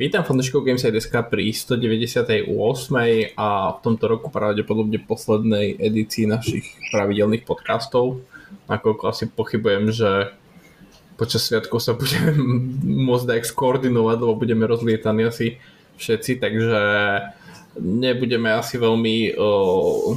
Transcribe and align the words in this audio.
Vítam 0.00 0.24
fanúšikov 0.24 0.64
Games.sk 0.64 1.12
pri 1.28 1.52
198. 1.52 2.48
a 3.36 3.48
v 3.76 3.78
tomto 3.84 4.08
roku 4.08 4.32
pravdepodobne 4.32 4.96
poslednej 4.96 5.76
edícii 5.76 6.24
našich 6.24 6.64
pravidelných 6.88 7.44
podcastov. 7.44 8.24
Nakoľko 8.64 9.12
asi 9.12 9.28
pochybujem, 9.28 9.92
že 9.92 10.32
počas 11.20 11.44
sviatkov 11.44 11.84
sa 11.84 11.92
budeme 11.92 12.32
môcť 13.12 13.28
dať 13.28 13.52
skoordinovať, 13.52 14.16
lebo 14.24 14.40
budeme 14.40 14.64
rozlietaní 14.64 15.28
asi 15.28 15.60
všetci, 16.00 16.40
takže 16.40 16.80
nebudeme 17.76 18.56
asi 18.56 18.80
veľmi 18.80 19.36
o, 19.36 20.16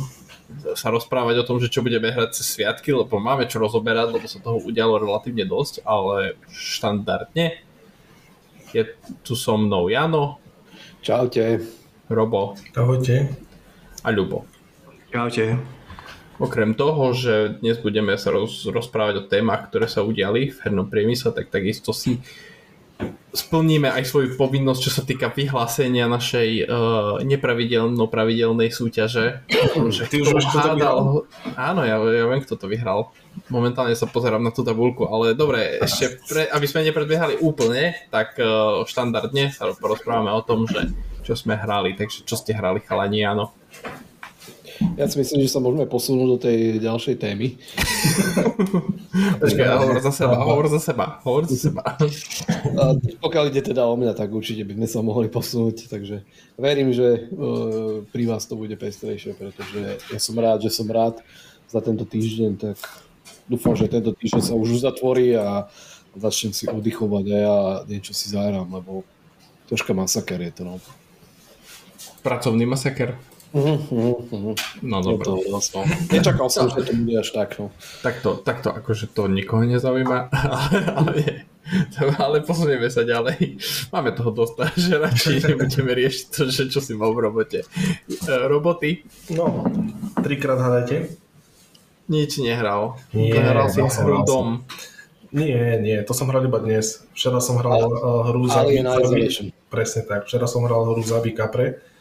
sa 0.79 0.95
rozprávať 0.95 1.43
o 1.43 1.47
tom, 1.52 1.59
že 1.59 1.68
čo 1.68 1.84
budeme 1.84 2.07
hrať 2.07 2.39
cez 2.39 2.55
sviatky, 2.55 2.95
lebo 2.95 3.20
máme 3.20 3.52
čo 3.52 3.59
rozoberať, 3.59 4.15
lebo 4.15 4.31
sa 4.31 4.39
toho 4.39 4.63
udialo 4.63 4.95
relatívne 4.95 5.43
dosť, 5.43 5.84
ale 5.84 6.39
štandardne 6.55 7.72
je 8.73 8.83
tu 9.21 9.37
so 9.37 9.53
mnou 9.57 9.87
Jano. 9.87 10.41
Čaute. 11.05 11.61
Robo. 12.09 12.57
Ahojte. 12.73 13.29
A 14.03 14.09
Ľubo. 14.09 14.43
Čaute. 15.13 15.61
Okrem 16.41 16.73
toho, 16.73 17.13
že 17.13 17.62
dnes 17.62 17.77
budeme 17.77 18.17
sa 18.17 18.34
roz, 18.34 18.65
rozprávať 18.65 19.15
o 19.21 19.27
témach, 19.29 19.70
ktoré 19.70 19.85
sa 19.85 20.01
udiali 20.01 20.49
v 20.49 20.57
hernom 20.65 20.89
priemysle, 20.89 21.31
tak 21.31 21.53
takisto 21.53 21.93
si 21.93 22.20
splníme 23.34 23.89
aj 23.89 24.05
svoju 24.05 24.38
povinnosť, 24.38 24.81
čo 24.81 24.91
sa 24.93 25.03
týka 25.03 25.34
vyhlásenia 25.34 26.05
našej 26.05 26.49
uh, 26.70 27.17
nepravidelno-pravidelnej 27.26 28.70
súťaže. 28.70 29.41
že 29.95 30.03
Ty 30.05 30.16
už 30.21 30.38
kto 30.38 30.57
to 30.62 30.71
Áno, 31.57 31.81
ja, 31.81 31.98
ja 31.98 32.26
viem, 32.29 32.41
kto 32.45 32.55
to 32.55 32.70
vyhral. 32.70 33.09
Momentálne 33.49 33.98
sa 33.98 34.05
pozerám 34.05 34.45
na 34.45 34.53
tú 34.53 34.62
tabulku, 34.62 35.09
ale 35.09 35.34
dobre, 35.34 35.81
ešte 35.81 36.21
pre, 36.29 36.45
aby 36.45 36.66
sme 36.70 36.85
nepredbiehali 36.85 37.41
úplne, 37.41 37.98
tak 38.13 38.38
uh, 38.38 38.85
štandardne 38.85 39.49
sa 39.49 39.73
porozprávame 39.73 40.29
o 40.29 40.45
tom, 40.45 40.70
že 40.70 40.93
čo 41.26 41.34
sme 41.34 41.57
hrali, 41.57 41.98
takže 41.98 42.27
čo 42.27 42.38
ste 42.38 42.54
hrali 42.54 42.84
chalani, 42.85 43.26
áno. 43.26 43.49
Ja 44.94 45.10
si 45.10 45.18
myslím, 45.18 45.41
že 45.41 45.49
sa 45.49 45.58
môžeme 45.58 45.90
posunúť 45.90 46.27
do 46.30 46.38
tej 46.38 46.77
ďalšej 46.77 47.16
témy. 47.18 47.58
Počkaj, 49.41 49.66
hovor 49.82 49.99
za 50.02 50.13
seba, 50.13 50.36
hovor 50.46 50.66
za 50.70 50.80
seba, 50.82 51.05
hovor 51.26 51.44
za 51.49 51.58
seba. 51.58 51.82
A 52.77 52.84
pokiaľ 53.18 53.49
ide 53.49 53.62
teda 53.66 53.90
o 53.90 53.98
mňa, 53.98 54.14
tak 54.14 54.30
určite 54.30 54.62
by 54.62 54.77
sme 54.77 54.88
sa 54.90 54.99
mohli 55.02 55.34
posunúť, 55.34 55.90
takže 55.90 56.21
verím, 56.62 56.94
že 56.94 57.26
uh, 57.34 58.05
pri 58.14 58.30
vás 58.30 58.46
to 58.46 58.54
bude 58.54 58.74
pestrejšie, 58.77 59.34
pretože 59.34 59.98
ja 60.14 60.20
som 60.21 60.38
rád, 60.38 60.62
že 60.62 60.70
som 60.70 60.86
rád 60.86 61.21
za 61.70 61.82
tento 61.82 62.05
týždeň, 62.05 62.52
tak 62.62 62.77
dúfam, 63.49 63.74
že 63.74 63.90
tento 63.90 64.14
týždeň 64.14 64.44
sa 64.46 64.53
už 64.53 64.78
uzatvorí 64.78 65.34
a 65.34 65.66
začnem 66.14 66.53
si 66.53 66.69
oddychovať 66.69 67.25
a 67.34 67.38
ja 67.38 67.58
niečo 67.90 68.14
si 68.14 68.30
zahrám, 68.30 68.69
lebo 68.69 69.02
troška 69.66 69.97
masaker 69.97 70.38
je 70.38 70.52
to, 70.53 70.64
no. 70.69 70.78
Pracovný 72.22 72.69
masaker. 72.69 73.32
Uh-huh, 73.53 74.18
uh-huh. 74.34 74.57
No 74.81 75.06
dobre. 75.06 75.29
Vlastne. 75.46 75.85
Nečakal 76.09 76.50
som, 76.50 76.73
že 76.73 76.90
to 76.90 76.97
bude 76.97 77.22
až 77.22 77.29
tak. 77.38 77.62
No. 77.62 77.69
Takto, 78.01 78.41
takto 78.41 78.73
akože 78.73 79.13
to 79.13 79.29
nikoho 79.29 79.62
nezaujíma, 79.69 80.34
ale, 80.97 81.46
ale, 82.01 82.13
ale 82.18 82.38
posunieme 82.41 82.90
sa 82.90 83.06
ďalej. 83.06 83.62
Máme 83.94 84.09
toho 84.18 84.34
dosť, 84.34 84.74
že 84.74 84.97
radšej 84.97 85.35
nebudeme 85.53 85.94
riešiť 85.94 86.25
to, 86.34 86.50
že 86.50 86.74
čo 86.74 86.81
si 86.81 86.97
mal 86.97 87.13
v 87.13 87.29
robote. 87.29 87.62
E, 88.09 88.34
roboty? 88.50 89.06
No, 89.29 89.69
trikrát 90.25 90.57
hádajte. 90.57 91.13
Nič 92.09 92.41
nehral. 92.41 92.97
Nie, 93.13 93.38
hral 93.38 93.69
si 93.69 93.85
som, 93.85 94.01
hru. 94.01 94.25
Dom. 94.25 94.66
Nie, 95.29 95.78
nie, 95.78 96.01
to 96.01 96.18
som 96.18 96.25
hral 96.34 96.41
iba 96.50 96.57
dnes. 96.57 97.06
Včera 97.13 97.38
som 97.38 97.62
hral 97.62 97.85
uh, 97.85 98.34
hru 98.34 98.50
za 98.50 98.66
Alien 98.66 98.90
Isolation. 98.90 99.53
Presne 99.69 100.09
tak. 100.09 100.25
Včera 100.25 100.50
som 100.50 100.66
hral 100.66 100.90
hru 100.90 101.06
za 101.06 101.22
Capre 101.22 101.93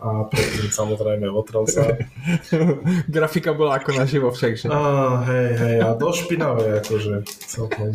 a 0.00 0.24
predtým 0.24 0.72
samozrejme 0.72 1.28
Votrelca. 1.28 2.00
Grafika 3.14 3.52
bola 3.52 3.76
ako 3.76 4.00
naživo 4.00 4.32
však, 4.32 4.52
že? 4.56 4.66
Á, 4.72 4.80
hej, 5.28 5.48
hej, 5.60 5.76
a 5.84 5.92
dosť 5.92 6.18
špinavé, 6.24 6.80
akože 6.80 7.12
celkom. 7.48 7.92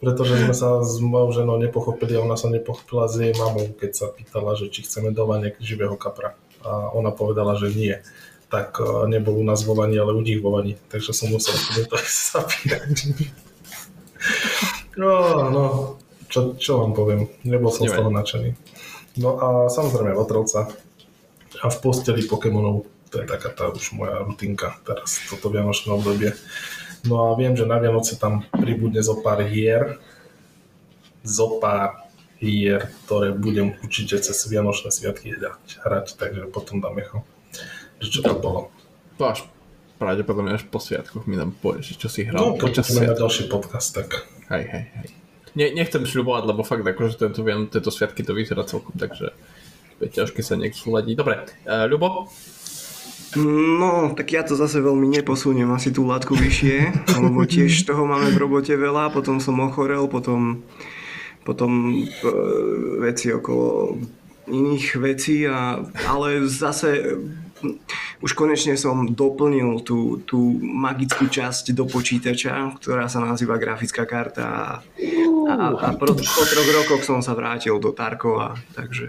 Pretože 0.00 0.44
sme 0.44 0.54
sa 0.56 0.80
s 0.80 0.96
mojou 1.00 1.44
ženou 1.44 1.56
nepochopili 1.60 2.16
a 2.16 2.24
ona 2.24 2.36
sa 2.36 2.48
nepochopila 2.48 3.08
s 3.08 3.20
jej 3.20 3.36
mamou, 3.36 3.68
keď 3.76 3.90
sa 3.92 4.06
pýtala, 4.08 4.56
že 4.56 4.72
či 4.72 4.84
chceme 4.84 5.12
nejak 5.12 5.60
živého 5.60 5.96
kapra. 5.96 6.36
A 6.64 6.92
ona 6.92 7.12
povedala, 7.12 7.56
že 7.56 7.72
nie. 7.72 7.96
Tak 8.48 8.80
uh, 8.80 9.04
nebol 9.04 9.36
u 9.36 9.44
nás 9.44 9.60
vo 9.64 9.76
vani, 9.76 10.00
ale 10.00 10.16
u 10.16 10.24
nich 10.24 10.40
vo 10.40 10.56
vani. 10.56 10.76
Takže 10.88 11.12
som 11.12 11.28
musel 11.28 11.56
toho 11.84 12.00
zapínať. 12.32 12.96
No, 15.00 15.12
no, 15.48 15.64
čo, 16.28 16.56
čo 16.60 16.80
vám 16.84 16.92
poviem, 16.92 17.28
nebol 17.44 17.72
som 17.72 17.88
z 17.88 17.96
toho 17.96 18.12
nadšený. 18.12 18.52
No 19.18 19.40
a 19.40 19.48
samozrejme 19.66 20.14
Votrelca, 20.14 20.70
a 21.58 21.66
v 21.66 21.78
posteli 21.82 22.22
Pokémonov. 22.22 22.86
To 23.10 23.18
je 23.18 23.26
taká 23.26 23.50
tá 23.50 23.66
už 23.74 23.90
moja 23.98 24.22
rutinka 24.22 24.78
teraz, 24.86 25.18
toto 25.26 25.50
vianočné 25.50 25.90
obdobie. 25.90 26.30
No 27.02 27.26
a 27.26 27.34
viem, 27.34 27.58
že 27.58 27.66
na 27.66 27.82
Vianoce 27.82 28.14
tam 28.14 28.46
pribudne 28.54 29.02
zo 29.02 29.18
pár 29.18 29.42
hier, 29.42 29.98
zo 31.26 31.58
pár 31.58 32.06
hier, 32.38 32.86
ktoré 33.04 33.34
budem 33.34 33.74
určite 33.82 34.22
cez 34.22 34.38
Vianočné 34.46 34.94
sviatky 34.94 35.34
hrať, 35.34 35.82
hrať 35.82 36.06
takže 36.14 36.46
potom 36.54 36.78
dáme 36.78 37.02
ho. 37.10 37.26
Že 37.98 38.08
čo 38.14 38.20
to 38.22 38.34
bolo? 38.38 38.60
To 39.18 39.26
až 39.26 39.42
pravdepodobne 39.98 40.54
až 40.56 40.64
po 40.70 40.78
sviatkoch 40.80 41.26
mi 41.26 41.34
tam 41.36 41.50
povieš, 41.52 41.98
čo 41.98 42.08
si 42.08 42.24
hral 42.24 42.40
No, 42.40 42.56
počas 42.56 42.88
sviatkov. 42.88 43.26
ďalší 43.26 43.44
podcast, 43.50 43.90
tak 43.92 44.24
Hej, 44.48 44.64
hej, 44.70 44.84
hej. 45.02 45.08
Ne, 45.58 45.74
nechcem 45.74 46.06
šľubovať, 46.06 46.42
lebo 46.46 46.62
fakt 46.62 46.86
akože 46.86 47.18
tento, 47.18 47.42
viem, 47.42 47.66
tieto 47.66 47.90
sviatky 47.90 48.22
to 48.22 48.36
vyzerá 48.36 48.62
celkom, 48.62 48.94
takže 48.94 49.34
je 50.00 50.08
ťažké 50.08 50.40
sa 50.40 50.56
nejak 50.56 50.78
súľadiť. 50.78 51.14
Dobre, 51.18 51.44
uh, 51.66 51.84
Ľubo? 51.90 52.30
No, 53.38 54.10
tak 54.18 54.34
ja 54.34 54.42
to 54.42 54.58
zase 54.58 54.82
veľmi 54.82 55.06
neposuniem 55.06 55.70
asi 55.70 55.94
tú 55.94 56.02
látku 56.02 56.34
vyššie, 56.34 56.78
lebo 57.24 57.46
tiež 57.46 57.86
toho 57.86 58.02
máme 58.02 58.34
v 58.34 58.40
robote 58.42 58.74
veľa, 58.74 59.14
potom 59.14 59.38
som 59.38 59.54
ochorel, 59.62 60.10
potom, 60.10 60.66
potom 61.46 62.02
e, 62.02 62.10
veci 62.98 63.30
okolo 63.30 64.02
iných 64.50 64.86
vecí, 64.98 65.46
a, 65.46 65.78
ale 66.10 66.42
zase 66.50 67.06
už 68.20 68.30
konečne 68.32 68.76
som 68.76 69.08
doplnil 69.08 69.80
tú, 69.84 70.20
tú 70.24 70.58
magickú 70.60 71.28
časť 71.28 71.72
do 71.72 71.84
počítača, 71.88 72.76
ktorá 72.80 73.08
sa 73.08 73.20
nazýva 73.24 73.60
grafická 73.60 74.04
karta 74.04 74.46
a, 74.46 74.64
a, 75.48 75.54
a 75.72 75.88
po, 75.96 76.12
po 76.12 76.44
troch 76.44 76.70
rokoch 76.84 77.02
som 77.04 77.20
sa 77.24 77.36
vrátil 77.36 77.76
do 77.80 77.92
Tarkova, 77.92 78.56
takže 78.76 79.08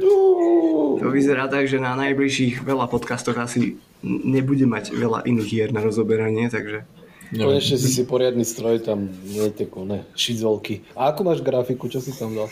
to 1.02 1.06
vyzerá 1.10 1.48
tak, 1.48 1.66
že 1.68 1.82
na 1.82 1.98
najbližších 1.98 2.62
veľa 2.62 2.88
podcastoch 2.88 3.38
asi 3.40 3.80
nebude 4.06 4.68
mať 4.68 4.94
veľa 4.94 5.26
iných 5.28 5.50
hier 5.50 5.70
na 5.74 5.82
rozoberanie, 5.84 6.48
takže 6.52 6.84
Konečne 7.32 7.80
si 7.80 7.88
si 7.88 8.04
poriadny 8.04 8.44
stroj, 8.44 8.84
tam 8.84 9.08
nie 9.08 9.40
je 9.48 9.64
tie 9.64 9.68
kone, 9.72 10.04
šizolky. 10.20 10.84
A 11.00 11.16
ako 11.16 11.32
máš 11.32 11.40
grafiku, 11.40 11.88
čo 11.88 12.04
si 12.04 12.12
tam 12.12 12.36
dal? 12.36 12.52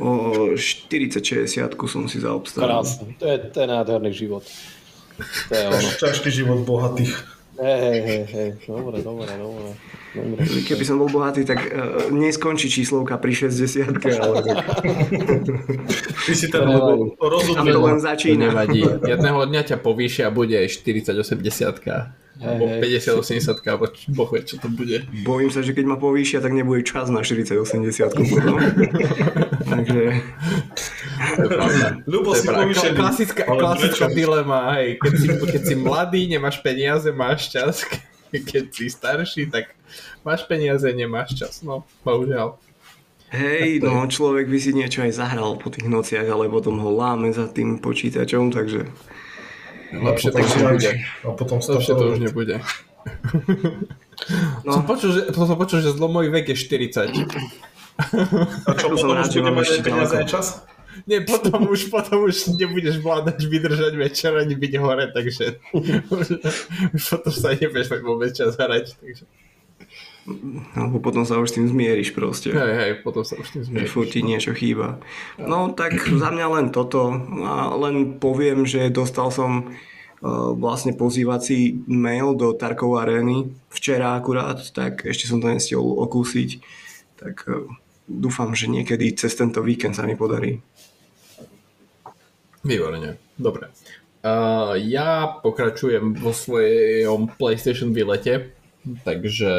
o 0.00 0.54
40-60 0.56 1.76
som 1.90 2.08
si 2.08 2.22
zaobstal. 2.22 2.64
Krásne, 2.64 3.12
to 3.18 3.26
je, 3.28 3.36
to 3.52 3.56
je 3.60 3.66
nádherný 3.68 4.12
život. 4.14 4.44
To 5.48 5.54
je 5.54 5.64
ono. 5.68 5.88
ťažký 5.98 6.28
život 6.30 6.64
bohatých. 6.64 7.14
Hej, 7.52 7.78
hej, 7.78 8.00
hej, 8.02 8.22
hej, 8.32 8.48
dobre, 8.64 9.04
dobre, 9.04 9.28
dobre. 9.28 9.70
dobre. 10.16 10.40
Keby 10.64 10.82
som 10.82 10.96
bol 10.98 11.06
bohatý, 11.06 11.44
tak 11.44 11.60
uh, 11.62 12.08
neskončí 12.10 12.66
číslovka 12.66 13.20
pri 13.20 13.52
60 13.52 13.92
ale 14.24 14.40
Ty 16.26 16.32
si 16.32 16.48
To 16.48 16.58
lebo 16.64 17.12
tam 17.20 17.28
rozumiem. 17.28 17.74
to 17.76 17.80
len 17.84 17.98
To 18.00 18.04
začína. 18.08 18.40
nevadí. 18.50 18.82
Jedného 19.04 19.40
dňa 19.46 19.62
ťa 19.68 19.76
povýšia 19.78 20.26
a 20.26 20.34
bude 20.34 20.56
40-80 20.58 21.76
alebo 22.42 22.64
Hej, 22.66 23.04
50-80 23.22 23.62
alebo 23.68 23.84
boh 24.10 24.30
vie, 24.32 24.42
čo 24.42 24.56
to 24.58 24.66
bude. 24.66 25.04
Bojím 25.22 25.52
sa, 25.52 25.62
že 25.62 25.76
keď 25.76 25.84
ma 25.86 25.96
povýšia, 26.00 26.42
tak 26.42 26.50
nebude 26.50 26.82
čas 26.82 27.06
na 27.12 27.22
40-80 27.22 27.62
potom. 28.10 28.58
Takže. 29.76 30.02
Ľubo 32.12 32.30
To 32.32 32.36
je 32.36 32.40
si 32.40 32.46
pravda. 32.46 32.62
povýšený. 32.66 32.96
Klasická, 32.96 33.42
klasická 33.46 34.06
dilema, 34.10 34.74
hej. 34.76 34.98
Keď 34.98 35.12
si, 35.18 35.26
keď 35.28 35.62
si 35.62 35.74
mladý, 35.74 36.20
nemáš 36.26 36.56
peniaze, 36.60 37.08
máš 37.10 37.50
čas. 37.50 37.82
Keď 38.32 38.64
si 38.72 38.88
starší, 38.88 39.52
tak 39.52 39.76
máš 40.24 40.48
peniaze, 40.48 40.88
nemáš 40.88 41.36
čas. 41.36 41.60
No, 41.60 41.84
bohužiaľ. 42.00 42.56
hej, 43.28 43.76
no 43.84 44.08
človek 44.08 44.48
by 44.48 44.56
si 44.56 44.72
niečo 44.72 45.04
aj 45.04 45.12
zahral 45.12 45.60
po 45.60 45.68
tých 45.68 45.84
nociach, 45.84 46.24
ale 46.24 46.48
potom 46.48 46.80
ho 46.80 46.90
láme 46.96 47.28
za 47.28 47.44
tým 47.44 47.76
počítačom, 47.76 48.48
takže 48.48 48.88
Lepšie 49.92 50.32
to 50.32 50.40
už 50.40 50.52
nebude. 50.56 50.90
A 51.20 51.28
potom 51.36 51.60
Lepšie 51.60 51.92
to 51.92 52.04
už 52.08 52.18
nebude. 52.24 52.56
no, 54.64 54.70
Som 54.80 54.84
počul, 54.88 55.10
že, 55.12 55.20
som 55.36 55.56
počul, 55.60 55.84
že 55.84 55.92
zlomový 55.92 56.32
vek 56.32 56.56
je 56.56 56.56
40. 56.56 57.12
A 58.64 58.70
čo, 58.80 58.86
potom 58.88 59.20
už 59.20 59.28
bude 59.28 59.52
mať 59.52 59.84
peniaze 59.84 60.14
aj 60.16 60.26
čas? 60.26 60.46
Nie, 61.06 61.26
potom 61.26 61.66
už, 61.66 61.90
potom 61.90 62.30
už 62.30 62.54
nebudeš 62.54 63.02
vládať 63.02 63.42
vydržať 63.46 63.92
večer 63.98 64.32
ani 64.38 64.54
byť 64.54 64.72
hore, 64.78 65.10
takže 65.10 65.58
už, 65.74 66.26
už 66.94 67.02
potom 67.10 67.32
sa 67.34 67.54
nebudeš 67.54 67.90
mať 67.90 68.00
vôbec 68.06 68.30
čas 68.30 68.54
hrať. 68.54 68.94
Takže. 68.98 69.24
Alebo 70.78 71.02
potom 71.02 71.26
sa 71.26 71.42
už 71.42 71.50
s 71.50 71.56
tým 71.58 71.66
zmieriš 71.66 72.14
proste. 72.14 72.54
Hej, 72.54 72.74
hej, 72.78 72.92
potom 73.02 73.26
sa 73.26 73.34
už 73.34 73.48
tým 73.50 73.66
zmieriš. 73.66 73.90
Furt 73.90 74.14
ti 74.14 74.22
niečo 74.22 74.54
chýba. 74.54 75.02
No 75.34 75.74
tak 75.74 75.98
za 75.98 76.30
mňa 76.30 76.46
len 76.46 76.66
toto. 76.70 77.10
A 77.42 77.74
len 77.74 78.22
poviem, 78.22 78.62
že 78.62 78.86
dostal 78.94 79.34
som 79.34 79.66
uh, 79.66 80.54
vlastne 80.54 80.94
pozývací 80.94 81.82
mail 81.90 82.38
do 82.38 82.54
Tarkov 82.54 83.02
arény 83.02 83.50
včera 83.74 84.14
akurát, 84.14 84.62
tak 84.70 85.02
ešte 85.02 85.26
som 85.26 85.42
to 85.42 85.50
nestihol 85.50 85.98
okúsiť. 86.06 86.62
Tak 87.18 87.34
uh, 87.50 87.66
dúfam, 88.06 88.54
že 88.54 88.70
niekedy 88.70 89.18
cez 89.18 89.34
tento 89.34 89.58
víkend 89.58 89.98
sa 89.98 90.06
mi 90.06 90.14
podarí. 90.14 90.62
Výborne, 92.62 93.18
dobre. 93.34 93.74
Uh, 94.22 94.78
ja 94.78 95.42
pokračujem 95.42 96.14
vo 96.14 96.30
svojom 96.30 97.34
PlayStation 97.34 97.90
výlete, 97.90 98.54
takže 99.02 99.50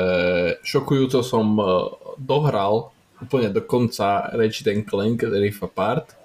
šokujúco 0.64 1.20
som 1.20 1.60
uh, 1.60 1.92
dohral 2.16 2.96
úplne 3.20 3.52
do 3.52 3.60
konca 3.64 4.32
Ratchet 4.32 4.88
Clank 4.88 5.24
Rift 5.28 5.64
Apart. 5.64 6.16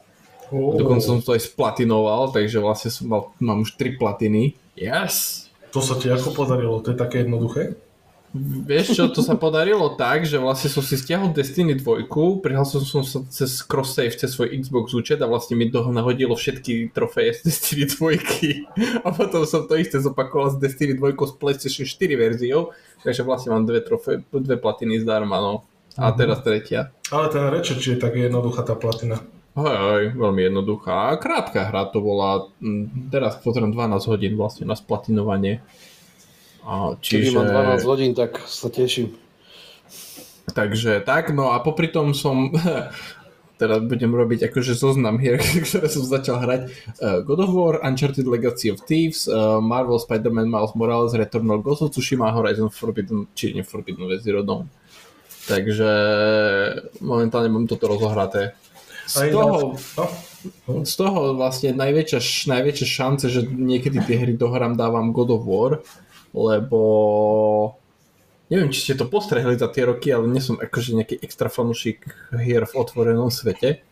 Oh. 0.55 0.79
Dokonca 0.79 1.05
som 1.05 1.19
to 1.21 1.35
aj 1.35 1.51
splatinoval, 1.51 2.31
takže 2.31 2.63
vlastne 2.63 2.91
som 2.95 3.11
mal, 3.11 3.23
mám 3.43 3.67
už 3.67 3.75
3 3.77 4.01
platiny. 4.01 4.55
Yes! 4.79 5.47
To 5.75 5.85
sa 5.85 6.01
ti 6.01 6.09
ako 6.09 6.33
podarilo? 6.33 6.81
To 6.81 6.95
je 6.95 6.99
také 6.99 7.27
jednoduché? 7.27 7.77
Vieš 8.37 8.93
čo, 8.93 9.09
to 9.09 9.25
sa 9.25 9.41
podarilo 9.41 9.97
tak, 9.97 10.29
že 10.29 10.37
vlastne 10.37 10.69
som 10.69 10.85
si 10.85 11.01
stiahol 11.01 11.33
Destiny 11.33 11.81
2, 11.81 12.13
prihlásil 12.45 12.85
som 12.85 13.01
sa 13.01 13.25
cez 13.33 13.65
cross-save 13.65 14.13
cez 14.21 14.37
svoj 14.37 14.53
Xbox 14.53 14.93
účet 14.93 15.17
a 15.25 15.27
vlastne 15.31 15.57
mi 15.57 15.73
to 15.73 15.81
nahodilo 15.89 16.37
všetky 16.37 16.93
trofeje 16.93 17.41
z 17.41 17.49
Destiny 17.49 17.85
2 17.89 19.05
a 19.07 19.09
potom 19.17 19.49
som 19.49 19.65
to 19.65 19.81
isté 19.81 19.97
zopakoval 19.97 20.53
z 20.53 20.61
Destiny 20.61 21.01
2 21.01 21.17
s 21.17 21.33
PlayStation 21.41 21.89
4 21.89 22.21
verziou, 22.21 22.77
takže 23.01 23.25
vlastne 23.25 23.57
mám 23.57 23.65
dve, 23.65 23.81
trofeje, 23.81 24.21
dve 24.29 24.61
platiny 24.61 25.01
zdarma, 25.01 25.41
no. 25.41 25.65
A 25.97 26.13
mhm. 26.13 26.17
teraz 26.21 26.39
tretia. 26.45 26.93
Ale 27.09 27.33
ten 27.33 27.43
či 27.65 27.97
je 27.97 27.99
tak 27.99 28.13
jednoduchá 28.13 28.61
tá 28.63 28.77
platina. 28.77 29.25
Hej, 29.59 29.75
hej, 29.75 30.05
veľmi 30.15 30.47
jednoduchá. 30.47 31.11
A 31.11 31.19
krátka 31.19 31.67
hra 31.67 31.91
to 31.91 31.99
bola, 31.99 32.47
teraz 33.11 33.41
potrebujem 33.43 33.75
12 33.75 34.07
hodín 34.07 34.39
vlastne 34.39 34.71
na 34.71 34.79
splatinovanie. 34.79 35.65
A, 36.69 37.01
čiže... 37.01 37.33
Keď 37.33 37.49
mám 37.49 37.81
12 37.81 37.89
hodín, 37.89 38.13
tak 38.13 38.45
sa 38.45 38.69
teším. 38.69 39.17
Takže 40.53 41.01
tak, 41.01 41.33
no 41.33 41.53
a 41.53 41.65
popri 41.65 41.89
tom 41.89 42.13
som 42.13 42.53
teraz 43.61 43.81
budem 43.85 44.13
robiť 44.13 44.49
akože 44.49 44.77
zoznam 44.77 45.17
hier, 45.17 45.41
ktoré 45.67 45.89
som 45.89 46.05
začal 46.05 46.45
hrať. 46.45 46.61
Uh, 47.01 47.25
God 47.25 47.41
of 47.49 47.53
War, 47.57 47.75
Uncharted 47.81 48.29
Legacy 48.29 48.69
of 48.69 48.85
Thieves, 48.85 49.27
uh, 49.27 49.59
Marvel, 49.65 49.97
Spider-Man, 49.97 50.49
Miles 50.49 50.73
Morales, 50.77 51.17
Returnal, 51.17 51.65
Ghost 51.65 51.83
of 51.83 51.91
Tsushima, 51.91 52.31
Horizon 52.31 52.69
Forbidden, 52.69 53.27
či 53.33 53.57
nie 53.57 53.67
Forbidden 53.67 54.07
Zero 54.21 54.45
Dawn. 54.45 54.71
Takže 55.49 55.91
momentálne 57.01 57.49
mám 57.49 57.65
toto 57.65 57.89
rozohraté. 57.89 58.53
Z 59.09 59.33
toho, 59.33 59.73
no. 59.97 60.05
z 60.85 60.93
toho 60.93 61.33
vlastne 61.33 61.73
najväčšia, 61.73 62.21
najväčšia 62.53 62.87
šance, 62.87 63.33
že 63.33 63.41
niekedy 63.49 64.05
tie 64.05 64.21
hry 64.21 64.37
dohrám, 64.37 64.77
dávam 64.77 65.17
God 65.17 65.33
of 65.33 65.49
War, 65.49 65.81
lebo 66.39 66.81
neviem, 68.47 68.71
či 68.71 68.81
ste 68.91 68.95
to 68.95 69.11
postrehli 69.11 69.59
za 69.59 69.69
tie 69.69 69.91
roky, 69.91 70.15
ale 70.15 70.31
nie 70.31 70.39
som 70.39 70.57
akože 70.57 70.95
nejaký 70.95 71.17
extra 71.21 71.51
fanúšik 71.51 72.07
hier 72.39 72.65
v 72.65 72.77
otvorenom 72.79 73.29
svete. 73.29 73.83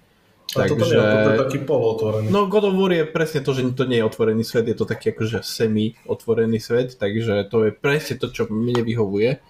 A 0.55 0.65
Takže... 0.65 0.73
toto, 0.73 0.85
nie, 0.87 1.03
toto 1.03 1.31
je 1.35 1.43
taký 1.43 1.59
polootvorený. 1.67 2.27
No 2.31 2.47
God 2.47 2.71
of 2.71 2.79
War 2.79 2.95
je 2.95 3.05
presne 3.05 3.43
to, 3.43 3.51
že 3.51 3.67
to 3.75 3.85
nie 3.85 3.99
je 3.99 4.09
otvorený 4.09 4.47
svet, 4.47 4.71
je 4.71 4.79
to 4.79 4.87
taký 4.87 5.11
akože 5.11 5.43
semi-otvorený 5.43 6.63
svet, 6.63 6.95
takže 6.95 7.51
to 7.51 7.67
je 7.67 7.71
presne 7.75 8.17
to, 8.17 8.31
čo 8.31 8.47
mne 8.47 8.87
vyhovuje. 8.87 9.43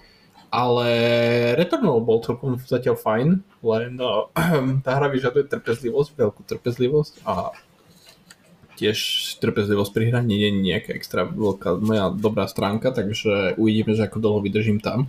Ale 0.49 0.89
Returnal 1.59 2.01
bol 2.01 2.25
celkom 2.25 2.57
zatiaľ 2.57 2.97
fajn, 2.97 3.29
len 3.61 3.91
no, 3.93 4.33
tá 4.87 4.91
hra 4.97 5.13
vyžaduje 5.13 5.53
trpezlivosť, 5.53 6.11
veľkú 6.17 6.43
trpezlivosť 6.49 7.15
a 7.29 7.53
tiež 8.77 8.99
trpezlivosť 9.41 9.93
pri 9.97 10.05
hraní 10.13 10.37
nie 10.37 10.47
je 10.47 10.53
nejaká 10.53 10.91
extra 10.93 11.25
veľká 11.25 11.81
moja 11.81 12.13
dobrá 12.13 12.45
stránka, 12.45 12.93
takže 12.93 13.57
uvidíme, 13.57 13.97
že 13.97 14.05
ako 14.05 14.21
dlho 14.21 14.39
vydržím 14.45 14.79
tam. 14.85 15.09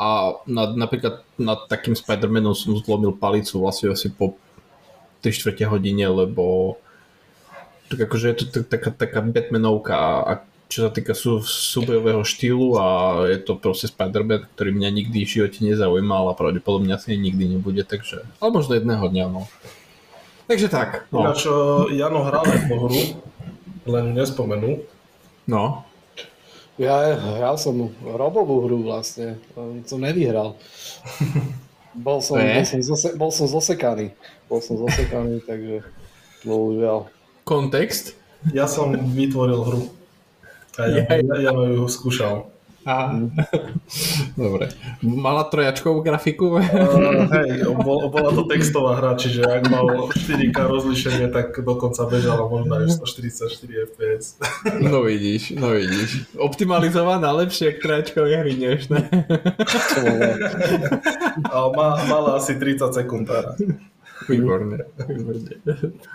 A 0.00 0.34
na, 0.48 0.66
napríklad 0.74 1.22
nad 1.38 1.70
takým 1.70 1.94
Spider-Manom 1.94 2.56
som 2.56 2.74
zlomil 2.74 3.14
palicu 3.14 3.62
vlastne 3.62 3.94
asi 3.94 4.10
po 4.10 4.34
3 5.22 5.30
čtvrte 5.30 5.64
hodine, 5.68 6.08
lebo 6.08 6.76
tak 7.92 8.08
akože 8.08 8.26
je 8.32 8.36
to 8.38 8.44
taká, 8.64 8.90
taká 8.94 9.20
Batmanovka 9.20 9.94
a 10.24 10.32
čo 10.70 10.86
sa 10.86 10.90
týka 10.94 11.18
sú, 11.18 11.42
súbojového 11.42 12.22
štýlu 12.22 12.78
a 12.78 12.86
je 13.26 13.42
to 13.42 13.58
proste 13.58 13.90
Spider-Man, 13.90 14.46
ktorý 14.54 14.70
mňa 14.70 14.90
nikdy 15.02 15.26
v 15.26 15.32
živote 15.42 15.66
nezaujímal 15.66 16.30
a 16.30 16.38
pravdepodobne 16.38 16.94
asi 16.94 17.18
nikdy 17.18 17.58
nebude, 17.58 17.82
takže, 17.82 18.22
ale 18.38 18.50
možno 18.54 18.78
jedného 18.78 19.02
dňa, 19.02 19.26
no. 19.26 19.50
Takže 20.50 20.66
tak. 20.66 21.06
No. 21.14 21.22
Ináč 21.22 21.46
Jano 21.94 22.26
hral 22.26 22.42
tú 22.42 22.74
hru, 22.74 23.02
len 23.86 24.10
ju 24.10 24.12
nespomenul. 24.18 24.82
No. 25.46 25.86
Ja 26.74 27.14
hral 27.14 27.54
som 27.54 27.94
robovú 28.02 28.66
hru 28.66 28.82
vlastne, 28.82 29.38
som 29.86 30.02
nevyhral. 30.02 30.58
Bol 31.90 32.22
som, 32.22 32.38
bol 32.38 32.62
som, 32.62 32.78
zose, 32.86 33.08
bol 33.18 33.30
som 33.34 33.50
zosekaný. 33.50 34.14
Bol 34.46 34.62
som 34.62 34.78
zosekaný, 34.78 35.42
takže 35.50 35.82
bohužiaľ. 36.46 37.10
Kontext? 37.42 38.14
Ja 38.54 38.70
som 38.70 38.94
vytvoril 38.94 39.58
hru. 39.58 39.82
A 40.78 40.86
ja, 40.98 41.02
ja, 41.18 41.34
ja 41.50 41.50
ju 41.50 41.86
skúšal. 41.90 42.46
A... 42.86 43.12
Dobre. 44.40 44.72
Mala 45.04 45.44
trojačkovú 45.44 46.00
grafiku? 46.00 46.56
Uh, 46.80 47.28
hej, 47.30 47.64
bol, 47.84 48.08
bola 48.08 48.30
to 48.34 48.48
textová 48.48 48.98
hra, 48.98 49.14
čiže 49.14 49.44
ak 49.44 49.68
mal 49.70 50.10
4K 50.10 50.58
rozlišenie, 50.58 51.28
tak 51.30 51.54
dokonca 51.62 52.02
bežala 52.08 52.48
možno 52.48 52.82
aj 52.82 52.98
144 52.98 53.88
FPS. 53.90 54.24
No 54.90 55.04
vidíš, 55.04 55.54
no 55.60 55.76
vidíš. 55.76 56.34
Optimalizovaná 56.34 57.30
lepšie 57.36 57.76
k 57.76 57.82
trojačkové 57.84 58.42
hry, 58.42 58.54
než 58.56 58.88
ne? 58.90 59.06
má, 61.76 61.88
mala 62.08 62.40
asi 62.40 62.56
30 62.56 62.90
sekúnd. 62.90 63.28
Výborne, 64.28 64.84
výborne. 65.08 65.52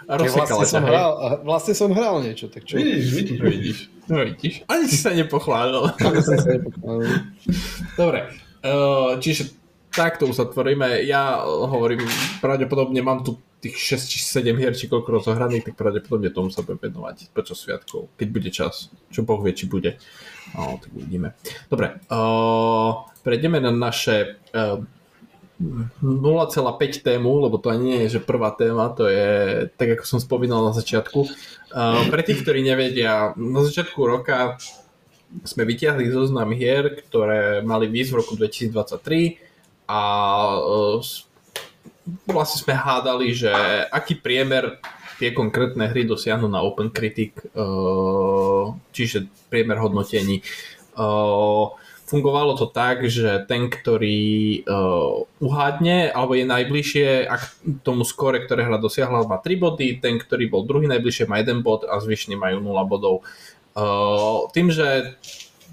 A 0.06 0.14
vlastne 0.22 0.66
som, 0.70 0.84
hral, 0.86 1.12
vlastne 1.42 1.74
som 1.74 1.90
hral 1.90 2.22
niečo, 2.22 2.46
tak 2.52 2.68
čo? 2.68 2.78
Vidíš, 2.78 3.06
vidíš. 3.14 3.40
vidíš. 3.42 3.78
No 4.06 4.22
vidíš, 4.22 4.56
ani 4.70 4.86
si 4.86 4.98
sa 5.02 5.10
nepochválil. 5.18 5.90
Ani 6.06 6.22
si 6.22 6.36
sa 6.38 6.50
nepochválil. 6.54 7.10
Dobre, 7.98 8.20
uh, 8.62 9.18
čiže 9.18 9.58
takto 9.90 10.30
uzatvoríme. 10.30 11.02
Ja 11.10 11.42
hovorím, 11.42 12.06
pravdepodobne 12.44 13.02
mám 13.02 13.26
tu 13.26 13.42
tých 13.66 13.98
6 13.98 14.14
či 14.14 14.20
7 14.22 14.54
hier, 14.62 14.78
či 14.78 14.86
koľko 14.86 15.10
rozohraných, 15.10 15.74
tak 15.74 15.82
pravdepodobne 15.82 16.30
tomu 16.30 16.54
sa 16.54 16.62
budem 16.62 16.94
venovať 16.94 17.34
počas 17.34 17.58
sviatkov, 17.58 18.14
keď 18.14 18.28
bude 18.30 18.50
čas. 18.54 18.94
Čo 19.10 19.26
Boh 19.26 19.42
vie, 19.42 19.58
či 19.58 19.66
bude. 19.66 19.98
No, 20.54 20.78
tak 20.78 20.94
uvidíme. 20.94 21.34
Dobre, 21.66 21.98
uh, 22.14 22.92
prejdeme 23.26 23.58
na 23.58 23.74
naše 23.74 24.38
uh, 24.54 24.86
0,5 25.60 27.00
tému, 27.00 27.48
lebo 27.48 27.56
to 27.56 27.72
nie 27.80 28.04
je, 28.06 28.20
že 28.20 28.28
prvá 28.28 28.52
téma, 28.52 28.92
to 28.92 29.08
je, 29.08 29.66
tak 29.80 29.96
ako 29.96 30.04
som 30.04 30.20
spomínal 30.20 30.68
na 30.68 30.76
začiatku. 30.76 31.20
Uh, 31.72 32.04
pre 32.12 32.28
tých, 32.28 32.44
ktorí 32.44 32.60
nevedia, 32.60 33.32
na 33.40 33.64
začiatku 33.64 33.96
roka 34.04 34.60
sme 35.48 35.64
vyťahli 35.64 36.12
zoznam 36.12 36.52
hier, 36.52 37.00
ktoré 37.08 37.64
mali 37.64 37.88
výsť 37.88 38.12
v 38.12 38.20
roku 38.20 38.34
2023 38.36 39.88
a 39.88 40.02
uh, 40.60 41.00
vlastne 42.28 42.58
sme 42.60 42.76
hádali, 42.76 43.32
že 43.32 43.52
aký 43.96 44.20
priemer 44.20 44.84
tie 45.16 45.32
konkrétne 45.32 45.88
hry 45.88 46.04
dosiahnu 46.04 46.52
na 46.52 46.60
Open 46.68 46.92
Critic, 46.92 47.40
uh, 47.56 48.76
čiže 48.92 49.32
priemer 49.48 49.80
hodnotení. 49.80 50.44
Fungovalo 52.06 52.54
to 52.54 52.70
tak, 52.70 53.10
že 53.10 53.44
ten, 53.50 53.68
ktorý 53.68 54.62
uh, 54.64 55.26
uhádne 55.42 56.14
alebo 56.14 56.38
je 56.38 56.46
najbližšie 56.46 57.26
ak 57.26 57.42
tomu 57.82 58.06
skore, 58.06 58.46
ktoré 58.46 58.70
hra 58.70 58.78
dosiahla, 58.78 59.26
má 59.26 59.42
3 59.42 59.58
body, 59.58 59.88
ten, 59.98 60.22
ktorý 60.22 60.46
bol 60.46 60.64
druhý 60.70 60.86
najbližšie, 60.86 61.26
má 61.26 61.42
1 61.42 61.66
bod 61.66 61.84
a 61.84 61.98
zvyšní 61.98 62.38
majú 62.38 62.62
0 62.62 62.78
bodov. 62.86 63.26
Uh, 63.76 64.48
tým, 64.54 64.70
že 64.70 65.18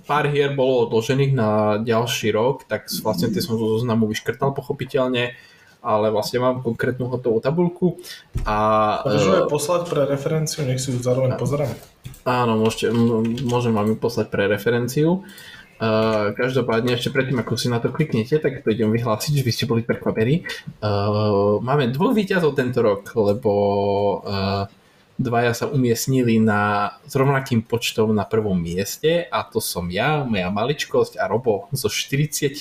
pár 0.08 0.26
hier 0.32 0.56
bolo 0.56 0.88
odložených 0.88 1.32
na 1.36 1.78
ďalší 1.78 2.32
rok, 2.32 2.64
tak 2.66 2.88
vlastne 3.04 3.30
tie 3.30 3.44
som 3.44 3.60
zo 3.60 3.78
zoznamu 3.78 4.08
vyškrtal 4.08 4.56
pochopiteľne, 4.56 5.36
ale 5.84 6.06
vlastne 6.10 6.40
mám 6.40 6.64
konkrétnu 6.64 7.12
hotovú 7.12 7.44
tabulku. 7.44 8.00
A, 8.48 9.04
Môžeme 9.04 9.40
uh, 9.44 9.50
poslať 9.52 9.82
pre 9.84 10.02
referenciu, 10.08 10.64
nech 10.64 10.80
si 10.80 10.96
ju 10.96 10.98
zároveň 10.98 11.36
pozriem. 11.36 11.70
Áno, 12.24 12.56
môžete, 12.56 12.88
môžem 13.44 13.74
vám 13.74 13.92
ju 13.92 13.96
poslať 14.00 14.32
pre 14.32 14.48
referenciu. 14.48 15.22
Uh, 15.22 15.52
každopádne 16.38 16.94
ešte 16.94 17.10
predtým, 17.10 17.42
ako 17.42 17.58
si 17.58 17.66
na 17.66 17.82
to 17.82 17.90
kliknete, 17.90 18.38
tak 18.38 18.62
to 18.62 18.70
idem 18.70 18.94
vyhlásiť, 18.94 19.42
že 19.42 19.46
by 19.46 19.52
ste 19.52 19.64
boli 19.66 19.82
prekvapení. 19.82 20.46
Uh, 20.78 21.58
máme 21.58 21.90
dvoch 21.90 22.14
výťazov 22.14 22.54
tento 22.54 22.78
rok, 22.80 23.10
lebo 23.18 23.52
uh, 24.22 24.64
dvaja 25.18 25.52
sa 25.54 25.66
umiestnili 25.68 26.40
na, 26.40 26.92
s 27.06 27.14
rovnakým 27.14 27.62
počtom 27.62 28.12
na 28.12 28.24
prvom 28.26 28.56
mieste 28.56 29.28
a 29.28 29.44
to 29.46 29.60
som 29.60 29.88
ja, 29.92 30.24
moja 30.24 30.48
maličkosť 30.48 31.20
a 31.20 31.28
Robo 31.28 31.68
so 31.72 31.88
44 31.88 32.58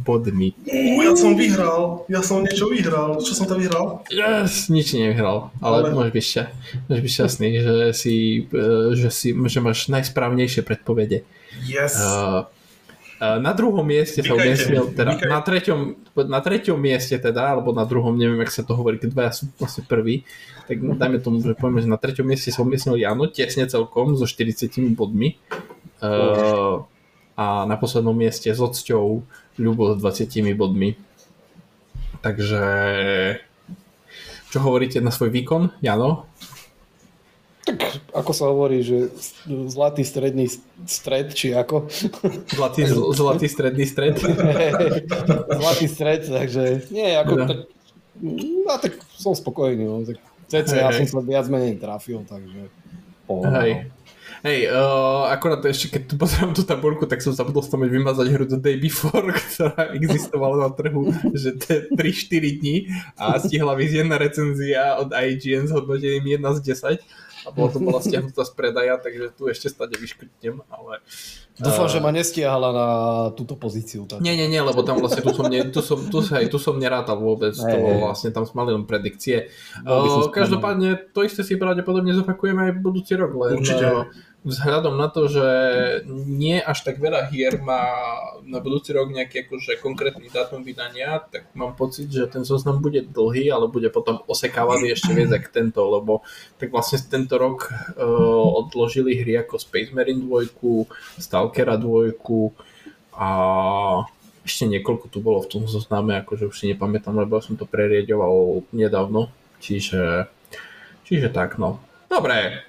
bodmi. 0.00 0.54
Uh, 0.66 1.02
ja 1.02 1.12
som 1.14 1.34
vyhral, 1.34 2.06
ja 2.08 2.20
som 2.22 2.42
niečo 2.42 2.70
vyhral. 2.70 3.18
Čo 3.20 3.32
som 3.32 3.46
to 3.50 3.58
vyhral? 3.58 4.06
Yes, 4.08 4.72
nič 4.72 4.96
nevyhral, 4.96 5.52
ale, 5.60 5.86
ale... 5.86 5.94
môžeš 5.94 6.12
byť, 6.12 6.24
šťa, 6.24 6.44
môžeš 6.88 7.02
byť 7.02 7.12
šťastný, 7.12 7.48
že, 7.60 7.74
si, 7.92 8.14
e, 8.46 8.68
že, 8.96 9.08
si, 9.12 9.28
že 9.34 9.58
máš 9.60 9.86
najsprávnejšie 9.92 10.62
predpovede. 10.64 11.26
Yes. 11.66 11.96
Uh, 11.96 12.48
na 13.16 13.52
druhom 13.56 13.80
mieste 13.80 14.20
sa 14.20 14.36
umiestnil, 14.36 14.92
teda 14.92 15.16
na 15.24 15.40
treťom, 15.40 15.80
na 16.28 16.40
treťom 16.44 16.76
mieste 16.76 17.16
teda, 17.16 17.56
alebo 17.56 17.72
na 17.72 17.88
druhom, 17.88 18.12
neviem, 18.12 18.36
ak 18.44 18.52
sa 18.52 18.60
to 18.60 18.76
hovorí, 18.76 19.00
keď 19.00 19.08
dvaja 19.16 19.32
sú 19.32 19.44
vlastne 19.56 19.88
prví, 19.88 20.28
tak 20.68 20.84
dajme 20.84 21.24
tomu, 21.24 21.40
že 21.40 21.56
povieme, 21.56 21.80
že 21.80 21.88
na 21.88 21.96
treťom 21.96 22.28
mieste 22.28 22.52
sa 22.52 22.60
umiestnil 22.60 23.00
Jano, 23.00 23.24
tesne 23.32 23.64
celkom, 23.64 24.20
so 24.20 24.28
40 24.28 24.92
bodmi. 24.92 25.40
Uh, 25.96 26.84
a 27.36 27.64
na 27.64 27.76
poslednom 27.80 28.12
mieste 28.12 28.52
s 28.52 28.60
odsťou 28.60 29.24
Ľubo 29.56 29.96
s 29.96 30.04
20 30.04 30.52
bodmi. 30.52 31.00
Takže 32.20 32.64
čo 34.52 34.58
hovoríte 34.60 35.00
na 35.00 35.08
svoj 35.08 35.32
výkon, 35.32 35.72
Jano? 35.80 36.28
Ako 38.16 38.32
sa 38.32 38.48
hovorí, 38.48 38.80
že 38.80 39.12
zlatý 39.68 40.00
stredný 40.00 40.48
stred, 40.88 41.36
či 41.36 41.52
ako? 41.52 41.84
Zlatý, 42.48 42.88
zlatý 43.12 43.46
stredný 43.46 43.84
stred? 43.84 44.16
zlatý 45.60 45.86
stred, 45.86 46.24
takže 46.24 46.88
nie, 46.88 47.12
ako 47.12 47.32
no. 47.36 47.44
tak, 47.44 47.58
no 48.24 48.72
tak 48.80 48.92
som 49.12 49.36
spokojný, 49.36 49.84
no, 49.84 50.00
tak 50.08 50.16
CC 50.48 50.80
ja 50.80 50.88
som 50.96 51.04
sa 51.04 51.20
viac 51.20 51.44
menej 51.52 51.76
trafil, 51.76 52.24
takže 52.24 52.72
Hej. 53.26 53.90
Hej, 54.46 54.70
uh, 54.70 55.26
akorát 55.26 55.58
ešte 55.66 55.98
keď 55.98 56.02
tu 56.06 56.14
pozerám 56.14 56.54
tú 56.54 56.62
tabulku, 56.62 57.02
tak 57.08 57.18
som 57.18 57.34
zabudol 57.34 57.66
spomeť 57.66 57.90
vymazať 57.90 58.26
hru 58.30 58.44
The 58.46 58.58
Day 58.62 58.78
Before, 58.78 59.34
ktorá 59.42 59.90
existovala 59.90 60.68
na 60.68 60.70
trhu, 60.70 61.10
že 61.34 61.58
3-4 61.58 62.60
dní 62.62 62.86
a 63.18 63.42
stihla 63.42 63.74
vyzieť 63.74 64.06
jedna 64.06 64.16
recenzia 64.22 65.02
od 65.02 65.10
IGN 65.10 65.66
s 65.66 65.72
hodnotením 65.74 66.38
1 66.38 66.62
z 66.62 66.78
10 67.02 67.25
a 67.46 67.54
bolo 67.54 67.68
to 67.70 67.78
bola 67.78 68.02
stiahnutá 68.02 68.42
z 68.42 68.52
predaja, 68.58 68.98
takže 68.98 69.30
tu 69.38 69.46
ešte 69.46 69.70
stade 69.70 69.94
vyškrtnem, 69.94 70.66
ale... 70.66 70.98
Dúfam, 71.56 71.86
uh, 71.86 71.92
že 71.94 72.02
ma 72.02 72.10
nestiahala 72.12 72.68
na 72.74 72.88
túto 73.32 73.56
pozíciu. 73.56 74.04
Tak. 74.04 74.20
Nie, 74.20 74.34
nie, 74.34 74.50
nie, 74.50 74.60
lebo 74.60 74.82
tam 74.82 74.98
vlastne 74.98 75.24
tu 75.24 75.32
som, 75.32 75.46
ne, 75.48 75.64
tu 75.70 75.80
som, 75.80 75.96
tu, 76.10 76.20
hej, 76.20 76.50
tu 76.50 76.58
som 76.58 76.76
nerátal 76.76 77.16
vôbec, 77.16 77.54
hey, 77.54 77.70
to 77.72 77.76
bolo 77.80 77.96
vlastne, 78.10 78.28
tam 78.34 78.44
sme 78.44 78.66
mali 78.66 78.70
len 78.74 78.84
predikcie. 78.84 79.48
Uh, 79.86 80.26
každopádne 80.28 81.14
to 81.14 81.22
isté 81.22 81.46
si 81.46 81.54
pravdepodobne 81.56 82.12
zopakujeme 82.12 82.68
aj 82.68 82.72
budúci 82.82 83.14
rok, 83.14 83.32
len 83.38 83.62
Určite. 83.62 84.10
Vzhľadom 84.46 84.94
na 84.94 85.10
to, 85.10 85.26
že 85.26 85.46
nie 86.06 86.62
až 86.62 86.86
tak 86.86 87.02
veľa 87.02 87.34
hier 87.34 87.58
má 87.58 87.82
na 88.46 88.62
budúci 88.62 88.94
rok 88.94 89.10
nejaký 89.10 89.42
akože 89.42 89.82
konkrétny 89.82 90.30
dátum 90.30 90.62
vydania, 90.62 91.18
tak 91.18 91.50
mám 91.50 91.74
pocit, 91.74 92.06
že 92.06 92.30
ten 92.30 92.46
zoznam 92.46 92.78
bude 92.78 93.02
dlhý, 93.02 93.50
ale 93.50 93.66
bude 93.66 93.90
potom 93.90 94.22
osekávaný 94.30 94.94
ešte 94.94 95.10
viac 95.18 95.34
ako 95.34 95.48
tento, 95.50 95.80
lebo 95.82 96.12
tak 96.62 96.70
vlastne 96.70 97.02
tento 97.02 97.42
rok 97.42 97.74
uh, 97.98 98.46
odložili 98.62 99.18
hry 99.18 99.42
ako 99.42 99.58
Space 99.58 99.90
Marine 99.90 100.22
2, 100.22 100.54
Stalkera 101.18 101.74
2 101.74 102.14
a 103.18 103.28
ešte 104.46 104.70
niekoľko 104.70 105.10
tu 105.10 105.18
bolo 105.18 105.42
v 105.42 105.50
tom 105.50 105.66
zozname, 105.66 106.22
akože 106.22 106.46
už 106.46 106.54
si 106.54 106.70
nepamätám, 106.70 107.18
lebo 107.18 107.42
som 107.42 107.58
to 107.58 107.66
prerieďoval 107.66 108.62
nedávno, 108.70 109.26
čiže, 109.58 110.30
čiže 111.02 111.34
tak 111.34 111.58
no. 111.58 111.82
Dobre, 112.06 112.62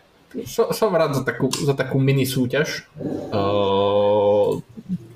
som, 0.43 0.69
som 0.75 0.91
rád 0.91 1.15
za 1.15 1.23
takú, 1.23 1.47
za 1.51 1.73
takú 1.73 1.97
mini 1.97 2.27
súťaž. 2.27 2.83
Uh, 3.31 4.59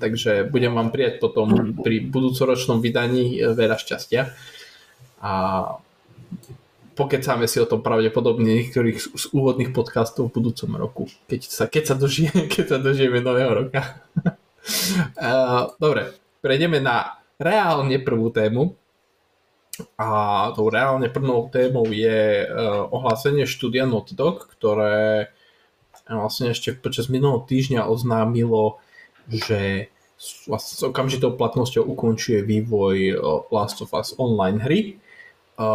takže 0.00 0.48
budem 0.48 0.72
vám 0.72 0.90
prijať 0.90 1.22
potom 1.22 1.76
pri 1.78 2.02
budúcoročnom 2.02 2.82
vydaní 2.82 3.38
e, 3.38 3.54
veľa 3.54 3.78
šťastia. 3.78 4.34
A 5.22 5.32
pokecáme 6.98 7.46
si 7.46 7.62
o 7.62 7.70
tom 7.70 7.80
pravdepodobne 7.80 8.50
niektorých 8.62 8.98
z 8.98 9.24
úvodných 9.32 9.70
podcastov 9.70 10.28
v 10.28 10.42
budúcom 10.42 10.70
roku, 10.76 11.04
keď 11.30 11.40
sa, 11.46 11.64
keď 11.70 11.82
sa, 11.86 11.94
dožije, 11.94 12.32
keď 12.52 12.64
sa 12.76 12.78
dožijeme 12.82 13.22
nového 13.22 13.52
roka. 13.64 14.02
uh, 15.16 15.70
dobre, 15.84 16.12
prejdeme 16.44 16.82
na 16.82 17.22
reálne 17.38 17.96
prvú 18.02 18.28
tému. 18.34 18.74
A 19.96 20.08
tou 20.52 20.68
reálne 20.68 21.08
prvnou 21.08 21.48
témou 21.48 21.88
je 21.88 22.44
uh, 22.44 22.84
ohlásenie 22.92 23.48
štúdia 23.48 23.88
Notdog, 23.88 24.52
ktoré 24.52 25.32
vlastne 26.04 26.52
ešte 26.52 26.76
počas 26.76 27.08
minulého 27.08 27.40
týždňa 27.48 27.88
oznámilo, 27.88 28.76
že 29.32 29.88
vlastne 30.44 30.74
s 30.76 30.82
okamžitou 30.84 31.32
platnosťou 31.40 31.88
ukončuje 31.88 32.44
vývoj 32.44 32.96
uh, 33.16 33.48
Last 33.48 33.80
of 33.80 33.96
Us 33.96 34.12
online 34.20 34.60
hry. 34.60 34.80
A 35.56 35.68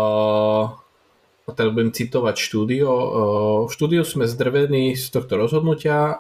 teda 1.48 1.72
budem 1.72 1.96
citovať 1.96 2.36
štúdio. 2.36 2.90
V 3.66 3.72
štúdiu 3.72 4.04
sme 4.04 4.28
zdrvení 4.28 5.00
z 5.00 5.06
tohto 5.16 5.40
rozhodnutia 5.40 6.20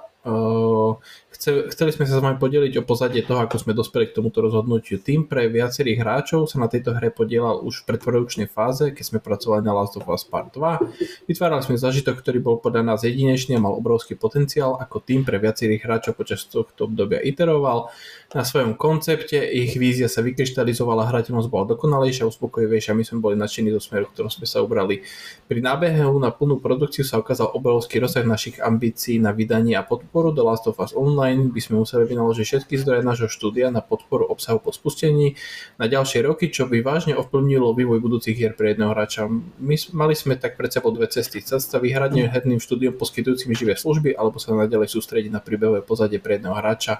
chceli 1.71 1.91
sme 1.95 2.05
sa 2.07 2.19
s 2.19 2.23
vami 2.23 2.35
podeliť 2.35 2.73
o 2.79 2.87
pozadie 2.87 3.23
toho, 3.23 3.43
ako 3.43 3.59
sme 3.59 3.73
dospeli 3.75 4.11
k 4.11 4.15
tomuto 4.19 4.43
rozhodnutiu. 4.43 4.99
Tým 4.99 5.25
pre 5.25 5.47
viacerých 5.47 6.03
hráčov 6.03 6.51
sa 6.51 6.59
na 6.59 6.67
tejto 6.67 6.95
hre 6.95 7.09
podielal 7.09 7.63
už 7.63 7.83
v 7.83 7.95
predprodučnej 7.95 8.47
fáze, 8.51 8.91
keď 8.91 9.03
sme 9.03 9.19
pracovali 9.23 9.63
na 9.63 9.75
Last 9.75 9.95
of 9.95 10.07
Us 10.07 10.27
Part 10.27 10.55
2. 10.55 11.29
Vytvárali 11.29 11.63
sme 11.63 11.79
zažitok, 11.79 12.19
ktorý 12.19 12.39
bol 12.43 12.55
podľa 12.59 12.83
nás 12.93 12.99
jedinečný 13.07 13.55
a 13.55 13.63
mal 13.63 13.75
obrovský 13.75 14.19
potenciál, 14.19 14.75
ako 14.79 14.99
tým 15.03 15.23
pre 15.23 15.39
viacerých 15.39 15.87
hráčov 15.87 16.19
počas 16.19 16.43
tohto 16.47 16.91
obdobia 16.91 17.23
iteroval. 17.23 17.89
Na 18.35 18.43
svojom 18.43 18.75
koncepte 18.75 19.39
ich 19.39 19.79
vízia 19.79 20.11
sa 20.11 20.19
vykryštalizovala, 20.19 21.07
hrateľnosť 21.07 21.47
bola 21.47 21.63
dokonalejšia, 21.71 22.27
uspokojivejšia, 22.27 22.97
my 22.97 23.03
sme 23.07 23.23
boli 23.23 23.35
nadšení 23.39 23.71
do 23.71 23.79
smeru, 23.79 24.11
ktorom 24.11 24.27
sme 24.27 24.43
sa 24.43 24.59
ubrali. 24.59 25.05
Pri 25.47 25.63
nábehu 25.63 26.19
na 26.19 26.33
plnú 26.33 26.59
produkciu 26.59 27.07
sa 27.07 27.23
ukázal 27.23 27.55
obrovský 27.55 28.03
rozsah 28.03 28.27
našich 28.27 28.59
ambícií 28.59 29.15
na 29.21 29.31
vydanie 29.31 29.79
a 29.79 29.85
podporu 29.85 30.35
The 30.35 30.43
Last 30.43 30.67
of 30.67 30.81
Us 30.83 30.91
Online 30.91 31.36
by 31.53 31.61
sme 31.61 31.75
museli 31.85 32.09
vynaložiť 32.09 32.45
všetky 32.45 32.75
zdroje 32.81 33.01
nášho 33.05 33.29
štúdia 33.29 33.69
na 33.69 33.85
podporu 33.85 34.25
obsahu 34.25 34.57
po 34.57 34.73
spustení 34.73 35.37
na 35.77 35.85
ďalšie 35.85 36.25
roky, 36.25 36.49
čo 36.49 36.65
by 36.65 36.81
vážne 36.81 37.13
ovplyvnilo 37.13 37.77
vývoj 37.77 38.01
budúcich 38.01 38.33
hier 38.33 38.57
pre 38.57 38.73
jedného 38.73 38.91
hráča. 38.91 39.29
My 39.61 39.75
mali 39.93 40.13
sme 40.17 40.35
tak 40.35 40.57
pred 40.57 40.73
sebou 40.73 40.89
dve 40.89 41.05
cesty. 41.07 41.39
Cesta 41.45 41.77
vyhradne 41.77 42.27
herným 42.27 42.57
štúdiom 42.57 42.97
poskytujúcimi 42.97 43.53
živé 43.53 43.77
služby 43.77 44.17
alebo 44.17 44.41
sa 44.41 44.57
naďalej 44.57 44.89
sústrediť 44.89 45.29
na 45.29 45.39
príbehové 45.39 45.85
pozadie 45.85 46.17
pre 46.17 46.41
jedného 46.41 46.57
hráča 46.57 46.99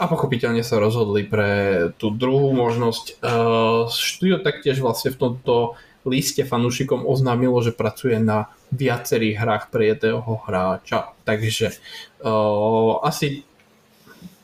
a 0.00 0.08
pochopiteľne 0.08 0.64
sa 0.64 0.80
rozhodli 0.80 1.28
pre 1.28 1.52
tú 2.00 2.08
druhú 2.08 2.56
možnosť. 2.56 3.20
Uh, 3.20 3.84
štúdio 3.92 4.40
taktiež 4.40 4.80
vlastne 4.80 5.12
v 5.12 5.20
tomto 5.20 5.76
liste 6.04 6.42
fanúšikom 6.46 7.04
oznámilo, 7.04 7.60
že 7.60 7.76
pracuje 7.76 8.16
na 8.16 8.48
viacerých 8.72 9.36
hrách 9.36 9.64
pre 9.68 9.92
jedného 9.92 10.40
hráča. 10.46 11.12
Takže 11.26 11.76
uh, 12.24 13.02
asi, 13.04 13.44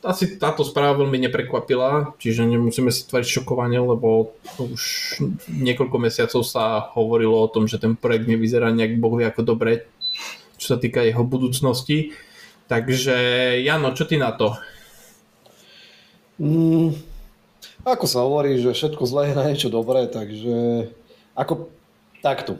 asi 0.04 0.36
táto 0.36 0.66
správa 0.66 1.00
veľmi 1.00 1.16
neprekvapila, 1.28 2.12
čiže 2.20 2.44
nemusíme 2.44 2.92
si 2.92 3.08
tvariť 3.08 3.28
šokovanie, 3.40 3.80
lebo 3.80 4.36
už 4.60 4.82
niekoľko 5.48 5.96
mesiacov 5.96 6.42
sa 6.44 6.92
hovorilo 6.92 7.40
o 7.40 7.52
tom, 7.52 7.64
že 7.64 7.80
ten 7.80 7.96
projekt 7.96 8.28
nevyzerá 8.28 8.68
nejak 8.74 9.00
bohvie 9.00 9.24
ako 9.24 9.56
dobre, 9.56 9.88
čo 10.60 10.74
sa 10.74 10.76
týka 10.76 11.00
jeho 11.06 11.24
budúcnosti. 11.24 12.12
Takže 12.66 13.14
Jano, 13.62 13.94
čo 13.94 14.04
ty 14.04 14.18
na 14.18 14.34
to? 14.34 14.58
Mm, 16.36 16.92
ako 17.86 18.04
sa 18.04 18.26
hovorí, 18.26 18.58
že 18.58 18.74
všetko 18.74 19.06
zlé 19.06 19.30
je 19.30 19.38
na 19.38 19.44
niečo 19.46 19.70
dobré, 19.70 20.10
takže 20.10 20.90
ako 21.36 21.68
takto. 22.24 22.56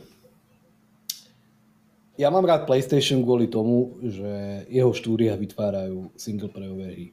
Ja 2.17 2.33
mám 2.33 2.49
rád 2.49 2.65
PlayStation 2.65 3.21
kvôli 3.25 3.49
tomu, 3.49 3.97
že 4.01 4.65
jeho 4.73 4.93
štúdia 4.93 5.37
vytvárajú 5.37 6.13
singleplayové 6.17 6.87
hry. 6.93 7.07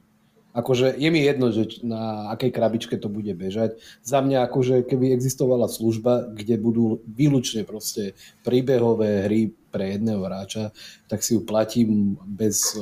Akože 0.54 0.94
je 0.94 1.10
mi 1.10 1.18
jedno, 1.18 1.50
že 1.50 1.82
na 1.82 2.30
akej 2.30 2.54
krabičke 2.54 2.94
to 2.94 3.10
bude 3.10 3.34
bežať. 3.34 3.74
Za 4.06 4.22
mňa 4.22 4.46
akože 4.46 4.86
keby 4.86 5.10
existovala 5.10 5.66
služba, 5.66 6.30
kde 6.30 6.54
budú 6.62 7.02
výlučne 7.10 7.66
proste 7.66 8.14
príbehové 8.46 9.26
hry 9.26 9.50
pre 9.74 9.98
jedného 9.98 10.22
hráča, 10.22 10.70
tak 11.10 11.26
si 11.26 11.34
ju 11.34 11.42
platím 11.42 12.14
bez 12.22 12.78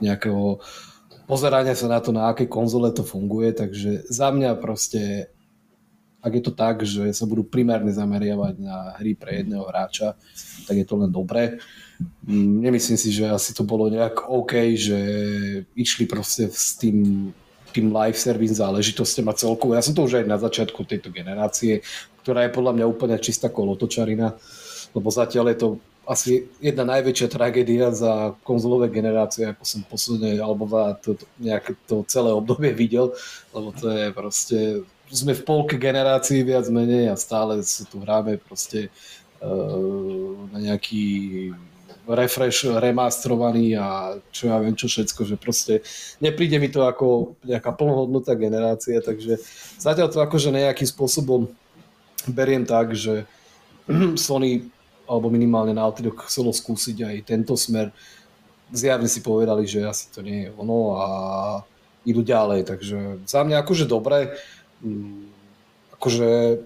nejakého 0.00 0.56
uh, 0.56 0.94
pozerania 1.26 1.72
sa 1.76 1.88
na 1.88 2.00
to, 2.00 2.12
na 2.12 2.30
akej 2.30 2.48
konzole 2.48 2.92
to 2.92 3.02
funguje, 3.04 3.52
takže 3.52 4.04
za 4.08 4.28
mňa 4.30 4.60
proste, 4.60 5.32
ak 6.24 6.32
je 6.32 6.42
to 6.42 6.52
tak, 6.56 6.76
že 6.88 7.12
sa 7.12 7.28
budú 7.28 7.44
primárne 7.44 7.92
zameriavať 7.92 8.54
na 8.56 8.96
hry 8.96 9.12
pre 9.12 9.44
jedného 9.44 9.68
hráča, 9.68 10.16
tak 10.64 10.80
je 10.80 10.86
to 10.88 10.96
len 10.96 11.12
dobré. 11.12 11.60
Mm, 12.24 12.64
nemyslím 12.64 12.96
si, 12.96 13.12
že 13.12 13.28
asi 13.28 13.52
to 13.52 13.60
bolo 13.62 13.92
nejak 13.92 14.24
OK, 14.24 14.72
že 14.72 14.98
išli 15.76 16.08
proste 16.08 16.48
s 16.48 16.80
tým 16.80 17.30
tým 17.74 17.90
live 17.90 18.14
service 18.14 18.62
záležitosťom 18.62 19.26
a 19.26 19.34
celkovo. 19.34 19.74
Ja 19.74 19.82
som 19.82 19.98
to 19.98 20.06
už 20.06 20.22
aj 20.22 20.30
na 20.30 20.38
začiatku 20.38 20.86
tejto 20.86 21.10
generácie, 21.10 21.82
ktorá 22.22 22.46
je 22.46 22.54
podľa 22.54 22.72
mňa 22.78 22.86
úplne 22.86 23.18
čistá 23.18 23.50
kolotočarina, 23.50 24.38
lebo 24.94 25.08
zatiaľ 25.10 25.50
je 25.50 25.58
to 25.58 25.68
asi 26.04 26.46
jedna 26.60 26.84
najväčšia 26.84 27.28
tragédia 27.32 27.90
za 27.90 28.36
konzolové 28.44 28.92
generácie, 28.92 29.50
ako 29.50 29.64
som 29.64 29.80
posledne, 29.88 30.36
alebo 30.36 30.68
to, 31.00 31.18
to, 31.18 31.24
nejaké 31.40 31.74
to 31.88 32.04
celé 32.06 32.30
obdobie 32.30 32.70
videl, 32.76 33.16
lebo 33.56 33.72
to 33.74 33.88
je 33.90 34.06
proste, 34.12 34.58
sme 35.12 35.36
v 35.36 35.42
polke 35.44 35.76
generácií 35.76 36.44
viac 36.46 36.68
menej 36.72 37.12
a 37.12 37.20
stále 37.20 37.60
sa 37.64 37.84
tu 37.84 38.00
hráme 38.00 38.40
proste 38.40 38.88
uh, 39.42 40.48
na 40.54 40.58
nejaký 40.60 41.52
refresh 42.04 42.68
remasterovaný 42.68 43.80
a 43.80 44.20
čo 44.28 44.52
ja 44.52 44.60
viem 44.60 44.76
čo 44.76 44.92
všetko, 44.92 45.24
že 45.24 45.36
proste 45.40 45.80
nepríde 46.20 46.60
mi 46.60 46.68
to 46.68 46.84
ako 46.84 47.36
nejaká 47.40 47.72
plnohodnotná 47.72 48.36
generácia, 48.36 49.00
takže 49.00 49.40
zatiaľ 49.80 50.12
to 50.12 50.20
akože 50.20 50.52
nejakým 50.52 50.88
spôsobom 50.88 51.48
beriem 52.28 52.68
tak, 52.68 52.92
že 52.92 53.24
Sony 54.20 54.68
alebo 55.04 55.28
minimálne 55.28 55.76
Naughty 55.76 56.04
Dog 56.04 56.24
chcelo 56.28 56.52
skúsiť 56.52 57.04
aj 57.04 57.16
tento 57.28 57.56
smer. 57.56 57.92
Zjavne 58.72 59.08
si 59.08 59.20
povedali, 59.20 59.68
že 59.68 59.84
asi 59.84 60.08
to 60.08 60.24
nie 60.24 60.48
je 60.48 60.50
ono 60.56 60.96
a 60.96 61.08
idú 62.04 62.20
ďalej, 62.20 62.68
takže 62.68 63.24
za 63.24 63.44
mňa 63.44 63.64
akože 63.64 63.88
dobre, 63.88 64.36
akože 65.96 66.60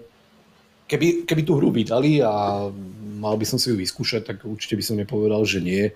keby, 0.89 1.23
keby 1.29 1.41
tú 1.45 1.61
hru 1.61 1.69
vydali 1.69 2.19
a 2.25 2.67
mal 3.19 3.35
by 3.37 3.45
som 3.45 3.61
si 3.61 3.69
ju 3.69 3.77
vyskúšať, 3.77 4.25
tak 4.25 4.37
určite 4.43 4.75
by 4.79 4.83
som 4.83 4.97
nepovedal, 4.97 5.45
že 5.45 5.61
nie. 5.61 5.93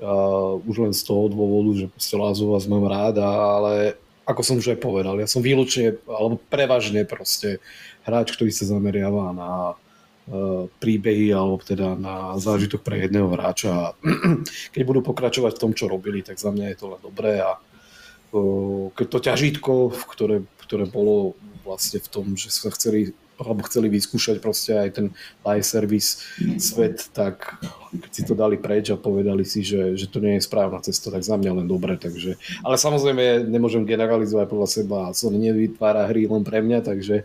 Uh, 0.00 0.56
už 0.64 0.76
len 0.80 0.94
z 0.96 1.04
toho 1.04 1.28
dôvodu, 1.28 1.84
že 1.84 1.86
proste 1.92 2.16
Lázov 2.16 2.56
vás 2.56 2.64
mám 2.64 2.88
rád, 2.88 3.20
ale 3.20 4.00
ako 4.24 4.40
som 4.40 4.56
už 4.56 4.72
aj 4.72 4.80
povedal, 4.80 5.20
ja 5.20 5.28
som 5.28 5.44
výlučne, 5.44 6.00
alebo 6.08 6.40
prevažne 6.48 7.04
proste 7.04 7.60
hráč, 8.08 8.32
ktorý 8.32 8.48
sa 8.48 8.64
zameriava 8.64 9.36
na 9.36 9.52
uh, 9.76 10.64
príbehy 10.80 11.36
alebo 11.36 11.60
teda 11.60 12.00
na 12.00 12.32
zážitok 12.40 12.80
pre 12.80 13.04
jedného 13.04 13.28
hráča. 13.28 13.92
Keď 14.72 14.82
budú 14.88 15.04
pokračovať 15.04 15.60
v 15.60 15.62
tom, 15.68 15.72
čo 15.76 15.90
robili, 15.90 16.24
tak 16.24 16.40
za 16.40 16.48
mňa 16.48 16.72
je 16.72 16.76
to 16.80 16.86
len 16.96 17.00
dobré 17.04 17.44
a 17.44 17.60
uh, 17.60 18.88
keď 18.96 19.06
to 19.10 19.18
ťažítko, 19.20 19.72
ktoré, 20.16 20.48
ktoré 20.64 20.88
bolo 20.88 21.36
vlastne 21.70 22.02
v 22.02 22.08
tom, 22.10 22.26
že 22.34 22.50
sa 22.50 22.74
chceli 22.74 23.14
alebo 23.40 23.64
chceli 23.64 23.88
vyskúšať 23.88 24.36
proste 24.36 24.76
aj 24.76 25.00
ten 25.00 25.06
live 25.48 25.64
service 25.64 26.20
svet, 26.60 27.08
tak 27.16 27.56
keď 27.88 28.12
si 28.12 28.22
to 28.28 28.36
dali 28.36 28.60
preč 28.60 28.92
a 28.92 29.00
povedali 29.00 29.48
si, 29.48 29.64
že, 29.64 29.96
že 29.96 30.12
to 30.12 30.20
nie 30.20 30.36
je 30.36 30.44
správna 30.44 30.84
cesta, 30.84 31.08
tak 31.08 31.24
za 31.24 31.40
mňa 31.40 31.64
len 31.64 31.66
dobre. 31.66 31.96
Takže, 31.96 32.36
ale 32.60 32.76
samozrejme 32.76 33.48
nemôžem 33.48 33.88
generalizovať 33.88 34.44
podľa 34.44 34.68
seba, 34.68 35.16
Sony 35.16 35.40
nevytvára 35.40 36.04
hry 36.12 36.28
len 36.28 36.44
pre 36.44 36.60
mňa, 36.60 36.84
takže 36.84 37.24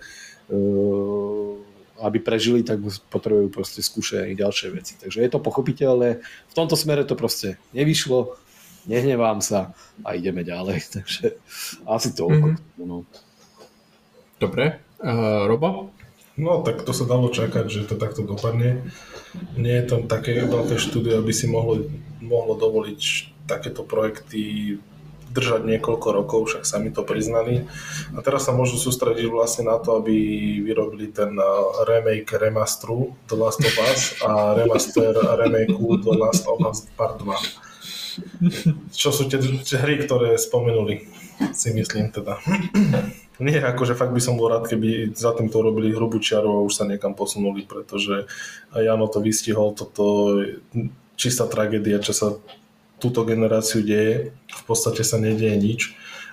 uh, 0.56 1.60
aby 2.00 2.18
prežili, 2.20 2.64
tak 2.64 2.84
potrebujú 3.12 3.52
proste 3.52 3.80
skúšať 3.80 4.32
aj 4.32 4.40
ďalšie 4.40 4.68
veci. 4.72 4.94
Takže 5.00 5.20
je 5.20 5.30
to 5.32 5.40
pochopiteľné. 5.44 6.20
V 6.24 6.54
tomto 6.56 6.76
smere 6.76 7.08
to 7.08 7.16
proste 7.16 7.60
nevyšlo, 7.72 8.36
nehnevám 8.88 9.40
sa 9.40 9.72
a 10.04 10.16
ideme 10.16 10.44
ďalej. 10.44 10.80
Takže 10.96 11.40
asi 11.88 12.10
to. 12.12 12.28
Mm-hmm. 12.28 12.56
No. 12.84 13.08
Dobre. 14.40 14.84
Uh, 15.00 15.48
Robo? 15.48 15.96
No, 16.36 16.60
tak 16.68 16.84
to 16.84 16.92
sa 16.92 17.08
dalo 17.08 17.32
čakať, 17.32 17.72
že 17.72 17.88
to 17.88 17.96
takto 17.96 18.28
dopadne. 18.28 18.84
Nie 19.56 19.84
je 19.84 19.88
tam 19.88 20.02
také 20.12 20.44
veľké 20.44 20.76
štúdio, 20.76 21.24
aby 21.24 21.32
si 21.32 21.48
mohlo, 21.48 21.88
mohlo 22.20 22.60
dovoliť 22.60 23.02
takéto 23.48 23.88
projekty 23.88 24.76
držať 25.36 25.68
niekoľko 25.68 26.08
rokov, 26.16 26.40
však 26.48 26.64
sami 26.64 26.96
to 26.96 27.04
priznali. 27.04 27.68
A 28.16 28.24
teraz 28.24 28.48
sa 28.48 28.56
môžu 28.56 28.80
sústrediť 28.80 29.28
vlastne 29.28 29.68
na 29.68 29.76
to, 29.80 30.00
aby 30.00 30.16
vyrobili 30.64 31.12
ten 31.12 31.36
uh, 31.36 31.84
remake 31.84 32.32
remasteru 32.32 33.12
The 33.28 33.36
Last 33.36 33.60
of 33.60 33.76
Us 33.92 34.16
a 34.24 34.56
remaster 34.56 35.12
remakeu 35.12 36.00
The 36.00 36.14
Last 36.16 36.48
of 36.48 36.64
Us 36.64 36.88
Part 36.96 37.20
2. 37.20 38.96
Čo 38.96 39.12
sú 39.12 39.28
tie 39.28 39.44
hry, 39.76 40.00
ktoré 40.08 40.40
spomenuli, 40.40 41.04
si 41.52 41.76
myslím 41.76 42.16
teda. 42.16 42.40
Nie, 43.36 43.60
akože 43.60 44.00
fakt 44.00 44.16
by 44.16 44.22
som 44.24 44.40
bol 44.40 44.48
rád, 44.48 44.72
keby 44.72 45.12
za 45.12 45.36
týmto 45.36 45.60
robili 45.60 45.92
hrubú 45.92 46.24
čiaru 46.24 46.56
a 46.56 46.66
už 46.66 46.72
sa 46.72 46.84
niekam 46.88 47.12
posunuli, 47.12 47.68
pretože 47.68 48.32
Jano 48.72 49.12
to 49.12 49.20
vystihol, 49.20 49.76
toto 49.76 50.40
čistá 51.20 51.44
tragédia, 51.44 52.00
čo 52.00 52.16
sa 52.16 52.28
túto 53.00 53.28
generáciu 53.28 53.84
deje. 53.84 54.32
V 54.48 54.64
podstate 54.64 55.04
sa 55.04 55.20
nedieje 55.20 55.58
nič 55.60 55.82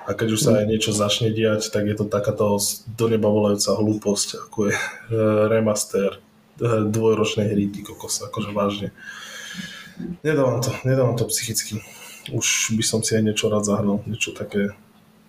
a 0.07 0.15
keď 0.19 0.29
už 0.35 0.41
sa 0.41 0.51
aj 0.63 0.67
niečo 0.67 0.91
začne 0.91 1.31
diať, 1.31 1.71
tak 1.71 1.87
je 1.87 1.95
to 1.95 2.07
takáto 2.11 2.59
do 2.99 3.07
neba 3.07 3.31
volajúca 3.31 3.79
hlúposť, 3.79 4.51
ako 4.51 4.59
je 4.71 4.75
e, 4.75 4.83
remaster 5.47 6.19
e, 6.59 6.91
dvojročnej 6.91 7.47
hry, 7.47 7.71
ty 7.71 7.87
kokos, 7.87 8.27
akože 8.27 8.51
vážne. 8.51 8.89
Nedávam 10.27 10.59
to, 10.59 10.75
nedávam 10.83 11.15
to 11.15 11.31
psychicky. 11.31 11.79
Už 12.35 12.75
by 12.75 12.83
som 12.83 12.99
si 13.07 13.15
aj 13.15 13.23
niečo 13.31 13.47
rád 13.47 13.63
zahral, 13.63 14.03
niečo 14.07 14.35
také 14.35 14.75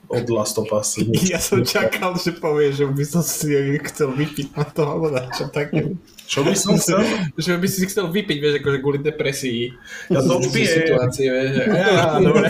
od 0.10 0.26
Last 0.30 0.58
of 0.60 0.70
Us. 0.72 1.00
Ja 1.32 1.40
som 1.40 1.64
čakal, 1.64 2.16
že 2.20 2.36
povie, 2.36 2.76
že 2.76 2.86
by 2.86 3.04
som 3.08 3.24
si 3.24 3.56
chcel 3.88 4.12
vypiť 4.14 4.54
na 4.54 4.66
to, 4.68 4.82
alebo 4.84 5.08
na 5.10 5.26
čo 5.32 5.48
také. 5.50 5.96
Čo 6.28 6.44
by 6.44 6.56
som 6.56 6.76
chcel? 6.80 7.04
že 7.36 7.56
by 7.58 7.68
si 7.68 7.86
chcel 7.88 8.08
vypiť, 8.12 8.38
vieš, 8.40 8.56
akože 8.64 8.78
kvôli 8.80 9.00
depresii. 9.02 9.74
Ja 10.12 10.24
to 10.24 10.40
už 10.40 10.52
pijem. 10.52 10.88
Situácie, 10.88 11.28
vieš. 11.28 11.54
Á, 11.74 12.20
dobre. 12.20 12.48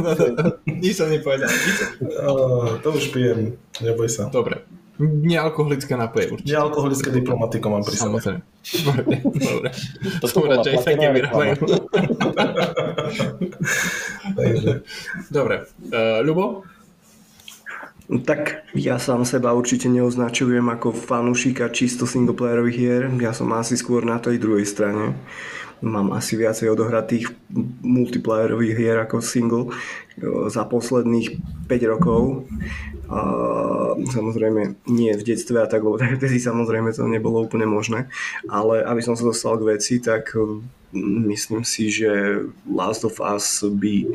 Nič 0.82 0.94
som 0.96 1.08
nepovedal. 1.08 1.50
Uh, 2.00 2.78
to 2.80 2.88
už 2.94 3.12
pijem, 3.12 3.56
neboj 3.80 4.08
sa. 4.08 4.28
Dobre. 4.32 4.64
Nealkoholické 5.02 5.92
nápoje 5.92 6.32
určite. 6.32 6.48
Nealkoholické 6.56 7.08
diplomatiko 7.12 7.66
mám 7.68 7.84
pri 7.84 7.96
sebe. 8.00 8.16
Samozrejme. 8.16 8.40
Dobre, 8.66 9.02
dobre. 9.36 9.70
To 10.24 10.26
som 10.26 10.42
rád, 10.48 10.64
že 10.64 10.70
aj 10.74 10.82
také 10.82 11.08
vyrábajú. 11.12 11.54
Dobre. 15.36 15.56
Uh, 15.92 16.20
Ľubo? 16.24 16.64
Tak 18.06 18.70
ja 18.78 19.02
sám 19.02 19.26
seba 19.26 19.50
určite 19.50 19.90
neoznačujem 19.90 20.62
ako 20.62 20.94
fanúšika 20.94 21.74
čisto 21.74 22.06
singleplayerových 22.06 22.78
hier. 22.78 23.02
Ja 23.18 23.34
som 23.34 23.50
asi 23.52 23.74
skôr 23.74 24.06
na 24.06 24.22
tej 24.22 24.38
druhej 24.38 24.62
strane. 24.62 25.18
Mám 25.82 26.14
asi 26.16 26.40
viacej 26.40 26.72
odohratých 26.72 27.34
multiplayerových 27.84 28.74
hier 28.78 28.96
ako 29.02 29.20
single 29.20 29.74
za 30.48 30.64
posledných 30.64 31.36
5 31.68 31.92
rokov. 31.92 32.48
A 33.06 33.20
samozrejme 34.10 34.82
nie 34.90 35.14
v 35.14 35.26
detstve 35.26 35.62
a 35.62 35.70
tak, 35.70 35.86
lebo 35.86 35.98
vtedy 35.98 36.42
samozrejme 36.42 36.90
to 36.90 37.06
nebolo 37.06 37.46
úplne 37.46 37.66
možné. 37.66 38.10
Ale 38.50 38.82
aby 38.82 39.02
som 39.02 39.14
sa 39.14 39.22
dostal 39.22 39.54
k 39.58 39.78
veci, 39.78 40.02
tak 40.02 40.34
myslím 41.02 41.64
si, 41.64 41.90
že 41.90 42.42
Last 42.66 43.04
of 43.04 43.18
Us 43.18 43.64
by 43.66 44.06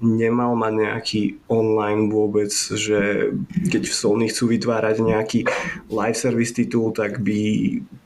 nemal 0.00 0.56
mať 0.56 0.72
nejaký 0.72 1.22
online 1.48 2.08
vôbec, 2.08 2.50
že 2.74 3.30
keď 3.70 3.82
v 3.86 3.94
Sony 3.94 4.24
chcú 4.32 4.50
vytvárať 4.50 4.96
nejaký 5.04 5.40
live 5.92 6.18
service 6.18 6.52
titul, 6.56 6.90
tak 6.96 7.20
by 7.20 7.40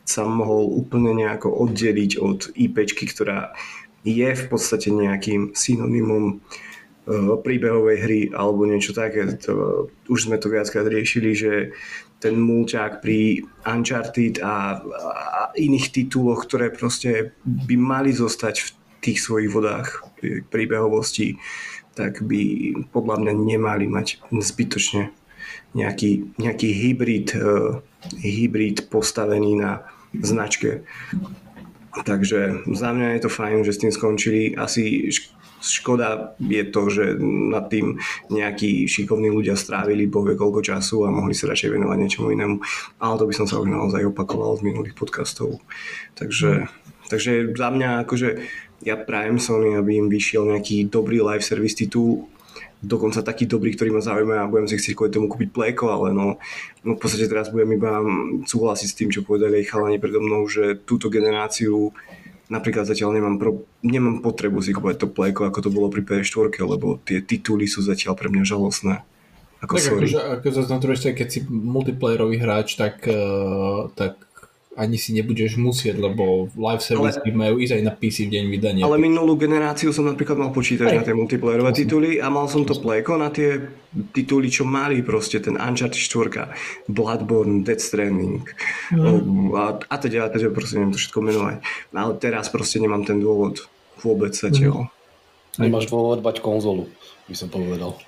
sa 0.08 0.24
mohol 0.24 0.72
úplne 0.72 1.14
nejako 1.14 1.52
oddeliť 1.68 2.12
od 2.18 2.38
IPčky, 2.56 3.06
ktorá 3.06 3.52
je 4.06 4.28
v 4.32 4.44
podstate 4.48 4.88
nejakým 4.88 5.52
synonymom 5.52 6.24
eh, 6.32 6.38
príbehovej 7.40 7.98
hry 8.04 8.20
alebo 8.36 8.68
niečo 8.68 8.92
také. 8.92 9.24
To, 9.48 9.88
už 10.12 10.28
sme 10.28 10.36
to 10.36 10.52
viackrát 10.52 10.84
riešili, 10.84 11.32
že 11.32 11.52
ten 12.18 12.34
mulťák 12.36 13.00
pri 13.00 13.46
Uncharted 13.64 14.42
a, 14.42 14.82
a 14.82 15.42
iných 15.54 15.94
tituloch, 15.94 16.44
ktoré 16.44 16.74
proste 16.74 17.32
by 17.46 17.78
mali 17.78 18.10
zostať 18.10 18.54
v 18.58 18.68
tých 18.98 19.18
svojich 19.22 19.50
vodách 19.54 20.02
príbehovosti, 20.50 21.38
tak 21.94 22.22
by 22.26 22.74
podľa 22.90 23.22
mňa 23.22 23.32
nemali 23.34 23.86
mať 23.86 24.18
zbytočne 24.30 25.14
nejaký, 25.74 26.34
nejaký 26.38 26.68
hybrid, 26.74 27.28
uh, 27.38 27.78
hybrid 28.18 28.90
postavený 28.90 29.58
na 29.58 29.86
značke. 30.18 30.82
Takže 31.98 32.66
za 32.74 32.90
mňa 32.94 33.18
je 33.18 33.20
to 33.26 33.30
fajn, 33.30 33.66
že 33.66 33.74
s 33.74 33.82
tým 33.82 33.92
skončili. 33.94 34.54
Asi 34.54 35.10
Škoda 35.68 36.32
je 36.40 36.64
to, 36.64 36.88
že 36.88 37.04
nad 37.52 37.68
tým 37.68 38.00
nejakí 38.32 38.88
šikovní 38.88 39.28
ľudia 39.28 39.54
strávili 39.54 40.08
povie 40.08 40.34
koľko 40.34 40.64
času 40.64 41.04
a 41.04 41.12
mohli 41.12 41.36
sa 41.36 41.52
radšej 41.52 41.76
venovať 41.76 41.96
niečomu 42.00 42.32
inému. 42.32 42.56
Ale 43.04 43.14
to 43.20 43.28
by 43.28 43.34
som 43.36 43.46
sa 43.46 43.60
už 43.60 43.68
naozaj 43.68 44.08
opakoval 44.08 44.56
z 44.56 44.64
minulých 44.64 44.96
podcastov. 44.96 45.60
Takže, 46.16 46.72
takže 47.12 47.52
za 47.52 47.68
mňa 47.68 48.08
akože 48.08 48.28
ja 48.82 48.96
prajem 48.96 49.36
Sony, 49.42 49.76
aby 49.76 50.00
im 50.00 50.08
vyšiel 50.08 50.48
nejaký 50.48 50.88
dobrý 50.88 51.20
live 51.20 51.44
service 51.44 51.74
titul, 51.74 52.30
dokonca 52.78 53.26
taký 53.26 53.50
dobrý, 53.50 53.74
ktorý 53.74 53.90
ma 53.90 54.02
zaujíma 54.02 54.34
a 54.38 54.50
budem 54.50 54.70
si 54.70 54.78
chcieť 54.78 54.94
kvôli 54.94 55.10
tomu 55.10 55.26
kúpiť 55.26 55.50
pléko, 55.50 55.90
ale 55.90 56.14
no, 56.14 56.38
no 56.86 56.90
v 56.94 57.00
podstate 57.00 57.26
teraz 57.26 57.50
budem 57.50 57.74
iba 57.74 57.98
súhlasiť 58.46 58.88
s 58.88 58.96
tým, 58.96 59.10
čo 59.10 59.26
povedali 59.26 59.62
aj 59.62 59.68
chalani 59.74 59.98
predo 59.98 60.22
mnou, 60.22 60.46
že 60.46 60.78
túto 60.86 61.10
generáciu 61.10 61.90
napríklad 62.48 62.88
zatiaľ 62.88 63.16
nemám, 63.16 63.36
pro, 63.36 63.64
nemám 63.84 64.24
potrebu 64.24 64.60
si 64.64 64.72
kúpať 64.72 65.04
to 65.04 65.06
plejko, 65.08 65.48
ako 65.48 65.58
to 65.68 65.70
bolo 65.72 65.88
pri 65.92 66.04
PS4, 66.04 66.52
lebo 66.64 67.00
tie 67.04 67.20
tituly 67.20 67.68
sú 67.68 67.84
zatiaľ 67.84 68.16
pre 68.16 68.28
mňa 68.32 68.44
žalostné. 68.44 69.04
Ako 69.58 69.74
tak 69.74 69.84
sorry. 69.84 70.06
akože, 70.06 70.18
ako 70.38 70.46
zase 70.54 70.70
na 70.70 70.78
druhej 70.78 71.14
keď 71.18 71.28
si 71.28 71.40
multiplayerový 71.48 72.36
hráč, 72.38 72.78
tak, 72.78 73.02
uh, 73.10 73.90
tak 73.98 74.27
ani 74.78 74.94
si 74.94 75.10
nebudeš 75.10 75.58
musieť, 75.58 75.98
lebo 75.98 76.46
live 76.54 76.78
service 76.78 77.18
ale, 77.18 77.34
majú 77.34 77.58
ísť 77.58 77.74
aj 77.74 77.82
na 77.82 77.92
PC 77.98 78.30
v 78.30 78.38
deň 78.38 78.44
vydania. 78.46 78.82
Ale 78.86 79.02
minulú 79.02 79.34
generáciu 79.34 79.90
som 79.90 80.06
napríklad 80.06 80.38
mal 80.38 80.54
počítač 80.54 80.94
na 80.94 81.02
tie 81.02 81.18
multiplayerové 81.18 81.74
tituly 81.74 82.22
a 82.22 82.30
mal 82.30 82.46
som 82.46 82.62
to 82.62 82.78
playko 82.78 83.18
na 83.18 83.34
tie 83.34 83.58
tituly, 84.14 84.46
čo 84.46 84.62
mali 84.62 85.02
proste 85.02 85.42
ten 85.42 85.58
Uncharted 85.58 85.98
4, 85.98 86.86
Bloodborne, 86.86 87.66
Death 87.66 87.82
Stranding 87.82 88.46
mm. 88.94 89.50
a, 89.58 89.82
a 89.82 89.96
teda, 89.98 90.30
a 90.30 90.32
teda 90.32 90.54
proste 90.54 90.78
neviem 90.78 90.94
to 90.94 91.02
všetko 91.02 91.18
menovať. 91.26 91.56
Ale 91.90 92.12
teraz 92.22 92.46
proste 92.46 92.78
nemám 92.78 93.02
ten 93.02 93.18
dôvod 93.18 93.66
vôbec 93.98 94.30
zatiaľ. 94.30 94.86
Mm. 95.58 95.66
Nemáš 95.66 95.90
dôvod 95.90 96.22
bať 96.22 96.38
konzolu, 96.38 96.86
by 97.26 97.34
som 97.34 97.50
povedal. 97.50 97.98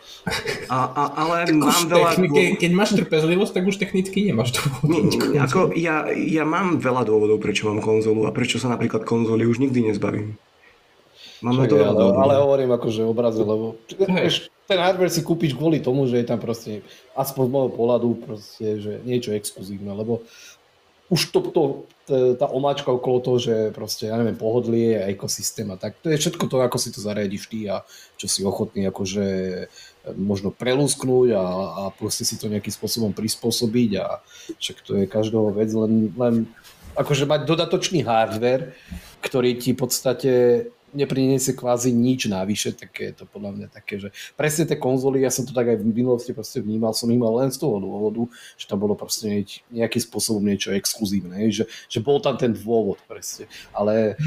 A, 0.69 0.79
a, 0.85 1.03
ale 1.17 1.37
tak 1.49 1.57
mám 1.57 1.85
veľa... 1.89 2.11
Technike, 2.13 2.61
keď 2.61 2.71
máš 2.77 2.91
trpezlivosť, 2.93 3.53
tak 3.57 3.65
už 3.65 3.77
technicky 3.81 4.29
nemáš 4.29 4.53
dôvod. 4.61 5.17
Nie, 5.33 5.41
ako 5.41 5.73
ja, 5.75 6.07
ja 6.13 6.45
mám 6.45 6.77
veľa 6.77 7.09
dôvodov, 7.09 7.41
prečo 7.41 7.73
mám 7.73 7.81
konzolu 7.81 8.29
a 8.29 8.35
prečo 8.35 8.61
sa 8.61 8.69
napríklad 8.69 9.09
konzoly 9.09 9.49
už 9.49 9.65
nikdy 9.65 9.91
nezbavím. 9.91 10.37
Mám 11.41 11.57
to 11.73 11.81
ja, 11.81 11.89
ale 11.97 12.37
hovorím 12.37 12.77
akože 12.77 13.01
obraze, 13.01 13.41
lebo 13.41 13.81
ten 14.69 14.77
hardware 14.77 15.09
si 15.09 15.25
kúpiš 15.25 15.57
kvôli 15.57 15.81
tomu, 15.81 16.05
že 16.05 16.21
je 16.21 16.29
tam 16.29 16.37
proste, 16.37 16.85
aspoň 17.17 17.49
z 17.49 17.53
môjho 17.57 17.71
pohľadu, 17.73 18.09
proste, 18.29 18.77
že 18.77 18.93
niečo 19.09 19.33
exkluzívne, 19.33 19.89
lebo 19.97 20.21
už 21.09 21.35
to, 21.35 21.41
to, 21.51 21.63
tá 22.39 22.47
omáčka 22.47 22.93
okolo 22.93 23.19
toho, 23.19 23.39
že 23.43 23.55
proste, 23.75 24.07
ja 24.13 24.21
neviem, 24.21 24.39
pohodlie 24.39 24.95
a 24.95 25.11
ekosystém 25.11 25.67
a 25.73 25.81
tak, 25.81 25.99
to 26.05 26.13
je 26.13 26.21
všetko 26.21 26.45
to, 26.47 26.61
ako 26.63 26.79
si 26.79 26.95
to 26.95 27.03
zariadiš 27.03 27.51
ty 27.51 27.67
a 27.67 27.83
čo 28.15 28.31
si 28.31 28.47
ochotný 28.47 28.87
akože 28.87 29.27
možno 30.17 30.49
prelúsknúť 30.49 31.37
a, 31.37 31.45
a 31.45 31.83
proste 31.93 32.25
si 32.25 32.41
to 32.41 32.49
nejakým 32.49 32.73
spôsobom 32.73 33.13
prispôsobiť 33.13 33.91
a 34.01 34.25
však 34.57 34.77
to 34.81 34.93
je 35.01 35.05
každého 35.05 35.53
vec, 35.53 35.71
len, 35.77 36.09
len 36.17 36.35
akože 36.97 37.29
mať 37.29 37.41
dodatočný 37.45 38.01
hardware, 38.03 38.73
ktorý 39.21 39.61
ti 39.61 39.77
v 39.77 39.81
podstate 39.85 40.33
nepriniesie 40.91 41.55
kvázi 41.55 41.95
nič 41.95 42.27
navyše, 42.27 42.75
tak 42.75 42.91
je 42.99 43.13
to 43.15 43.25
podľa 43.27 43.55
mňa 43.55 43.69
také, 43.71 44.03
že 44.03 44.09
presne 44.35 44.67
tie 44.67 44.75
konzoly, 44.75 45.23
ja 45.23 45.31
som 45.31 45.47
to 45.47 45.55
tak 45.55 45.71
aj 45.71 45.79
v 45.79 45.87
minulosti 45.87 46.35
proste 46.35 46.59
vnímal, 46.59 46.91
som 46.95 47.11
ich 47.11 47.21
mal 47.21 47.31
len 47.39 47.55
z 47.55 47.63
toho 47.63 47.79
dôvodu, 47.79 48.27
že 48.59 48.67
tam 48.67 48.83
bolo 48.83 48.99
proste 48.99 49.47
nejakým 49.71 50.03
spôsobom 50.03 50.43
niečo 50.43 50.75
exkluzívne, 50.75 51.47
že, 51.55 51.71
že 51.87 52.03
bol 52.03 52.19
tam 52.19 52.35
ten 52.35 52.51
dôvod 52.51 52.99
presne. 53.07 53.47
Ale 53.71 54.19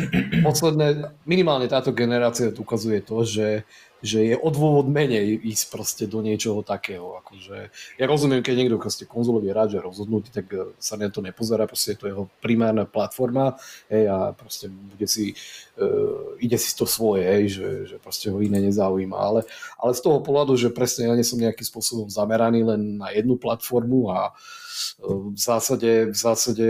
posledné, 0.48 1.12
minimálne 1.28 1.68
táto 1.68 1.92
generácia 1.92 2.56
ukazuje 2.56 3.04
to, 3.04 3.28
že 3.28 3.68
že 4.04 4.20
je 4.20 4.36
odôvod 4.36 4.92
menej 4.92 5.40
ísť 5.48 5.64
proste 5.72 6.04
do 6.12 6.20
niečoho 6.20 6.60
takého. 6.60 7.16
Akože, 7.24 7.72
ja 7.96 8.06
rozumiem, 8.06 8.44
keď 8.44 8.56
niekto 8.60 8.76
proste 8.76 9.08
konzolový 9.08 9.56
hráč 9.56 9.80
je 9.80 9.82
rozhodnutý, 9.82 10.28
tak 10.28 10.52
e, 10.52 10.76
sa 10.76 11.00
na 11.00 11.08
to 11.08 11.24
nepozerá, 11.24 11.64
proste 11.64 11.96
je 11.96 12.00
to 12.04 12.12
jeho 12.12 12.24
primárna 12.44 12.84
platforma 12.84 13.56
hej, 13.88 14.12
a 14.12 14.36
proste 14.36 14.68
bude 14.68 15.08
si, 15.08 15.32
uh, 15.80 16.36
ide 16.44 16.60
si 16.60 16.76
to 16.76 16.84
svoje, 16.84 17.24
hej, 17.24 17.44
že, 17.56 17.70
že 17.88 17.96
proste 18.04 18.28
ho 18.28 18.44
iné 18.44 18.60
nezaujíma. 18.60 19.16
Ale, 19.16 19.48
ale 19.80 19.92
z 19.96 20.04
toho 20.04 20.20
pohľadu, 20.20 20.60
že 20.60 20.76
presne 20.76 21.08
ja 21.08 21.16
nie 21.16 21.24
som 21.24 21.40
nejakým 21.40 21.64
spôsobom 21.64 22.12
zameraný 22.12 22.68
len 22.68 23.00
na 23.00 23.08
jednu 23.16 23.40
platformu 23.40 24.12
a 24.12 24.36
uh, 24.36 25.32
v 25.32 25.40
zásade, 25.40 26.12
v 26.12 26.18
zásade 26.18 26.68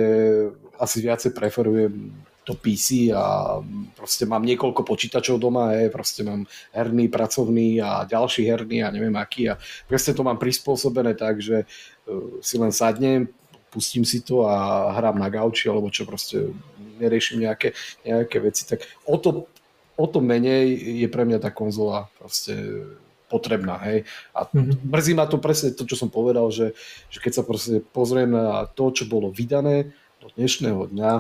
asi 0.77 0.97
viacej 1.01 1.33
preferujem 1.33 2.13
to 2.43 2.53
PC 2.59 3.15
a 3.15 3.57
proste 3.95 4.27
mám 4.27 4.43
niekoľko 4.43 4.83
počítačov 4.83 5.39
doma, 5.39 5.75
je, 5.79 5.87
proste 5.87 6.27
mám 6.27 6.43
herný, 6.75 7.07
pracovný 7.07 7.79
a 7.79 8.03
ďalší 8.03 8.43
herný 8.43 8.83
a 8.83 8.91
neviem 8.91 9.15
aký 9.15 9.47
a 9.51 9.59
proste 9.87 10.11
to 10.11 10.27
mám 10.27 10.35
prispôsobené 10.35 11.15
tak, 11.15 11.39
že 11.39 11.63
uh, 11.63 12.39
si 12.43 12.59
len 12.59 12.75
sadnem, 12.75 13.31
pustím 13.71 14.03
si 14.03 14.21
to 14.21 14.43
a 14.43 14.91
hrám 14.99 15.17
na 15.17 15.31
gauči 15.31 15.71
alebo 15.71 15.87
čo 15.87 16.03
proste 16.03 16.51
neriešim 16.99 17.41
nejaké, 17.41 17.73
nejaké 18.05 18.37
veci, 18.43 18.67
tak 18.69 18.85
o 19.07 19.17
to, 19.17 19.49
o 19.97 20.05
to 20.05 20.19
menej 20.21 20.77
je 21.03 21.07
pre 21.09 21.25
mňa 21.25 21.39
tá 21.41 21.49
konzola 21.49 22.11
proste 22.21 22.53
potrebná, 23.33 23.81
hej. 23.89 24.05
A 24.37 24.45
mm-hmm. 24.45 24.85
mrzí 24.85 25.17
ma 25.17 25.25
to 25.25 25.41
presne 25.41 25.73
to, 25.73 25.89
čo 25.89 25.97
som 25.97 26.13
povedal, 26.13 26.53
že, 26.53 26.77
že 27.09 27.17
keď 27.17 27.41
sa 27.41 27.43
proste 27.43 27.81
pozriem 27.81 28.29
na 28.29 28.69
to, 28.69 28.93
čo 28.93 29.09
bolo 29.09 29.33
vydané 29.33 29.89
do 30.21 30.29
dnešného 30.37 30.93
dňa, 30.93 31.11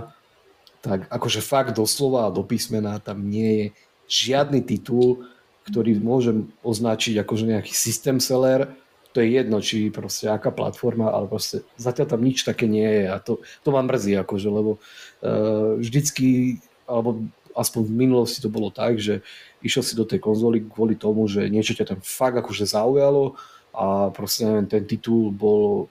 tak 0.83 1.07
akože 1.07 1.39
fakt 1.39 1.79
doslova 1.79 2.27
a 2.27 2.33
do 2.35 2.43
písmena 2.43 2.99
tam 2.99 3.23
nie 3.23 3.51
je 3.55 3.65
žiadny 4.11 4.59
titul, 4.59 5.23
ktorý 5.63 5.95
môžem 6.03 6.51
označiť 6.59 7.23
akože 7.23 7.47
nejaký 7.47 7.71
system 7.71 8.19
seller, 8.19 8.67
to 9.15 9.23
je 9.23 9.31
jedno, 9.31 9.63
či 9.63 9.93
proste 9.93 10.27
aká 10.27 10.51
platforma, 10.51 11.13
ale 11.13 11.31
proste 11.31 11.63
zatiaľ 11.79 12.17
tam 12.17 12.21
nič 12.25 12.43
také 12.43 12.67
nie 12.67 12.83
je 12.83 13.05
a 13.07 13.17
to, 13.21 13.39
to 13.63 13.69
ma 13.71 13.79
mrzí, 13.85 14.19
akože, 14.19 14.49
lebo 14.51 14.81
uh, 15.23 15.79
vždycky, 15.79 16.59
alebo 16.83 17.31
aspoň 17.55 17.81
v 17.87 17.93
minulosti 17.93 18.41
to 18.43 18.49
bolo 18.51 18.73
tak, 18.73 18.99
že 18.99 19.21
išiel 19.61 19.85
si 19.85 19.93
do 19.95 20.03
tej 20.03 20.19
konzoly 20.19 20.65
kvôli 20.67 20.99
tomu, 20.99 21.29
že 21.29 21.47
niečo 21.47 21.77
ťa 21.77 21.95
tam 21.95 21.99
fakt 22.01 22.41
akože 22.41 22.65
zaujalo 22.67 23.37
a 23.71 24.09
proste 24.11 24.49
neviem, 24.49 24.67
ten 24.67 24.83
titul 24.83 25.29
bol 25.29 25.87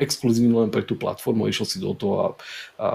exkluzívne 0.00 0.66
len 0.66 0.70
pre 0.72 0.82
tú 0.82 0.96
platformu, 0.96 1.46
išiel 1.46 1.66
si 1.68 1.78
do 1.78 1.92
toho 1.92 2.14
a, 2.16 2.26
a 2.80 2.86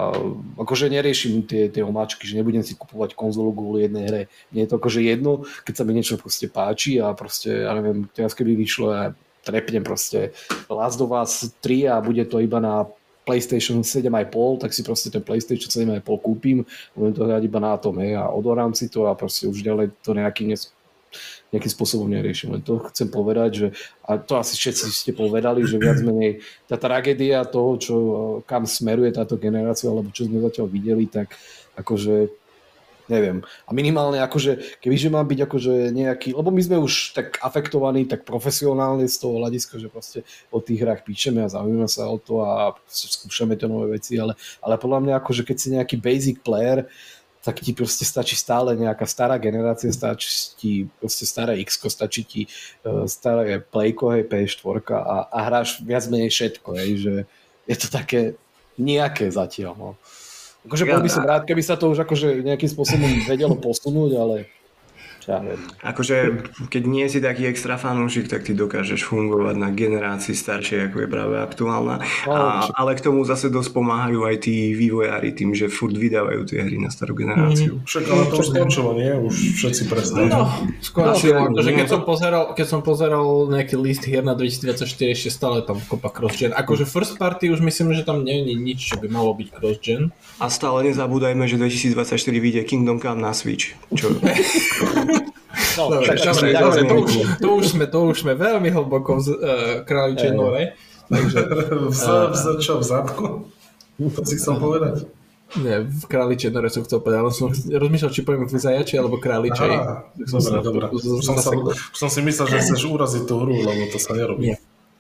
akože 0.60 0.90
neriešim 0.90 1.46
tie, 1.46 1.70
tie 1.70 1.86
omáčky, 1.86 2.26
že 2.26 2.38
nebudem 2.38 2.66
si 2.66 2.74
kupovať 2.74 3.14
konzolu 3.14 3.54
kvôli 3.54 3.86
jednej 3.86 4.06
hre. 4.10 4.22
Mne 4.50 4.62
je 4.66 4.70
to 4.70 4.78
akože 4.82 5.02
jedno, 5.06 5.46
keď 5.64 5.74
sa 5.78 5.84
mi 5.86 5.92
niečo 5.94 6.18
proste 6.18 6.50
páči 6.50 6.98
a 6.98 7.14
proste, 7.14 7.66
ja 7.66 7.72
neviem, 7.78 8.10
teraz 8.12 8.34
keby 8.34 8.58
vyšlo, 8.58 8.88
ja 8.92 9.06
trepnem 9.46 9.86
proste 9.86 10.36
Last 10.68 11.00
of 11.00 11.16
Us 11.16 11.54
3 11.64 11.88
a 11.88 11.96
bude 12.04 12.28
to 12.28 12.44
iba 12.44 12.60
na 12.60 12.84
PlayStation 13.28 13.84
7,5, 13.84 14.64
tak 14.64 14.72
si 14.72 14.82
proste 14.88 15.12
ten 15.12 15.20
PlayStation 15.20 15.68
7,5 15.68 16.00
kúpim, 16.24 16.64
budem 16.96 17.14
to 17.14 17.28
hrať 17.28 17.44
iba 17.44 17.60
na 17.60 17.76
tom, 17.76 18.00
hej, 18.00 18.16
a 18.16 18.32
odorám 18.32 18.72
si 18.72 18.88
to 18.88 19.12
a 19.12 19.20
proste 19.20 19.52
už 19.52 19.60
ďalej 19.60 19.92
to 20.00 20.16
nejakým 20.16 20.56
nejakým 21.52 21.72
spôsobom 21.72 22.08
neriešim. 22.12 22.52
Len 22.54 22.64
to 22.64 22.84
chcem 22.92 23.08
povedať, 23.08 23.50
že, 23.56 23.68
a 24.04 24.20
to 24.20 24.36
asi 24.36 24.60
všetci 24.60 24.86
ste 24.92 25.12
povedali, 25.16 25.64
že 25.64 25.80
viac 25.80 26.04
menej 26.04 26.44
tá 26.68 26.76
tragédia 26.76 27.48
toho, 27.48 27.72
čo, 27.80 27.96
kam 28.44 28.68
smeruje 28.68 29.16
táto 29.16 29.40
generácia, 29.40 29.88
alebo 29.88 30.12
čo 30.12 30.28
sme 30.28 30.44
zatiaľ 30.44 30.68
videli, 30.68 31.08
tak 31.08 31.34
akože 31.80 32.28
neviem. 33.08 33.40
A 33.66 33.72
minimálne 33.72 34.20
akože, 34.20 34.80
kebyže 34.84 35.08
mám 35.08 35.26
byť 35.28 35.40
akože 35.48 35.74
nejaký, 35.96 36.36
lebo 36.36 36.52
my 36.52 36.62
sme 36.62 36.78
už 36.84 37.16
tak 37.16 37.40
afektovaní, 37.40 38.04
tak 38.04 38.28
profesionálne 38.28 39.08
z 39.08 39.18
toho 39.18 39.40
hľadiska, 39.40 39.80
že 39.80 39.88
proste 39.88 40.20
o 40.52 40.60
tých 40.60 40.84
hrách 40.84 41.08
píšeme 41.08 41.44
a 41.44 41.52
zaujímame 41.52 41.88
sa 41.88 42.12
o 42.12 42.20
to 42.20 42.44
a 42.44 42.76
skúšame 42.88 43.56
tie 43.56 43.68
nové 43.72 43.98
veci, 43.98 44.20
ale, 44.20 44.36
ale 44.60 44.76
podľa 44.76 45.00
mňa 45.08 45.14
akože 45.24 45.48
keď 45.48 45.58
si 45.58 45.68
nejaký 45.74 45.96
basic 45.98 46.44
player, 46.44 46.86
tak 47.48 47.64
ti 47.64 47.72
proste 47.72 48.04
stačí 48.04 48.36
stále 48.36 48.76
nejaká 48.76 49.08
stará 49.08 49.40
generácia, 49.40 49.88
stačí 49.88 50.28
ti 50.60 50.72
proste 51.00 51.24
staré 51.24 51.64
X, 51.64 51.80
stačí 51.80 52.22
ti 52.28 52.42
uh, 52.84 53.08
staré 53.08 53.64
Playko, 53.64 54.12
hej, 54.12 54.28
PS4 54.28 54.84
a, 54.92 55.32
a 55.32 55.38
hráš 55.48 55.80
viac 55.80 56.04
menej 56.12 56.28
všetko, 56.28 56.70
hej, 56.76 56.90
že 57.00 57.14
je 57.72 57.76
to 57.80 57.88
také 57.88 58.36
nejaké 58.76 59.32
zatiaľ, 59.32 59.80
no. 59.80 59.90
Akože 60.68 60.84
ja, 60.84 61.00
by 61.00 61.08
som 61.08 61.24
rád, 61.24 61.48
keby 61.48 61.64
sa 61.64 61.80
to 61.80 61.88
už 61.88 62.04
akože 62.04 62.44
nejakým 62.44 62.68
spôsobom 62.68 63.08
vedelo 63.24 63.56
posunúť, 63.56 64.12
ale 64.20 64.36
ja 65.28 65.44
Akože, 65.84 66.48
keď 66.72 66.84
nie 66.88 67.04
si 67.12 67.20
taký 67.20 67.52
extra 67.52 67.76
fanúšik, 67.76 68.32
tak 68.32 68.48
ty 68.48 68.56
dokážeš 68.56 69.04
fungovať 69.04 69.60
na 69.60 69.76
generácii 69.76 70.32
staršej, 70.32 70.88
ako 70.88 71.04
je 71.04 71.08
práve 71.12 71.36
aktuálna. 71.44 72.00
No, 72.24 72.32
a, 72.32 72.72
ale 72.72 72.96
k 72.96 73.04
tomu 73.04 73.28
zase 73.28 73.52
dosť 73.52 73.76
pomáhajú 73.76 74.24
aj 74.24 74.48
tí 74.48 74.72
vývojári 74.72 75.36
tým, 75.36 75.52
že 75.52 75.68
furt 75.68 75.92
vydávajú 75.92 76.48
tie 76.48 76.64
hry 76.64 76.80
na 76.80 76.88
starú 76.88 77.12
generáciu. 77.12 77.76
Mm, 77.76 77.84
však 77.84 78.04
ale 78.08 78.24
to 78.32 78.36
už 78.40 78.48
skončilo, 78.56 78.90
nie? 78.96 79.12
Už 79.20 79.36
všetci 79.60 79.84
prestali. 79.92 80.32
No, 80.32 80.48
skončilo. 80.80 81.52
No, 81.52 81.60
keď, 81.60 81.88
som 81.92 82.02
pozeral, 82.08 82.44
keď 82.56 82.68
som 82.72 82.80
pozeral 82.80 83.28
nejaký 83.52 83.76
list 83.76 84.08
hier 84.08 84.24
na 84.24 84.32
2024, 84.32 84.88
ešte 85.12 85.28
stále 85.28 85.60
tam 85.68 85.76
kopa 85.92 86.08
cross-gen. 86.08 86.56
Akože 86.56 86.88
first 86.88 87.20
party 87.20 87.52
už 87.52 87.60
myslím, 87.60 87.92
že 87.92 88.08
tam 88.08 88.24
nie 88.24 88.48
je 88.48 88.56
nič, 88.56 88.80
čo 88.80 88.96
by 88.96 89.12
malo 89.12 89.36
byť 89.36 89.48
cross-gen. 89.60 90.16
A 90.40 90.48
stále 90.48 90.88
nezabúdajme, 90.88 91.44
že 91.52 91.60
2024 91.60 92.16
vyjde 92.16 92.64
Kingdom 92.64 93.04
Come 93.04 93.20
na 93.20 93.36
Switch. 93.36 93.76
Čo? 93.92 94.16
No, 95.78 95.84
dobre, 95.90 96.08
tak, 96.14 96.18
dobre, 96.22 96.48
dobre, 96.54 96.82
to, 96.86 96.96
už, 97.02 97.12
to, 97.42 97.48
už 97.56 97.66
sme, 97.74 97.86
to 97.90 98.00
už 98.14 98.16
sme 98.22 98.34
veľmi 98.38 98.70
hlboko 98.70 99.18
v 99.18 99.26
uh, 99.26 99.36
králičej 99.86 100.32
nore. 100.34 100.78
Takže, 101.10 101.40
v, 101.90 102.02
uh, 102.04 102.30
v, 102.34 102.42
čo, 102.62 102.74
v 102.78 102.84
zadku? 102.84 103.26
To 103.98 104.22
si 104.22 104.38
chcel 104.38 104.62
povedať? 104.62 105.10
Nie, 105.56 105.88
v 105.88 106.06
králičej 106.06 106.52
nore 106.52 106.68
som 106.68 106.84
chcel 106.84 107.00
povedať, 107.00 107.20
ale 107.24 107.32
som 107.32 107.48
rozmýšľal, 107.56 108.12
či 108.12 108.22
poviem 108.28 108.46
v 108.46 108.60
zajači 108.60 109.00
alebo 109.00 109.16
králičej. 109.16 109.72
Aha, 109.74 110.04
dobre, 110.14 110.60
dobre. 110.60 110.86
Už 110.92 111.24
som, 111.24 111.40
sa, 111.40 111.56
som 111.96 112.10
si 112.12 112.20
myslel, 112.20 112.46
že 112.52 112.58
chceš 112.68 112.84
uraziť 112.84 113.24
tú 113.24 113.40
hru, 113.40 113.56
lebo 113.56 113.88
to 113.88 113.98
sa 113.98 114.12
nerobí. 114.12 114.54
Nie. 114.54 114.58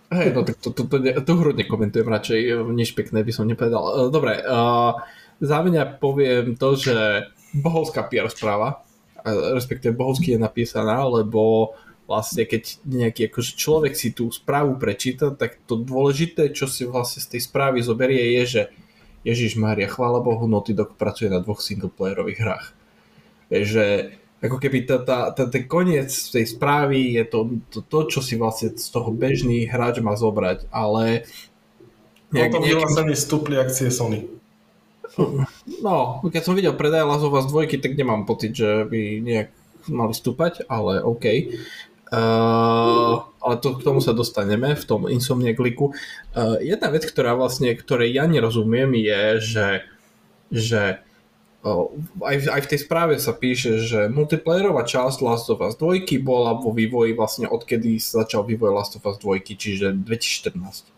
Hej, 0.08 0.32
no 0.32 0.48
tak 0.48 0.56
to, 0.64 0.72
to, 0.72 0.88
to, 0.88 1.04
to, 1.04 1.20
tú 1.20 1.34
hru 1.36 1.52
nekomentujem 1.52 2.08
radšej, 2.08 2.40
nič 2.72 2.96
pekné 2.96 3.28
by 3.28 3.32
som 3.36 3.44
nepovedal. 3.44 4.08
Dobre, 4.08 4.40
uh, 4.40 4.96
za 5.44 5.60
mňa 5.60 6.00
poviem 6.00 6.56
to, 6.56 6.80
že 6.80 7.28
bohovská 7.52 8.08
PR 8.08 8.32
správa, 8.32 8.87
respektíve 9.30 9.98
bohovsky 9.98 10.36
je 10.36 10.40
napísaná, 10.40 11.04
lebo 11.06 11.74
vlastne 12.08 12.48
keď 12.48 12.80
nejaký 12.88 13.28
akože 13.28 13.52
človek 13.60 13.94
si 13.94 14.16
tú 14.16 14.32
správu 14.32 14.80
prečíta, 14.80 15.36
tak 15.36 15.60
to 15.68 15.76
dôležité, 15.76 16.56
čo 16.56 16.66
si 16.66 16.88
vlastne 16.88 17.20
z 17.20 17.36
tej 17.36 17.42
správy 17.52 17.84
zoberie 17.84 18.40
je, 18.40 18.44
že 18.48 18.62
Ježiš 19.28 19.60
Maria, 19.60 19.92
chvála 19.92 20.24
Bohu, 20.24 20.48
Naughty 20.48 20.72
Dog 20.72 20.96
pracuje 20.96 21.28
na 21.28 21.44
dvoch 21.44 21.60
singleplayerových 21.60 22.40
hrách. 22.40 22.66
Vieš, 23.52 23.68
že 23.68 23.86
ako 24.40 24.58
keby 24.62 24.88
tá, 24.88 24.98
tá, 25.04 25.20
tá, 25.36 25.50
ten 25.52 25.68
koniec 25.68 26.08
tej 26.08 26.46
správy 26.48 27.20
je 27.20 27.24
to, 27.28 27.40
to, 27.74 27.80
to, 27.84 28.00
čo 28.08 28.20
si 28.24 28.40
vlastne 28.40 28.72
z 28.72 28.88
toho 28.88 29.12
bežný 29.12 29.68
hráč 29.68 30.00
má 30.00 30.16
zobrať, 30.16 30.72
ale... 30.72 31.28
Nejak, 32.32 32.52
Potom 32.56 32.64
nejakým... 32.64 32.80
vlastne 32.88 33.18
stúpli 33.20 33.56
akcie 33.60 33.92
Sony. 33.92 34.37
No, 35.82 36.22
keď 36.22 36.42
som 36.46 36.54
videl 36.54 36.78
predaj 36.78 37.06
of 37.06 37.34
Us 37.34 37.50
2, 37.50 37.82
tak 37.82 37.98
nemám 37.98 38.30
pocit, 38.30 38.54
že 38.54 38.86
by 38.86 39.02
nejak 39.22 39.50
mali 39.90 40.14
stúpať, 40.14 40.68
ale 40.70 41.02
OK. 41.02 41.26
Uh, 42.08 43.20
ale 43.44 43.60
to, 43.60 43.76
k 43.76 43.84
tomu 43.84 44.00
sa 44.00 44.16
dostaneme 44.16 44.72
v 44.80 44.84
tom 44.88 45.12
Insomniac 45.12 45.60
Leaku. 45.60 45.92
Uh, 46.32 46.56
jedna 46.64 46.88
vec, 46.88 47.04
ktorá 47.04 47.36
vlastne, 47.36 47.76
ktorej 47.76 48.16
ja 48.16 48.24
nerozumiem, 48.32 48.96
je, 48.96 49.24
že, 49.44 49.68
že 50.48 50.82
uh, 51.68 51.92
aj, 52.24 52.48
aj 52.48 52.62
v 52.64 52.70
tej 52.72 52.80
správe 52.80 53.14
sa 53.20 53.36
píše, 53.36 53.84
že 53.84 54.08
multiplayerová 54.08 54.88
časť 54.88 55.20
Last 55.20 55.52
of 55.52 55.60
Us 55.60 55.76
2 55.76 56.08
bola 56.24 56.56
vo 56.56 56.72
vývoji 56.72 57.12
vlastne 57.12 57.52
odkedy 57.52 58.00
začal 58.00 58.48
vývoj 58.48 58.72
Last 58.72 58.96
of 58.96 59.04
Us 59.04 59.20
2, 59.20 59.44
čiže 59.44 59.92
2014. 59.92 60.97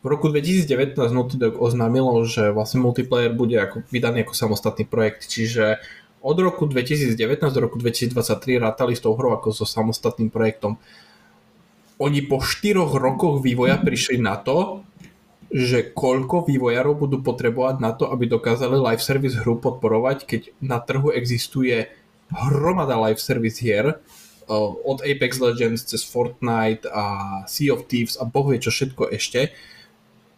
V 0.00 0.08
roku 0.08 0.32
2019 0.32 0.96
Naughty 0.96 1.36
Dog 1.36 1.60
oznámilo, 1.60 2.24
že 2.24 2.56
vlastne 2.56 2.80
multiplayer 2.80 3.36
bude 3.36 3.60
ako, 3.60 3.84
vydaný 3.92 4.24
ako 4.24 4.32
samostatný 4.32 4.88
projekt, 4.88 5.28
čiže 5.28 5.76
od 6.24 6.36
roku 6.40 6.64
2019 6.64 7.16
do 7.52 7.60
roku 7.60 7.76
2023 7.76 8.60
rátali 8.60 8.96
s 8.96 9.04
tou 9.04 9.12
hrou 9.12 9.36
ako 9.36 9.52
so 9.52 9.68
samostatným 9.68 10.32
projektom. 10.32 10.80
Oni 12.00 12.24
po 12.24 12.40
4 12.40 12.80
rokoch 12.96 13.44
vývoja 13.44 13.76
prišli 13.76 14.16
na 14.20 14.40
to, 14.40 14.88
že 15.52 15.92
koľko 15.92 16.48
vývojárov 16.48 16.94
budú 16.96 17.20
potrebovať 17.20 17.76
na 17.82 17.92
to, 17.92 18.08
aby 18.08 18.24
dokázali 18.24 18.80
live 18.80 19.04
service 19.04 19.36
hru 19.36 19.60
podporovať, 19.60 20.24
keď 20.24 20.40
na 20.64 20.80
trhu 20.80 21.12
existuje 21.12 21.92
hromada 22.32 22.96
live 22.96 23.20
service 23.20 23.60
hier, 23.60 24.00
od 24.84 24.98
Apex 25.04 25.38
Legends 25.38 25.84
cez 25.86 26.02
Fortnite 26.02 26.88
a 26.90 27.04
Sea 27.46 27.70
of 27.70 27.86
Thieves 27.86 28.18
a 28.18 28.26
boh 28.26 28.48
vie 28.50 28.58
čo 28.58 28.74
všetko 28.74 29.12
ešte. 29.14 29.52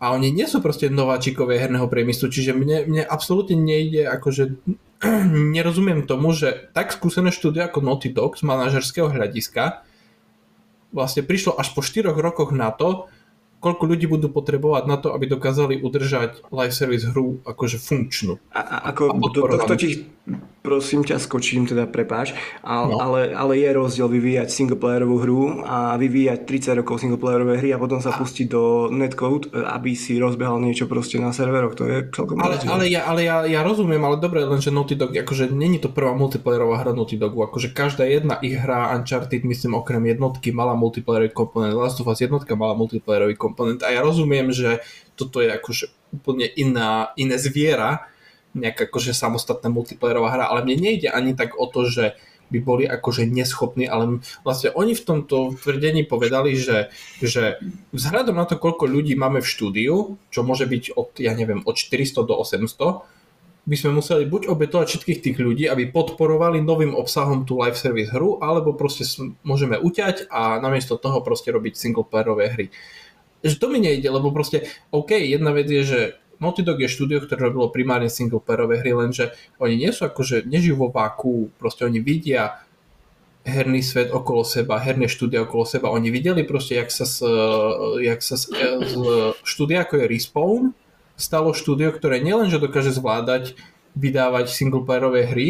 A 0.03 0.11
oni 0.11 0.35
nie 0.35 0.51
sú 0.51 0.59
proste 0.59 0.91
nováčikovia 0.91 1.63
herného 1.63 1.87
priemyslu, 1.87 2.27
čiže 2.27 2.59
mne, 2.59 2.91
mne 2.91 3.03
absolútne 3.07 3.55
nejde 3.55 4.11
akože 4.11 4.59
nerozumiem 5.55 6.03
tomu, 6.11 6.35
že 6.35 6.75
tak 6.75 6.91
skúsené 6.91 7.31
štúdio 7.31 7.71
ako 7.71 7.87
Naughty 7.87 8.11
Dog 8.11 8.35
z 8.35 8.43
manažerského 8.43 9.07
hľadiska 9.07 9.87
vlastne 10.91 11.23
prišlo 11.23 11.55
až 11.55 11.71
po 11.71 11.81
4 11.87 12.11
rokoch 12.13 12.51
na 12.51 12.75
to, 12.75 13.07
koľko 13.63 13.95
ľudí 13.95 14.11
budú 14.11 14.27
potrebovať 14.29 14.85
na 14.91 14.99
to, 14.99 15.15
aby 15.15 15.31
dokázali 15.31 15.79
udržať 15.79 16.51
live 16.51 16.75
service 16.75 17.07
hru 17.07 17.39
akože 17.47 17.79
funkčnú. 17.79 18.43
A, 18.51 18.61
a 18.61 18.77
ako 18.91 19.03
a 19.07 19.15
do 19.23 19.41
tohto 19.55 19.75
ti 19.79 20.11
prosím 20.63 21.03
ťa 21.07 21.19
skočím, 21.19 21.67
teda 21.67 21.87
prepáč, 21.87 22.35
ale, 22.63 22.95
no. 22.95 22.99
ale, 22.99 23.21
ale 23.35 23.59
je 23.59 23.71
rozdiel 23.75 24.09
vyvíjať 24.11 24.49
singleplayerovú 24.51 25.17
hru 25.23 25.43
a 25.67 25.99
vyvíjať 25.99 26.47
30 26.47 26.81
rokov 26.83 27.03
singleplayerové 27.03 27.59
hry 27.59 27.75
a 27.75 27.83
potom 27.83 27.99
sa 27.99 28.15
pustiť 28.15 28.47
do 28.47 28.87
netcode, 28.91 29.51
aby 29.55 29.95
si 29.99 30.19
rozbehal 30.23 30.63
niečo 30.63 30.87
proste 30.87 31.19
na 31.19 31.35
serveroch, 31.35 31.75
to 31.75 31.87
je 31.87 31.99
celkom 32.15 32.39
ale, 32.39 32.63
ale, 32.67 32.85
ja, 32.87 33.07
ale 33.07 33.27
ja, 33.27 33.43
ja 33.47 33.61
rozumiem, 33.67 34.03
ale 34.03 34.23
dobre, 34.23 34.47
lenže 34.47 34.71
Naughty 34.71 34.95
Dog, 34.95 35.15
akože 35.15 35.51
není 35.51 35.83
to 35.83 35.91
prvá 35.91 36.15
multiplayerová 36.15 36.83
hra 36.83 36.93
Naughty 36.95 37.19
Dogu, 37.19 37.43
akože 37.43 37.75
každá 37.75 38.07
jedna 38.07 38.39
ich 38.39 38.55
hra 38.55 38.95
Uncharted, 38.95 39.43
myslím 39.43 39.75
okrem 39.75 40.07
jednotky, 40.07 40.55
mala 40.55 40.79
multiplayerový 40.79 41.35
komponent, 41.35 41.75
Last 41.75 41.99
of 41.99 42.07
Us 42.07 42.23
jednotka 42.23 42.55
mala 42.55 42.79
multiplayerový 42.79 43.35
komponent 43.35 43.53
komponent 43.53 43.85
a 43.85 43.93
ja 43.93 44.01
rozumiem, 44.01 44.49
že 44.51 44.81
toto 45.15 45.45
je 45.45 45.53
akože 45.53 45.93
úplne 46.13 46.49
iná, 46.57 47.13
iné 47.21 47.37
zviera, 47.37 48.09
nejaká 48.53 48.89
akože 48.89 49.17
samostatná 49.17 49.73
multiplayerová 49.73 50.29
hra, 50.33 50.45
ale 50.49 50.65
mne 50.65 50.93
nejde 50.93 51.09
ani 51.09 51.33
tak 51.33 51.57
o 51.57 51.65
to, 51.69 51.89
že 51.89 52.17
by 52.53 52.59
boli 52.61 52.85
akože 52.85 53.25
neschopní, 53.25 53.89
ale 53.89 54.21
vlastne 54.45 54.69
oni 54.77 54.93
v 54.93 55.03
tomto 55.03 55.57
tvrdení 55.57 56.05
povedali, 56.05 56.53
že, 56.53 56.93
že 57.25 57.57
vzhľadom 57.97 58.37
na 58.37 58.45
to, 58.45 58.61
koľko 58.61 58.85
ľudí 58.85 59.17
máme 59.17 59.41
v 59.41 59.49
štúdiu, 59.49 60.21
čo 60.29 60.45
môže 60.45 60.69
byť 60.69 60.93
od, 60.93 61.17
ja 61.17 61.33
neviem, 61.33 61.65
od 61.65 61.73
400 61.81 62.29
do 62.29 62.37
800, 62.37 63.09
by 63.63 63.77
sme 63.79 64.03
museli 64.03 64.27
buď 64.27 64.51
obetovať 64.51 64.87
všetkých 64.91 65.23
tých 65.23 65.37
ľudí, 65.39 65.65
aby 65.71 65.87
podporovali 65.95 66.59
novým 66.61 66.99
obsahom 66.99 67.47
tú 67.47 67.63
live 67.63 67.79
service 67.79 68.11
hru, 68.11 68.43
alebo 68.43 68.75
proste 68.75 69.07
môžeme 69.47 69.79
uťať 69.79 70.27
a 70.29 70.59
namiesto 70.59 70.99
toho 70.99 71.23
proste 71.23 71.55
robiť 71.55 71.79
singleplayerové 71.79 72.45
hry. 72.53 72.67
Že 73.43 73.59
to 73.59 73.67
mi 73.71 73.79
nejde, 73.79 74.07
lebo 74.07 74.35
proste, 74.35 74.67
OK, 74.91 75.15
jedna 75.15 75.55
vec 75.55 75.71
je, 75.71 75.83
že 75.83 76.01
Naughty 76.43 76.67
Dog 76.67 76.83
je 76.83 76.91
štúdio, 76.91 77.23
ktoré 77.23 77.47
robilo 77.47 77.71
primárne 77.71 78.11
singleplayerové 78.11 78.83
hry, 78.83 78.93
lenže 78.99 79.31
oni 79.63 79.79
nie 79.79 79.95
sú 79.95 80.11
akože, 80.11 80.43
nežijú 80.43 80.75
vo 80.75 80.89
váku, 80.91 81.55
proste 81.63 81.87
oni 81.87 82.03
vidia 82.03 82.59
herný 83.47 83.83
svet 83.83 84.11
okolo 84.11 84.43
seba, 84.43 84.83
herné 84.83 85.07
štúdia 85.07 85.47
okolo 85.47 85.63
seba. 85.67 85.95
Oni 85.95 86.11
videli 86.11 86.43
proste, 86.43 86.79
jak 86.79 86.91
sa, 86.91 87.07
z, 87.07 87.23
jak 88.03 88.23
sa 88.23 88.35
z, 88.39 88.51
z 88.83 88.95
štúdia 89.43 89.87
ako 89.87 90.03
je 90.03 90.07
Respawn 90.11 90.65
stalo 91.15 91.55
štúdio, 91.55 91.95
ktoré 91.95 92.19
nielenže 92.19 92.59
dokáže 92.59 92.91
zvládať 92.91 93.55
vydávať 93.95 94.51
singleplayerové 94.51 95.31
hry, 95.31 95.49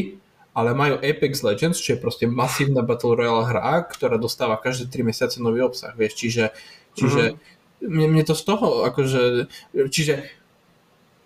ale 0.52 0.76
majú 0.76 1.00
Apex 1.00 1.40
Legends, 1.40 1.80
čo 1.80 1.96
je 1.96 2.02
proste 2.02 2.28
masívna 2.28 2.84
Battle 2.84 3.16
Royale 3.16 3.48
hra, 3.48 3.88
ktorá 3.88 4.20
dostáva 4.20 4.60
každé 4.60 4.92
3 4.92 5.08
mesiace 5.08 5.36
nový 5.40 5.64
obsah, 5.64 5.96
vieš, 5.96 6.20
čiže, 6.20 6.44
čiže 6.92 7.22
mm-hmm 7.32 7.60
mne, 7.82 8.06
mne 8.14 8.24
to 8.24 8.34
z 8.38 8.42
toho, 8.46 8.86
akože, 8.86 9.50
čiže 9.90 10.30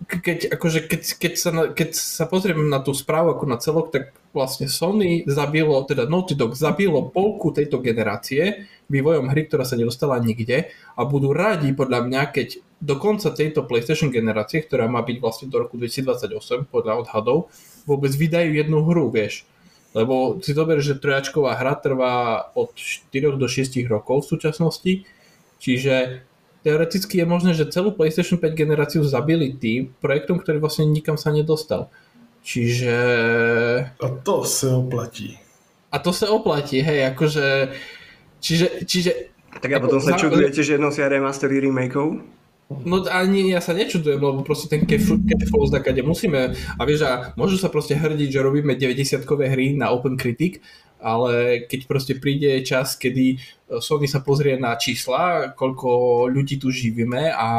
keď, 0.05 0.53
akože 0.53 0.85
keď, 0.85 1.01
keď, 1.17 1.33
sa, 1.33 1.49
keď 1.73 1.89
sa 1.97 2.29
pozrieme 2.29 2.61
na 2.69 2.77
tú 2.77 2.93
správu 2.93 3.33
ako 3.33 3.45
na 3.49 3.57
celok, 3.57 3.89
tak 3.89 4.13
vlastne 4.29 4.69
Sony 4.69 5.25
zabilo, 5.25 5.81
teda 5.81 6.05
Naughty 6.05 6.37
Dog 6.37 6.53
zabilo 6.53 7.09
polku 7.09 7.49
tejto 7.49 7.81
generácie 7.81 8.69
vývojom 8.93 9.33
hry, 9.33 9.49
ktorá 9.49 9.65
sa 9.65 9.73
nedostala 9.73 10.21
nikde 10.21 10.69
a 10.93 11.01
budú 11.01 11.33
radi 11.33 11.73
podľa 11.73 12.05
mňa, 12.05 12.21
keď 12.29 12.47
do 12.77 12.95
konca 13.01 13.33
tejto 13.33 13.65
PlayStation 13.65 14.13
generácie, 14.13 14.61
ktorá 14.61 14.85
má 14.85 15.01
byť 15.01 15.17
vlastne 15.17 15.47
do 15.49 15.65
roku 15.65 15.81
2028 15.81 16.69
podľa 16.69 17.01
odhadov, 17.01 17.49
vôbec 17.89 18.13
vydajú 18.13 18.53
jednu 18.53 18.85
hru, 18.85 19.09
vieš. 19.09 19.49
Lebo 19.97 20.37
si 20.45 20.53
dober, 20.53 20.77
že 20.77 21.01
trojačková 21.01 21.57
hra 21.57 21.73
trvá 21.73 22.15
od 22.53 22.77
4 22.77 23.33
do 23.33 23.47
6 23.49 23.81
rokov 23.89 24.29
v 24.29 24.29
súčasnosti, 24.37 24.93
čiže 25.57 26.21
teoreticky 26.61 27.21
je 27.21 27.25
možné, 27.27 27.51
že 27.53 27.69
celú 27.69 27.93
PlayStation 27.93 28.39
5 28.39 28.53
generáciu 28.53 29.01
zabili 29.05 29.53
tým 29.53 29.93
projektom, 30.01 30.41
ktorý 30.41 30.61
vlastne 30.61 30.89
nikam 30.89 31.17
sa 31.19 31.33
nedostal. 31.33 31.89
Čiže... 32.47 32.95
A 33.99 34.07
to 34.23 34.47
sa 34.47 34.79
oplatí. 34.79 35.35
A 35.91 35.99
to 35.99 36.15
sa 36.15 36.31
oplatí, 36.31 36.79
hej, 36.79 37.11
akože... 37.11 37.45
Čiže... 38.39 38.87
čiže 38.87 39.11
tak 39.57 39.73
a 39.73 39.81
potom 39.81 39.97
sa 39.97 40.13
čudujete, 40.13 40.61
že 40.61 40.77
nosia 40.77 41.09
remastery 41.09 41.57
remakeov? 41.59 42.21
No 42.67 42.99
ani 43.07 43.55
ja 43.55 43.63
sa 43.63 43.71
nečudujem, 43.71 44.19
lebo 44.19 44.43
proste 44.43 44.67
ten 44.67 44.83
cash 44.83 45.07
flow 45.47 45.63
zda 45.71 45.79
kde 45.79 46.03
musíme 46.03 46.51
a 46.51 46.81
vieš, 46.83 47.07
a 47.07 47.31
môžu 47.39 47.55
sa 47.55 47.71
proste 47.71 47.95
hrdiť, 47.95 48.27
že 48.27 48.43
robíme 48.43 48.75
90-kové 48.75 49.47
hry 49.47 49.71
na 49.79 49.87
Open 49.95 50.19
Critic, 50.19 50.59
ale 50.97 51.65
keď 51.69 51.79
proste 51.85 52.13
príde 52.17 52.61
čas, 52.65 52.97
kedy 52.97 53.37
Sony 53.77 54.09
sa 54.09 54.23
pozrie 54.23 54.57
na 54.57 54.73
čísla, 54.79 55.53
koľko 55.53 56.25
ľudí 56.31 56.57
tu 56.57 56.73
živíme 56.73 57.29
a 57.35 57.49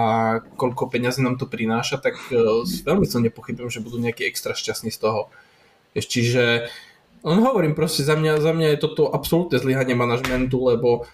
koľko 0.57 0.89
peňazí 0.91 1.23
nám 1.23 1.37
to 1.37 1.47
prináša, 1.47 2.03
tak 2.03 2.19
e, 2.33 2.65
veľmi 2.65 3.07
som 3.07 3.23
nepochybujem, 3.23 3.71
že 3.71 3.85
budú 3.85 4.01
nejaký 4.01 4.25
extra 4.27 4.57
šťastní 4.57 4.91
z 4.91 4.99
toho. 4.99 5.29
Čiže 5.93 6.71
len 7.27 7.39
hovorím 7.43 7.75
proste, 7.75 8.07
za 8.07 8.15
mňa, 8.15 8.41
za 8.41 8.53
mňa 8.55 8.69
je 8.75 8.83
toto 8.83 9.11
absolútne 9.11 9.59
zlyhanie 9.59 9.99
manažmentu, 9.99 10.59
lebo, 10.63 11.05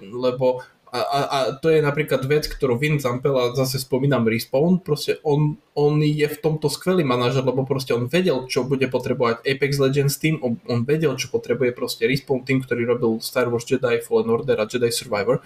lebo 0.00 0.60
a, 1.02 1.18
a, 1.26 1.38
to 1.58 1.68
je 1.68 1.84
napríklad 1.84 2.24
vec, 2.24 2.46
ktorú 2.46 2.80
Vin 2.80 2.96
Zampel, 3.02 3.34
a 3.36 3.52
zase 3.52 3.82
spomínam 3.82 4.24
Respawn, 4.24 4.80
proste 4.80 5.18
on, 5.26 5.58
on 5.76 5.98
je 6.00 6.24
v 6.24 6.38
tomto 6.38 6.70
skvelý 6.70 7.02
manažer, 7.02 7.42
lebo 7.42 7.66
proste 7.66 7.92
on 7.92 8.06
vedel, 8.06 8.46
čo 8.46 8.64
bude 8.64 8.86
potrebovať 8.86 9.42
Apex 9.42 9.82
Legends 9.82 10.16
team, 10.16 10.38
on, 10.40 10.56
on 10.70 10.86
vedel, 10.86 11.12
čo 11.18 11.28
potrebuje 11.28 11.74
proste 11.74 12.06
Respawn 12.06 12.46
team, 12.46 12.62
ktorý 12.62 12.86
robil 12.86 13.18
Star 13.18 13.50
Wars 13.50 13.66
Jedi 13.66 14.00
Fallen 14.00 14.30
Order 14.30 14.62
a 14.62 14.70
Jedi 14.70 14.88
Survivor. 14.94 15.42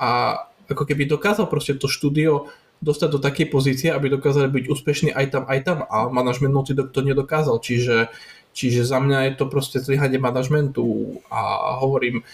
A 0.00 0.42
ako 0.70 0.86
keby 0.86 1.04
dokázal 1.10 1.50
proste 1.50 1.76
to 1.76 1.90
štúdio 1.90 2.48
dostať 2.80 3.08
do 3.12 3.20
takej 3.20 3.46
pozície, 3.52 3.88
aby 3.92 4.08
dokázali 4.08 4.48
byť 4.48 4.64
úspešní 4.72 5.10
aj 5.12 5.26
tam, 5.28 5.44
aj 5.44 5.60
tam. 5.68 5.78
A 5.84 6.08
manažment 6.08 6.56
Naughty 6.56 6.72
Dog 6.72 6.96
to 6.96 7.04
nedokázal, 7.04 7.60
čiže, 7.60 8.08
čiže 8.56 8.88
za 8.88 8.96
mňa 8.96 9.28
je 9.28 9.32
to 9.36 9.44
proste 9.52 9.84
zlyhanie 9.84 10.16
manažmentu. 10.16 11.20
A 11.28 11.76
hovorím, 11.84 12.24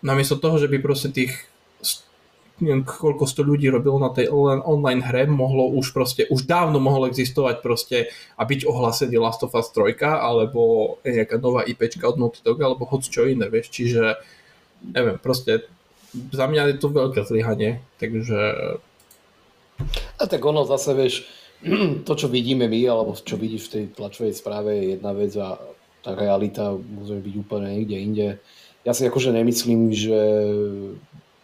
namiesto 0.00 0.38
toho, 0.38 0.62
že 0.62 0.70
by 0.70 0.78
proste 0.78 1.10
tých 1.10 1.49
neviem 2.60 2.84
koľko 2.84 3.24
sto 3.24 3.42
ľudí 3.42 3.68
robilo 3.72 3.96
na 3.96 4.12
tej 4.12 4.28
online 4.30 5.00
hre, 5.04 5.26
mohlo 5.26 5.72
už 5.72 5.92
proste, 5.96 6.28
už 6.28 6.44
dávno 6.44 6.80
mohlo 6.80 7.08
existovať 7.08 7.64
proste 7.64 8.12
a 8.36 8.42
byť 8.44 8.68
ohlásený 8.68 9.16
Last 9.16 9.40
of 9.42 9.56
Us 9.56 9.72
3 9.72 9.96
alebo 10.00 10.96
nejaká 11.02 11.40
nová 11.40 11.64
IPčka 11.64 12.06
od 12.08 12.20
Naughty 12.20 12.40
Dog 12.44 12.60
alebo 12.60 12.84
hoď 12.84 13.02
čo 13.08 13.24
iné, 13.24 13.48
vieš, 13.48 13.72
čiže 13.72 14.20
neviem, 14.84 15.16
proste 15.16 15.68
za 16.12 16.46
mňa 16.46 16.74
je 16.74 16.76
to 16.78 16.88
veľké 16.90 17.22
zlyhanie, 17.22 17.80
takže... 18.02 18.38
A 20.20 20.22
tak 20.28 20.42
ono 20.44 20.68
zase, 20.68 20.92
vieš, 20.92 21.14
to, 22.06 22.12
čo 22.16 22.26
vidíme 22.28 22.66
my, 22.66 22.80
alebo 22.88 23.16
čo 23.16 23.36
vidíš 23.38 23.68
v 23.68 23.72
tej 23.72 23.84
tlačovej 23.94 24.34
správe 24.36 24.70
je 24.76 24.84
jedna 24.96 25.12
vec 25.14 25.32
a 25.38 25.56
tá 26.00 26.16
realita 26.16 26.72
môže 26.74 27.20
byť 27.20 27.34
úplne 27.36 27.68
niekde 27.76 27.96
inde. 27.96 28.28
Ja 28.88 28.96
si 28.96 29.04
akože 29.04 29.36
nemyslím, 29.36 29.92
že 29.92 30.18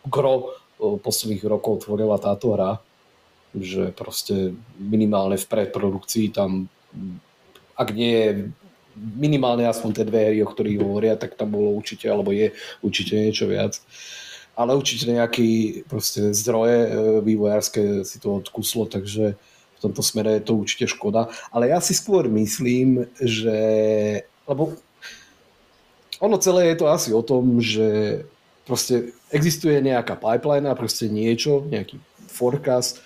gro 0.08 0.56
posledných 0.78 1.44
rokov 1.48 1.88
tvorila 1.88 2.20
táto 2.20 2.52
hra, 2.52 2.80
že 3.56 3.92
proste 3.96 4.52
minimálne 4.76 5.40
v 5.40 5.48
predprodukcii 5.48 6.32
tam, 6.32 6.68
ak 7.76 7.88
nie 7.96 8.12
je 8.12 8.30
minimálne 8.96 9.68
aspoň 9.68 9.90
tie 9.92 10.04
dve 10.08 10.20
hry, 10.32 10.38
o 10.40 10.48
ktorých 10.48 10.80
hovoria, 10.80 11.20
tak 11.20 11.36
tam 11.36 11.52
bolo 11.52 11.72
určite, 11.76 12.08
alebo 12.08 12.32
je 12.32 12.52
určite 12.80 13.16
niečo 13.16 13.48
viac. 13.48 13.80
Ale 14.56 14.72
určite 14.72 15.12
nejaký 15.12 15.84
proste 15.84 16.32
zdroje 16.32 16.78
e, 16.88 16.90
vývojárske 17.20 18.08
si 18.08 18.16
to 18.16 18.40
odkuslo, 18.40 18.88
takže 18.88 19.36
v 19.36 19.78
tomto 19.84 20.00
smere 20.00 20.40
je 20.40 20.48
to 20.48 20.56
určite 20.56 20.88
škoda. 20.88 21.28
Ale 21.52 21.68
ja 21.68 21.84
si 21.84 21.92
skôr 21.92 22.24
myslím, 22.32 23.04
že... 23.20 23.56
Lebo 24.48 24.80
ono 26.16 26.40
celé 26.40 26.72
je 26.72 26.76
to 26.80 26.86
asi 26.88 27.12
o 27.12 27.20
tom, 27.20 27.60
že 27.60 28.24
proste 28.66 29.14
existuje 29.30 29.78
nejaká 29.78 30.18
pipeline 30.18 30.66
a 30.66 30.74
proste 30.74 31.06
niečo, 31.06 31.62
nejaký 31.70 32.02
forecast, 32.26 32.98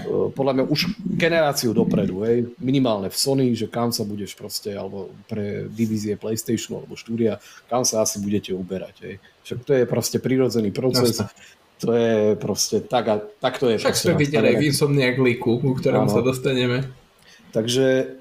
e, 0.00 0.32
podľa 0.32 0.52
mňa 0.58 0.64
už 0.72 0.80
generáciu 1.04 1.76
dopredu, 1.76 2.24
hej, 2.24 2.50
minimálne 2.58 3.12
v 3.12 3.16
Sony, 3.20 3.52
že 3.52 3.68
kam 3.68 3.92
sa 3.92 4.02
budeš 4.02 4.32
proste, 4.34 4.72
alebo 4.72 5.12
pre 5.28 5.68
divízie 5.68 6.16
PlayStation 6.16 6.80
alebo 6.80 6.96
štúdia, 6.96 7.38
kam 7.68 7.84
sa 7.84 8.02
asi 8.02 8.18
budete 8.18 8.56
uberať, 8.56 8.94
hej. 9.04 9.14
Však 9.44 9.58
to 9.62 9.72
je 9.76 9.84
proste 9.84 10.18
prirodzený 10.18 10.72
proces. 10.72 11.20
Jasne 11.20 11.28
to 11.84 11.92
je 11.92 12.38
proste 12.38 12.86
tak 12.86 13.04
a 13.12 13.16
tak 13.20 13.58
to 13.60 13.68
je. 13.68 13.76
Však 13.82 13.98
sme 13.98 14.14
videli 14.16 14.46
aj 14.46 14.56
v 14.56 14.66
Insomniac 14.72 15.20
Leaku, 15.20 15.60
ku 15.60 15.76
ktorému 15.76 16.08
sa 16.08 16.24
dostaneme. 16.24 16.86
Takže 17.50 18.16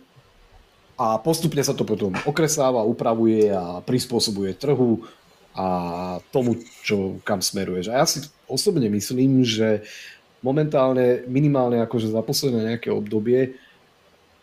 a 0.93 1.17
postupne 1.17 1.63
sa 1.65 1.73
to 1.73 1.87
potom 1.87 2.13
okresáva, 2.27 2.85
upravuje 2.85 3.49
a 3.49 3.81
prispôsobuje 3.81 4.53
trhu 4.53 5.01
a 5.53 5.67
tomu, 6.33 6.57
čo 6.81 7.21
kam 7.21 7.41
smeruješ. 7.41 7.93
A 7.93 8.01
ja 8.01 8.05
si 8.09 8.25
osobne 8.49 8.89
myslím, 8.89 9.45
že 9.45 9.85
momentálne, 10.41 11.23
minimálne 11.29 11.79
akože 11.85 12.09
za 12.09 12.21
posledné 12.25 12.75
nejaké 12.75 12.89
obdobie, 12.89 13.55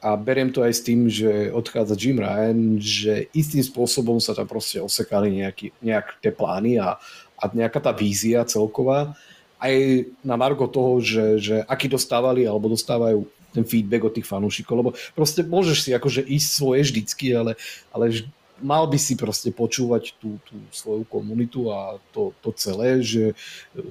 a 0.01 0.17
beriem 0.17 0.49
to 0.49 0.65
aj 0.65 0.73
s 0.73 0.81
tým, 0.81 1.13
že 1.13 1.53
odchádza 1.53 1.93
Jim 1.93 2.17
Ryan, 2.17 2.81
že 2.81 3.29
istým 3.37 3.61
spôsobom 3.61 4.17
sa 4.17 4.33
tam 4.33 4.49
proste 4.49 4.81
osekali 4.81 5.29
nejaký, 5.45 5.77
nejak 5.85 6.25
tie 6.25 6.33
plány 6.33 6.81
a, 6.81 6.97
a 7.37 7.43
nejaká 7.53 7.85
tá 7.85 7.93
vízia 7.93 8.41
celková, 8.49 9.13
aj 9.61 10.09
na 10.25 10.41
margo 10.41 10.65
toho, 10.65 11.05
že, 11.05 11.25
že 11.37 11.57
aký 11.69 11.93
dostávali 11.93 12.49
alebo 12.49 12.73
dostávajú 12.73 13.29
ten 13.53 13.61
feedback 13.61 14.09
od 14.09 14.15
tých 14.17 14.25
fanúšikov, 14.25 14.75
lebo 14.81 14.91
proste 15.13 15.45
môžeš 15.45 15.79
si 15.85 15.91
akože 15.93 16.25
ísť 16.25 16.49
svoje 16.49 16.81
vždycky, 16.89 17.37
ale, 17.37 17.53
ale 17.93 18.25
mal 18.63 18.87
by 18.87 18.99
si 19.01 19.17
proste 19.17 19.51
počúvať 19.51 20.17
tú, 20.21 20.37
tú 20.47 20.57
svoju 20.71 21.05
komunitu 21.09 21.73
a 21.73 21.97
to, 22.13 22.33
to 22.41 22.53
celé, 22.57 23.01
že 23.01 23.37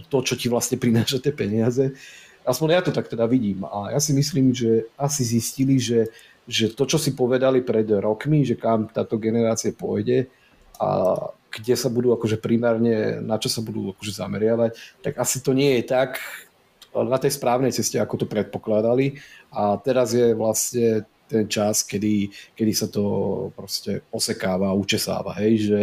to, 0.07 0.17
čo 0.21 0.33
ti 0.37 0.47
vlastne 0.47 0.77
prináša 0.77 1.19
tie 1.21 1.33
peniaze. 1.33 1.93
Aspoň 2.47 2.67
ja 2.71 2.81
to 2.81 2.95
tak 2.95 3.11
teda 3.11 3.29
vidím 3.29 3.67
a 3.67 3.93
ja 3.93 3.99
si 4.01 4.15
myslím, 4.15 4.55
že 4.55 4.89
asi 4.97 5.21
zistili, 5.21 5.77
že, 5.77 6.09
že 6.49 6.73
to, 6.73 6.87
čo 6.89 6.97
si 6.97 7.13
povedali 7.13 7.61
pred 7.61 7.85
rokmi, 7.85 8.41
že 8.47 8.57
kam 8.57 8.89
táto 8.89 9.21
generácia 9.21 9.75
pôjde 9.75 10.31
a 10.79 11.13
kde 11.49 11.75
sa 11.75 11.89
budú 11.89 12.13
akože 12.13 12.37
primárne, 12.37 13.19
na 13.25 13.41
čo 13.41 13.49
sa 13.49 13.59
budú 13.59 13.93
akože 13.93 14.21
zameriavať, 14.21 14.71
tak 15.01 15.13
asi 15.17 15.41
to 15.41 15.51
nie 15.53 15.81
je 15.81 15.83
tak 15.89 16.21
na 16.93 17.17
tej 17.21 17.37
správnej 17.37 17.73
ceste, 17.73 18.01
ako 18.01 18.25
to 18.25 18.25
predpokladali 18.25 19.21
a 19.53 19.77
teraz 19.77 20.13
je 20.13 20.33
vlastne 20.33 21.05
ten 21.29 21.45
čas, 21.45 21.85
kedy, 21.85 22.33
kedy 22.57 22.73
sa 22.73 22.89
to 22.89 23.03
proste 23.53 24.01
osekáva, 24.09 24.73
učesáva, 24.73 25.37
hej, 25.37 25.69
že 25.69 25.81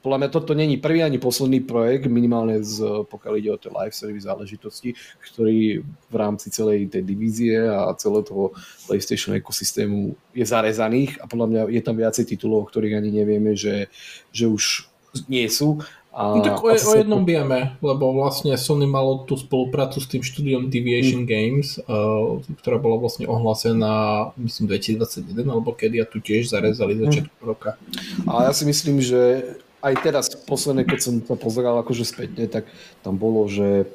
podľa 0.00 0.18
mňa 0.18 0.30
toto 0.32 0.56
není 0.56 0.80
prvý 0.80 1.04
ani 1.04 1.20
posledný 1.20 1.60
projekt, 1.60 2.08
minimálne 2.08 2.64
z, 2.64 3.04
pokiaľ 3.04 3.32
ide 3.36 3.50
o 3.52 3.60
tie 3.60 3.68
live 3.68 3.92
service 3.92 4.24
záležitosti, 4.24 4.96
ktorý 5.20 5.84
v 5.84 6.14
rámci 6.16 6.48
celej 6.48 6.88
tej 6.88 7.04
divízie 7.04 7.68
a 7.68 7.92
celého 8.00 8.24
toho 8.24 8.44
PlayStation 8.88 9.36
ekosystému 9.36 10.16
je 10.32 10.44
zarezaných 10.48 11.20
a 11.20 11.28
podľa 11.28 11.46
mňa 11.52 11.62
je 11.68 11.82
tam 11.84 12.00
viacej 12.00 12.24
titulov, 12.32 12.64
o 12.64 12.68
ktorých 12.72 12.96
ani 12.96 13.12
nevieme, 13.12 13.52
že, 13.52 13.92
že 14.32 14.48
už 14.48 14.88
nie 15.28 15.44
sú. 15.52 15.84
A 16.10 16.34
no 16.34 16.42
tak 16.42 16.58
o, 16.58 16.66
o 16.66 16.92
jednom 16.98 17.22
vieme, 17.22 17.78
lebo 17.78 18.10
vlastne 18.10 18.58
Sony 18.58 18.82
malo 18.82 19.22
tú 19.30 19.38
spoluprácu 19.38 20.02
s 20.02 20.10
tým 20.10 20.26
štúdiom 20.26 20.66
Deviation 20.66 21.22
mm. 21.22 21.30
Games, 21.30 21.78
uh, 21.86 22.42
ktorá 22.58 22.82
bola 22.82 22.98
vlastne 22.98 23.30
ohlásená, 23.30 24.34
myslím, 24.34 24.74
2021, 24.74 25.38
alebo 25.46 25.70
kedy 25.70 26.02
a 26.02 26.06
tu 26.10 26.18
tiež 26.18 26.50
zarezali 26.50 26.98
mm. 26.98 27.00
začiatku 27.06 27.38
mm. 27.38 27.46
roka. 27.46 27.78
A 28.26 28.50
ja 28.50 28.52
si 28.52 28.66
myslím, 28.66 28.98
že 28.98 29.54
aj 29.80 29.94
teraz 30.02 30.26
posledné, 30.34 30.82
keď 30.82 30.98
som 30.98 31.14
to 31.22 31.38
pozeral 31.38 31.78
akože 31.78 32.02
spätne, 32.02 32.50
tak 32.50 32.66
tam 33.06 33.14
bolo, 33.14 33.46
že 33.46 33.86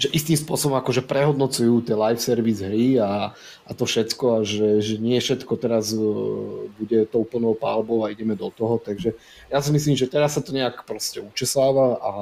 že 0.00 0.08
istým 0.16 0.32
spôsobom 0.32 0.80
akože 0.80 1.04
prehodnocujú 1.04 1.84
tie 1.84 1.92
live 1.92 2.22
service 2.24 2.64
hry 2.64 2.96
a, 2.96 3.36
a 3.36 3.70
to 3.76 3.84
všetko 3.84 4.24
a 4.32 4.48
že, 4.48 4.80
že 4.80 4.94
nie 4.96 5.20
všetko 5.20 5.52
teraz 5.60 5.92
uh, 5.92 6.00
bude 6.80 7.04
tou 7.04 7.28
plnou 7.28 7.52
pálbou 7.52 8.08
a 8.08 8.08
ideme 8.08 8.32
do 8.32 8.48
toho, 8.48 8.80
takže 8.80 9.12
ja 9.52 9.60
si 9.60 9.68
myslím, 9.68 10.00
že 10.00 10.08
teraz 10.08 10.40
sa 10.40 10.42
to 10.42 10.56
nejak 10.56 10.88
proste 10.88 11.20
učesáva 11.20 12.00
a, 12.00 12.14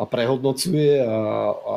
a 0.00 0.02
prehodnocuje 0.08 1.04
a, 1.04 1.18
a, 1.52 1.74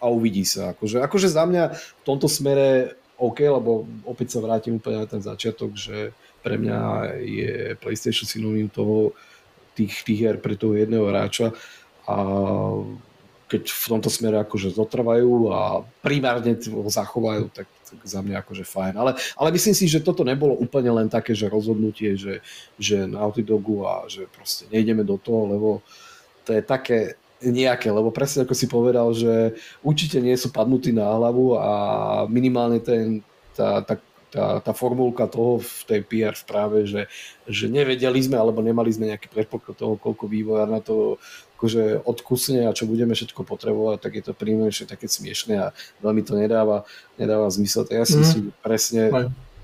a 0.00 0.06
uvidí 0.08 0.48
sa. 0.48 0.72
Akože, 0.72 1.04
akože 1.04 1.28
za 1.28 1.44
mňa 1.44 1.76
v 1.76 2.02
tomto 2.08 2.24
smere 2.24 2.96
OK, 3.20 3.44
lebo 3.44 3.84
opäť 4.08 4.34
sa 4.34 4.40
vrátim 4.40 4.80
úplne 4.80 5.04
na 5.04 5.06
ten 5.06 5.20
začiatok, 5.20 5.76
že 5.76 6.16
pre 6.40 6.56
mňa 6.56 6.80
je 7.20 7.52
PlayStation 7.76 8.24
synonym 8.24 8.72
toho, 8.72 9.12
tých, 9.76 10.06
tých 10.06 10.20
her 10.24 10.36
pre 10.40 10.56
toho 10.56 10.72
jedného 10.78 11.10
hráča 11.10 11.52
a 12.06 12.16
keď 13.44 13.62
v 13.68 13.86
tomto 13.96 14.08
smere 14.08 14.40
akože 14.40 14.72
zotrvajú 14.72 15.52
a 15.52 15.84
primárne 16.00 16.56
ho 16.56 16.88
zachovajú, 16.88 17.52
tak, 17.52 17.68
tak 17.68 17.98
za 18.00 18.20
mňa 18.24 18.40
akože 18.40 18.64
fajn. 18.64 18.94
Ale, 18.96 19.12
ale 19.36 19.48
myslím 19.52 19.76
si, 19.76 19.84
že 19.84 20.00
toto 20.00 20.24
nebolo 20.24 20.56
úplne 20.56 20.90
len 20.90 21.08
také, 21.12 21.36
že 21.36 21.52
rozhodnutie, 21.52 22.16
že, 22.16 22.40
že 22.80 23.04
Naughty 23.04 23.44
Dogu 23.44 23.84
a 23.84 24.08
že 24.08 24.24
proste 24.32 24.64
nejdeme 24.72 25.04
do 25.04 25.20
toho, 25.20 25.42
lebo 25.50 25.68
to 26.44 26.56
je 26.56 26.62
také 26.64 27.20
nejaké, 27.44 27.92
lebo 27.92 28.08
presne 28.08 28.48
ako 28.48 28.54
si 28.56 28.64
povedal, 28.64 29.12
že 29.12 29.52
určite 29.84 30.16
nie 30.24 30.32
sú 30.40 30.48
padnutí 30.48 30.96
na 30.96 31.04
hlavu 31.04 31.60
a 31.60 31.70
minimálne 32.30 32.80
ten, 32.80 33.20
tá, 33.52 33.84
tá 33.84 34.00
tá, 34.34 34.58
tá 34.58 34.72
formulka 34.74 35.30
toho 35.30 35.62
v 35.62 35.80
tej 35.86 36.00
PR 36.02 36.34
správe, 36.34 36.82
že, 36.90 37.06
že 37.46 37.70
nevedeli 37.70 38.18
sme 38.18 38.34
alebo 38.34 38.58
nemali 38.58 38.90
sme 38.90 39.14
nejaký 39.14 39.30
predpoklad 39.30 39.78
toho, 39.78 39.94
koľko 39.94 40.26
vývoja 40.26 40.66
na 40.66 40.82
to 40.82 41.22
akože 41.54 42.02
odkusne 42.02 42.66
a 42.66 42.74
čo 42.74 42.90
budeme 42.90 43.14
všetko 43.14 43.46
potrebovať, 43.46 44.02
tak 44.02 44.12
je 44.18 44.24
to 44.26 44.32
príjemne 44.34 44.74
také 44.74 45.06
smiešne 45.06 45.54
a 45.56 45.66
veľmi 46.02 46.26
to 46.26 46.34
nedáva, 46.34 46.82
nedáva 47.14 47.46
zmysel. 47.48 47.86
Ja 47.88 48.02
si 48.02 48.18
mm. 48.18 48.22
myslím, 48.26 48.44
presne 48.58 49.02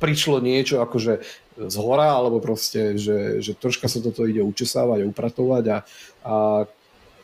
prišlo 0.00 0.40
niečo 0.40 0.80
akože 0.80 1.20
z 1.60 1.76
hora, 1.76 2.16
alebo 2.16 2.40
proste, 2.40 2.96
že, 2.96 3.44
že 3.44 3.52
troška 3.52 3.84
sa 3.84 4.00
toto 4.00 4.24
ide 4.24 4.40
učesávať 4.40 5.04
a 5.04 5.10
upratovať 5.12 5.64
a, 5.68 5.78
a 6.24 6.34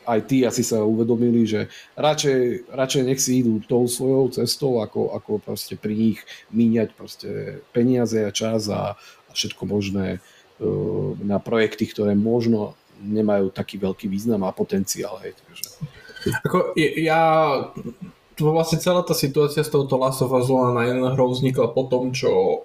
aj 0.07 0.19
tí 0.23 0.47
asi 0.47 0.63
sa 0.63 0.87
uvedomili, 0.87 1.43
že 1.43 1.67
radšej, 1.99 2.71
radšej 2.71 3.03
nech 3.03 3.19
si 3.19 3.43
idú 3.43 3.59
tou 3.67 3.83
svojou 3.91 4.31
cestou, 4.31 4.79
ako, 4.79 5.11
ako 5.11 5.43
proste 5.43 5.75
pri 5.75 5.93
nich 5.93 6.19
míňať 6.55 6.89
proste 6.95 7.29
peniaze 7.75 8.23
a 8.23 8.31
čas 8.31 8.71
a, 8.71 8.95
a 8.95 9.31
všetko 9.35 9.67
možné 9.67 10.17
uh, 10.17 11.11
na 11.19 11.43
projekty, 11.43 11.91
ktoré 11.91 12.15
možno 12.15 12.79
nemajú 13.03 13.53
taký 13.53 13.77
veľký 13.77 14.07
význam 14.07 14.47
a 14.47 14.55
potenciál. 14.55 15.19
Hej, 15.21 15.37
takže. 15.37 15.65
Ako, 16.47 16.57
ja 16.97 17.21
vlastne 18.39 18.77
celá 18.77 19.01
tá 19.01 19.13
situácia 19.17 19.61
s 19.61 19.71
touto 19.71 19.97
Last 19.97 20.21
of 20.21 20.33
Us 20.33 20.49
na 20.49 20.83
jeden 20.85 21.05
hrou 21.13 21.33
vznikla 21.33 21.73
po 21.73 21.89
tom, 21.89 22.13
čo 22.13 22.63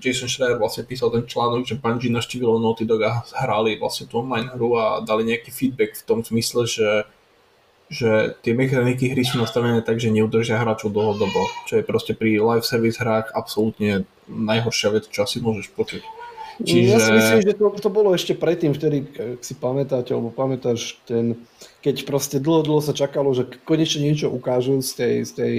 Jason 0.00 0.28
Schreier 0.28 0.56
vlastne 0.56 0.88
písal 0.88 1.12
ten 1.12 1.28
článok, 1.28 1.68
že 1.68 1.76
Bungie 1.76 2.08
naštívilo 2.08 2.56
Naughty 2.56 2.88
Dog 2.88 3.04
a 3.04 3.20
hrali 3.44 3.76
vlastne 3.76 4.08
tú 4.08 4.24
online 4.24 4.48
hru 4.56 4.76
a 4.80 5.04
dali 5.04 5.28
nejaký 5.28 5.52
feedback 5.52 5.92
v 6.00 6.06
tom 6.08 6.18
zmysle, 6.24 6.64
že, 6.64 6.90
že 7.92 8.34
tie 8.40 8.56
mechaniky 8.56 9.12
hry 9.12 9.22
sú 9.22 9.36
nastavené 9.36 9.84
tak, 9.84 10.00
že 10.00 10.08
neudržia 10.08 10.56
hráčov 10.56 10.96
dlhodobo, 10.96 11.44
čo 11.68 11.76
je 11.76 11.84
proste 11.84 12.16
pri 12.16 12.40
live 12.40 12.64
service 12.64 12.96
hrách 12.96 13.36
absolútne 13.36 14.08
najhoršia 14.26 14.96
vec, 14.96 15.04
čo 15.12 15.28
asi 15.28 15.44
môžeš 15.44 15.68
počuť. 15.76 16.15
Čiže... 16.62 16.88
Ja 16.88 17.00
si 17.00 17.12
myslím, 17.12 17.40
že 17.44 17.52
to, 17.52 17.68
to 17.76 17.90
bolo 17.92 18.16
ešte 18.16 18.32
predtým, 18.32 18.72
vtedy, 18.72 19.04
ak 19.12 19.44
si 19.44 19.52
pamätáte, 19.52 20.16
alebo 20.16 20.32
pamätáš 20.32 20.96
ten, 21.04 21.36
keď 21.84 22.08
proste 22.08 22.36
dlho, 22.40 22.64
dlho 22.64 22.80
sa 22.80 22.96
čakalo, 22.96 23.36
že 23.36 23.44
konečne 23.68 24.08
niečo 24.08 24.32
ukážu 24.32 24.80
z 24.80 24.90
tej, 24.96 25.14
z 25.28 25.32
tej 25.36 25.52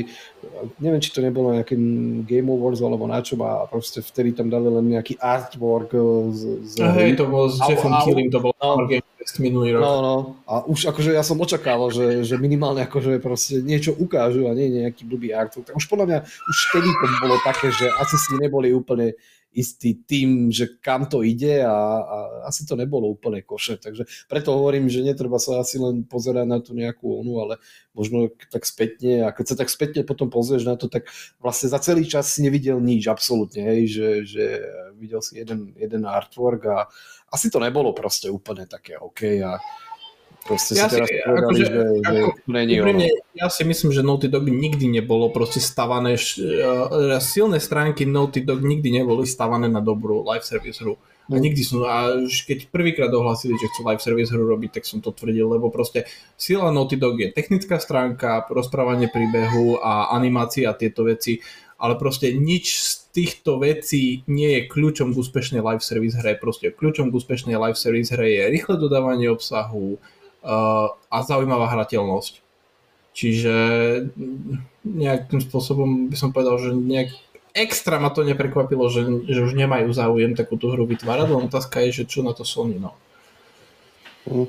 neviem, 0.81 1.01
či 1.01 1.13
to 1.13 1.21
nebolo 1.21 1.53
na 1.53 1.61
nejakým 1.61 1.83
Game 2.25 2.49
Awards 2.49 2.81
alebo 2.81 3.05
na 3.05 3.21
čo, 3.21 3.37
a 3.45 3.69
proste 3.69 4.01
vtedy 4.01 4.33
tam 4.33 4.49
dali 4.49 4.69
len 4.73 4.85
nejaký 4.97 5.21
artwork 5.21 5.93
e, 5.93 6.01
z... 6.33 6.41
z 6.65 6.73
Hej, 6.81 7.21
to 7.21 7.29
bolo 7.29 7.45
s 7.49 7.61
Jeffom 7.61 7.93
Killing, 8.01 8.33
to 8.33 8.41
bolo 8.41 8.57
no, 8.57 8.89
Game 8.89 9.05
minulý 9.35 9.75
rok. 9.75 9.83
No, 9.83 9.93
no. 9.99 10.15
A 10.47 10.63
už 10.63 10.87
akože 10.87 11.11
ja 11.11 11.19
som 11.19 11.35
očakával, 11.35 11.91
že, 11.91 12.23
že 12.23 12.39
minimálne 12.39 12.79
akože 12.87 13.19
proste 13.19 13.59
niečo 13.59 13.91
ukážu 13.91 14.47
a 14.47 14.55
nie 14.55 14.71
nejaký 14.71 15.03
blbý 15.03 15.35
artwork. 15.35 15.75
Už 15.75 15.85
podľa 15.91 16.05
mňa, 16.07 16.19
už 16.23 16.57
vtedy 16.71 16.87
to 16.87 17.05
bolo 17.19 17.35
také, 17.43 17.67
že 17.75 17.91
asi 17.99 18.15
si 18.15 18.31
neboli 18.39 18.71
úplne 18.71 19.19
istý 19.55 19.97
tým, 20.05 20.53
že 20.53 20.77
kam 20.83 21.09
to 21.09 21.25
ide 21.25 21.65
a, 21.65 21.73
a 22.03 22.17
asi 22.45 22.67
to 22.67 22.77
nebolo 22.77 23.09
úplne 23.09 23.41
koše. 23.41 23.81
Takže 23.81 24.05
preto 24.29 24.53
hovorím, 24.53 24.85
že 24.91 25.01
netreba 25.01 25.41
sa 25.41 25.63
asi 25.63 25.81
len 25.81 26.05
pozerať 26.05 26.45
na 26.45 26.59
tú 26.61 26.77
nejakú 26.77 27.21
onu, 27.25 27.41
ale 27.41 27.55
možno 27.97 28.29
tak 28.53 28.67
spätne 28.69 29.25
a 29.25 29.33
keď 29.33 29.45
sa 29.49 29.55
tak 29.57 29.73
spätne 29.73 30.05
potom 30.05 30.29
pozrieš 30.29 30.67
na 30.67 30.77
to, 30.77 30.85
tak 30.85 31.09
vlastne 31.41 31.73
za 31.73 31.81
celý 31.81 32.05
čas 32.05 32.29
si 32.29 32.45
nevidel 32.45 32.77
nič 32.77 33.09
absolútne, 33.09 33.65
hej, 33.65 33.81
že, 33.89 34.07
že 34.29 34.45
videl 34.99 35.21
si 35.25 35.41
jeden, 35.41 35.73
jeden 35.73 36.05
artwork 36.05 36.61
a 36.69 36.85
asi 37.33 37.49
to 37.49 37.57
nebolo 37.57 37.91
proste 37.97 38.29
úplne 38.29 38.69
také 38.69 38.95
OK 39.01 39.41
a 39.41 39.57
Proste 40.47 40.79
ja 40.79 40.87
si 40.87 40.95
teraz 40.95 41.11
si, 41.11 41.19
povedali, 41.19 41.43
akože, 41.43 41.65
že, 41.67 41.81
že 41.99 42.17
ako, 42.23 42.29
není 42.47 42.73
úprimne, 42.79 43.05
Ja 43.35 43.47
si 43.51 43.63
myslím, 43.67 43.91
že 43.91 43.99
Naughty 43.99 44.31
Dog 44.31 44.47
nikdy 44.47 44.87
nebolo 44.87 45.27
proste 45.35 45.59
stavané, 45.59 46.15
uh, 46.15 47.19
silné 47.19 47.59
stránky 47.59 48.07
Naughty 48.07 48.47
Dog 48.47 48.63
nikdy 48.63 49.03
neboli 49.03 49.27
stavané 49.27 49.67
na 49.67 49.83
dobrú 49.83 50.23
live 50.23 50.47
service 50.47 50.79
hru. 50.79 50.95
A 51.27 51.35
mm. 51.35 51.43
nikdy 51.43 51.61
som, 51.67 51.83
a 51.83 52.15
už 52.23 52.47
keď 52.47 52.71
prvýkrát 52.71 53.11
ohlasili, 53.11 53.59
že 53.59 53.67
chcú 53.67 53.83
live 53.83 53.99
service 53.99 54.31
hru 54.31 54.47
robiť, 54.47 54.79
tak 54.79 54.87
som 54.87 55.03
to 55.03 55.11
tvrdil, 55.11 55.51
lebo 55.51 55.67
proste 55.67 56.07
sila 56.39 56.71
Naughty 56.71 56.95
Dog 56.95 57.19
je 57.19 57.35
technická 57.35 57.83
stránka, 57.83 58.47
rozprávanie 58.47 59.11
príbehu 59.11 59.83
a 59.83 60.15
animácia 60.15 60.71
a 60.71 60.77
tieto 60.79 61.03
veci, 61.03 61.43
ale 61.75 61.99
proste 61.99 62.31
nič 62.31 62.65
z 62.79 62.91
týchto 63.11 63.59
vecí 63.59 64.23
nie 64.31 64.55
je 64.55 64.61
kľúčom 64.71 65.11
k 65.11 65.19
úspešnej 65.19 65.59
live 65.59 65.83
service 65.83 66.15
hre. 66.15 66.39
Proste 66.39 66.71
kľúčom 66.71 67.11
k 67.11 67.17
úspešnej 67.19 67.59
live 67.59 67.75
service 67.75 68.15
hre 68.15 68.31
je 68.31 68.43
rýchle 68.47 68.79
dodávanie 68.79 69.27
obsahu, 69.27 69.99
uh, 69.99 70.16
a 70.47 71.17
zaujímavá 71.27 71.67
hrateľnosť. 71.67 72.39
Čiže 73.17 73.55
nejakým 74.85 75.41
spôsobom 75.41 76.07
by 76.07 76.15
som 76.15 76.29
povedal, 76.31 76.61
že 76.61 76.71
nejak 76.71 77.11
extra 77.57 77.97
ma 77.97 78.13
to 78.13 78.21
neprekvapilo, 78.21 78.85
že, 78.93 79.03
že 79.25 79.41
už 79.41 79.57
nemajú 79.57 79.89
záujem 79.89 80.37
takúto 80.37 80.69
hru 80.69 80.85
vytvárať, 80.85 81.27
len 81.33 81.49
otázka 81.49 81.81
je, 81.89 82.03
že 82.03 82.03
čo 82.05 82.21
na 82.21 82.37
to 82.37 82.45
Sony, 82.45 82.77
no. 82.77 82.93
Mm. 84.29 84.47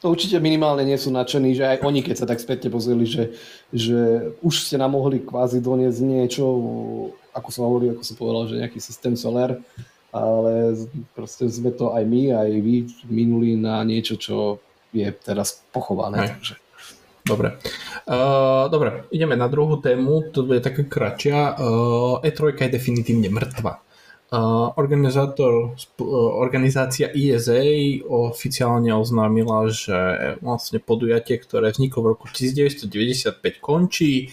No 0.00 0.08
určite 0.08 0.40
minimálne 0.40 0.88
nie 0.88 0.96
sú 0.96 1.12
nadšení, 1.12 1.52
že 1.52 1.64
aj 1.68 1.84
oni, 1.84 2.00
keď 2.00 2.24
sa 2.24 2.26
tak 2.28 2.40
späťne 2.40 2.72
pozreli, 2.72 3.04
že, 3.04 3.36
že 3.68 4.32
už 4.40 4.64
ste 4.64 4.80
nám 4.80 4.96
mohli 4.96 5.20
kvázi 5.20 5.60
doniesť 5.60 6.00
niečo, 6.00 6.44
ako 7.36 7.48
som 7.52 7.68
hovoril, 7.68 7.92
ako 7.92 8.00
som 8.00 8.16
povedal, 8.16 8.48
že 8.48 8.60
nejaký 8.64 8.80
systém 8.80 9.12
Solar, 9.20 9.60
ale 10.16 10.80
proste 11.12 11.44
sme 11.52 11.76
to 11.76 11.92
aj 11.92 12.08
my, 12.08 12.32
aj 12.32 12.50
vy 12.56 12.88
minuli 13.12 13.52
na 13.60 13.84
niečo, 13.84 14.16
čo 14.16 14.64
je 14.96 15.10
teraz 15.12 15.60
pochované. 15.72 16.32
Takže. 16.32 16.56
Dobre. 17.26 17.58
Uh, 18.06 18.70
dobre, 18.70 19.02
ideme 19.10 19.34
na 19.34 19.50
druhú 19.50 19.82
tému, 19.82 20.30
to 20.30 20.46
bude 20.46 20.62
taká 20.62 20.86
kratšia. 20.86 21.58
Uh, 21.58 22.22
E3 22.22 22.54
je 22.54 22.70
definitívne 22.70 23.26
mŕtva. 23.34 23.82
Uh, 24.30 24.70
organizátor, 24.78 25.74
uh, 25.74 26.30
organizácia 26.38 27.10
ESA 27.10 27.66
oficiálne 28.06 28.94
oznámila, 28.94 29.66
že 29.74 30.38
vlastne 30.38 30.78
podujatie, 30.78 31.42
ktoré 31.42 31.74
vzniklo 31.74 31.98
v 32.02 32.10
roku 32.14 32.26
1995 32.30 33.42
končí. 33.58 34.30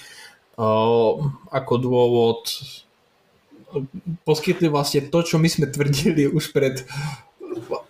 Uh, 0.53 1.34
ako 1.49 1.74
dôvod 1.82 2.45
poskytli 4.22 4.70
vlastne 4.70 5.09
to, 5.09 5.20
čo 5.26 5.41
my 5.41 5.49
sme 5.49 5.66
tvrdili 5.66 6.30
už 6.30 6.53
pred 6.53 6.86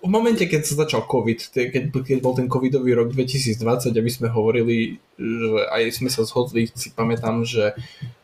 v 0.04 0.10
momente, 0.12 0.44
keď 0.44 0.62
sa 0.68 0.76
začal 0.84 1.08
COVID, 1.08 1.40
keď, 1.56 1.84
keď 1.96 2.18
bol 2.20 2.36
ten 2.36 2.52
covidový 2.52 2.92
rok 2.92 3.16
2020 3.16 3.96
a 3.96 4.02
my 4.04 4.12
sme 4.12 4.28
hovorili, 4.28 5.00
že 5.16 5.50
aj 5.72 5.84
sme 5.96 6.12
sa 6.12 6.28
zhodli, 6.28 6.68
si 6.68 6.92
pamätám, 6.92 7.48
že 7.48 7.72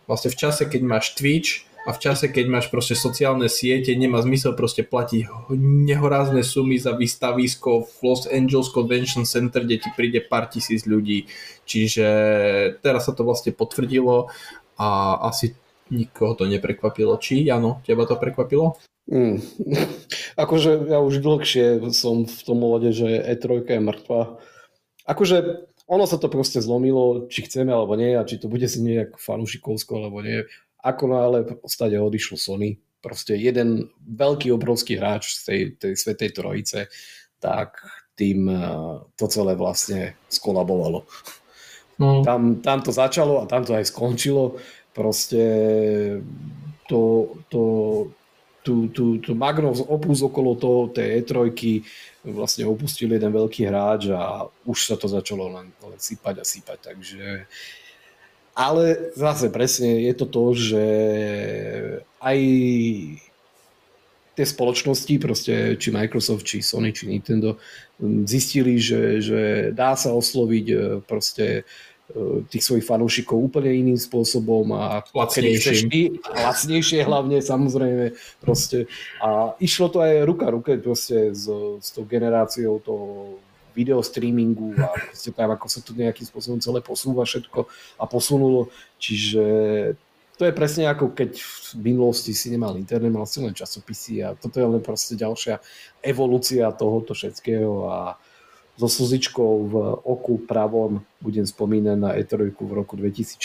vlastne 0.03 0.27
v 0.27 0.39
čase, 0.43 0.67
keď 0.67 0.81
máš 0.83 1.15
Twitch 1.15 1.63
a 1.87 1.95
v 1.95 1.99
čase, 2.03 2.27
keď 2.27 2.51
máš 2.51 2.67
proste 2.67 2.99
sociálne 2.99 3.47
siete, 3.47 3.95
nemá 3.95 4.19
zmysel 4.19 4.59
proste 4.59 4.83
platiť 4.83 5.49
nehorázne 5.87 6.43
sumy 6.43 6.75
za 6.75 6.91
výstavisko 6.91 7.87
v 7.87 7.91
Los 8.03 8.27
Angeles 8.27 8.75
Convention 8.75 9.23
Center, 9.23 9.63
kde 9.63 9.87
ti 9.87 9.89
príde 9.95 10.19
pár 10.19 10.51
tisíc 10.51 10.83
ľudí. 10.83 11.31
Čiže 11.63 12.07
teraz 12.83 13.07
sa 13.07 13.15
to 13.15 13.23
vlastne 13.23 13.55
potvrdilo 13.55 14.27
a 14.75 15.15
asi 15.31 15.55
nikoho 15.95 16.35
to 16.35 16.43
neprekvapilo. 16.43 17.15
Či, 17.15 17.47
Jano, 17.47 17.79
teba 17.87 18.03
to 18.03 18.19
prekvapilo? 18.19 18.75
Mm. 19.09 19.41
akože 20.43 20.85
ja 20.85 21.01
už 21.01 21.19
dlhšie 21.19 21.81
som 21.91 22.29
v 22.29 22.41
tom 22.45 22.57
môde, 22.61 22.93
že 22.93 23.09
E3 23.09 23.65
je 23.65 23.81
mŕtva. 23.81 24.37
Akože 25.09 25.65
ono 25.89 26.05
sa 26.05 26.21
to 26.21 26.29
proste 26.29 26.61
zlomilo, 26.61 27.25
či 27.33 27.49
chceme 27.49 27.73
alebo 27.73 27.97
nie, 27.97 28.13
a 28.13 28.21
či 28.21 28.37
to 28.37 28.45
bude 28.45 28.69
si 28.69 28.77
nejak 28.85 29.17
fanúšikovsko 29.17 29.97
alebo 29.97 30.21
nie. 30.21 30.45
Ako 30.85 31.09
náhle 31.09 31.41
v 31.43 31.57
podstate 31.57 31.97
odišlo 31.97 32.37
Sony, 32.37 32.77
proste 33.01 33.33
jeden 33.33 33.89
veľký 34.05 34.53
obrovský 34.53 35.01
hráč 35.01 35.41
z 35.41 35.41
tej, 35.43 35.61
tej 35.81 35.93
svetej 35.97 36.29
trojice, 36.37 36.79
tak 37.41 37.81
tým 38.13 38.45
eh, 38.45 38.61
to 39.17 39.25
celé 39.25 39.57
vlastne 39.57 40.13
skolabovalo. 40.29 41.09
No. 41.99 42.23
Tam, 42.23 42.63
tam 42.63 42.79
to 42.79 42.95
začalo 42.95 43.43
a 43.43 43.49
tam 43.49 43.67
to 43.67 43.75
aj 43.75 43.91
skončilo. 43.91 44.55
Proste 44.95 45.43
to, 46.87 47.27
to, 47.51 47.61
tú, 48.69 48.85
tú, 48.93 49.17
tú 49.17 49.33
magnum 49.33 49.73
opus 49.89 50.21
okolo 50.21 50.53
toho, 50.53 50.93
tej 50.93 51.25
E3 51.25 51.49
vlastne 52.21 52.69
opustil 52.69 53.09
jeden 53.09 53.33
veľký 53.33 53.65
hráč 53.65 54.13
a 54.13 54.45
už 54.69 54.93
sa 54.93 54.93
to 54.93 55.09
začalo 55.09 55.49
len, 55.49 55.73
len 55.81 55.97
sypať 55.97 56.37
a 56.37 56.45
sypať, 56.45 56.93
takže 56.93 57.49
ale 58.53 59.15
zase 59.17 59.49
presne 59.49 60.05
je 60.05 60.13
to 60.13 60.25
to, 60.29 60.45
že 60.53 60.85
aj 62.21 62.37
tie 64.35 64.45
spoločnosti, 64.45 65.15
proste 65.19 65.53
či 65.79 65.89
Microsoft, 65.89 66.45
či 66.45 66.61
Sony, 66.61 66.91
či 66.91 67.07
Nintendo, 67.07 67.55
zistili, 68.23 68.79
že, 68.79 69.19
že 69.19 69.41
dá 69.75 69.95
sa 69.99 70.15
osloviť 70.15 70.65
e, 70.71 70.75
proste 71.03 71.67
tých 72.49 72.65
svojich 72.65 72.85
fanúšikov 72.85 73.37
úplne 73.37 73.69
iným 73.69 73.99
spôsobom 73.99 74.73
a 74.73 75.05
lacnejšie. 75.13 76.17
lacnejšie 76.25 77.05
hlavne 77.05 77.37
samozrejme 77.37 78.17
proste. 78.41 78.89
A 79.21 79.53
išlo 79.61 79.93
to 79.93 80.01
aj 80.01 80.25
ruka 80.25 80.49
ruke 80.49 80.73
proste 80.81 81.37
s, 81.37 81.45
s 81.77 81.87
tou 81.93 82.09
generáciou 82.09 82.81
toho 82.81 83.37
video 83.77 84.01
streamingu 84.01 84.73
a 84.81 84.89
proste 84.89 85.29
tam 85.29 85.53
ako 85.53 85.65
sa 85.69 85.79
to 85.85 85.93
nejakým 85.93 86.25
spôsobom 86.25 86.57
celé 86.57 86.81
posúva 86.81 87.29
všetko 87.29 87.69
a 88.01 88.03
posunulo. 88.09 88.73
Čiže 88.97 89.43
to 90.39 90.47
je 90.47 90.53
presne 90.55 90.89
ako 90.89 91.13
keď 91.13 91.37
v 91.37 91.93
minulosti 91.93 92.33
si 92.33 92.49
nemal 92.49 92.73
internet, 92.73 93.13
mal 93.13 93.29
si 93.29 93.37
len 93.43 93.53
časopisy 93.53 94.25
a 94.25 94.33
toto 94.33 94.57
je 94.57 94.65
len 94.65 94.81
proste 94.81 95.13
ďalšia 95.13 95.61
evolúcia 96.01 96.65
tohoto 96.73 97.13
všetkého 97.13 97.85
a 97.85 98.17
so 98.79 98.87
slzičkou 98.87 99.51
v 99.67 99.75
oku 100.07 100.39
pravom 100.47 101.03
budem 101.19 101.43
spomínať 101.43 101.97
na 101.99 102.15
E3 102.15 102.55
v 102.55 102.71
roku 102.71 102.95
2016, 102.95 103.35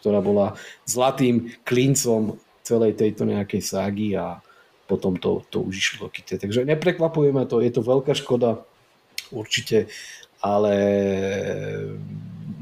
ktorá 0.00 0.24
bola 0.24 0.56
zlatým 0.88 1.52
klincom 1.68 2.40
celej 2.64 2.96
tejto 2.96 3.28
nejakej 3.28 3.60
ságy 3.60 4.16
a 4.16 4.40
potom 4.88 5.20
to, 5.20 5.44
to 5.52 5.60
už 5.60 5.74
išlo 5.76 6.08
do 6.08 6.08
kyte. 6.08 6.40
Takže 6.40 6.64
neprekvapuje 6.64 7.36
ma 7.36 7.44
to, 7.44 7.60
je 7.60 7.68
to 7.68 7.84
veľká 7.84 8.16
škoda, 8.16 8.64
určite, 9.28 9.92
ale 10.40 10.74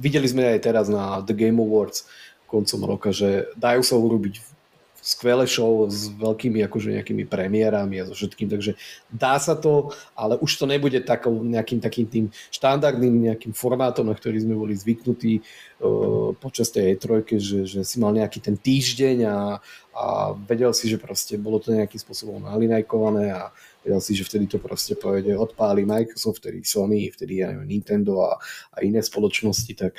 videli 0.03 0.27
sme 0.27 0.59
aj 0.59 0.61
teraz 0.67 0.91
na 0.91 1.23
The 1.23 1.35
Game 1.35 1.63
Awards 1.63 2.11
koncom 2.51 2.81
roka, 2.87 3.11
že 3.15 3.51
dajú 3.55 3.83
sa 3.87 3.95
urobiť 3.95 4.56
skvelé 5.07 5.47
show 5.47 5.87
s 5.87 6.11
veľkými 6.11 6.67
akože 6.67 6.99
nejakými 6.99 7.31
premiérami 7.31 8.03
a 8.03 8.11
so 8.11 8.19
všetkým, 8.19 8.51
takže 8.51 8.75
dá 9.07 9.39
sa 9.39 9.55
to, 9.55 9.95
ale 10.19 10.35
už 10.43 10.59
to 10.59 10.67
nebude 10.67 10.99
takou 11.07 11.31
nejakým 11.47 11.79
takým 11.79 12.11
tým 12.11 12.25
štandardným 12.51 13.31
nejakým 13.31 13.55
formátom, 13.55 14.11
na 14.11 14.19
ktorý 14.19 14.43
sme 14.43 14.59
boli 14.59 14.75
zvyknutí 14.75 15.39
uh, 15.39 16.35
počas 16.35 16.75
tej 16.75 16.99
E3, 16.99 17.23
že, 17.39 17.59
že 17.71 17.81
si 17.87 18.03
mal 18.03 18.11
nejaký 18.19 18.43
ten 18.43 18.59
týždeň 18.59 19.17
a, 19.31 19.63
a 19.95 20.05
vedel 20.35 20.75
si, 20.75 20.91
že 20.91 20.99
proste 20.99 21.39
bolo 21.39 21.63
to 21.63 21.71
nejakým 21.71 22.03
spôsobom 22.03 22.43
nalinajkované 22.43 23.31
a 23.31 23.55
vedel 23.87 24.03
si, 24.03 24.19
že 24.19 24.27
vtedy 24.27 24.51
to 24.51 24.59
proste 24.59 24.99
povede, 24.99 25.39
odpáli 25.39 25.87
Microsoft, 25.87 26.43
vtedy 26.43 26.67
Sony, 26.67 27.15
vtedy 27.15 27.47
neviem, 27.47 27.79
Nintendo 27.79 28.27
a, 28.27 28.43
a 28.75 28.83
iné 28.83 28.99
spoločnosti, 29.07 29.71
tak 29.79 29.95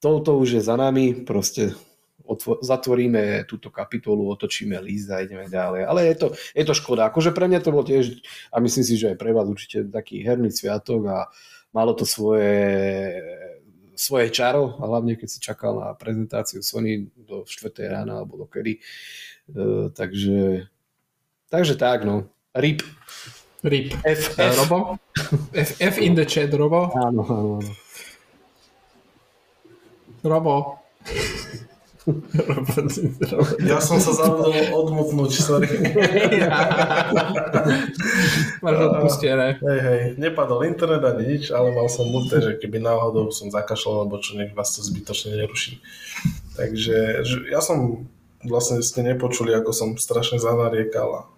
toto 0.00 0.40
už 0.40 0.56
je 0.56 0.62
za 0.64 0.80
nami, 0.80 1.26
proste 1.28 1.76
otvo- 2.28 2.60
zatvoríme 2.60 3.48
túto 3.48 3.72
kapitolu, 3.72 4.28
otočíme 4.28 4.76
list 4.78 5.08
a 5.08 5.24
ideme 5.24 5.48
ďalej. 5.48 5.82
Ale 5.88 6.00
je 6.06 6.14
to, 6.14 6.26
je 6.52 6.64
to 6.64 6.74
škoda. 6.76 7.08
Akože 7.08 7.32
pre 7.32 7.48
mňa 7.48 7.60
to 7.64 7.72
bol 7.72 7.82
tiež, 7.82 8.20
a 8.52 8.60
myslím 8.60 8.84
si, 8.84 8.94
že 8.94 9.10
aj 9.10 9.18
pre 9.18 9.32
vás 9.32 9.48
určite 9.48 9.88
taký 9.88 10.20
herný 10.20 10.52
sviatok 10.52 11.02
a 11.08 11.18
malo 11.72 11.96
to 11.96 12.04
svoje, 12.04 13.16
svoje 13.96 14.28
čaro, 14.30 14.76
a 14.78 14.86
hlavne 14.86 15.16
keď 15.16 15.28
si 15.28 15.40
čakal 15.40 15.80
na 15.80 15.90
prezentáciu 15.92 16.60
Sony 16.60 17.08
do 17.16 17.42
4. 17.42 17.72
rána 17.88 18.20
alebo 18.20 18.36
do 18.36 18.46
kedy. 18.46 18.78
Uh, 19.48 19.88
takže, 19.90 20.68
takže 21.48 21.74
tak, 21.74 22.04
no. 22.04 22.28
RIP. 22.52 22.84
RIP. 23.64 23.90
F, 24.06 24.38
Eh, 24.38 24.48
F. 24.48 24.56
Robo? 24.60 25.00
F, 25.50 25.70
F 25.80 25.96
in 25.98 26.14
the 26.14 26.22
chat, 26.22 26.52
Robo. 26.52 26.92
Áno, 26.94 27.24
áno, 27.26 27.50
áno. 27.58 27.72
Robo. 30.20 30.78
Ja 33.62 33.78
som 33.78 34.00
sa 34.00 34.16
zabudol 34.16 34.72
odmutnúť, 34.72 35.32
sorry. 35.38 35.68
Máš 38.64 38.76
odpustené. 38.88 39.60
Hej, 39.60 39.80
hej, 39.80 40.00
nepadol 40.16 40.64
internet 40.64 41.04
ani 41.04 41.38
nič, 41.38 41.54
ale 41.54 41.70
mal 41.70 41.86
som 41.92 42.08
muté, 42.08 42.40
že 42.40 42.56
keby 42.58 42.80
náhodou 42.80 43.30
som 43.30 43.52
zakašľal, 43.52 44.08
alebo 44.08 44.18
čo 44.18 44.40
nech 44.40 44.56
vás 44.56 44.74
to 44.74 44.80
zbytočne 44.80 45.36
neruší. 45.36 45.78
Takže 46.56 47.22
že 47.22 47.36
ja 47.52 47.62
som 47.62 48.08
vlastne 48.42 48.82
ste 48.82 49.04
nepočuli, 49.04 49.54
ako 49.54 49.70
som 49.70 49.88
strašne 50.00 50.42
zanariekal 50.42 51.28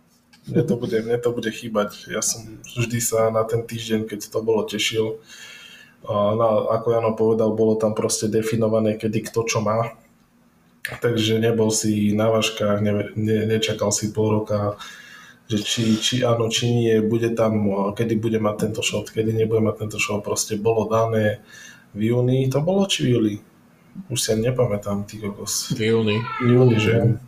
mne 0.49 0.63
to 0.65 0.75
bude, 0.77 0.97
mne 1.05 1.19
to 1.21 1.31
bude 1.31 1.51
chýbať. 1.53 2.09
Ja 2.09 2.25
som 2.25 2.61
vždy 2.65 2.99
sa 2.99 3.29
na 3.29 3.45
ten 3.45 3.61
týždeň, 3.61 4.09
keď 4.09 4.33
to 4.33 4.41
bolo, 4.41 4.65
tešil. 4.65 5.21
A 6.09 6.33
na, 6.33 6.49
ako 6.81 6.87
Jano 6.97 7.13
povedal, 7.13 7.53
bolo 7.53 7.77
tam 7.77 7.93
proste 7.93 8.27
definované, 8.27 8.97
kedy 8.97 9.29
kto 9.29 9.45
čo 9.45 9.61
má. 9.61 9.93
Takže 10.81 11.37
nebol 11.37 11.69
si 11.69 12.17
na 12.17 12.33
váškach, 12.33 12.81
ne, 12.81 13.13
ne, 13.13 13.45
nečakal 13.45 13.93
si 13.93 14.17
pol 14.17 14.41
roka, 14.41 14.81
že 15.51 15.61
či, 15.61 15.83
či 16.01 16.15
áno, 16.25 16.49
či 16.49 16.73
nie, 16.73 16.95
bude 17.05 17.37
tam, 17.37 17.69
kedy 17.93 18.17
bude 18.17 18.41
mať 18.41 18.71
tento 18.71 18.81
show, 18.81 19.05
kedy 19.05 19.37
nebude 19.37 19.61
mať 19.61 19.85
tento 19.85 19.99
show, 20.01 20.25
proste 20.25 20.57
bolo 20.57 20.89
dané 20.89 21.45
v 21.93 22.15
júni, 22.15 22.49
to 22.49 22.65
bolo 22.65 22.89
či 22.89 23.05
v 23.05 23.09
júli? 23.13 23.35
Už 24.09 24.17
si 24.23 24.31
ani 24.33 24.49
nepamätám, 24.49 25.05
ty 25.05 25.19
kokos. 25.19 25.75
V 25.75 25.91
júni. 25.91 26.23
V 26.41 26.49
júni, 26.49 26.79
že? 26.79 27.19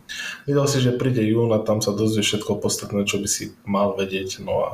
Videl 0.47 0.65
si, 0.65 0.79
že 0.81 0.95
príde 0.95 1.21
jún 1.21 1.51
a 1.53 1.61
tam 1.61 1.83
sa 1.83 1.93
dozvie 1.93 2.23
všetko 2.23 2.57
podstatné, 2.57 3.05
čo 3.05 3.21
by 3.21 3.27
si 3.29 3.53
mal 3.67 3.93
vedieť, 3.93 4.41
no 4.41 4.65
a 4.65 4.71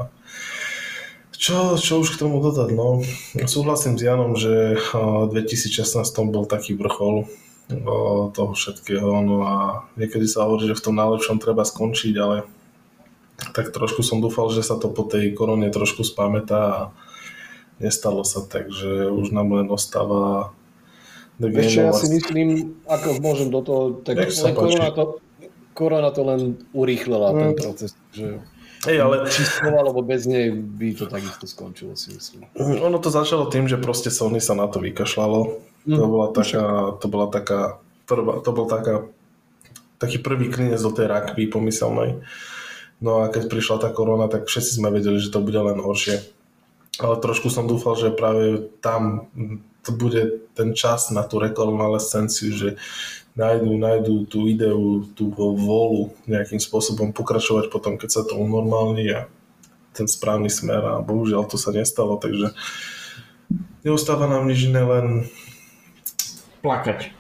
čo, 1.40 1.80
čo 1.80 2.04
už 2.04 2.16
k 2.16 2.20
tomu 2.20 2.44
dodať, 2.44 2.76
no. 2.76 3.00
Súhlasím 3.48 3.96
s 3.96 4.04
Janom, 4.04 4.36
že 4.36 4.76
v 4.76 5.32
2016 5.32 6.04
bol 6.30 6.44
taký 6.44 6.76
vrchol 6.76 7.32
toho 8.34 8.52
všetkého, 8.58 9.22
no 9.22 9.46
a 9.46 9.56
niekedy 9.94 10.26
sa 10.26 10.50
hovorí, 10.50 10.66
že 10.66 10.78
v 10.78 10.86
tom 10.90 10.96
najlepšom 10.98 11.38
treba 11.38 11.62
skončiť, 11.62 12.16
ale 12.18 12.50
tak 13.54 13.70
trošku 13.70 14.02
som 14.02 14.20
dúfal, 14.20 14.50
že 14.50 14.66
sa 14.66 14.76
to 14.76 14.90
po 14.90 15.06
tej 15.06 15.32
korone 15.38 15.70
trošku 15.70 16.02
spamätá 16.02 16.62
a 16.66 16.82
nestalo 17.78 18.26
sa, 18.26 18.42
takže 18.42 19.14
už 19.14 19.32
nám 19.32 19.54
len 19.54 19.70
ostáva 19.70 20.52
Ešte 21.40 21.88
ja 21.88 21.94
si 21.94 22.10
myslím, 22.10 22.76
ako 22.90 23.08
môžem 23.22 23.50
do 23.54 23.62
toho, 23.64 23.82
tak 24.04 24.18
len 24.18 24.54
korona 24.58 24.90
to, 24.92 25.04
korona 25.78 26.10
to 26.12 26.22
len 26.26 26.42
urýchlila 26.76 27.32
ten 27.38 27.54
Mm. 27.54 27.60
proces, 27.62 27.94
že 28.12 28.44
Hej, 28.80 28.98
ale 29.04 29.28
či 29.28 29.44
alebo 29.68 30.00
bez 30.00 30.24
nej 30.24 30.56
by 30.56 30.96
to 30.96 31.12
takisto 31.12 31.44
skončilo, 31.44 32.00
si 32.00 32.16
myslím. 32.16 32.48
ono 32.80 32.96
to 33.04 33.12
začalo 33.12 33.52
tým, 33.52 33.68
že 33.68 33.76
proste 33.76 34.08
Sony 34.08 34.40
sa 34.40 34.56
na 34.56 34.72
to 34.72 34.80
vykašľalo. 34.80 35.60
To 35.88 35.96
Mm. 35.96 36.12
bola 36.12 36.28
taká, 36.36 36.64
to 37.00 37.06
bola 37.08 37.28
taká, 37.32 37.80
prvá, 38.04 38.44
to 38.44 38.52
bol 38.52 38.68
taká, 38.68 39.08
taký 39.96 40.20
prvý 40.20 40.52
klinec 40.52 40.82
do 40.84 40.92
tej 40.92 41.08
rakvy 41.08 41.48
pomyselnej. 41.48 42.20
No 43.00 43.24
a 43.24 43.32
keď 43.32 43.48
prišla 43.48 43.78
tá 43.80 43.90
korona, 43.96 44.28
tak 44.28 44.52
všetci 44.52 44.76
sme 44.76 44.92
vedeli, 44.92 45.24
že 45.24 45.32
to 45.32 45.40
bude 45.40 45.56
len 45.56 45.80
horšie. 45.80 46.20
Ale 47.00 47.16
trošku 47.16 47.48
som 47.48 47.64
dúfal, 47.64 47.96
že 47.96 48.12
práve 48.12 48.68
tam 48.84 49.32
to 49.88 49.96
bude 49.96 50.52
ten 50.52 50.76
čas 50.76 51.08
na 51.16 51.24
tú 51.24 51.40
rekonvalescenciu, 51.40 52.52
že 52.52 52.70
nájdu, 53.40 53.72
nájdu 53.80 54.16
tú 54.28 54.52
ideu, 54.52 55.08
tú 55.16 55.32
vôľu 55.32 56.12
nejakým 56.28 56.60
spôsobom 56.60 57.16
pokračovať 57.16 57.72
potom, 57.72 57.96
keď 57.96 58.10
sa 58.12 58.22
to 58.28 58.36
unormálni 58.36 59.08
a 59.16 59.20
ten 59.96 60.12
správny 60.12 60.52
smer 60.52 60.84
a 60.84 60.94
bohužiaľ 61.00 61.48
to 61.48 61.56
sa 61.56 61.72
nestalo, 61.72 62.20
takže 62.20 62.52
neostáva 63.88 64.28
nám 64.28 64.44
nič 64.52 64.68
iné, 64.68 64.84
len 64.84 65.06
Plakať. 66.60 67.12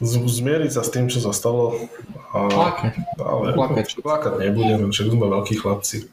z- 0.00 0.24
zmieriť 0.24 0.70
sa 0.72 0.80
s 0.80 0.90
tým, 0.90 1.08
čo 1.08 1.20
sa 1.20 1.32
stalo. 1.32 1.76
A, 2.32 2.48
Plakať. 2.48 2.94
ale 3.20 3.52
Plakať. 3.52 3.86
plakať 4.00 4.32
nebudeme, 4.40 4.88
však 4.88 5.06
sme 5.12 5.26
veľkí 5.28 5.54
chlapci. 5.60 6.08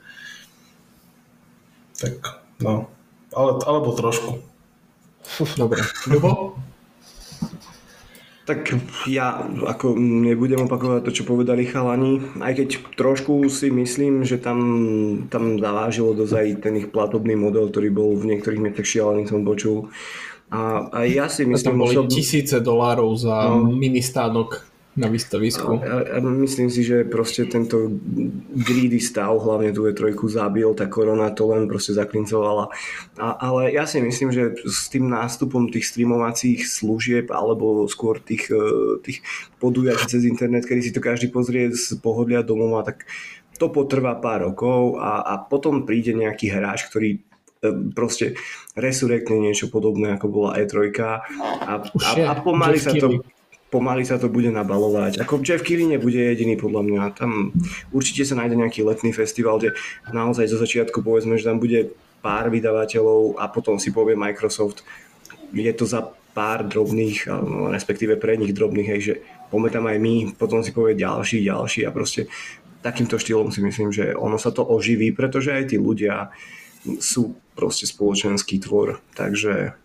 Tak, 1.97 2.13
no. 2.61 2.91
Ale, 3.33 3.51
alebo 3.63 3.91
trošku. 3.93 4.39
Dobre. 5.55 5.83
Ľubo? 6.07 6.55
Tak 8.47 8.71
ja 9.11 9.43
ako 9.67 9.99
nebudem 9.99 10.63
opakovať 10.63 11.03
to, 11.03 11.11
čo 11.11 11.27
povedali 11.27 11.67
chalani, 11.67 12.23
aj 12.39 12.55
keď 12.55 12.67
trošku 12.95 13.43
si 13.51 13.67
myslím, 13.67 14.23
že 14.23 14.39
tam, 14.39 14.59
tam 15.27 15.59
zavážilo 15.59 16.15
dosť 16.15 16.31
aj 16.31 16.47
ten 16.63 16.73
ich 16.79 16.87
platobný 16.87 17.35
model, 17.35 17.67
ktorý 17.67 17.91
bol 17.91 18.15
v 18.15 18.31
niektorých 18.31 18.63
miestach 18.63 18.87
šialený, 18.87 19.27
som 19.27 19.43
počul. 19.43 19.91
A, 20.47 20.87
a 20.91 20.99
ja 21.03 21.27
si 21.27 21.43
Tam 21.43 21.51
myslím, 21.53 21.75
boli 21.77 21.95
osobne- 21.99 22.13
tisíce 22.15 22.57
dolárov 22.63 23.11
za 23.19 23.51
No. 23.51 23.67
mini 23.75 23.99
stánok 23.99 24.63
na 24.97 25.05
výstavisku. 25.13 25.77
A, 25.77 26.17
a 26.17 26.23
myslím 26.41 26.73
si, 26.73 26.81
že 26.81 27.05
proste 27.05 27.45
tento 27.45 27.85
greedy 28.49 28.97
stav, 28.97 29.29
hlavne 29.37 29.69
tú 29.69 29.85
trojku 29.93 30.25
zabil, 30.25 30.65
tá 30.73 30.89
korona 30.89 31.29
to 31.29 31.45
len 31.53 31.69
proste 31.69 31.93
zaklincovala. 31.93 32.73
A, 33.21 33.27
ale 33.45 33.77
ja 33.77 33.85
si 33.85 34.01
myslím, 34.01 34.33
že 34.33 34.57
s 34.65 34.89
tým 34.89 35.05
nástupom 35.05 35.69
tých 35.69 35.85
streamovacích 35.93 36.65
služieb 36.65 37.29
alebo 37.29 37.85
skôr 37.85 38.17
tých, 38.17 38.49
e, 38.49 38.97
tých 39.05 39.21
podujatí 39.61 40.09
cez 40.09 40.25
internet, 40.25 40.65
kedy 40.65 40.81
si 40.81 40.89
to 40.89 41.03
každý 41.03 41.29
pozrie 41.29 41.69
z 41.69 41.93
pohodlia 42.01 42.41
domova, 42.41 42.81
tak 42.81 43.05
to 43.61 43.69
potrvá 43.69 44.17
pár 44.17 44.49
rokov 44.49 44.97
a, 44.97 45.21
a 45.21 45.33
potom 45.37 45.85
príde 45.85 46.17
nejaký 46.17 46.49
hráč, 46.49 46.89
ktorý 46.89 47.21
proste 47.73 48.37
resurrektne 48.77 49.39
niečo 49.39 49.71
podobné, 49.71 50.15
ako 50.15 50.27
bola 50.29 50.59
E3 50.61 50.93
a, 51.01 51.23
a, 51.63 51.73
a 52.29 52.33
pomaly 52.39 52.77
sa 52.77 52.93
to 52.93 53.23
pomaly 53.67 54.07
sa 54.07 54.15
to 54.15 54.31
bude 54.31 54.47
nabalovať. 54.47 55.19
Ako 55.19 55.43
Jeff 55.43 55.59
Keighley 55.59 55.91
nebude 55.91 56.15
jediný 56.15 56.55
podľa 56.55 56.81
mňa. 56.87 57.01
Tam 57.19 57.51
určite 57.91 58.23
sa 58.23 58.39
nájde 58.39 58.55
nejaký 58.63 58.79
letný 58.87 59.11
festival, 59.11 59.59
kde 59.59 59.75
naozaj 60.07 60.47
zo 60.47 60.55
začiatku 60.55 61.03
povedzme, 61.03 61.35
že 61.35 61.51
tam 61.51 61.59
bude 61.59 61.91
pár 62.23 62.47
vydavateľov 62.47 63.37
a 63.37 63.51
potom 63.51 63.75
si 63.77 63.91
povie 63.91 64.15
Microsoft, 64.15 64.87
je 65.51 65.73
to 65.75 65.83
za 65.83 66.15
pár 66.31 66.69
drobných, 66.69 67.27
no, 67.27 67.73
respektíve 67.73 68.15
pre 68.21 68.37
nich 68.37 68.53
drobných, 68.53 68.89
hej, 68.93 69.01
že 69.01 69.13
poďme 69.49 69.69
tam 69.73 69.85
aj 69.89 69.97
my, 69.97 70.15
potom 70.37 70.61
si 70.61 70.69
povie 70.69 70.93
ďalší, 70.93 71.41
ďalší 71.41 71.81
a 71.87 71.91
proste 71.91 72.29
takýmto 72.85 73.17
štýlom 73.17 73.49
si 73.49 73.59
myslím, 73.65 73.89
že 73.89 74.13
ono 74.13 74.37
sa 74.37 74.53
to 74.53 74.61
oživí, 74.61 75.11
pretože 75.17 75.49
aj 75.49 75.73
tí 75.73 75.77
ľudia 75.81 76.29
sú 77.03 77.35
proste 77.57 77.89
spoločenský 77.89 78.61
tvor, 78.63 79.03
takže 79.17 79.75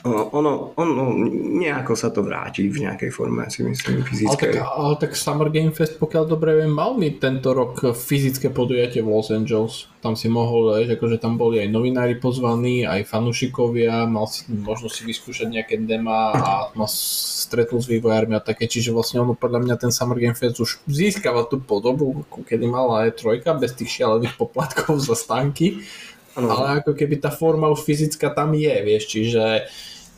O, 0.00 0.28
ono, 0.32 0.72
ono 0.80 1.12
nejako 1.60 1.92
sa 1.92 2.08
to 2.08 2.24
vráti 2.24 2.64
v 2.72 2.88
nejakej 2.88 3.12
forme, 3.12 3.44
si 3.52 3.60
myslím, 3.60 4.00
Ale 4.00 4.36
tak, 4.40 4.56
ale 4.56 4.94
tak 4.96 5.12
Summer 5.12 5.52
Game 5.52 5.68
Fest, 5.76 6.00
pokiaľ 6.00 6.24
dobre 6.24 6.64
viem, 6.64 6.72
mal 6.72 6.96
mi 6.96 7.12
tento 7.12 7.52
rok 7.52 7.92
fyzické 7.92 8.48
podujatie 8.48 9.04
v 9.04 9.12
Los 9.12 9.28
Angeles. 9.28 9.92
Tam 10.00 10.16
si 10.16 10.32
mohol, 10.32 10.80
vieš, 10.80 10.96
akože 10.96 11.20
tam 11.20 11.36
boli 11.36 11.60
aj 11.60 11.68
novinári 11.68 12.16
pozvaní, 12.16 12.88
aj 12.88 13.04
fanúšikovia, 13.04 14.08
mal 14.08 14.24
si 14.32 14.48
možnosť 14.48 14.94
si 14.96 15.02
vyskúšať 15.04 15.48
nejaké 15.52 15.76
dema 15.84 16.32
a 16.32 16.52
mal 16.72 16.88
stretnúť 16.88 17.84
s 17.84 17.92
vývojármi 17.92 18.32
a 18.32 18.40
také, 18.40 18.64
čiže 18.72 18.96
vlastne 18.96 19.20
ono 19.20 19.36
podľa 19.36 19.60
mňa 19.60 19.74
ten 19.76 19.92
Summer 19.92 20.16
Game 20.16 20.34
Fest 20.34 20.56
už 20.56 20.80
získava 20.88 21.44
tú 21.44 21.60
podobu, 21.60 22.24
ako 22.32 22.48
kedy 22.48 22.64
mala 22.64 23.06
aj 23.06 23.20
trojka, 23.20 23.52
bez 23.60 23.76
tých 23.76 24.00
šialených 24.00 24.40
poplatkov 24.40 25.04
za 25.04 25.12
stánky. 25.12 25.84
Ale 26.32 26.80
ako 26.80 26.96
keby 26.96 27.20
tá 27.20 27.28
forma 27.28 27.68
už 27.68 27.84
fyzická 27.84 28.32
tam 28.32 28.56
je, 28.56 28.74
vieš, 28.80 29.04
čiže 29.12 29.68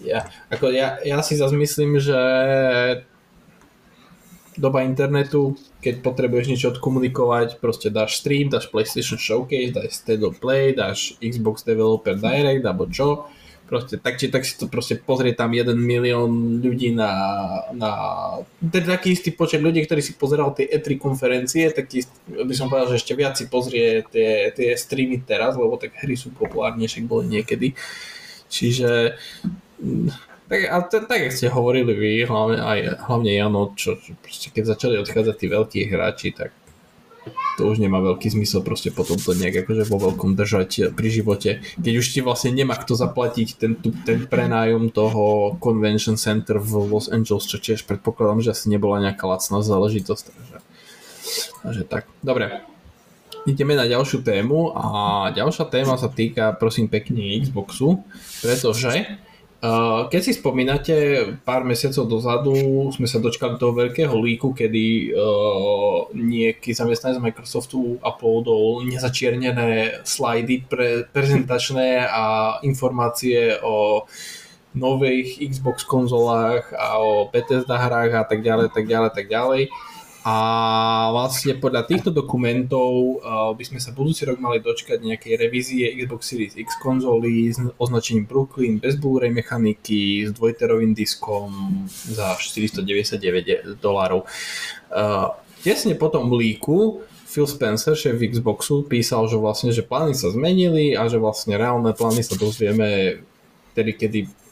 ja, 0.02 0.26
ako 0.50 0.70
ja, 0.70 1.02
ja 1.02 1.18
si 1.26 1.34
zase 1.34 1.54
myslím, 1.58 1.98
že 1.98 2.18
doba 4.54 4.86
internetu, 4.86 5.58
keď 5.82 6.00
potrebuješ 6.02 6.46
niečo 6.46 6.70
odkomunikovať, 6.70 7.58
proste 7.58 7.90
dáš 7.90 8.22
stream, 8.22 8.46
dáš 8.46 8.70
PlayStation 8.70 9.18
Showcase, 9.18 9.74
dáš 9.74 9.98
State 9.98 10.22
of 10.22 10.38
Play, 10.38 10.74
dáš 10.74 11.18
Xbox 11.18 11.66
Developer 11.66 12.14
Direct, 12.14 12.62
alebo 12.62 12.86
čo, 12.86 13.26
proste 13.64 13.96
tak 13.96 14.20
či 14.20 14.28
tak 14.28 14.44
si 14.44 14.60
to 14.60 14.68
proste 14.68 15.00
pozrie 15.00 15.32
tam 15.32 15.56
jeden 15.56 15.80
milión 15.80 16.60
ľudí 16.60 16.92
na, 16.92 17.12
na 17.72 17.90
ten 18.60 18.84
taký 18.84 19.16
istý 19.16 19.32
počet 19.32 19.64
ľudí, 19.64 19.84
ktorí 19.84 20.04
si 20.04 20.14
pozeral 20.14 20.52
tie 20.52 20.68
E3 20.68 21.00
konferencie, 21.00 21.72
taký, 21.72 22.04
by 22.28 22.54
som 22.54 22.68
povedal, 22.68 22.92
že 22.92 23.00
ešte 23.00 23.16
viac 23.16 23.34
si 23.40 23.48
pozrie 23.48 24.04
tie, 24.12 24.52
tie 24.52 24.76
streamy 24.76 25.24
teraz, 25.24 25.56
lebo 25.56 25.80
tak 25.80 25.96
hry 26.04 26.14
sú 26.14 26.30
populárnejšie, 26.36 27.08
boli 27.08 27.40
niekedy. 27.40 27.72
Čiže 28.52 29.16
mm, 29.80 30.08
Tak, 30.44 30.60
a 30.68 30.76
t- 30.84 31.06
tak, 31.08 31.20
jak 31.24 31.32
ste 31.32 31.48
hovorili 31.48 31.96
vy, 31.96 32.12
hlavne, 32.28 32.60
aj, 32.60 33.08
hlavne 33.08 33.32
Jano, 33.32 33.72
čo, 33.80 33.96
čo 33.96 34.12
proste 34.20 34.52
keď 34.52 34.76
začali 34.76 35.00
odchádzať 35.00 35.36
tí 35.40 35.46
veľkí 35.48 35.80
hráči, 35.88 36.28
tak 36.36 36.52
to 37.56 37.70
už 37.70 37.78
nemá 37.78 38.02
veľký 38.02 38.34
zmysel 38.34 38.66
proste 38.66 38.90
potom 38.90 39.14
to 39.14 39.32
nejak 39.32 39.64
akože 39.64 39.86
vo 39.86 39.98
veľkom 40.10 40.34
držať 40.34 40.94
pri 40.94 41.08
živote. 41.08 41.50
Keď 41.78 41.94
už 41.94 42.06
ti 42.10 42.20
vlastne 42.20 42.50
nemá 42.50 42.74
kto 42.74 42.98
zaplatiť 42.98 43.48
ten, 43.56 43.78
ten 43.78 44.26
prenájom 44.26 44.90
toho 44.90 45.54
Convention 45.62 46.18
Center 46.18 46.58
v 46.58 46.90
Los 46.90 47.06
Angeles, 47.08 47.46
čo 47.46 47.62
tiež 47.62 47.86
predpokladám, 47.86 48.42
že 48.42 48.52
asi 48.52 48.66
nebola 48.68 48.98
nejaká 48.98 49.24
lacná 49.24 49.62
záležitosť. 49.62 50.24
Takže, 50.34 50.56
takže 51.62 51.82
tak. 51.86 52.10
Dobre. 52.20 52.66
Ideme 53.44 53.76
na 53.76 53.84
ďalšiu 53.84 54.24
tému 54.24 54.72
a 54.72 55.28
ďalšia 55.36 55.68
téma 55.68 56.00
sa 56.00 56.08
týka 56.08 56.56
prosím 56.56 56.88
pekne 56.88 57.36
Xboxu, 57.44 58.00
pretože 58.40 59.04
Eh, 59.04 59.23
keď 60.12 60.20
si 60.20 60.36
spomínate, 60.36 60.94
pár 61.40 61.64
mesiacov 61.64 62.04
dozadu 62.04 62.54
sme 62.92 63.08
sa 63.08 63.16
dočkali 63.16 63.56
toho 63.56 63.72
veľkého 63.72 64.12
líku, 64.12 64.52
kedy 64.52 65.16
uh, 65.16 66.10
nejaký 66.12 66.76
zamestnanec 66.76 67.32
Microsoftu 67.32 67.96
uploadol 68.04 68.84
nezačiernené 68.84 70.04
slajdy 70.04 70.68
pre 70.68 71.08
prezentačné 71.08 72.04
a 72.04 72.58
informácie 72.60 73.56
o 73.64 74.04
nových 74.74 75.38
Xbox 75.38 75.86
konzolách 75.86 76.74
a 76.74 76.98
o 77.00 77.30
Bethesda 77.30 77.78
hrách 77.78 78.12
a 78.20 78.24
tak 78.26 78.42
ďalej, 78.42 78.68
tak 78.74 78.84
ďalej, 78.84 79.10
tak 79.14 79.26
ďalej. 79.30 79.62
A 80.24 80.36
vlastne 81.12 81.52
podľa 81.60 81.84
týchto 81.84 82.08
dokumentov 82.08 83.20
uh, 83.20 83.52
by 83.52 83.60
sme 83.60 83.76
sa 83.76 83.92
budúci 83.92 84.24
rok 84.24 84.40
mali 84.40 84.56
dočkať 84.56 85.04
nejakej 85.04 85.36
revízie 85.36 85.92
Xbox 86.00 86.32
Series 86.32 86.56
X 86.56 86.80
konzoly 86.80 87.52
s 87.52 87.60
označením 87.76 88.24
Brooklyn 88.24 88.80
bez 88.80 88.96
Blu-ray 88.96 89.28
mechaniky 89.28 90.24
s 90.24 90.32
dvojterovým 90.32 90.96
diskom 90.96 91.84
za 92.08 92.40
499 92.40 93.84
dolárov. 93.84 94.24
Uh, 94.88 95.36
tesne 95.60 95.92
po 95.92 96.08
tom 96.08 96.32
líku 96.32 97.04
Phil 97.28 97.44
Spencer, 97.44 97.92
šéf 97.92 98.16
Xboxu, 98.16 98.80
písal, 98.88 99.28
že 99.28 99.36
vlastne, 99.36 99.76
že 99.76 99.84
plány 99.84 100.16
sa 100.16 100.32
zmenili 100.32 100.96
a 100.96 101.04
že 101.04 101.20
vlastne 101.20 101.60
reálne 101.60 101.92
plány 101.92 102.24
sa 102.24 102.38
dozvieme 102.40 103.20
tedy, 103.76 103.92
kedy 103.92 104.43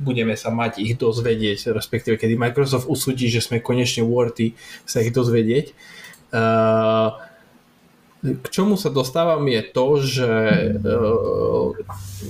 budeme 0.00 0.34
sa 0.34 0.48
mať 0.48 0.80
ich 0.80 0.96
dozvedieť, 0.96 1.76
respektíve 1.76 2.16
kedy 2.16 2.40
Microsoft 2.40 2.88
usúdi, 2.88 3.28
že 3.28 3.44
sme 3.44 3.60
konečne 3.60 4.02
worthy 4.02 4.56
sa 4.88 5.04
ich 5.04 5.12
dozvedieť. 5.12 5.76
Uh, 6.32 7.14
k 8.20 8.46
čomu 8.52 8.76
sa 8.76 8.92
dostávam 8.92 9.40
je 9.48 9.62
to, 9.72 9.86
že 10.00 10.32
uh, 10.80 11.72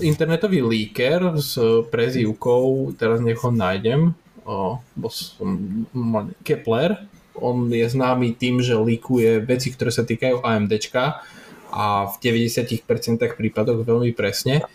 internetový 0.02 0.62
leaker 0.62 1.38
s 1.38 1.58
prezývkou, 1.90 2.94
teraz 2.98 3.22
nech 3.22 3.38
ho 3.38 3.50
nájdem, 3.50 4.14
Kepler, 6.42 6.90
on 7.38 7.70
je 7.70 7.86
známy 7.86 8.34
tým, 8.34 8.60
že 8.60 8.74
líkuje 8.76 9.46
veci, 9.46 9.72
ktoré 9.72 9.90
sa 9.94 10.02
týkajú 10.04 10.42
AMDčka 10.42 11.22
a 11.70 12.10
v 12.10 12.14
90% 12.18 12.82
prípadoch 13.38 13.86
veľmi 13.86 14.10
presne 14.12 14.66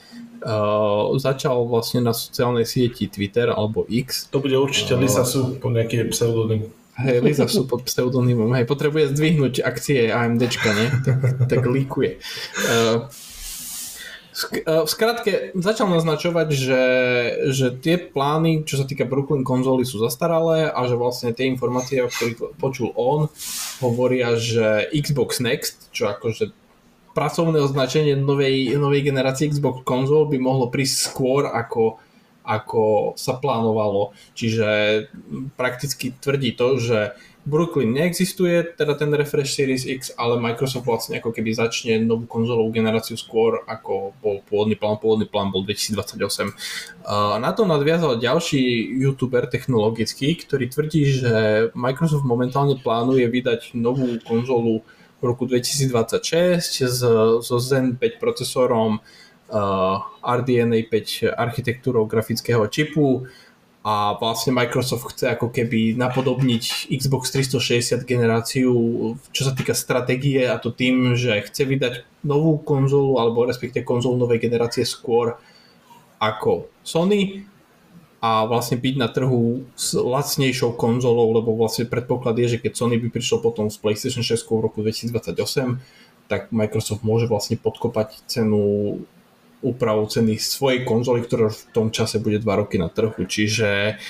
uh, 0.46 1.12
začal 1.18 1.66
vlastne 1.66 2.06
na 2.06 2.14
sociálnej 2.14 2.70
sieti 2.70 3.10
Twitter 3.10 3.50
alebo 3.50 3.90
X. 3.90 4.30
To 4.30 4.40
bude 4.40 4.56
určite 4.56 4.94
uh, 4.94 5.02
Lisa 5.02 5.26
Su 5.26 5.58
po 5.58 5.74
nejaký 5.74 6.06
pseudonym. 6.14 6.70
Hej, 6.96 7.20
Lisa 7.26 7.50
Su 7.52 7.68
pod 7.68 7.84
pseudonymom. 7.84 8.56
Hej, 8.56 8.70
potrebuje 8.72 9.12
zdvihnúť 9.12 9.66
akcie 9.66 10.14
AMDčka, 10.14 10.70
nie? 10.72 10.88
Tak, 11.04 11.20
tak 11.52 11.62
líkuje. 11.68 12.24
Uh, 12.72 13.12
v 14.60 14.90
skratke 14.92 15.56
začal 15.56 15.88
naznačovať, 15.88 16.48
že, 16.52 16.84
že 17.56 17.68
tie 17.72 17.96
plány, 17.96 18.68
čo 18.68 18.76
sa 18.76 18.84
týka 18.84 19.08
Brooklyn 19.08 19.48
konzoly 19.48 19.88
sú 19.88 20.04
zastaralé 20.04 20.68
a 20.68 20.80
že 20.92 21.00
vlastne 21.00 21.32
tie 21.32 21.48
informácie, 21.48 22.04
o 22.04 22.12
ktorých 22.12 22.60
počul 22.60 22.92
on, 23.00 23.32
hovoria, 23.80 24.36
že 24.36 24.92
Xbox 24.92 25.40
Next, 25.40 25.88
čo 25.96 26.12
akože 26.12 26.52
pracovné 27.16 27.64
označenie 27.64 28.20
novej, 28.20 28.76
novej 28.76 29.08
generácie 29.08 29.48
Xbox 29.48 29.88
konzol 29.88 30.28
by 30.28 30.36
mohlo 30.36 30.68
prísť 30.68 30.96
skôr 31.10 31.48
ako, 31.48 31.96
ako 32.44 33.16
sa 33.16 33.40
plánovalo. 33.40 34.12
Čiže 34.36 34.68
prakticky 35.56 36.12
tvrdí 36.12 36.60
to, 36.60 36.76
že 36.76 37.16
Brooklyn 37.46 37.94
neexistuje, 37.94 38.74
teda 38.74 38.98
ten 38.98 39.14
Refresh 39.14 39.54
Series 39.54 39.86
X, 39.86 40.18
ale 40.18 40.42
Microsoft 40.42 40.90
vlastne 40.90 41.22
ako 41.22 41.30
keby 41.30 41.54
začne 41.54 42.02
novú 42.02 42.26
konzolovú 42.26 42.74
generáciu 42.74 43.22
skôr, 43.22 43.62
ako 43.70 44.18
bol 44.18 44.42
pôvodný 44.50 44.74
plán. 44.74 44.98
Pôvodný 44.98 45.30
plán 45.30 45.54
bol 45.54 45.62
2028. 45.62 46.26
Na 47.38 47.52
to 47.54 47.70
nadviazal 47.70 48.18
ďalší 48.18 48.90
youtuber 48.98 49.46
technologický, 49.46 50.42
ktorý 50.42 50.74
tvrdí, 50.74 51.22
že 51.22 51.34
Microsoft 51.78 52.26
momentálne 52.26 52.82
plánuje 52.82 53.30
vydať 53.30 53.78
novú 53.78 54.18
konzolu 54.26 54.82
roku 55.26 55.50
2026 55.50 57.42
so 57.42 57.56
Zen 57.58 57.98
5 57.98 58.22
procesorom, 58.22 59.02
uh, 59.50 59.98
RDNA 60.22 60.86
5 60.88 61.34
architektúrou 61.34 62.06
grafického 62.06 62.66
čipu 62.70 63.26
a 63.86 64.18
vlastne 64.18 64.50
Microsoft 64.50 65.14
chce 65.14 65.38
ako 65.38 65.54
keby 65.54 65.94
napodobniť 65.94 66.90
Xbox 66.90 67.30
360 67.30 68.02
generáciu, 68.02 68.74
čo 69.30 69.42
sa 69.46 69.54
týka 69.54 69.78
stratégie 69.78 70.50
a 70.50 70.58
to 70.58 70.74
tým, 70.74 71.14
že 71.14 71.38
chce 71.46 71.70
vydať 71.70 71.94
novú 72.26 72.58
konzolu 72.66 73.22
alebo 73.22 73.46
respektive 73.46 73.86
konzolu 73.86 74.18
novej 74.18 74.42
generácie 74.42 74.82
skôr 74.82 75.38
ako 76.18 76.74
Sony 76.82 77.46
a 78.26 78.50
vlastne 78.50 78.82
byť 78.82 78.96
na 78.98 79.06
trhu 79.06 79.70
s 79.78 79.94
lacnejšou 79.94 80.74
konzolou, 80.74 81.30
lebo 81.30 81.54
vlastne 81.54 81.86
predpoklad 81.86 82.34
je, 82.42 82.58
že 82.58 82.62
keď 82.66 82.74
Sony 82.74 82.98
by 82.98 83.14
prišiel 83.14 83.38
potom 83.38 83.70
s 83.70 83.78
PlayStation 83.78 84.26
6 84.26 84.50
v 84.50 84.66
roku 84.66 84.82
2028, 84.82 85.78
tak 86.26 86.50
Microsoft 86.50 87.06
môže 87.06 87.30
vlastne 87.30 87.54
podkopať 87.62 88.26
cenu 88.26 88.98
úpravu 89.62 90.10
ceny 90.10 90.42
svojej 90.42 90.82
konzoly, 90.82 91.22
ktorá 91.22 91.54
v 91.54 91.62
tom 91.70 91.94
čase 91.94 92.18
bude 92.18 92.42
2 92.42 92.50
roky 92.50 92.82
na 92.82 92.90
trhu. 92.90 93.14
Čiže 93.14 94.02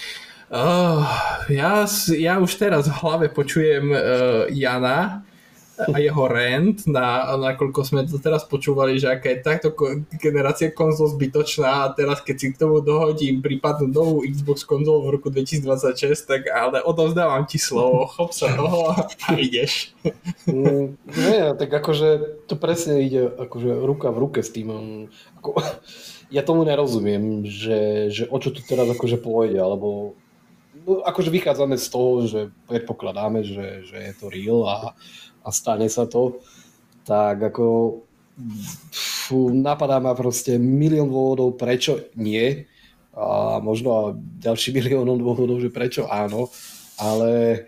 uh, 0.48 1.04
ja, 1.52 1.84
ja 2.16 2.34
už 2.40 2.52
teraz 2.56 2.88
v 2.88 2.96
hlave 3.04 3.28
počujem 3.28 3.92
uh, 3.92 4.00
Jana, 4.48 5.28
a 5.76 6.00
jeho 6.00 6.24
rent, 6.32 6.88
na, 6.88 7.36
nakoľko 7.36 7.82
sme 7.84 8.08
to 8.08 8.16
teraz 8.16 8.48
počúvali, 8.48 8.96
že 8.96 9.12
aká 9.12 9.36
je 9.36 9.44
takto 9.44 9.68
generácia 10.16 10.72
konzol 10.72 11.12
zbytočná 11.12 11.84
a 11.84 11.92
teraz 11.92 12.24
keď 12.24 12.36
si 12.40 12.48
k 12.56 12.60
tomu 12.60 12.80
dohodím 12.80 13.44
prípadnú 13.44 13.92
novú 13.92 14.24
Xbox 14.24 14.64
konzol 14.64 15.04
v 15.04 15.20
roku 15.20 15.28
2026, 15.28 16.16
tak 16.24 16.48
ale 16.48 16.80
odovzdávam 16.80 17.44
ti 17.44 17.60
slovo, 17.60 18.08
chop 18.08 18.32
sa 18.32 18.48
toho 18.56 18.96
a 18.96 19.36
ideš. 19.36 19.92
Mm, 20.48 20.96
nie, 20.96 21.44
tak 21.60 21.68
akože 21.68 22.40
to 22.48 22.56
presne 22.56 23.04
ide 23.04 23.28
akože 23.28 23.84
ruka 23.84 24.16
v 24.16 24.22
ruke 24.22 24.40
s 24.40 24.56
tým. 24.56 24.72
Ako, 25.44 25.60
ja 26.32 26.42
tomu 26.42 26.64
nerozumiem, 26.64 27.44
že, 27.46 28.10
že 28.10 28.24
o 28.32 28.38
čo 28.40 28.56
tu 28.56 28.64
teraz 28.64 28.88
akože 28.88 29.20
pôjde, 29.20 29.60
alebo 29.60 30.16
no, 30.88 31.04
akože 31.04 31.30
vychádzame 31.30 31.76
z 31.76 31.88
toho, 31.92 32.12
že 32.26 32.40
predpokladáme, 32.72 33.44
že, 33.44 33.84
že 33.84 33.98
je 34.00 34.14
to 34.16 34.32
real 34.32 34.64
a, 34.66 34.78
a 35.46 35.50
stane 35.54 35.86
sa 35.86 36.10
to, 36.10 36.42
tak 37.06 37.38
ako 37.38 38.02
fú, 38.92 39.54
napadá 39.54 40.02
ma 40.02 40.18
proste 40.18 40.58
milión 40.58 41.08
dôvodov, 41.08 41.56
prečo 41.56 42.12
nie. 42.18 42.68
A 43.16 43.62
možno 43.64 44.18
ďalší 44.42 44.74
milión 44.78 45.08
dôvodov, 45.08 45.62
že 45.62 45.72
prečo 45.72 46.10
áno, 46.10 46.52
ale, 47.00 47.66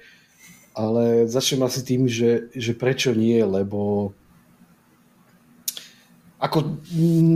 ale 0.76 1.30
začnem 1.30 1.64
asi 1.64 1.86
tým, 1.86 2.10
že, 2.10 2.52
že 2.52 2.76
prečo 2.76 3.16
nie, 3.16 3.40
lebo 3.40 4.12
ako 6.38 6.86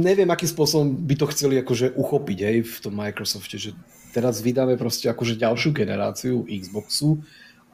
neviem, 0.05 0.29
akým 0.29 0.45
spôsobom 0.45 0.93
by 0.93 1.15
to 1.17 1.25
chceli 1.33 1.57
akože 1.57 1.97
uchopiť 1.97 2.37
hej, 2.45 2.57
v 2.61 2.77
tom 2.85 2.93
Microsofte, 2.93 3.57
že 3.57 3.73
teraz 4.13 4.45
vydáme 4.45 4.77
proste 4.77 5.09
akože 5.09 5.41
ďalšiu 5.41 5.73
generáciu 5.73 6.45
Xboxu 6.45 7.25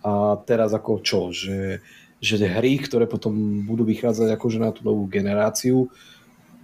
a 0.07 0.39
teraz 0.47 0.71
ako 0.71 1.03
čo, 1.03 1.35
že 1.35 1.83
že 2.17 2.41
hry, 2.41 2.81
ktoré 2.81 3.05
potom 3.05 3.63
budú 3.65 3.85
vychádzať 3.85 4.33
akože 4.33 4.57
na 4.57 4.69
tú 4.73 4.81
novú 4.81 5.05
generáciu, 5.05 5.93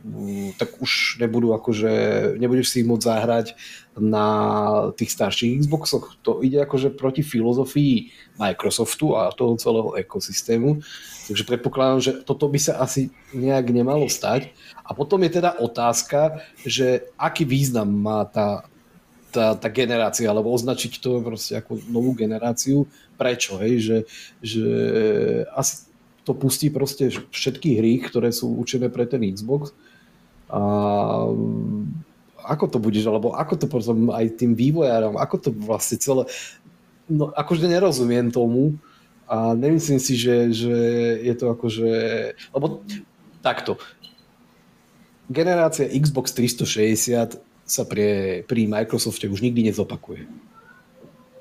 mm, 0.02 0.58
tak 0.58 0.82
už 0.82 1.22
nebudú 1.22 1.54
akože, 1.54 1.94
nebudeš 2.42 2.74
si 2.74 2.82
ich 2.82 2.90
môcť 2.90 3.06
zahrať 3.06 3.48
na 3.94 4.28
tých 4.98 5.14
starších 5.14 5.62
Xboxoch. 5.62 6.18
To 6.26 6.42
ide 6.42 6.66
akože 6.66 6.98
proti 6.98 7.22
filozofii 7.22 8.10
Microsoftu 8.42 9.14
a 9.14 9.30
toho 9.30 9.54
celého 9.62 9.94
ekosystému. 9.94 10.82
Takže 11.30 11.44
predpokladám, 11.46 12.00
že 12.02 12.12
toto 12.26 12.50
by 12.50 12.58
sa 12.58 12.82
asi 12.82 13.14
nejak 13.38 13.70
nemalo 13.70 14.10
stať. 14.10 14.50
A 14.82 14.98
potom 14.98 15.22
je 15.22 15.38
teda 15.38 15.54
otázka, 15.62 16.42
že 16.66 17.08
aký 17.16 17.46
význam 17.46 17.94
má 17.94 18.26
tá, 18.26 18.66
tá, 19.34 19.58
tá 19.58 19.68
generácia, 19.74 20.30
alebo 20.30 20.54
označiť 20.54 21.02
to 21.02 21.26
proste 21.26 21.58
ako 21.58 21.82
novú 21.90 22.14
generáciu. 22.14 22.86
Prečo, 23.18 23.58
hej, 23.58 23.74
že, 23.82 23.98
že 24.46 24.66
asi 25.58 25.90
to 26.24 26.38
pustí 26.38 26.70
proste 26.70 27.10
všetky 27.10 27.82
hry, 27.82 27.94
ktoré 28.00 28.30
sú 28.30 28.54
určené 28.54 28.88
pre 28.88 29.10
ten 29.10 29.26
Xbox. 29.26 29.74
A, 30.54 30.62
a 30.62 32.44
ako 32.44 32.66
to 32.70 32.78
budeš, 32.78 33.10
alebo 33.10 33.34
ako 33.34 33.54
to 33.58 33.68
potom 33.68 34.14
aj 34.14 34.38
tým 34.38 34.54
vývojárom, 34.54 35.18
ako 35.18 35.36
to 35.40 35.50
vlastne 35.52 35.98
celé, 35.98 36.24
no 37.08 37.32
akože 37.34 37.66
nerozumiem 37.68 38.30
tomu 38.30 38.76
a 39.26 39.56
nemyslím 39.56 40.00
si, 40.00 40.20
že, 40.20 40.52
že 40.52 40.76
je 41.24 41.34
to 41.40 41.56
akože, 41.56 41.92
lebo 42.52 42.84
takto, 43.40 43.80
generácia 45.32 45.88
Xbox 45.88 46.36
360 46.36 47.40
sa 47.74 47.90
pre, 47.90 48.42
pri 48.46 48.70
Microsofte 48.70 49.26
už 49.26 49.42
nikdy 49.42 49.74
nezopakuje. 49.74 50.30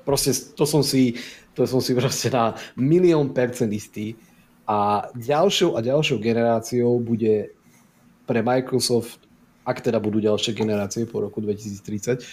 Proste 0.01 0.33
to 0.57 0.65
som 0.65 0.81
si, 0.81 1.21
to 1.53 1.69
som 1.69 1.79
si 1.79 1.93
proste 1.93 2.33
na 2.33 2.57
milión 2.73 3.29
percent 3.29 3.69
istý 3.69 4.17
a 4.65 5.05
ďalšou 5.13 5.77
a 5.77 5.85
ďalšou 5.85 6.17
generáciou 6.17 6.97
bude 6.97 7.53
pre 8.25 8.41
Microsoft 8.41 9.23
ak 9.63 9.79
teda 9.79 9.99
budú 9.99 10.19
ďalšie 10.19 10.51
generácie 10.51 11.07
po 11.07 11.23
roku 11.23 11.39
2030, 11.39 12.23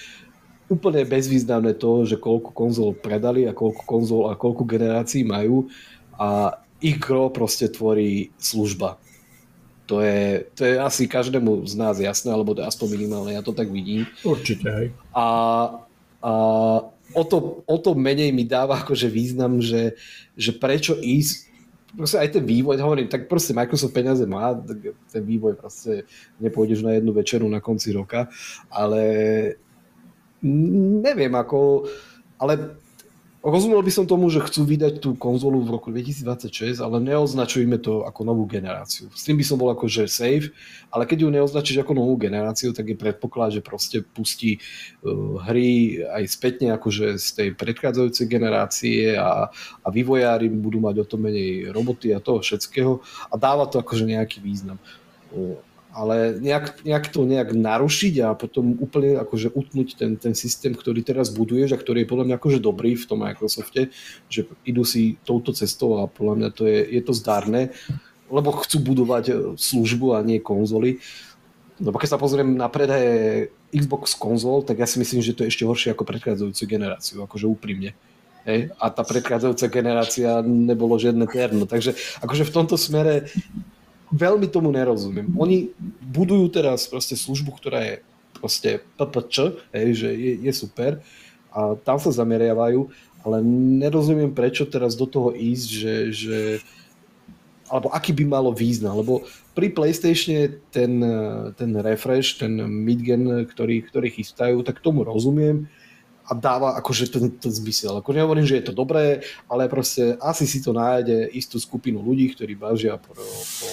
úplne 0.70 1.02
bezvýznamné 1.06 1.78
to, 1.78 2.06
že 2.06 2.18
koľko 2.18 2.50
konzol 2.54 2.90
predali 2.94 3.46
a 3.46 3.54
koľko 3.54 3.82
konzol 3.86 4.22
a 4.30 4.38
koľko 4.38 4.66
generácií 4.66 5.22
majú 5.22 5.70
a 6.18 6.58
ich 6.82 6.98
gro 6.98 7.30
proste 7.30 7.70
tvorí 7.70 8.34
služba. 8.38 8.98
To 9.90 9.98
je, 9.98 10.46
to 10.54 10.62
je 10.62 10.78
asi 10.78 11.10
každému 11.10 11.66
z 11.66 11.74
nás 11.74 11.98
jasné, 11.98 12.30
alebo 12.30 12.54
aspoň 12.54 12.94
minimálne, 12.94 13.34
ja 13.34 13.42
to 13.42 13.50
tak 13.50 13.66
vidím. 13.66 14.06
Určite, 14.22 14.70
hej. 14.70 14.86
A, 15.10 15.26
a 16.22 16.32
o, 17.10 17.22
to, 17.26 17.66
o 17.66 17.76
to 17.82 17.98
menej 17.98 18.30
mi 18.30 18.46
dáva 18.46 18.78
akože 18.78 19.10
význam, 19.10 19.58
že, 19.58 19.98
že 20.38 20.54
prečo 20.54 20.94
ísť 20.94 21.50
proste 21.90 22.22
aj 22.22 22.38
ten 22.38 22.44
vývoj, 22.46 22.78
hovorím, 22.78 23.10
tak 23.10 23.26
proste 23.26 23.50
Microsoft 23.50 23.90
peniaze 23.90 24.22
má, 24.22 24.54
ten 25.10 25.22
vývoj 25.26 25.58
proste 25.58 26.06
nepôjdeš 26.38 26.86
na 26.86 26.94
jednu 26.94 27.10
večeru 27.10 27.50
na 27.50 27.58
konci 27.58 27.90
roka, 27.90 28.30
ale 28.70 29.02
neviem 31.02 31.34
ako, 31.34 31.90
ale 32.38 32.78
Rozumel 33.40 33.80
by 33.80 33.88
som 33.88 34.04
tomu, 34.04 34.28
že 34.28 34.44
chcú 34.44 34.68
vydať 34.68 35.00
tú 35.00 35.16
konzolu 35.16 35.64
v 35.64 35.72
roku 35.72 35.88
2026, 35.88 36.76
ale 36.84 37.00
neoznačujme 37.00 37.80
to 37.80 38.04
ako 38.04 38.28
novú 38.28 38.44
generáciu. 38.44 39.08
S 39.16 39.24
tým 39.24 39.40
by 39.40 39.44
som 39.48 39.56
bol 39.56 39.72
akože 39.72 40.04
safe, 40.12 40.52
ale 40.92 41.08
keď 41.08 41.24
ju 41.24 41.28
neoznačíš 41.32 41.80
ako 41.80 41.96
novú 41.96 42.20
generáciu, 42.20 42.76
tak 42.76 42.92
je 42.92 43.00
predpoklad, 43.00 43.56
že 43.56 43.64
proste 43.64 44.04
pustí 44.04 44.60
uh, 44.60 45.40
hry 45.40 46.04
aj 46.04 46.24
spätne 46.28 46.76
akože 46.76 47.16
z 47.16 47.28
tej 47.32 47.48
predchádzajúcej 47.56 48.28
generácie 48.28 49.16
a, 49.16 49.48
a 49.80 49.88
vývojári 49.88 50.52
budú 50.52 50.84
mať 50.84 51.00
o 51.00 51.08
to 51.08 51.16
menej 51.16 51.72
roboty 51.72 52.12
a 52.12 52.20
toho 52.20 52.44
všetkého 52.44 53.00
a 53.32 53.34
dáva 53.40 53.64
to 53.72 53.80
akože 53.80 54.04
nejaký 54.04 54.44
význam. 54.44 54.76
Uh, 55.32 55.56
ale 55.90 56.38
nejak, 56.38 56.86
nejak 56.86 57.10
to 57.10 57.26
nejak 57.26 57.50
narušiť 57.50 58.14
a 58.22 58.28
potom 58.38 58.78
úplne 58.78 59.18
akože 59.18 59.50
utnúť 59.50 59.98
ten, 59.98 60.14
ten 60.14 60.34
systém, 60.38 60.70
ktorý 60.70 61.02
teraz 61.02 61.34
buduješ 61.34 61.74
a 61.74 61.80
ktorý 61.80 62.06
je 62.06 62.10
podľa 62.10 62.26
mňa 62.30 62.36
akože 62.38 62.58
dobrý 62.62 62.94
v 62.94 63.08
tom 63.10 63.26
Microsofte, 63.26 63.90
že 64.30 64.46
idú 64.62 64.86
si 64.86 65.18
touto 65.26 65.50
cestou 65.50 65.98
a 65.98 66.06
podľa 66.06 66.34
mňa 66.38 66.48
to 66.54 66.62
je, 66.66 66.80
je 66.94 67.02
to 67.02 67.12
zdárne, 67.12 67.74
lebo 68.30 68.54
chcú 68.62 68.78
budovať 68.94 69.24
e, 69.28 69.34
službu 69.58 70.14
a 70.14 70.22
nie 70.22 70.38
konzoly. 70.38 71.02
Lebo 71.82 71.96
keď 71.98 72.14
sa 72.14 72.22
pozriem 72.22 72.54
na 72.54 72.70
predaje 72.70 73.48
Xbox 73.74 74.14
konzol, 74.14 74.62
tak 74.62 74.78
ja 74.78 74.86
si 74.86 75.00
myslím, 75.02 75.24
že 75.24 75.34
to 75.34 75.42
je 75.42 75.50
ešte 75.50 75.66
horšie 75.66 75.90
ako 75.96 76.06
predchádzajúcu 76.06 76.62
generáciu, 76.68 77.24
akože 77.24 77.48
úprimne. 77.48 77.96
Hej? 78.44 78.70
A 78.76 78.92
tá 78.92 79.02
predchádzajúca 79.02 79.66
generácia 79.72 80.44
nebolo 80.44 81.00
žiadne 81.00 81.24
terno. 81.26 81.64
Takže 81.64 81.96
akože 82.20 82.44
v 82.46 82.54
tomto 82.54 82.76
smere 82.76 83.32
veľmi 84.10 84.46
tomu 84.50 84.74
nerozumiem. 84.74 85.30
Oni 85.38 85.70
budujú 86.02 86.50
teraz 86.50 86.90
proste 86.90 87.14
službu, 87.14 87.50
ktorá 87.58 87.80
je 87.82 87.94
proste 88.36 88.82
PPČ, 88.98 89.34
že 89.94 90.10
je, 90.14 90.32
je 90.42 90.52
super 90.54 90.98
a 91.50 91.74
tam 91.82 91.98
sa 91.98 92.14
zameriavajú, 92.14 92.90
ale 93.26 93.42
nerozumiem, 93.82 94.32
prečo 94.32 94.64
teraz 94.64 94.96
do 94.96 95.04
toho 95.04 95.34
ísť, 95.34 95.68
že, 95.68 95.94
že 96.14 96.38
alebo 97.70 97.92
aký 97.94 98.10
by 98.16 98.24
malo 98.26 98.50
význam, 98.50 98.98
lebo 98.98 99.22
pri 99.54 99.70
PlayStation 99.70 100.58
ten, 100.74 100.98
ten 101.54 101.70
refresh, 101.78 102.40
ten 102.42 102.54
midgen, 102.66 103.46
ktorý, 103.46 103.86
ktorý 103.86 104.08
chystajú, 104.10 104.66
tak 104.66 104.82
tomu 104.82 105.06
rozumiem, 105.06 105.70
a 106.30 106.32
dáva 106.38 106.78
akože 106.78 107.10
ten, 107.10 107.26
ten 107.34 107.50
zmysel. 107.50 107.98
Ako 107.98 108.14
nehovorím, 108.14 108.46
že 108.46 108.62
je 108.62 108.70
to 108.70 108.74
dobré, 108.74 109.26
ale 109.50 109.66
proste 109.66 110.14
asi 110.22 110.46
si 110.46 110.62
to 110.62 110.70
nájde 110.70 111.26
istú 111.34 111.58
skupinu 111.58 111.98
ľudí, 111.98 112.30
ktorí 112.30 112.54
bažia 112.54 112.94
po, 112.94 113.18
po 113.18 113.68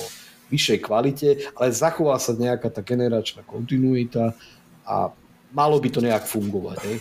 vyššej 0.47 0.79
kvalite, 0.83 1.29
ale 1.55 1.75
zachová 1.75 2.15
sa 2.17 2.35
nejaká 2.35 2.71
tá 2.71 2.81
generačná 2.83 3.43
kontinuita 3.43 4.35
a 4.87 5.11
malo 5.51 5.77
by 5.79 5.89
to 5.91 5.99
nejak 5.99 6.23
fungovať. 6.27 6.77
Hej. 6.87 6.97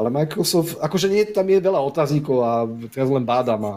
Ale 0.00 0.08
Microsoft, 0.08 0.80
akože 0.80 1.12
nie, 1.12 1.28
tam 1.28 1.44
je 1.44 1.60
veľa 1.60 1.80
otáznikov 1.84 2.36
a 2.40 2.64
teraz 2.88 3.08
len 3.12 3.24
bádam 3.24 3.60
a 3.68 3.74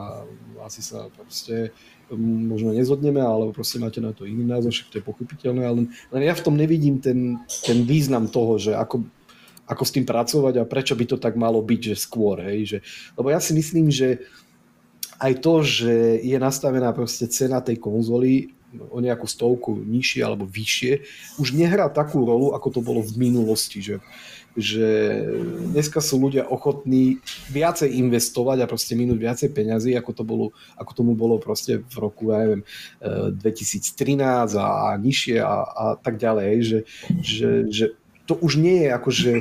asi 0.64 0.80
sa 0.80 1.12
proste 1.12 1.76
možno 2.16 2.72
nezhodneme, 2.72 3.20
ale 3.20 3.52
proste 3.52 3.82
máte 3.82 4.00
na 4.00 4.14
to 4.16 4.24
iný 4.24 4.46
názor, 4.46 4.72
však 4.72 4.90
to 4.92 4.98
je 5.00 5.08
pochopiteľné, 5.08 5.64
ale 5.66 5.80
len 5.90 6.22
ja 6.24 6.36
v 6.36 6.44
tom 6.46 6.56
nevidím 6.56 7.02
ten, 7.02 7.42
ten 7.64 7.84
význam 7.84 8.30
toho, 8.30 8.60
že 8.60 8.72
ako, 8.76 9.04
ako 9.68 9.84
s 9.84 9.94
tým 9.96 10.06
pracovať 10.06 10.62
a 10.62 10.70
prečo 10.70 10.94
by 10.94 11.06
to 11.10 11.18
tak 11.18 11.36
malo 11.36 11.60
byť, 11.60 11.82
že 11.94 11.96
skôr, 11.98 12.40
hej, 12.44 12.60
že, 12.66 12.78
lebo 13.18 13.34
ja 13.34 13.40
si 13.42 13.56
myslím, 13.56 13.90
že 13.90 14.24
aj 15.20 15.34
to, 15.40 15.64
že 15.64 16.20
je 16.20 16.38
nastavená 16.38 16.92
proste 16.92 17.26
cena 17.32 17.64
tej 17.64 17.80
konzoly 17.80 18.52
o 18.90 18.98
nejakú 19.02 19.30
stovku 19.30 19.78
nižšie 19.78 20.22
alebo 20.26 20.50
vyššie, 20.50 21.06
už 21.38 21.54
nehrá 21.54 21.90
takú 21.90 22.26
rolu, 22.26 22.54
ako 22.56 22.68
to 22.70 22.82
bolo 22.82 23.02
v 23.06 23.30
minulosti, 23.30 23.80
že, 23.82 23.96
že 24.58 24.88
dneska 25.74 26.02
sú 26.02 26.22
ľudia 26.22 26.46
ochotní 26.46 27.22
viacej 27.50 27.90
investovať 27.90 28.64
a 28.64 28.70
proste 28.70 28.94
minúť 28.94 29.20
viacej 29.20 29.50
peňazí, 29.54 29.92
ako, 29.98 30.12
to 30.14 30.24
bolo, 30.26 30.46
ako 30.78 30.92
tomu 30.94 31.14
bolo 31.18 31.42
proste 31.42 31.82
v 31.82 31.96
roku, 31.98 32.34
ja 32.34 32.46
neviem, 32.46 32.62
2013 33.02 34.58
a, 34.58 34.68
a 34.94 34.98
nižšie 34.98 35.38
a, 35.42 35.56
a 35.66 35.86
tak 35.98 36.22
ďalej, 36.22 36.52
že, 36.62 36.80
že, 37.22 37.50
že 37.70 37.86
to 38.24 38.40
už 38.40 38.56
nie 38.56 38.88
je 38.88 38.90
akože 38.96 39.32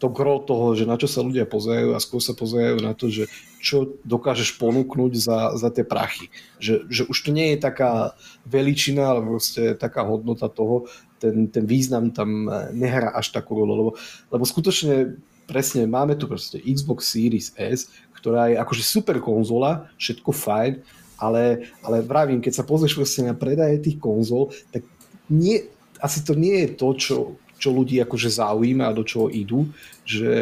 to 0.00 0.06
gro 0.08 0.40
toho, 0.40 0.72
že 0.72 0.88
na 0.88 0.96
čo 0.96 1.04
sa 1.04 1.20
ľudia 1.20 1.44
pozerajú 1.44 1.92
a 1.92 2.00
skôr 2.00 2.24
sa 2.24 2.32
pozerajú 2.32 2.80
na 2.80 2.96
to, 2.96 3.12
že 3.12 3.28
čo 3.60 4.00
dokážeš 4.08 4.56
ponúknuť 4.56 5.12
za, 5.20 5.52
za 5.54 5.68
tie 5.68 5.84
prachy. 5.84 6.32
Že, 6.56 6.74
že 6.88 7.02
už 7.06 7.18
to 7.20 7.30
nie 7.30 7.54
je 7.54 7.58
taká 7.60 8.16
veličina, 8.48 9.12
ale 9.12 9.20
proste 9.20 9.76
taká 9.76 10.02
hodnota 10.02 10.48
toho, 10.48 10.88
ten, 11.20 11.52
ten 11.52 11.68
význam 11.68 12.10
tam 12.10 12.48
nehrá 12.72 13.12
až 13.12 13.36
takú 13.36 13.60
rolu, 13.60 13.72
lebo, 13.76 13.90
lebo 14.32 14.44
skutočne 14.48 15.20
presne 15.44 15.84
máme 15.84 16.16
tu 16.16 16.24
proste 16.24 16.56
Xbox 16.64 17.12
Series 17.12 17.52
S, 17.58 17.92
ktorá 18.16 18.48
je 18.48 18.56
akože 18.56 18.80
super 18.80 19.20
konzola, 19.20 19.92
všetko 20.00 20.30
fajn, 20.32 20.72
ale, 21.20 21.68
ale 21.84 22.00
vravím, 22.00 22.40
keď 22.40 22.62
sa 22.62 22.64
pozrieš 22.64 22.96
proste 22.96 23.20
na 23.20 23.36
predaje 23.36 23.76
tých 23.84 24.00
konzol, 24.00 24.56
tak 24.72 24.88
nie, 25.28 25.68
asi 26.00 26.24
to 26.24 26.32
nie 26.32 26.64
je 26.64 26.68
to, 26.80 26.88
čo, 26.96 27.16
čo 27.60 27.76
ľudí 27.76 28.00
akože 28.00 28.32
zaujíma 28.32 28.88
a 28.88 28.96
do 28.96 29.04
čoho 29.04 29.28
idú, 29.28 29.68
že, 30.08 30.32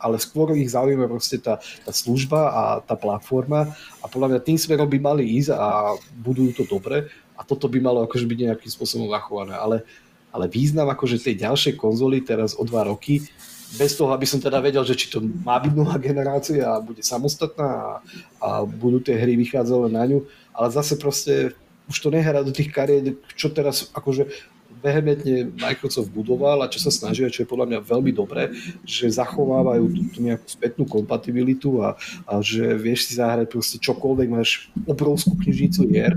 ale 0.00 0.16
skôr 0.16 0.56
ich 0.56 0.72
zaujíma 0.72 1.04
proste 1.04 1.36
tá, 1.36 1.60
tá 1.60 1.92
služba 1.92 2.40
a 2.48 2.62
tá 2.80 2.96
platforma 2.96 3.76
a 4.00 4.08
podľa 4.08 4.32
mňa 4.32 4.40
tým 4.40 4.56
smerom 4.56 4.88
by 4.88 4.98
mali 4.98 5.36
ísť 5.36 5.52
a 5.52 5.94
budujú 6.24 6.50
to 6.56 6.64
dobre 6.64 7.12
a 7.36 7.44
toto 7.44 7.68
by 7.68 7.76
malo 7.78 8.00
akože 8.08 8.24
byť 8.24 8.38
nejakým 8.48 8.70
spôsobom 8.72 9.12
zachované, 9.12 9.52
ale, 9.52 9.84
ale 10.32 10.48
význam 10.48 10.88
akože 10.88 11.20
tej 11.20 11.44
ďalšej 11.44 11.76
konzoly 11.76 12.24
teraz 12.24 12.56
o 12.56 12.64
dva 12.64 12.88
roky 12.88 13.28
bez 13.74 13.98
toho, 13.98 14.14
aby 14.14 14.24
som 14.24 14.38
teda 14.38 14.62
vedel, 14.62 14.86
že 14.86 14.94
či 14.94 15.10
to 15.10 15.18
má 15.20 15.58
byť 15.58 15.72
nová 15.74 15.98
generácia 15.98 16.62
a 16.62 16.80
bude 16.80 17.02
samostatná 17.02 17.68
a, 17.68 17.92
a 18.40 18.48
budú 18.64 19.02
tie 19.02 19.18
hry 19.18 19.34
vychádzať 19.34 19.90
na 19.90 20.04
ňu, 20.08 20.24
ale 20.54 20.68
zase 20.70 20.94
proste 20.96 21.52
už 21.90 22.00
to 22.00 22.08
nehrá 22.08 22.40
do 22.40 22.54
tých 22.54 22.72
kariet, 22.72 23.20
čo 23.36 23.52
teraz 23.52 23.92
akože 23.92 24.53
vehementne 24.84 25.48
Microsoft 25.56 26.12
budoval 26.12 26.60
a 26.60 26.68
čo 26.68 26.76
sa 26.76 26.92
snažia, 26.92 27.32
čo 27.32 27.42
je 27.42 27.48
podľa 27.48 27.72
mňa 27.72 27.78
veľmi 27.88 28.12
dobré, 28.12 28.52
že 28.84 29.08
zachovávajú 29.08 29.84
tú, 29.88 30.00
tú 30.12 30.18
nejakú 30.20 30.44
spätnú 30.44 30.84
kompatibilitu 30.84 31.80
a, 31.80 31.96
a 32.28 32.44
že 32.44 32.76
vieš 32.76 33.08
si 33.08 33.12
zahrať 33.16 33.48
proste 33.48 33.80
čokoľvek, 33.80 34.28
máš 34.28 34.68
obrovskú 34.84 35.40
knižnicu 35.40 35.80
hier 35.88 36.12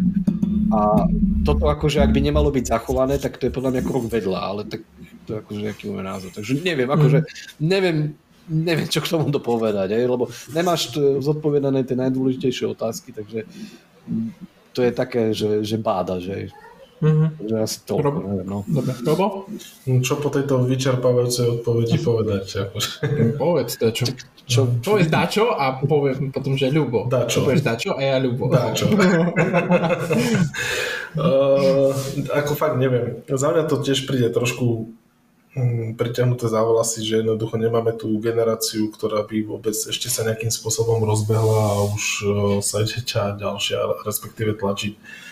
a 0.75 1.07
toto 1.47 1.71
akože 1.71 2.03
ak 2.03 2.11
by 2.11 2.19
nemalo 2.19 2.51
byť 2.51 2.65
zachované, 2.67 3.15
tak 3.15 3.39
to 3.39 3.47
je 3.47 3.55
podľa 3.55 3.79
mňa 3.79 3.83
krok 3.87 4.11
vedľa, 4.11 4.39
ale 4.43 4.61
tak 4.67 4.83
to 5.23 5.29
je 5.31 5.37
akože 5.39 5.59
nejaký 5.63 5.83
môj 5.87 6.03
názor. 6.03 6.29
Takže 6.35 6.53
neviem, 6.59 6.89
akože 6.91 7.19
neviem, 7.63 7.97
neviem, 8.51 8.87
čo 8.87 8.99
k 8.99 9.11
tomu 9.11 9.31
dopovedať, 9.31 9.95
aj, 9.95 10.03
lebo 10.07 10.27
nemáš 10.51 10.95
zodpovedané 11.23 11.87
tie 11.87 11.95
najdôležitejšie 11.95 12.67
otázky, 12.67 13.15
takže 13.15 13.47
to 14.75 14.79
je 14.83 14.91
také, 14.91 15.31
že, 15.31 15.63
že 15.63 15.79
báda, 15.79 16.19
že 16.19 16.51
Mm-hmm. 16.97 17.45
Že 17.45 17.55
asi 17.61 17.77
to. 17.85 17.93
Robo? 18.01 18.25
Neviem, 18.25 18.49
no. 18.49 18.65
Dobre, 18.65 18.97
Robo? 19.05 19.45
Čo 19.85 20.17
po 20.17 20.33
tejto 20.33 20.65
vyčerpávajúcej 20.65 21.61
odpovedi 21.61 22.01
povedať? 22.01 22.65
Akože. 22.65 22.89
Povedz 23.37 23.77
dačo. 23.77 24.09
Čo, 24.47 24.63
Povedz 24.79 25.11
dačo 25.11 25.51
a 25.51 25.75
poviem 25.83 26.31
potom, 26.31 26.55
že 26.55 26.71
Ľubo. 26.71 27.11
Dačo. 27.11 27.43
Povieš 27.43 27.67
dačo 27.67 27.99
a 27.99 28.01
ja 28.01 28.15
Ľubo. 28.15 28.47
Dačo. 28.47 28.87
uh, 28.87 28.95
ako 32.39 32.51
fakt 32.55 32.79
neviem. 32.79 33.27
Za 33.27 33.51
mňa 33.51 33.67
to 33.67 33.83
tiež 33.83 34.07
príde 34.07 34.31
trošku 34.31 34.87
mm, 35.51 35.99
priťahnuté 35.99 36.47
za 36.47 36.63
vlasy, 36.63 37.03
že 37.03 37.27
jednoducho 37.27 37.59
nemáme 37.59 37.91
tú 37.99 38.07
generáciu, 38.23 38.87
ktorá 38.87 39.27
by 39.27 39.35
vôbec 39.43 39.75
ešte 39.75 40.07
sa 40.07 40.23
nejakým 40.23 40.49
spôsobom 40.49 41.03
rozbehla 41.03 41.75
a 41.75 41.83
už 41.91 42.23
e, 42.23 42.27
sa 42.63 42.87
ide 42.87 43.03
ďalšia, 43.35 44.07
respektíve 44.07 44.55
tlačiť 44.55 45.26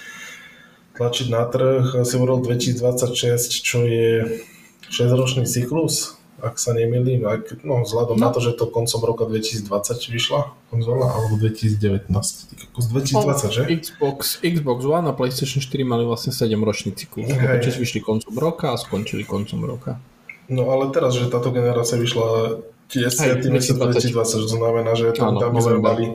tlačiť 0.95 1.27
na 1.29 1.43
trh. 1.45 2.01
Si 2.07 2.13
hovoril 2.15 2.41
2026, 2.43 3.61
čo 3.61 3.83
je 3.83 4.41
6-ročný 4.89 5.43
cyklus 5.43 6.15
ak 6.45 6.59
sa 6.59 6.75
nemýlim, 6.75 7.23
ak, 7.23 7.63
no 7.63 7.81
vzhľadom 7.81 8.19
no. 8.19 8.27
na 8.27 8.29
to, 8.29 8.43
že 8.43 8.59
to 8.59 8.67
koncom 8.67 9.01
roka 9.07 9.23
2020 9.23 9.71
vyšla 10.11 10.41
konzola, 10.67 11.07
alebo 11.15 11.39
2019, 11.39 12.11
z 12.11 12.87
2020, 12.91 13.55
že? 13.55 13.61
Xbox, 13.71 14.43
Xbox 14.43 14.79
One 14.83 15.07
a 15.07 15.13
PlayStation 15.15 15.63
4 15.63 15.81
mali 15.87 16.03
vlastne 16.03 16.35
7 16.35 16.51
ročný 16.59 16.91
cyklus, 16.93 17.31
hey. 17.31 17.63
vyšli 17.63 18.03
koncom 18.03 18.35
roka 18.35 18.75
a 18.75 18.77
skončili 18.77 19.23
koncom 19.23 19.63
roka. 19.63 19.97
No 20.45 20.69
ale 20.69 20.93
teraz, 20.93 21.17
že 21.17 21.31
táto 21.31 21.49
generácia 21.49 21.97
vyšla 21.97 22.59
10. 22.91 23.49
mesiac 23.49 23.81
2020, 23.81 24.45
to 24.45 24.49
znamená, 24.51 24.91
že 24.93 25.15
tam, 25.17 25.41
tam 25.41 25.49
by 25.55 25.61
sme 25.63 25.79
mali 25.81 26.05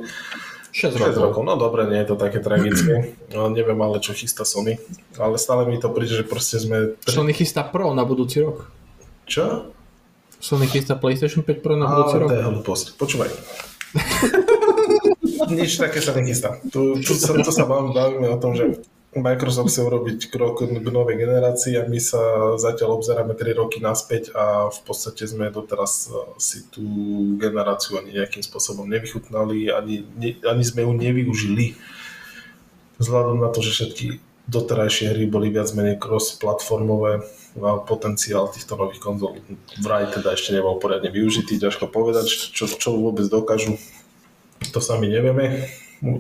6 0.71 0.97
rokov. 0.97 1.15
6 1.15 1.25
rokov. 1.25 1.43
No 1.47 1.55
dobre, 1.59 1.87
nie 1.91 1.99
je 2.03 2.09
to 2.11 2.17
také 2.17 2.39
tragické. 2.39 3.15
No, 3.31 3.47
neviem 3.47 3.79
ale, 3.79 4.03
čo 4.03 4.11
chystá 4.11 4.43
Sony. 4.43 4.83
Ale 5.15 5.39
stále 5.39 5.63
mi 5.71 5.79
to 5.79 5.87
príde, 5.95 6.19
že 6.19 6.27
proste 6.27 6.59
sme... 6.59 6.99
Sony 7.07 7.31
chystá 7.31 7.63
Pro 7.63 7.95
na 7.95 8.03
budúci 8.03 8.43
rok. 8.43 8.67
Čo? 9.31 9.71
Sony 10.43 10.67
chystá 10.67 10.99
PlayStation 10.99 11.47
5 11.47 11.63
Pro 11.63 11.79
na 11.79 11.87
budúci 11.87 12.19
rok. 12.19 12.27
to 12.27 12.35
je 12.35 12.43
hlúposť. 12.43 12.87
Počúvaj. 12.99 13.31
Nič 15.55 15.79
také 15.79 16.03
sa 16.03 16.11
nechystá. 16.15 16.59
Tu, 16.71 16.99
tu, 17.03 17.13
sa, 17.15 17.35
tu 17.39 17.51
sa 17.55 17.65
bavíme 17.67 18.27
o 18.31 18.39
tom, 18.39 18.55
že 18.59 18.83
Microsoft 19.11 19.75
chce 19.75 19.83
urobiť 19.83 20.31
krok 20.31 20.63
k 20.63 20.87
novej 20.87 21.19
generácii 21.19 21.75
a 21.75 21.83
my 21.83 21.99
sa 21.99 22.55
zatiaľ 22.63 23.03
obzeráme 23.03 23.35
3 23.35 23.59
roky 23.59 23.83
naspäť 23.83 24.31
a 24.39 24.71
v 24.71 24.81
podstate 24.87 25.27
sme 25.27 25.51
doteraz 25.51 26.07
eh, 26.07 26.15
si 26.39 26.63
tú 26.71 26.87
generáciu 27.35 27.99
ani 27.99 28.15
nejakým 28.15 28.47
spôsobom 28.47 28.87
nevychutnali, 28.87 29.67
ani, 29.75 30.07
ani 30.47 30.63
sme 30.63 30.87
ju 30.87 30.93
nevyužili. 30.95 31.75
Vzhľadom 33.03 33.43
na 33.43 33.51
to, 33.51 33.67
že 33.67 33.83
všetky 33.83 34.07
doterajšie 34.47 35.11
hry 35.11 35.27
boli 35.27 35.51
viac 35.51 35.75
menej 35.75 35.99
cross-platformové, 35.99 37.27
a 37.59 37.83
potenciál 37.83 38.47
týchto 38.47 38.79
nových 38.79 39.03
konzol 39.03 39.43
vraj 39.83 40.07
teda 40.15 40.39
ešte 40.39 40.55
nebol 40.55 40.79
poriadne 40.79 41.11
využitý, 41.11 41.59
ťažko 41.59 41.91
povedať, 41.91 42.31
čo, 42.31 42.71
čo 42.71 42.95
vôbec 42.95 43.27
dokážu, 43.27 43.75
to 44.71 44.79
sami 44.79 45.11
nevieme, 45.11 45.67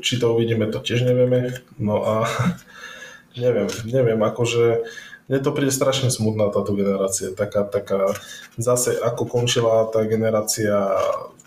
či 0.00 0.20
to 0.20 0.36
uvidíme, 0.36 0.68
to 0.68 0.80
tiež 0.80 1.04
nevieme, 1.04 1.56
no 1.80 2.04
a 2.04 2.14
neviem, 3.42 3.68
neviem, 3.88 4.20
akože 4.20 4.84
mne 5.30 5.38
to 5.46 5.54
príde 5.54 5.70
strašne 5.70 6.10
smutná 6.10 6.50
táto 6.50 6.74
generácia, 6.74 7.30
taká, 7.30 7.62
taká, 7.62 8.18
zase 8.58 8.98
ako 8.98 9.30
končila 9.30 9.86
tá 9.86 10.02
generácia 10.02 10.90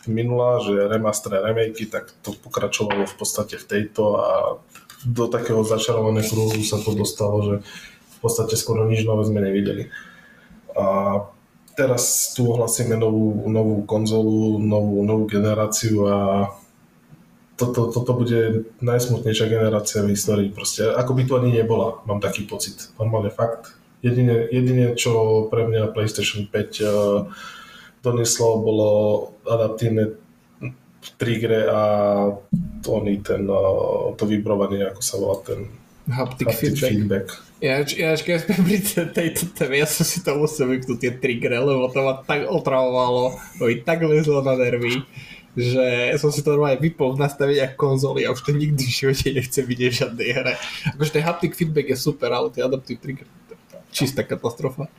minulá, 0.07 0.63
že 0.63 0.87
remaster 0.87 1.35
remakey, 1.35 1.91
tak 1.91 2.11
to 2.23 2.31
pokračovalo 2.31 3.03
v 3.07 3.15
podstate 3.15 3.59
v 3.59 3.65
tejto 3.67 4.03
a 4.19 4.29
do 5.03 5.27
takého 5.27 5.67
začarovaného 5.67 6.23
kruhu 6.23 6.63
sa 6.63 6.79
to 6.79 6.95
dostalo, 6.95 7.37
že 7.43 7.55
podstate 8.23 8.55
skoro 8.55 8.87
nič 8.87 9.03
nové 9.03 9.27
sme 9.27 9.43
nevideli. 9.43 9.91
A 10.79 11.19
teraz 11.75 12.31
tu 12.31 12.47
ohlasíme 12.47 12.95
novú, 12.95 13.51
novú 13.51 13.83
konzolu, 13.83 14.63
novú, 14.63 15.03
novú 15.03 15.27
generáciu 15.27 16.07
a 16.07 16.17
toto, 17.63 17.95
toto 17.95 18.11
bude 18.19 18.67
najsmutnejšia 18.83 19.47
generácia 19.47 20.03
v 20.03 20.11
histórii. 20.11 20.51
Proste, 20.51 20.91
ako 20.91 21.15
by 21.15 21.23
to 21.23 21.33
ani 21.39 21.55
nebola, 21.55 22.03
mám 22.03 22.19
taký 22.19 22.43
pocit. 22.43 22.91
Normálne 22.99 23.31
fakt. 23.31 23.71
Jedine, 24.03 24.51
jedine 24.51 24.99
čo 24.99 25.47
pre 25.47 25.63
mňa 25.63 25.95
PlayStation 25.95 26.43
5 26.43 26.51
uh, 26.51 26.59
eh, 26.59 26.87
doneslo, 28.03 28.59
bolo 28.59 28.89
adaptívne 29.47 30.19
trigger 31.15 31.71
a 31.71 31.81
to, 32.83 32.99
ten, 33.23 33.47
uh, 33.47 34.11
to 34.19 34.23
vibrovanie, 34.27 34.83
ako 34.83 35.01
sa 35.03 35.15
volá 35.19 35.39
ten 35.43 35.59
haptic, 36.11 36.47
haptic 36.51 36.75
feedback. 36.75 36.91
feedback. 36.91 37.25
Ja, 37.63 37.79
ja 37.87 38.11
keď 38.19 38.43
sme 38.43 38.53
pri 38.67 38.77
tejto 39.15 39.43
téme, 39.55 39.79
ja 39.79 39.87
som 39.87 40.03
si 40.03 40.19
to 40.19 40.35
musel 40.35 40.67
vypnúť 40.67 40.99
tie 40.99 41.11
triggery, 41.15 41.63
lebo 41.63 41.87
to 41.87 41.99
ma 42.03 42.19
tak 42.19 42.43
otravovalo, 42.43 43.39
to 43.55 43.71
mi 43.71 43.79
tak 43.79 44.03
lezlo 44.03 44.43
na 44.43 44.59
nervy, 44.59 44.99
že 45.53 46.17
som 46.17 46.33
si 46.33 46.41
to 46.41 46.57
normálne 46.57 46.81
vypol 46.81 47.13
v 47.13 47.21
nastaveniach 47.21 47.77
konzoly 47.77 48.25
a 48.25 48.33
už 48.33 48.41
to 48.41 48.51
nikdy 48.53 48.81
v 48.81 48.93
živote 48.93 49.27
nechcem 49.29 49.63
vidieť 49.65 49.91
v 49.93 49.99
žiadnej 50.01 50.29
hre. 50.33 50.53
Akože 50.97 51.11
ten 51.13 51.23
haptic 51.23 51.53
feedback 51.53 51.93
je 51.93 51.97
super, 51.97 52.33
ale 52.33 52.49
tie 52.49 52.65
adaptive 52.65 52.97
trigger 52.97 53.29
čistá 53.93 54.25
katastrofa. 54.25 54.89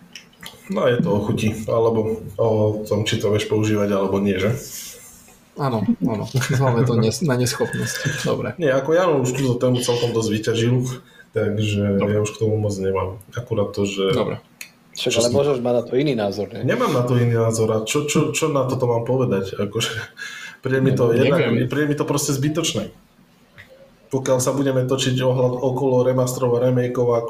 No 0.71 0.87
je 0.89 1.03
to 1.03 1.11
o 1.11 1.21
chuti, 1.21 1.51
alebo 1.67 2.25
o 2.39 2.49
tom, 2.87 3.05
či 3.05 3.19
to 3.21 3.35
vieš 3.35 3.51
používať, 3.51 3.91
alebo 3.91 4.23
nie, 4.23 4.39
že? 4.39 4.55
Áno, 5.59 5.83
áno. 6.03 6.25
Hlavne 6.31 6.83
to 6.87 6.99
nes- 6.99 7.23
na 7.27 7.35
neschopnosť. 7.37 8.27
Dobre. 8.27 8.55
Nie, 8.59 8.75
ako 8.75 8.91
ja 8.95 9.05
už 9.11 9.35
túto 9.35 9.55
tému 9.61 9.83
celkom 9.83 10.15
dosť 10.15 10.31
vyťažil 10.31 10.75
takže 11.35 11.99
Dobre. 11.99 12.15
ja 12.15 12.19
už 12.23 12.31
k 12.31 12.41
tomu 12.47 12.55
moc 12.57 12.75
nemám. 12.79 13.19
Akurát 13.35 13.75
to, 13.75 13.83
že... 13.85 14.15
Dobre. 14.15 14.39
Však 14.95 15.19
ale 15.19 15.35
môžeš 15.35 15.59
mať 15.59 15.75
na 15.75 15.83
to 15.83 15.93
iný 15.99 16.15
názor, 16.15 16.47
ne? 16.55 16.63
Nemám 16.63 16.95
na 16.95 17.03
to 17.03 17.19
iný 17.19 17.35
názor 17.35 17.67
a 17.75 17.83
čo, 17.83 18.07
čo, 18.07 18.31
čo 18.31 18.55
na 18.55 18.71
toto 18.71 18.87
mám 18.87 19.03
povedať? 19.03 19.59
Akože, 19.59 19.91
príde 20.65 20.81
mi 20.81 20.97
to, 20.97 21.13
jednak, 21.13 21.69
príde 21.69 21.87
mi 21.93 21.97
to 21.97 22.09
proste 22.09 22.33
zbytočné. 22.33 22.89
Pokiaľ 24.09 24.39
sa 24.41 24.57
budeme 24.57 24.89
točiť 24.89 25.21
ohľad 25.21 25.61
okolo 25.61 26.09
remasterov 26.09 26.57
a 26.57 26.65
remakeov 26.71 27.09
a 27.13 27.21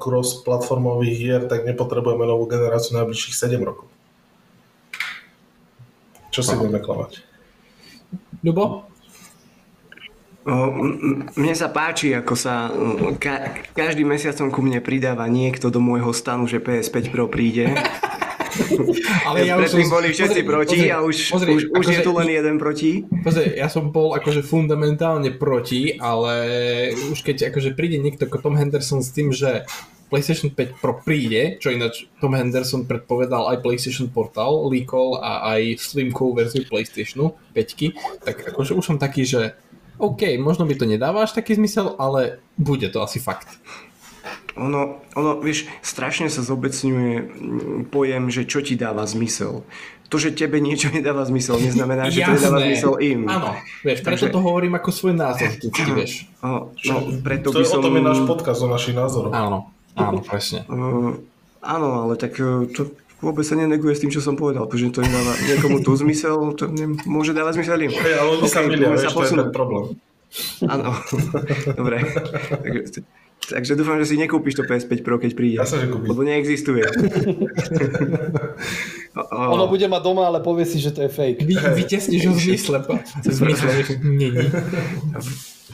cross-platformových 0.00 1.14
hier, 1.18 1.40
tak 1.44 1.68
nepotrebujeme 1.68 2.24
novú 2.24 2.48
generáciu 2.48 2.96
najbližších 2.96 3.36
7 3.36 3.60
rokov. 3.60 3.90
Čo 6.30 6.40
si 6.40 6.54
budeme 6.56 6.80
klamať? 6.80 7.20
Ľubo? 8.46 8.88
Mne 11.36 11.54
sa 11.58 11.68
páči, 11.68 12.16
ako 12.16 12.32
sa 12.32 12.72
ka- 13.20 13.60
každým 13.76 14.08
mesiacom 14.08 14.48
ku 14.48 14.64
mne 14.64 14.80
pridáva 14.80 15.28
niekto 15.28 15.68
do 15.68 15.84
môjho 15.84 16.16
stanu, 16.16 16.48
že 16.48 16.62
PS5 16.62 17.12
Pro 17.12 17.28
príde. 17.28 17.68
Ale 19.28 19.46
ja 19.46 19.54
Predtým 19.56 19.86
som... 19.86 19.94
boli 19.94 20.08
všetci 20.10 20.40
pozri, 20.42 20.50
proti 20.50 20.78
pozri, 20.82 20.90
a 20.90 20.96
už, 21.02 21.16
pozri, 21.30 21.50
už, 21.54 21.62
už 21.72 21.84
je 21.86 21.98
akože 21.98 22.02
tu 22.02 22.12
len 22.16 22.28
jeden 22.28 22.56
proti. 22.58 22.90
Pozri, 23.22 23.46
ja 23.56 23.68
som 23.70 23.94
bol 23.94 24.12
akože 24.16 24.42
fundamentálne 24.42 25.30
proti, 25.34 25.96
ale 25.98 26.34
už 27.10 27.22
keď 27.22 27.52
akože 27.54 27.74
príde 27.78 27.98
niekto 28.02 28.26
ako 28.26 28.50
Tom 28.50 28.54
Henderson 28.58 29.00
s 29.00 29.10
tým, 29.14 29.30
že 29.30 29.64
PlayStation 30.10 30.50
5 30.50 30.82
Pro 30.82 30.98
príde, 30.98 31.56
čo 31.62 31.70
ináč 31.70 32.10
Tom 32.18 32.34
Henderson 32.34 32.84
predpovedal 32.84 33.54
aj 33.54 33.62
PlayStation 33.62 34.10
Portal, 34.10 34.66
líkol 34.66 35.22
a 35.22 35.54
aj 35.54 35.78
slimkovú 35.78 36.34
verziu 36.34 36.66
PlayStationu 36.66 37.38
5, 37.54 38.26
tak 38.26 38.36
akože 38.50 38.74
už 38.74 38.84
som 38.84 38.98
taký, 38.98 39.22
že 39.22 39.54
OK, 40.02 40.34
možno 40.42 40.66
by 40.66 40.74
to 40.74 40.88
nedáva 40.88 41.22
až 41.22 41.38
taký 41.38 41.54
zmysel, 41.54 41.94
ale 42.00 42.42
bude 42.58 42.90
to 42.90 42.98
asi 43.04 43.22
fakt. 43.22 43.46
Ono, 44.58 44.98
ono, 45.14 45.30
vieš, 45.38 45.70
strašne 45.84 46.26
sa 46.26 46.42
zobecňuje 46.42 47.12
pojem, 47.94 48.32
že 48.32 48.42
čo 48.48 48.58
ti 48.64 48.74
dáva 48.74 49.06
zmysel. 49.06 49.62
To, 50.10 50.18
že 50.18 50.34
tebe 50.34 50.58
niečo 50.58 50.90
nedáva 50.96 51.22
zmysel, 51.22 51.62
neznamená, 51.62 52.10
že 52.10 52.26
to 52.26 52.34
nedáva 52.34 52.58
zmysel 52.66 52.94
im. 52.98 53.30
Áno, 53.30 53.54
vieš, 53.86 54.02
preto 54.02 54.26
Takže... 54.26 54.34
to 54.34 54.40
hovorím 54.42 54.74
ako 54.74 54.90
svoj 54.90 55.14
názor, 55.14 55.50
ty 55.60 55.82
vieš. 55.94 56.26
no, 56.42 56.74
preto 57.22 57.54
to 57.54 57.62
by 57.62 57.66
som... 57.66 57.78
O 57.78 57.86
tom 57.86 57.94
je 57.94 58.02
náš 58.02 58.20
podkaz 58.26 58.58
o 58.62 58.68
našich 58.68 58.98
názoroch. 58.98 59.30
Áno, 59.30 59.70
áno, 59.94 60.18
presne. 60.26 60.66
Uh, 60.66 61.14
áno, 61.74 62.10
ale 62.10 62.18
tak 62.18 62.34
uh, 62.42 62.66
to, 62.74 62.90
vôbec 63.22 63.46
sa 63.46 63.54
neneguje 63.54 63.94
s 63.94 64.02
tým, 64.02 64.10
čo 64.10 64.18
som 64.18 64.34
povedal, 64.34 64.66
pretože 64.66 64.90
to 64.98 65.06
nedáva 65.06 65.36
niekomu 65.46 65.78
tu 65.84 65.94
zmysel, 65.94 66.58
to 66.58 66.66
môže 67.06 67.30
dávať 67.30 67.62
zmysel 67.62 67.78
im. 67.86 67.92
Hey, 67.94 68.18
ale 68.18 68.28
oni 68.34 68.44
okay, 68.48 68.50
sa 68.50 68.60
milia, 68.66 68.90
vieš, 68.90 69.14
to 69.14 69.22
je 69.22 69.30
ten 69.30 69.52
problém. 69.54 69.94
Áno, 70.66 70.94
dobre. 71.78 72.06
Takže, 73.50 73.74
dúfam, 73.74 73.98
že 73.98 74.14
si 74.14 74.16
nekúpiš 74.16 74.54
to 74.56 74.62
PS5 74.62 75.02
Pro, 75.02 75.18
keď 75.18 75.34
príde. 75.34 75.58
Ja 75.58 75.66
sa, 75.66 75.82
že 75.82 75.90
kúpim. 75.90 76.14
Lebo 76.14 76.22
neexistuje. 76.22 76.86
o, 79.18 79.22
o... 79.26 79.38
Ono 79.58 79.66
bude 79.66 79.90
mať 79.90 80.02
doma, 80.06 80.30
ale 80.30 80.38
povie 80.38 80.62
si, 80.62 80.78
že 80.78 80.94
to 80.94 81.02
je 81.02 81.10
fake. 81.10 81.42
Vy, 81.42 81.58
vytesníš 81.58 82.30
ho 82.30 82.34
zmysle. 82.38 82.78
Zmysle, 83.26 83.98
není. 84.06 84.46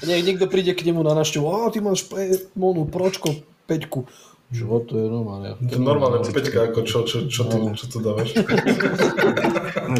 Nie, 0.09 0.24
niekto 0.24 0.49
príde 0.49 0.72
k 0.72 0.89
nemu 0.89 1.05
na 1.05 1.12
našťu, 1.16 1.41
a 1.45 1.72
ty 1.72 1.81
máš 1.85 2.09
Monu, 2.57 2.89
pročko, 2.89 3.37
peťku. 3.68 4.09
Čo, 4.47 4.79
to 4.87 4.95
je 4.95 5.11
normálne. 5.11 5.59
To 5.59 5.74
je 5.74 5.83
normálne 5.83 6.22
peťka, 6.22 6.70
ako 6.70 6.87
čo, 6.87 7.03
čo, 7.03 7.27
čo, 7.27 7.51
ty, 7.51 7.59
čo 7.74 7.91
tu 7.91 7.99
dávaš? 7.99 8.31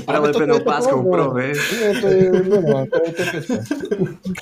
Prelepenou 0.07 0.59
páskou 0.63 1.03
pro, 1.07 1.33
vieš? 1.37 1.59
Nie, 1.77 1.91
to 2.01 2.07
je 2.09 2.23
normálne, 2.47 2.89
to 2.91 2.99
je 3.03 3.11
to. 3.15 3.23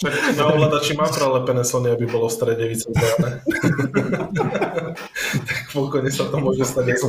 Však 0.01 0.13
na 0.39 0.45
ovládači 0.49 0.93
mám 0.97 1.11
prelepené 1.13 1.63
Sony, 1.65 1.89
aby 1.93 2.05
bolo 2.09 2.27
v 2.29 2.35
strede 2.35 2.65
vycúvané. 2.65 3.45
tak 5.49 5.59
pokojne 5.73 6.11
sa 6.11 6.25
to 6.31 6.37
môže 6.41 6.65
stať 6.65 6.85
aj 6.95 6.97
s 6.99 7.05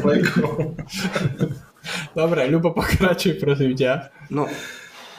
Dobre, 2.18 2.50
Ľubo, 2.50 2.74
pokračuj, 2.74 3.38
prosím 3.38 3.78
ťa. 3.78 4.10
No, 4.34 4.50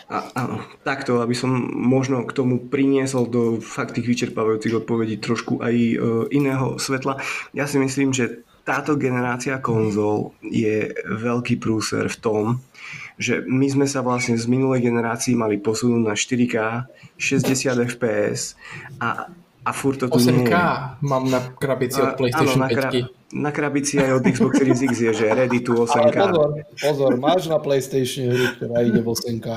a, 0.07 0.23
áno, 0.39 0.63
takto, 0.87 1.19
aby 1.19 1.35
som 1.35 1.51
možno 1.75 2.23
k 2.23 2.31
tomu 2.31 2.63
priniesol 2.63 3.27
do 3.27 3.59
fakt 3.59 3.99
tých 3.99 4.07
vyčerpávajúcich 4.07 4.79
odpovedí 4.79 5.19
trošku 5.19 5.59
aj 5.59 5.75
e, 5.75 5.95
iného 6.31 6.79
svetla. 6.79 7.19
Ja 7.51 7.67
si 7.67 7.83
myslím, 7.83 8.15
že 8.15 8.47
táto 8.67 8.95
generácia 8.99 9.63
konzol 9.63 10.35
je 10.43 10.95
veľký 11.07 11.59
prúser 11.59 12.07
v 12.11 12.19
tom, 12.19 12.45
že 13.17 13.41
my 13.43 13.67
sme 13.67 13.87
sa 13.87 14.01
vlastne 14.01 14.37
z 14.37 14.45
minulej 14.45 14.85
generácii 14.85 15.33
mali 15.33 15.57
posunúť 15.57 16.03
na 16.03 16.13
4K, 16.13 16.57
60 17.17 17.89
FPS 17.89 18.55
a, 18.99 19.33
a 19.63 19.71
furt 19.73 19.99
to 19.99 20.07
tu 20.07 20.21
8K 20.21 20.33
nie 20.37 20.47
je. 20.47 21.03
mám 21.03 21.25
na 21.27 21.41
krabici 21.53 21.97
od 21.99 22.15
PlayStation 22.15 22.61
áno, 22.61 22.69
na, 22.69 22.91
5. 22.93 23.33
na 23.35 23.51
krabici 23.51 23.95
aj 23.97 24.11
od 24.13 24.25
Xbox 24.27 24.53
Series 24.55 24.81
X 24.81 24.93
je, 25.01 25.13
že 25.13 25.27
ready 25.29 25.59
Ale 25.73 25.89
8K. 25.89 26.17
pozor, 26.19 26.49
pozor, 26.77 27.13
máš 27.17 27.43
na 27.47 27.57
PlayStation 27.57 28.29
hru, 28.29 28.47
ktorá 28.55 28.85
ide 28.85 29.01
v 29.01 29.09
8K. 29.09 29.47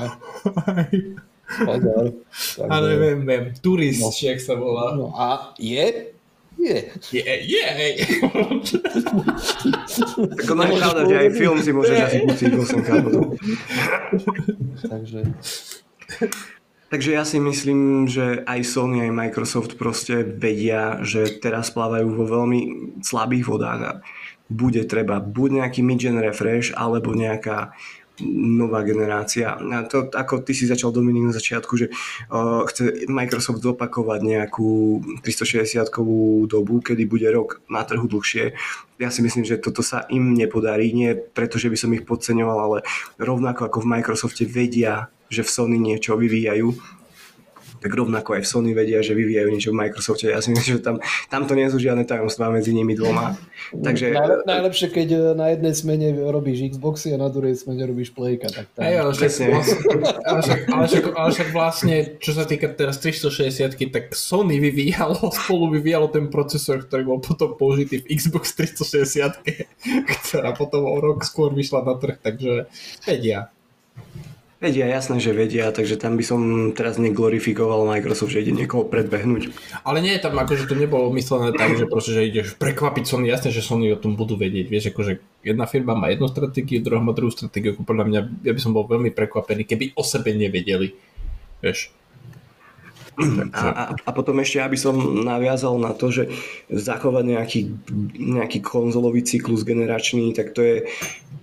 Pozor. 1.50 2.14
Takže, 2.30 2.70
Ale 2.70 2.88
viem, 2.94 3.26
viem. 3.26 3.44
Turist, 3.58 3.98
No. 3.98 4.14
sa 4.40 4.54
volá. 4.54 4.94
No 4.94 5.10
a 5.10 5.50
je? 5.58 6.14
Je. 6.58 6.78
Tak 10.38 10.46
ono 10.50 10.62
je 10.66 10.72
pravda, 10.76 11.00
že 11.08 11.14
aj 11.14 11.28
film 11.36 11.58
si 11.62 11.70
môžeš 11.70 11.96
asi 12.00 12.18
pustiť 12.26 12.50
8K 12.52 12.88
potom. 13.04 13.24
Takže 14.82 15.20
Takže 16.90 17.14
ja 17.14 17.22
si 17.22 17.38
myslím, 17.38 18.10
že 18.10 18.42
aj 18.42 18.66
Sony, 18.66 19.06
aj 19.06 19.14
Microsoft 19.14 19.78
proste 19.78 20.26
vedia, 20.26 20.98
že 21.06 21.38
teraz 21.38 21.70
plávajú 21.70 22.10
vo 22.10 22.26
veľmi 22.26 22.60
slabých 23.06 23.46
vodách 23.46 23.80
a 23.86 23.92
bude 24.50 24.82
treba 24.90 25.22
buď 25.22 25.62
nejaký 25.62 25.86
mid-gen 25.86 26.18
refresh, 26.18 26.74
alebo 26.74 27.14
nejaká 27.14 27.78
nová 28.28 28.84
generácia. 28.84 29.56
A 29.56 29.84
to, 29.88 30.08
ako 30.12 30.44
ty 30.44 30.52
si 30.52 30.68
začal 30.68 30.92
Dominik 30.92 31.30
na 31.30 31.34
začiatku, 31.34 31.72
že 31.76 31.86
uh, 31.90 32.64
chce 32.68 33.08
Microsoft 33.08 33.64
zopakovať 33.64 34.20
nejakú 34.22 35.00
360-kovú 35.24 36.44
dobu, 36.46 36.84
kedy 36.84 37.08
bude 37.08 37.28
rok 37.32 37.64
na 37.66 37.82
trhu 37.84 38.04
dlhšie. 38.04 38.54
Ja 39.00 39.08
si 39.08 39.24
myslím, 39.24 39.48
že 39.48 39.56
toto 39.56 39.80
sa 39.80 40.04
im 40.12 40.36
nepodarí, 40.36 40.92
nie 40.92 41.16
preto, 41.16 41.56
že 41.56 41.72
by 41.72 41.76
som 41.80 41.90
ich 41.96 42.04
podceňoval, 42.04 42.58
ale 42.60 42.78
rovnako 43.16 43.66
ako 43.66 43.78
v 43.82 43.90
Microsofte 43.98 44.44
vedia, 44.44 45.08
že 45.32 45.46
v 45.46 45.50
Sony 45.50 45.78
niečo 45.80 46.18
vyvíjajú, 46.18 46.99
tak 47.80 47.90
rovnako 47.96 48.36
aj 48.36 48.42
v 48.44 48.48
Sony 48.48 48.70
vedia, 48.76 49.00
že 49.00 49.16
vyvíjajú 49.16 49.48
niečo 49.48 49.72
v 49.72 49.80
Microsofte. 49.80 50.28
Ja 50.28 50.44
si 50.44 50.52
myslím, 50.52 50.78
že 50.78 50.84
tam, 50.84 50.96
tam 51.32 51.48
to 51.48 51.56
nie 51.56 51.64
sú 51.72 51.80
žiadne 51.80 52.04
tajomstvá 52.04 52.52
medzi 52.52 52.76
nimi 52.76 52.92
dvoma. 52.92 53.40
Takže 53.72 54.12
Najle- 54.12 54.44
najlepšie, 54.44 54.88
keď 54.92 55.08
eh, 55.16 55.20
na 55.32 55.46
jednej 55.56 55.72
smene 55.72 56.06
robíš 56.28 56.76
Xboxy 56.76 57.16
a 57.16 57.18
na 57.18 57.32
druhej 57.32 57.56
smene 57.56 57.88
robíš 57.88 58.12
Playka. 58.12 58.52
Tak 58.52 58.66
tam... 58.76 58.82
Hej, 58.84 58.96
ale 59.00 59.10
však, 59.16 59.30
Presne. 59.32 59.46
vlastne, 59.48 59.76
ale, 60.28 60.40
však, 60.44 60.60
ale, 60.68 60.84
však, 60.86 61.04
ale 61.16 61.28
však 61.32 61.48
vlastne, 61.56 61.96
čo 62.20 62.32
sa 62.36 62.44
týka 62.44 62.68
teraz 62.68 63.00
360 63.00 63.80
tak 63.88 64.12
Sony 64.12 64.60
vyvíjalo, 64.60 65.16
spolu 65.40 65.72
vyvíjalo 65.80 66.12
ten 66.12 66.28
procesor, 66.28 66.84
ktorý 66.84 67.16
bol 67.16 67.18
potom 67.24 67.56
použitý 67.56 68.04
v 68.04 68.12
Xbox 68.12 68.52
360 68.52 69.40
ktorá 70.20 70.52
potom 70.52 70.84
o 70.84 70.96
rok 71.00 71.24
skôr 71.24 71.52
vyšla 71.56 71.80
na 71.84 71.94
trh, 71.96 72.20
takže 72.20 72.68
vedia. 73.08 73.48
Vedia, 74.60 74.86
jasné, 74.86 75.16
že 75.18 75.32
vedia, 75.32 75.72
takže 75.72 75.96
tam 75.96 76.20
by 76.20 76.24
som 76.24 76.40
teraz 76.76 77.00
neglorifikoval 77.00 77.88
Microsoft, 77.88 78.36
že 78.36 78.44
ide 78.44 78.52
niekoho 78.52 78.84
predbehnúť. 78.84 79.50
Ale 79.82 80.04
nie 80.04 80.12
je 80.14 80.22
tam 80.22 80.36
akože 80.36 80.68
to 80.68 80.76
nebolo 80.76 81.08
myslené 81.16 81.56
tak, 81.56 81.80
že 81.80 81.88
proste, 81.88 82.12
že 82.12 82.28
ideš 82.28 82.60
prekvapiť 82.60 83.04
Sony, 83.08 83.32
jasné, 83.32 83.50
že 83.50 83.64
Sony 83.64 83.88
o 83.90 83.98
tom 83.98 84.20
budú 84.20 84.36
vedieť, 84.36 84.68
vieš, 84.68 84.92
akože 84.92 85.24
jedna 85.42 85.64
firma 85.64 85.96
má 85.96 86.12
jednu 86.12 86.28
stratégiu, 86.28 86.84
druhá 86.84 87.00
má 87.00 87.16
druhú 87.16 87.32
stratégiu, 87.32 87.74
podľa 87.80 88.04
mňa, 88.06 88.20
ja 88.44 88.52
by 88.52 88.60
som 88.60 88.76
bol 88.76 88.84
veľmi 88.84 89.10
prekvapený, 89.16 89.64
keby 89.64 89.96
o 89.96 90.04
sebe 90.04 90.36
nevedeli, 90.36 90.92
vieš. 91.64 91.96
A, 93.50 93.68
a, 93.68 93.84
a 93.92 94.10
potom 94.16 94.40
ešte, 94.40 94.62
aby 94.62 94.78
som 94.78 94.96
naviazal 95.26 95.76
na 95.76 95.92
to, 95.92 96.08
že 96.08 96.32
zachovať 96.72 97.24
nejaký, 97.26 97.60
nejaký 98.16 98.64
konzolový 98.64 99.20
cyklus 99.26 99.66
generačný, 99.66 100.32
tak 100.32 100.56
to 100.56 100.64
je, 100.64 100.76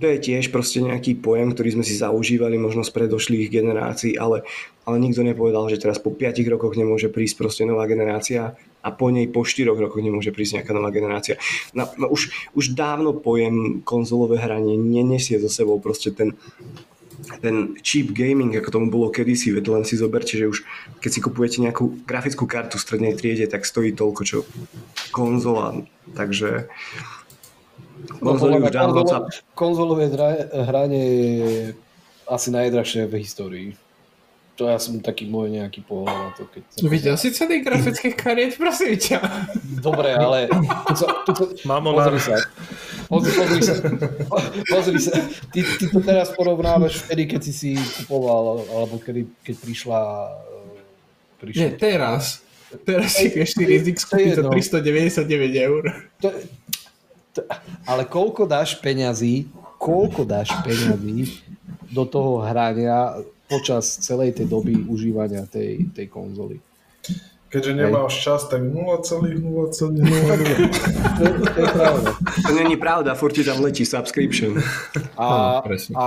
to 0.01 0.05
je 0.09 0.17
tiež 0.17 0.49
proste 0.49 0.81
nejaký 0.81 1.19
pojem, 1.21 1.53
ktorý 1.53 1.77
sme 1.77 1.85
si 1.85 1.97
zaužívali 1.99 2.57
možno 2.57 2.81
z 2.81 2.93
predošlých 2.93 3.53
generácií, 3.53 4.17
ale, 4.17 4.45
ale 4.85 4.97
nikto 4.97 5.21
nepovedal, 5.21 5.69
že 5.69 5.81
teraz 5.81 6.01
po 6.01 6.09
5 6.09 6.41
rokoch 6.49 6.73
nemôže 6.73 7.11
prísť 7.11 7.35
proste 7.37 7.63
nová 7.65 7.85
generácia 7.85 8.57
a 8.81 8.89
po 8.89 9.11
nej 9.11 9.27
po 9.27 9.43
4 9.43 9.67
rokoch 9.67 10.01
nemôže 10.01 10.31
prísť 10.31 10.61
nejaká 10.61 10.71
nová 10.73 10.89
generácia. 10.89 11.35
No, 11.75 11.89
no 11.97 12.07
už, 12.09 12.31
už 12.55 12.77
dávno 12.77 13.13
pojem 13.17 13.81
konzolové 13.83 14.39
hranie 14.39 14.77
nenesie 14.79 15.37
so 15.41 15.51
sebou 15.51 15.77
proste 15.81 16.13
ten, 16.15 16.37
ten 17.43 17.75
cheap 17.83 18.15
gaming, 18.15 18.55
ako 18.55 18.69
tomu 18.71 18.87
bolo 18.87 19.11
kedysi, 19.11 19.51
veď 19.51 19.65
len 19.69 19.83
si 19.83 19.99
zoberte, 19.99 20.39
že 20.39 20.47
už 20.47 20.63
keď 20.99 21.11
si 21.11 21.19
kupujete 21.19 21.57
nejakú 21.59 22.03
grafickú 22.07 22.47
kartu 22.47 22.79
v 22.79 22.85
strednej 22.87 23.13
triede, 23.13 23.45
tak 23.45 23.67
stojí 23.67 23.91
toľko, 23.91 24.21
čo 24.23 24.37
konzola. 25.11 25.83
Takže 26.15 26.71
No, 28.21 28.37
konzoly 28.37 28.61
už 28.61 28.69
konzolo- 28.71 29.09
sa... 29.09 29.17
Konzolové 29.57 30.05
hranie 30.53 31.05
je 31.09 31.53
asi 32.29 32.53
najdrahšie 32.53 33.09
v 33.09 33.13
histórii. 33.19 33.67
To 34.57 34.65
ja 34.69 34.77
som 34.81 34.97
taký 35.01 35.29
môj 35.29 35.53
nejaký 35.53 35.85
pohľad 35.85 36.17
na 36.17 36.29
to. 36.33 36.45
Keď 36.49 36.61
sa... 36.65 36.77
Videl 36.89 37.15
si 37.17 37.29
ceny 37.29 37.61
grafických 37.61 38.15
kariet, 38.17 38.53
prosím 38.57 38.97
ťa. 38.97 39.17
Dobre, 39.81 40.13
ale 40.13 40.49
tu 40.89 40.93
sa, 40.97 41.07
tu 41.25 41.31
sa, 41.33 41.45
Mamonár. 41.65 42.09
pozri 42.09 42.21
sa. 42.21 42.37
Pozri, 43.07 43.31
pozri 43.31 43.61
sa. 43.63 43.73
Pozri 44.67 44.99
sa. 44.99 45.15
Ty, 45.51 45.59
ty 45.63 45.85
to 45.87 45.99
teraz 46.03 46.35
porovnávaš 46.35 47.07
vtedy, 47.07 47.23
keď 47.23 47.41
si 47.47 47.53
si 47.55 47.71
kupoval, 48.03 48.67
alebo 48.67 48.99
kedy, 48.99 49.23
keď 49.47 49.55
prišla... 49.63 49.99
eh, 50.27 51.39
prišla 51.39 51.59
Nie, 51.63 51.69
teraz. 51.79 52.43
Teraz 52.83 53.15
si 53.15 53.31
vieš 53.31 53.55
4X 53.55 53.97
To 54.11 54.15
je 54.19 54.35
kúpiť 54.35 54.35
za 54.35 54.43
jedno. 54.43 54.51
399 55.23 55.67
eur. 55.71 55.83
To, 56.19 56.27
to, 57.31 57.39
ale 57.87 58.03
koľko 58.03 58.43
dáš 58.43 58.75
peňazí, 58.83 59.47
koľko 59.79 60.27
dáš 60.27 60.51
peňazí 60.67 61.31
do 61.87 62.03
toho 62.03 62.43
hrania 62.43 63.23
počas 63.47 63.87
celej 64.03 64.35
tej 64.35 64.51
doby 64.51 64.75
užívania 64.75 65.47
tej, 65.47 65.87
tej 65.95 66.11
konzoly? 66.11 66.59
Keďže 67.47 67.71
nemáš 67.73 68.13
čas, 68.19 68.43
tak 68.51 68.59
0,0,0. 68.59 69.47
To, 71.17 71.23
je- 71.23 71.33
to 71.39 71.59
je 71.63 71.71
pravda. 71.73 72.09
To 72.47 72.51
není 72.53 72.75
pravda, 72.77 73.15
furt 73.15 73.33
ti 73.33 73.43
tam 73.43 73.63
letí 73.63 73.85
subscription. 73.85 74.59
A, 75.17 75.63
a 75.95 76.05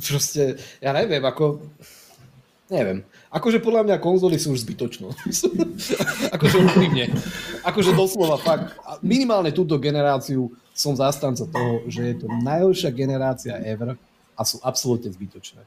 proste, 0.00 0.56
ja 0.80 0.90
neviem, 0.90 1.20
ako, 1.22 1.60
neviem. 2.72 3.04
Akože 3.28 3.60
podľa 3.60 3.84
mňa 3.84 3.96
konzoly 4.00 4.40
sú 4.40 4.56
už 4.56 4.64
zbytočno. 4.64 5.12
akože 6.34 6.56
úprimne. 6.64 7.12
Akože 7.62 7.92
doslova 7.92 8.40
fakt. 8.40 8.72
Minimálne 9.04 9.52
túto 9.52 9.76
generáciu 9.76 10.48
som 10.72 10.96
zastanca 10.96 11.44
toho, 11.44 11.84
že 11.86 12.16
je 12.16 12.24
to 12.24 12.26
najhoršia 12.40 12.90
generácia 12.90 13.60
ever 13.62 13.94
a 14.32 14.42
sú 14.42 14.56
absolútne 14.64 15.12
zbytočné. 15.12 15.60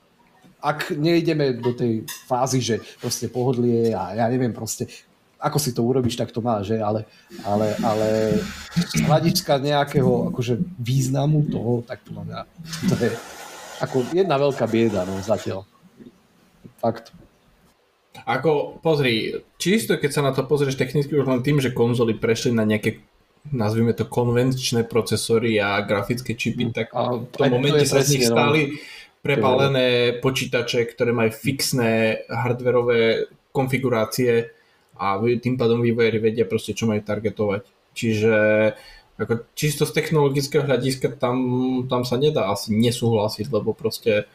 Ak 0.60 0.91
nejdeme 0.91 1.55
do 1.55 1.72
tej 1.72 2.03
fázy, 2.28 2.60
že 2.60 2.76
proste 2.99 3.32
pohodlie 3.32 3.95
a 3.95 4.12
ja 4.12 4.26
neviem 4.28 4.51
proste, 4.51 4.91
ako 5.39 5.55
si 5.55 5.72
to 5.72 5.88
urobíš, 5.88 6.20
tak 6.20 6.36
to 6.36 6.43
má, 6.43 6.60
že? 6.60 6.84
Ale, 6.84 7.07
ale, 7.47 7.80
ale 7.80 8.07
z 8.76 9.07
hľadiska 9.07 9.64
nejakého 9.64 10.36
akože 10.36 10.60
významu 10.76 11.47
toho, 11.47 11.80
tak 11.88 12.03
podľa 12.03 12.24
mňa 12.28 12.39
to 12.91 12.95
je 12.99 13.10
ako 13.80 14.03
jedna 14.12 14.36
veľká 14.36 14.68
bieda, 14.68 15.07
no 15.07 15.16
zatiaľ. 15.24 15.64
Fakt. 16.84 17.16
Ako, 18.28 18.84
pozri, 18.84 19.39
čisto 19.55 19.95
keď 19.95 20.12
sa 20.12 20.22
na 20.28 20.36
to 20.36 20.43
pozrieš 20.43 20.76
technicky 20.76 21.16
už 21.16 21.24
len 21.24 21.39
tým, 21.39 21.64
že 21.64 21.72
konzoly 21.72 22.20
prešli 22.20 22.51
na 22.51 22.68
nejaké 22.68 22.99
nazvime 23.47 23.95
to 23.95 24.03
konvenčné 24.03 24.84
procesory 24.84 25.55
a 25.57 25.80
grafické 25.82 26.36
čipy, 26.36 26.76
tak 26.76 26.91
A 26.91 27.16
v 27.16 27.32
tom 27.32 27.47
to 27.47 27.55
momente 27.55 27.88
sa 27.88 28.03
z 28.03 28.20
nich 28.20 28.28
presne, 28.28 28.36
no. 28.36 28.76
Prepálené 29.20 30.20
počítače, 30.24 30.88
ktoré 30.95 31.11
majú 31.11 31.32
fixné 31.34 32.24
hardverové 32.32 33.28
konfigurácie 33.51 34.51
a 34.99 35.20
tým 35.20 35.55
pádom 35.55 35.84
vývojári 35.84 36.20
vedia 36.20 36.45
proste, 36.47 36.76
čo 36.76 36.88
majú 36.88 37.03
targetovať. 37.03 37.63
Čiže 37.95 38.36
ako 39.20 39.51
čisto 39.51 39.84
z 39.84 39.91
technologického 39.91 40.63
hľadiska 40.63 41.20
tam, 41.20 41.38
tam 41.91 42.07
sa 42.07 42.15
nedá 42.15 42.47
asi 42.47 42.72
nesúhlasiť, 42.72 43.51
lebo 43.51 43.76
proste 43.76 44.32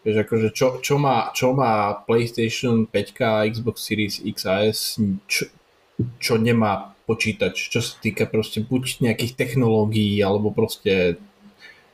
vieš, 0.00 0.24
akože 0.24 0.48
čo, 0.56 0.80
čo, 0.80 0.96
má, 0.96 1.28
čo 1.36 1.52
má 1.52 1.92
PlayStation 2.08 2.88
5, 2.88 3.52
Xbox 3.52 3.76
Series 3.84 4.16
X 4.24 4.36
a 4.48 4.64
S, 4.64 4.96
čo, 5.28 5.52
čo 6.16 6.40
nemá 6.40 6.96
počítač, 7.04 7.68
čo 7.68 7.84
sa 7.84 8.00
týka 8.00 8.24
proste 8.24 8.64
buď 8.64 9.04
nejakých 9.04 9.36
technológií, 9.36 10.16
alebo 10.24 10.48
proste 10.48 11.20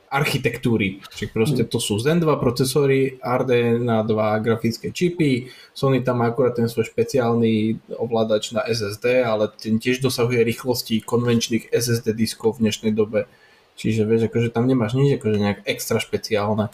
architektúry. 0.09 1.05
Čiže 1.13 1.29
proste 1.29 1.63
to 1.69 1.77
sú 1.77 2.01
Zen 2.01 2.17
2 2.17 2.25
procesory, 2.41 3.21
RDNA 3.21 4.03
2 4.09 4.45
grafické 4.45 4.89
čipy, 4.89 5.53
Sony 5.71 6.01
tam 6.01 6.25
má 6.25 6.33
akurát 6.33 6.57
ten 6.57 6.65
svoj 6.65 6.89
špeciálny 6.89 7.77
ovládač 7.93 8.51
na 8.57 8.65
SSD, 8.65 9.21
ale 9.21 9.53
ten 9.53 9.77
tiež 9.77 10.01
dosahuje 10.01 10.41
rýchlosti 10.41 11.05
konvenčných 11.05 11.69
SSD 11.69 12.17
diskov 12.17 12.57
v 12.57 12.67
dnešnej 12.67 12.91
dobe. 12.97 13.29
Čiže 13.77 14.03
vieš, 14.03 14.27
akože 14.27 14.49
tam 14.51 14.67
nemáš 14.67 14.97
nič 14.97 15.21
akože 15.21 15.37
nejak 15.39 15.59
extra 15.69 16.01
špeciálne. 16.01 16.73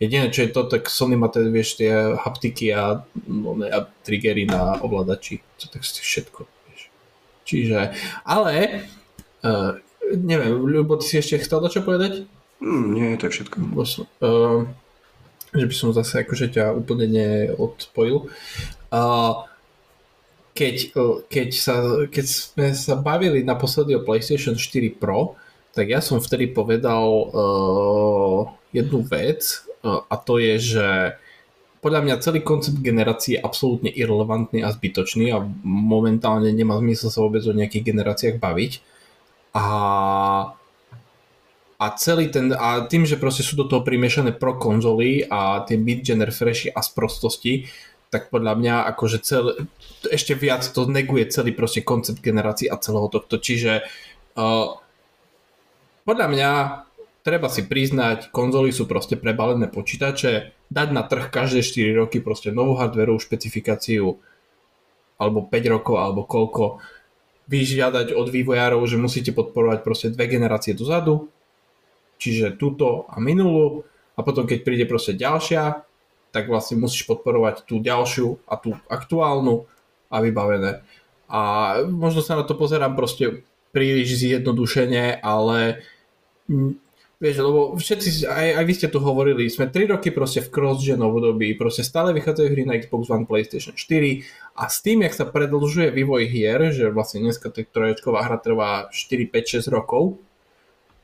Jediné, 0.00 0.34
čo 0.34 0.46
je 0.46 0.50
to, 0.50 0.66
tak 0.66 0.90
Sony 0.90 1.14
má 1.14 1.30
teda, 1.30 1.46
vieš, 1.50 1.78
tie 1.78 2.18
haptiky 2.18 2.74
a, 2.74 3.06
no, 3.26 3.54
a 3.62 3.86
triggery 4.02 4.46
na 4.50 4.78
ovládači. 4.82 5.42
To 5.62 5.70
tak 5.70 5.86
všetko, 5.86 6.46
vieš. 6.70 6.82
Čiže, 7.46 7.94
ale 8.26 8.82
uh, 9.46 9.78
neviem, 10.10 10.58
Ľubo, 10.58 10.98
ty 10.98 11.06
si 11.06 11.14
ešte 11.22 11.42
chcel 11.42 11.62
čo 11.70 11.86
povedať? 11.86 12.26
Mm, 12.62 12.86
nie, 12.94 13.18
to 13.18 13.26
je 13.26 13.42
všetko. 13.42 13.56
Uh, 14.22 14.70
že 15.50 15.66
by 15.66 15.74
som 15.74 15.90
zase 15.90 16.22
akože 16.22 16.54
ťa 16.54 16.70
úplne 16.78 17.10
neodpojil. 17.10 18.30
Uh, 18.94 19.44
keď, 20.54 20.94
keď, 21.26 21.48
sa, 21.50 21.74
keď 22.06 22.26
sme 22.28 22.70
sa 22.76 22.94
bavili 22.94 23.42
naposledy 23.42 23.98
o 23.98 24.04
PlayStation 24.06 24.54
4 24.54 24.94
Pro, 24.94 25.34
tak 25.74 25.90
ja 25.90 25.98
som 26.04 26.22
vtedy 26.22 26.52
povedal 26.52 27.02
uh, 27.02 28.40
jednu 28.70 29.00
vec 29.10 29.42
uh, 29.82 30.04
a 30.06 30.14
to 30.20 30.36
je, 30.38 30.76
že 30.76 30.86
podľa 31.82 32.00
mňa 32.06 32.22
celý 32.22 32.46
koncept 32.46 32.78
generácie 32.78 33.34
je 33.36 33.42
absolútne 33.42 33.90
irrelevantný 33.90 34.62
a 34.62 34.70
zbytočný 34.70 35.34
a 35.34 35.42
momentálne 35.66 36.54
nemá 36.54 36.78
zmysel 36.78 37.10
sa 37.10 37.24
vôbec 37.26 37.42
o 37.42 37.56
nejakých 37.56 37.90
generáciách 37.90 38.36
baviť. 38.38 38.72
A, 39.56 39.64
a 41.82 41.90
celý 41.98 42.30
ten, 42.30 42.54
a 42.54 42.86
tým, 42.86 43.02
že 43.02 43.18
proste 43.18 43.42
sú 43.42 43.58
do 43.58 43.66
toho 43.66 43.82
primiešané 43.82 44.38
pro 44.38 44.54
konzoly 44.54 45.26
a 45.26 45.66
tie 45.66 45.74
mid-gen 45.74 46.22
refreshy 46.22 46.70
a 46.70 46.78
sprostosti, 46.78 47.66
tak 48.06 48.30
podľa 48.30 48.54
mňa 48.54 48.74
akože 48.94 49.18
cel, 49.18 49.66
ešte 50.06 50.38
viac 50.38 50.62
to 50.62 50.86
neguje 50.86 51.26
celý 51.26 51.50
proste 51.50 51.82
koncept 51.82 52.22
generácií 52.22 52.70
a 52.70 52.78
celého 52.78 53.10
tohto. 53.10 53.42
Čiže 53.42 53.82
uh, 54.38 54.78
podľa 56.06 56.26
mňa 56.30 56.50
treba 57.26 57.50
si 57.50 57.66
priznať, 57.66 58.30
konzoly 58.30 58.70
sú 58.70 58.86
proste 58.86 59.18
prebalené 59.18 59.66
počítače, 59.66 60.54
dať 60.70 60.88
na 60.94 61.02
trh 61.02 61.34
každé 61.34 61.66
4 61.66 61.98
roky 61.98 62.22
proste 62.22 62.54
novú 62.54 62.78
hardwareovú 62.78 63.18
špecifikáciu 63.18 64.22
alebo 65.18 65.50
5 65.50 65.74
rokov 65.74 65.96
alebo 65.98 66.22
koľko 66.30 66.78
vyžiadať 67.50 68.14
od 68.14 68.30
vývojárov, 68.30 68.86
že 68.86 69.02
musíte 69.02 69.34
podporovať 69.34 69.82
proste 69.82 70.06
dve 70.14 70.30
generácie 70.30 70.78
dozadu, 70.78 71.26
čiže 72.22 72.54
túto 72.54 73.10
a 73.10 73.18
minulú 73.18 73.82
a 74.14 74.22
potom 74.22 74.46
keď 74.46 74.62
príde 74.62 74.86
proste 74.86 75.18
ďalšia, 75.18 75.82
tak 76.30 76.46
vlastne 76.46 76.78
musíš 76.78 77.04
podporovať 77.10 77.66
tú 77.66 77.82
ďalšiu 77.82 78.46
a 78.46 78.54
tú 78.54 78.78
aktuálnu 78.86 79.66
a 80.06 80.16
vybavené. 80.22 80.86
A 81.26 81.40
možno 81.90 82.22
sa 82.22 82.38
na 82.38 82.46
to 82.46 82.54
pozerám 82.54 82.94
proste 82.94 83.42
príliš 83.72 84.20
zjednodušene, 84.20 85.18
ale 85.24 85.82
vieš, 87.22 87.40
lebo 87.40 87.78
všetci, 87.78 88.28
aj, 88.28 88.48
aj 88.60 88.64
vy 88.68 88.74
ste 88.76 88.88
tu 88.92 88.98
hovorili, 89.00 89.48
sme 89.48 89.70
3 89.70 89.96
roky 89.96 90.12
proste 90.12 90.44
v 90.44 90.52
cross-gen 90.52 91.00
období, 91.00 91.56
proste 91.56 91.86
stále 91.86 92.12
vychádzajú 92.12 92.48
hry 92.52 92.62
na 92.68 92.76
Xbox 92.76 93.08
One, 93.08 93.24
PlayStation 93.24 93.72
4 93.72 94.58
a 94.58 94.68
s 94.68 94.84
tým, 94.84 95.08
jak 95.08 95.16
sa 95.16 95.24
predlžuje 95.24 95.88
vývoj 95.88 96.28
hier, 96.28 96.60
že 96.74 96.92
vlastne 96.92 97.24
dneska 97.24 97.48
tá 97.48 97.64
troječková 97.64 98.28
hra 98.28 98.36
trvá 98.42 98.92
4, 98.92 99.30
5, 99.30 99.64
6 99.64 99.72
rokov, 99.72 100.20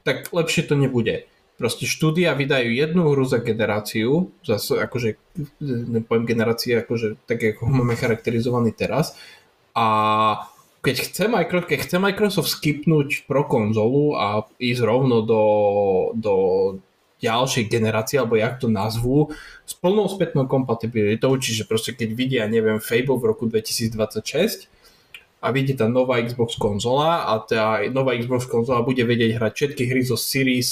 tak 0.08 0.32
lepšie 0.32 0.64
to 0.64 0.72
nebude. 0.72 1.28
Proste 1.60 1.84
štúdia 1.84 2.32
vydajú 2.32 2.70
jednu 2.70 3.12
hru 3.12 3.26
za 3.28 3.42
generáciu, 3.42 4.32
zase 4.46 4.78
akože, 4.78 5.20
nepoviem 5.92 6.24
generácie, 6.24 6.80
akože 6.80 7.20
tak 7.28 7.42
ako 7.42 7.68
máme 7.68 7.98
charakterizovaný 7.98 8.72
teraz 8.72 9.18
a 9.74 9.86
keď 10.78 10.96
chce, 11.10 11.24
Microsoft, 11.26 11.68
keď 11.68 11.78
chce 11.84 11.96
Microsoft 11.98 12.50
skipnúť 12.54 13.26
pro 13.26 13.42
konzolu 13.44 14.14
a 14.14 14.46
ísť 14.62 14.82
rovno 14.86 15.26
do, 15.26 15.44
do 16.14 16.34
ďalšej 17.18 17.66
generácie, 17.66 18.22
alebo 18.22 18.38
jak 18.38 18.62
to 18.62 18.70
nazvú, 18.70 19.34
s 19.66 19.74
plnou 19.74 20.06
spätnou 20.06 20.46
kompatibilitou, 20.46 21.34
čiže 21.34 21.66
proste 21.66 21.94
keď 21.94 22.08
vidia, 22.14 22.42
neviem, 22.46 22.78
Fable 22.78 23.18
v 23.18 23.28
roku 23.34 23.50
2026, 23.50 24.70
a 25.38 25.46
vyjde 25.54 25.78
tá 25.78 25.86
nová 25.86 26.18
Xbox 26.18 26.58
konzola 26.58 27.30
a 27.30 27.38
tá 27.38 27.86
nová 27.94 28.18
Xbox 28.18 28.50
konzola 28.50 28.82
bude 28.82 29.06
vedieť 29.06 29.38
hrať 29.38 29.52
všetky 29.54 29.82
hry 29.86 30.02
zo 30.02 30.18
Series 30.18 30.70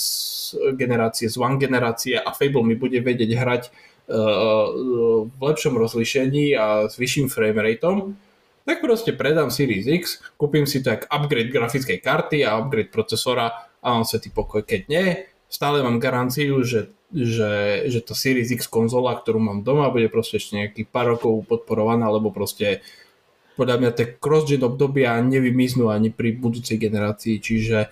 generácie, 0.74 1.30
z 1.30 1.36
One 1.38 1.58
generácie 1.58 2.18
a 2.18 2.34
Fable 2.34 2.66
mi 2.66 2.74
bude 2.74 2.98
vedieť 2.98 3.30
hrať 3.30 3.62
uh, 4.10 5.26
v 5.26 5.40
lepšom 5.40 5.74
rozlišení 5.78 6.58
a 6.58 6.90
s 6.90 6.98
vyšším 6.98 7.30
framerateom, 7.30 8.18
tak 8.66 8.82
proste 8.82 9.14
predám 9.14 9.54
Series 9.54 9.86
X, 9.86 10.18
kúpim 10.34 10.66
si 10.66 10.82
tak 10.82 11.06
upgrade 11.06 11.54
grafickej 11.54 12.02
karty 12.02 12.42
a 12.42 12.58
upgrade 12.58 12.90
procesora 12.90 13.70
a 13.78 13.86
mám 13.94 14.02
svetý 14.02 14.34
pokoj. 14.34 14.66
Keď 14.66 14.90
nie, 14.90 15.30
stále 15.46 15.86
mám 15.86 16.02
garanciu, 16.02 16.58
že, 16.66 16.90
že, 17.14 17.86
že 17.86 18.02
tá 18.02 18.18
Series 18.18 18.50
X 18.50 18.66
konzola, 18.66 19.14
ktorú 19.14 19.38
mám 19.38 19.62
doma, 19.62 19.94
bude 19.94 20.10
proste 20.10 20.42
ešte 20.42 20.58
nejakých 20.58 20.90
pár 20.90 21.14
rokov 21.14 21.46
podporovaná, 21.46 22.10
lebo 22.10 22.34
proste 22.34 22.82
podľa 23.56 23.76
mňa 23.80 23.90
tie 23.96 24.06
cross-gen 24.20 24.62
obdobia 24.62 25.16
nevymiznú 25.18 25.88
ani 25.88 26.12
pri 26.12 26.36
budúcej 26.36 26.76
generácii, 26.76 27.40
čiže 27.40 27.88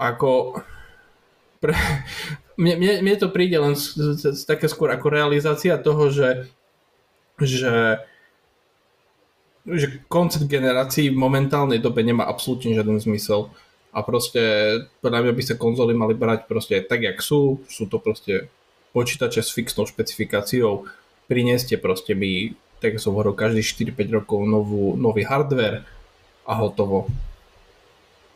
ako 0.00 0.58
pre, 1.60 1.76
mne, 2.60 2.74
mne, 2.80 2.94
mne 3.04 3.16
to 3.20 3.28
príde 3.28 3.60
len 3.60 3.76
z, 3.76 3.94
z, 4.18 4.34
z, 4.34 4.42
také 4.48 4.66
skôr 4.66 4.90
ako 4.90 5.12
realizácia 5.12 5.76
toho, 5.78 6.08
že, 6.08 6.48
že 7.38 8.00
že 9.62 10.02
koncept 10.10 10.50
generácií 10.50 11.14
v 11.14 11.22
momentálnej 11.22 11.78
dobe 11.78 12.02
nemá 12.02 12.26
absolútne 12.26 12.74
žiaden 12.74 12.98
zmysel. 12.98 13.46
A 13.92 14.02
proste 14.02 14.42
podľa 15.04 15.28
mňa 15.28 15.32
by 15.36 15.42
sa 15.44 15.60
konzoly 15.60 15.94
mali 15.94 16.16
brať 16.16 16.48
proste 16.48 16.80
tak, 16.82 17.04
jak 17.04 17.20
sú, 17.20 17.62
sú 17.68 17.86
to 17.86 18.00
proste 18.02 18.48
počítače 18.96 19.44
s 19.44 19.52
fixnou 19.52 19.84
špecifikáciou, 19.86 20.88
prinieste 21.28 21.76
proste 21.78 22.16
mi 22.16 22.56
tak 22.82 22.98
som 22.98 23.14
hovoril, 23.14 23.38
každý 23.38 23.62
4-5 23.62 24.18
rokov 24.18 24.42
novú, 24.42 24.98
nový 24.98 25.22
hardware 25.22 25.86
a 26.42 26.52
hotovo. 26.58 27.06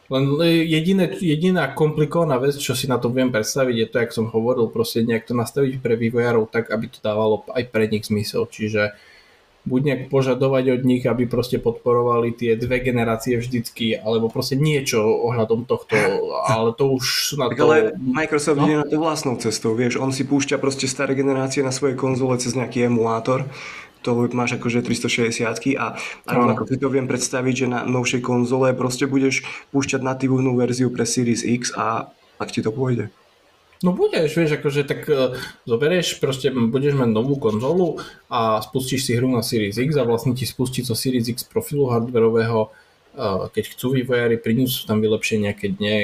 Len 0.06 0.38
jediné, 0.62 1.10
jediná 1.18 1.66
komplikovaná 1.74 2.38
vec, 2.38 2.54
čo 2.62 2.78
si 2.78 2.86
na 2.86 2.94
to 2.94 3.10
viem 3.10 3.34
predstaviť, 3.34 3.74
je 3.74 3.88
to, 3.90 3.96
jak 3.98 4.14
som 4.14 4.30
hovoril, 4.30 4.70
proste 4.70 5.02
nejak 5.02 5.26
to 5.26 5.34
nastaviť 5.34 5.82
pre 5.82 5.98
vývojárov 5.98 6.46
tak, 6.46 6.70
aby 6.70 6.86
to 6.86 7.02
dávalo 7.02 7.42
aj 7.50 7.66
pre 7.74 7.90
nich 7.90 8.06
zmysel. 8.06 8.46
Čiže 8.46 8.94
buď 9.66 9.80
nejak 9.82 10.02
požadovať 10.14 10.78
od 10.78 10.82
nich, 10.86 11.02
aby 11.02 11.26
proste 11.26 11.58
podporovali 11.58 12.30
tie 12.30 12.54
dve 12.54 12.78
generácie 12.78 13.34
vždycky, 13.34 13.98
alebo 13.98 14.30
proste 14.30 14.54
niečo 14.54 15.02
ohľadom 15.02 15.66
tohto, 15.66 15.98
ale 16.46 16.70
to 16.78 16.94
už 16.94 17.34
na 17.34 17.50
to... 17.50 17.66
Ale 17.66 17.98
Microsoft 17.98 18.62
no? 18.62 18.64
ide 18.70 18.78
na 18.78 18.86
to 18.86 19.02
vlastnou 19.02 19.34
cestou, 19.42 19.74
vieš, 19.74 19.98
on 19.98 20.14
si 20.14 20.22
púšťa 20.22 20.62
proste 20.62 20.86
staré 20.86 21.18
generácie 21.18 21.66
na 21.66 21.74
svoje 21.74 21.98
konzole 21.98 22.38
cez 22.38 22.54
nejaký 22.54 22.86
emulátor 22.86 23.50
to 24.06 24.30
máš 24.30 24.62
akože 24.62 24.86
360 24.86 25.42
a, 25.74 25.98
rovnako 26.30 26.62
si 26.70 26.78
to 26.78 26.86
viem 26.86 27.10
predstaviť, 27.10 27.54
že 27.58 27.66
na 27.66 27.82
novšej 27.82 28.22
konzole 28.22 28.70
proste 28.78 29.10
budeš 29.10 29.42
púšťať 29.74 30.06
natívnu 30.06 30.54
verziu 30.54 30.94
pre 30.94 31.02
Series 31.02 31.42
X 31.42 31.74
a 31.74 32.14
ak 32.38 32.54
ti 32.54 32.62
to 32.62 32.70
pôjde. 32.70 33.10
No 33.84 33.92
budeš, 33.92 34.32
vieš, 34.32 34.56
akože 34.56 34.88
tak 34.88 35.04
uh, 35.12 35.36
zoberieš, 35.68 36.16
proste 36.16 36.48
budeš 36.48 36.96
mať 36.96 37.12
novú 37.12 37.36
konzolu 37.36 38.00
a 38.32 38.64
spustíš 38.64 39.04
si 39.04 39.12
hru 39.12 39.28
na 39.28 39.44
Series 39.44 39.76
X 39.76 40.00
a 40.00 40.08
vlastne 40.08 40.32
ti 40.32 40.48
spustí 40.48 40.80
to 40.80 40.96
Series 40.96 41.28
X 41.28 41.44
profilu 41.44 41.92
hardwareového, 41.92 42.72
uh, 42.72 43.52
keď 43.52 43.76
chcú 43.76 43.92
vývojári, 44.00 44.40
prinesú 44.40 44.88
tam 44.88 45.04
vylepšenia, 45.04 45.52
keď 45.52 45.72
nie, 45.76 46.00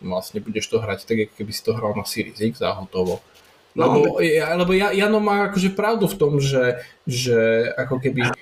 vlastne 0.00 0.40
budeš 0.40 0.72
to 0.72 0.80
hrať 0.80 1.04
tak, 1.04 1.28
ako 1.28 1.34
keby 1.44 1.52
si 1.52 1.60
to 1.60 1.76
hral 1.76 1.92
na 1.92 2.08
Series 2.08 2.40
X 2.40 2.64
a 2.64 2.72
hotovo. 2.72 3.20
No, 3.70 3.86
lebo, 3.86 4.18
ja, 4.18 4.50
lebo 4.58 4.72
ja, 4.74 4.90
Jano 4.90 5.22
má 5.22 5.46
akože 5.46 5.70
pravdu 5.70 6.10
v 6.10 6.18
tom, 6.18 6.42
že, 6.42 6.82
že 7.06 7.70
ako 7.78 8.02
keby 8.02 8.34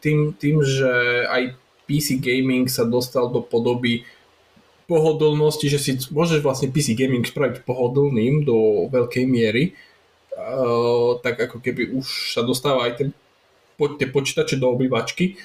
tým, 0.00 0.32
tým, 0.32 0.56
že 0.64 0.90
aj 1.28 1.52
PC 1.84 2.16
gaming 2.16 2.64
sa 2.64 2.88
dostal 2.88 3.28
do 3.28 3.44
podoby 3.44 4.08
pohodlnosti, 4.88 5.68
že 5.70 5.78
si 5.78 5.90
môžeš 6.10 6.40
vlastne 6.42 6.72
PC 6.72 6.96
gaming 6.96 7.22
spraviť 7.22 7.62
pohodlným 7.62 8.42
do 8.42 8.88
veľkej 8.90 9.24
miery, 9.28 9.76
uh, 10.34 11.20
tak 11.22 11.38
ako 11.38 11.62
keby 11.62 11.94
už 11.94 12.34
sa 12.34 12.42
dostáva 12.42 12.88
aj 12.88 12.92
ten, 12.98 13.08
po, 13.78 13.94
tie 13.94 14.08
počítače 14.10 14.58
do 14.58 14.72
obývačky, 14.72 15.38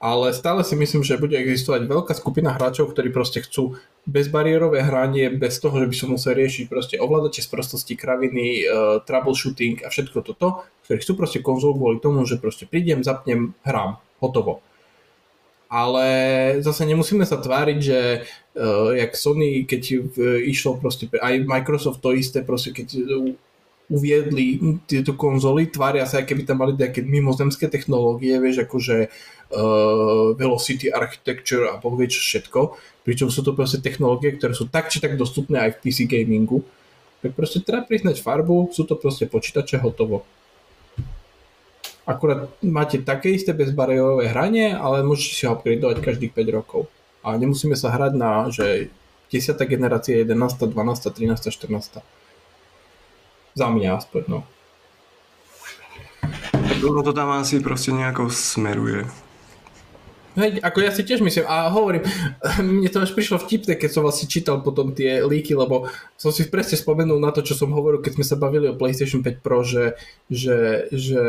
ale 0.00 0.32
stále 0.32 0.64
si 0.64 0.72
myslím, 0.80 1.04
že 1.04 1.20
bude 1.20 1.36
existovať 1.36 1.84
veľká 1.84 2.16
skupina 2.16 2.56
hráčov, 2.56 2.88
ktorí 2.88 3.12
proste 3.12 3.44
chcú 3.44 3.76
bezbariérové 4.08 4.80
hranie 4.80 5.28
bez 5.28 5.60
toho, 5.60 5.76
že 5.76 5.86
by 5.92 5.94
som 5.94 6.08
musel 6.16 6.40
riešiť 6.40 6.72
proste 6.72 6.96
ovládače 6.96 7.44
z 7.44 7.48
prostosti, 7.52 8.00
kraviny, 8.00 8.64
uh, 8.64 9.04
troubleshooting 9.04 9.84
a 9.84 9.92
všetko 9.92 10.24
toto, 10.24 10.64
ktorí 10.88 11.04
chcú 11.04 11.12
proste 11.20 11.44
konzolu 11.44 11.76
kvôli 11.76 11.98
tomu, 12.00 12.24
že 12.24 12.40
proste 12.40 12.64
prídem, 12.64 13.04
zapnem, 13.04 13.52
hrám, 13.60 14.00
hotovo. 14.24 14.64
Ale 15.68 16.08
zase 16.64 16.88
nemusíme 16.88 17.28
sa 17.28 17.36
tváriť, 17.36 17.78
že 17.78 18.24
uh, 18.24 18.96
jak 18.96 19.12
Sony, 19.12 19.68
keď 19.68 19.82
išlo 20.48 20.80
proste, 20.80 21.12
aj 21.12 21.44
Microsoft 21.44 22.00
to 22.00 22.16
isté, 22.16 22.40
proste 22.40 22.72
keď 22.72 22.88
uviedli 23.90 24.62
tieto 24.86 25.18
konzoly, 25.18 25.66
tvária 25.68 26.06
sa, 26.06 26.22
keby 26.22 26.46
tam 26.46 26.62
mali 26.62 26.78
nejaké 26.78 27.02
mimozemské 27.02 27.66
technológie, 27.66 28.38
vieš, 28.38 28.64
akože 28.64 29.10
uh, 29.10 30.32
Velocity 30.38 30.94
Architecture 30.94 31.66
a 31.66 31.82
boh 31.82 31.98
vie 31.98 32.06
čo 32.06 32.22
všetko, 32.22 32.78
pričom 33.02 33.28
sú 33.34 33.42
to 33.42 33.52
proste 33.52 33.82
technológie, 33.82 34.38
ktoré 34.38 34.54
sú 34.54 34.70
tak 34.70 34.88
či 34.94 35.02
tak 35.02 35.18
dostupné 35.18 35.58
aj 35.58 35.70
v 35.76 35.80
PC 35.82 36.06
gamingu, 36.06 36.62
tak 37.20 37.34
proste 37.34 37.60
treba 37.60 37.82
priznať 37.84 38.22
farbu, 38.22 38.70
sú 38.70 38.86
to 38.86 38.94
proste 38.94 39.26
počítače 39.26 39.82
hotovo. 39.82 40.22
Akurát 42.08 42.48
máte 42.64 43.02
také 43.02 43.34
isté 43.34 43.52
bezbariérové 43.52 44.32
hranie, 44.32 44.72
ale 44.72 45.04
môžete 45.04 45.34
si 45.36 45.42
ho 45.44 45.54
upgradeovať 45.54 46.00
každých 46.00 46.32
5 46.32 46.56
rokov. 46.56 46.88
A 47.20 47.36
nemusíme 47.36 47.76
sa 47.76 47.92
hrať 47.92 48.12
na, 48.16 48.48
že 48.48 48.88
10. 49.30 49.54
generácia, 49.68 50.16
11., 50.24 50.74
12., 50.74 50.74
13., 50.74 51.52
14. 51.52 52.19
Za 53.54 53.66
mňa 53.68 53.98
aspoň, 53.98 54.22
no. 54.28 54.40
Ono 56.80 57.00
to 57.04 57.12
tam 57.12 57.34
asi 57.36 57.60
proste 57.60 57.92
nejako 57.92 58.32
smeruje. 58.32 59.04
Hej, 60.38 60.62
ako 60.62 60.78
ja 60.78 60.94
si 60.94 61.02
tiež 61.02 61.26
myslím, 61.26 61.42
a 61.50 61.66
hovorím, 61.74 62.06
mne 62.62 62.86
to 62.86 63.02
až 63.02 63.10
prišlo 63.12 63.42
vtipné, 63.42 63.74
keď 63.74 63.90
som 63.90 64.02
vlastne 64.06 64.30
čítal 64.30 64.62
potom 64.62 64.94
tie 64.94 65.26
líky, 65.26 65.58
lebo 65.58 65.90
som 66.14 66.30
si 66.30 66.46
presne 66.46 66.78
spomenul 66.78 67.18
na 67.18 67.34
to, 67.34 67.42
čo 67.42 67.58
som 67.58 67.74
hovoril, 67.74 67.98
keď 67.98 68.20
sme 68.20 68.24
sa 68.24 68.38
bavili 68.38 68.70
o 68.70 68.78
PlayStation 68.78 69.26
5 69.26 69.42
Pro, 69.42 69.66
že, 69.66 69.98
že, 70.30 70.86
že 70.94 71.22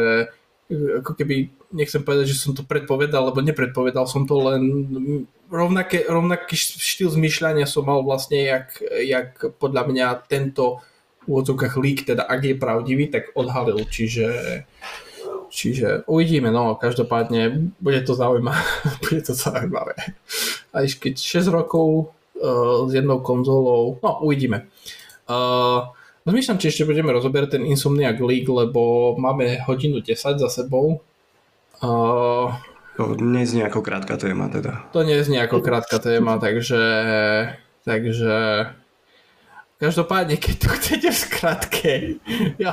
ako 0.72 1.18
keby, 1.18 1.52
nechcem 1.74 2.06
povedať, 2.06 2.32
že 2.32 2.40
som 2.40 2.54
to 2.54 2.64
predpovedal, 2.64 3.34
lebo 3.34 3.42
nepredpovedal 3.42 4.06
som 4.06 4.24
to, 4.24 4.38
len 4.38 4.62
rovnaké, 5.52 6.08
rovnaký 6.08 6.56
štýl 6.56 7.12
zmýšľania 7.12 7.68
som 7.68 7.84
mal 7.84 8.06
vlastne, 8.06 8.40
jak, 8.40 8.80
jak 9.02 9.36
podľa 9.60 9.84
mňa 9.90 10.08
tento 10.30 10.80
úvodzovkách 11.30 11.76
lík, 11.78 12.00
teda 12.08 12.26
ak 12.26 12.42
je 12.44 12.56
pravdivý, 12.58 13.10
tak 13.12 13.34
odhalil, 13.38 13.82
čiže 13.90 14.28
Čiže 15.52 16.08
uvidíme, 16.08 16.48
no, 16.48 16.80
každopádne 16.80 17.76
bude 17.84 18.00
to 18.08 18.16
zaujímavé. 18.16 18.64
bude 19.04 19.20
to 19.20 19.36
zaujímavé. 19.36 20.00
Aj 20.72 20.86
keď 20.88 21.20
6 21.20 21.52
rokov 21.52 22.16
uh, 22.40 22.88
s 22.88 22.92
jednou 22.96 23.20
konzolou, 23.20 24.00
no, 24.00 24.24
uvidíme. 24.24 24.72
Uh, 25.28 25.92
Zmýšľam, 26.22 26.62
či 26.62 26.70
ešte 26.70 26.86
budeme 26.86 27.10
rozoberať 27.10 27.58
ten 27.58 27.64
Insomniac 27.66 28.22
League, 28.22 28.46
lebo 28.46 29.12
máme 29.18 29.60
hodinu 29.66 30.06
10 30.06 30.38
za 30.38 30.50
sebou. 30.54 31.02
Uh, 31.82 32.54
to 32.94 33.18
nie 33.18 33.42
je 33.42 33.58
nejako 33.58 33.82
krátka 33.82 34.22
téma 34.22 34.46
teda. 34.54 34.86
To 34.94 35.02
nie 35.02 35.18
je 35.18 35.34
nejako 35.34 35.66
krátka 35.66 35.98
téma, 35.98 36.38
takže, 36.38 36.84
takže 37.82 38.34
Každopádne, 39.82 40.38
keď 40.38 40.56
to 40.62 40.68
chcete 40.78 41.10
v 41.10 41.18
skratke, 41.18 41.92
ja, 42.62 42.70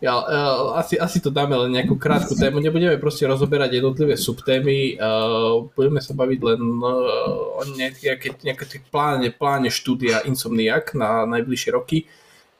ja, 0.00 0.14
uh, 0.16 0.72
asi, 0.80 0.96
asi 0.96 1.20
to 1.20 1.28
dáme 1.28 1.52
len 1.52 1.76
nejakú 1.76 2.00
krátku 2.00 2.32
tému, 2.32 2.64
nebudeme 2.64 2.96
proste 2.96 3.28
rozoberať 3.28 3.76
jednotlivé 3.76 4.16
subtémy, 4.16 4.96
uh, 4.96 5.68
budeme 5.76 6.00
sa 6.00 6.16
baviť 6.16 6.40
len 6.40 6.62
uh, 6.80 7.60
o 7.60 7.62
nejaké, 7.76 8.40
nejaké 8.40 8.80
pláne, 8.88 9.28
pláne 9.36 9.68
štúdia 9.68 10.24
Insomniac 10.24 10.96
na 10.96 11.28
najbližšie 11.28 11.76
roky. 11.76 12.08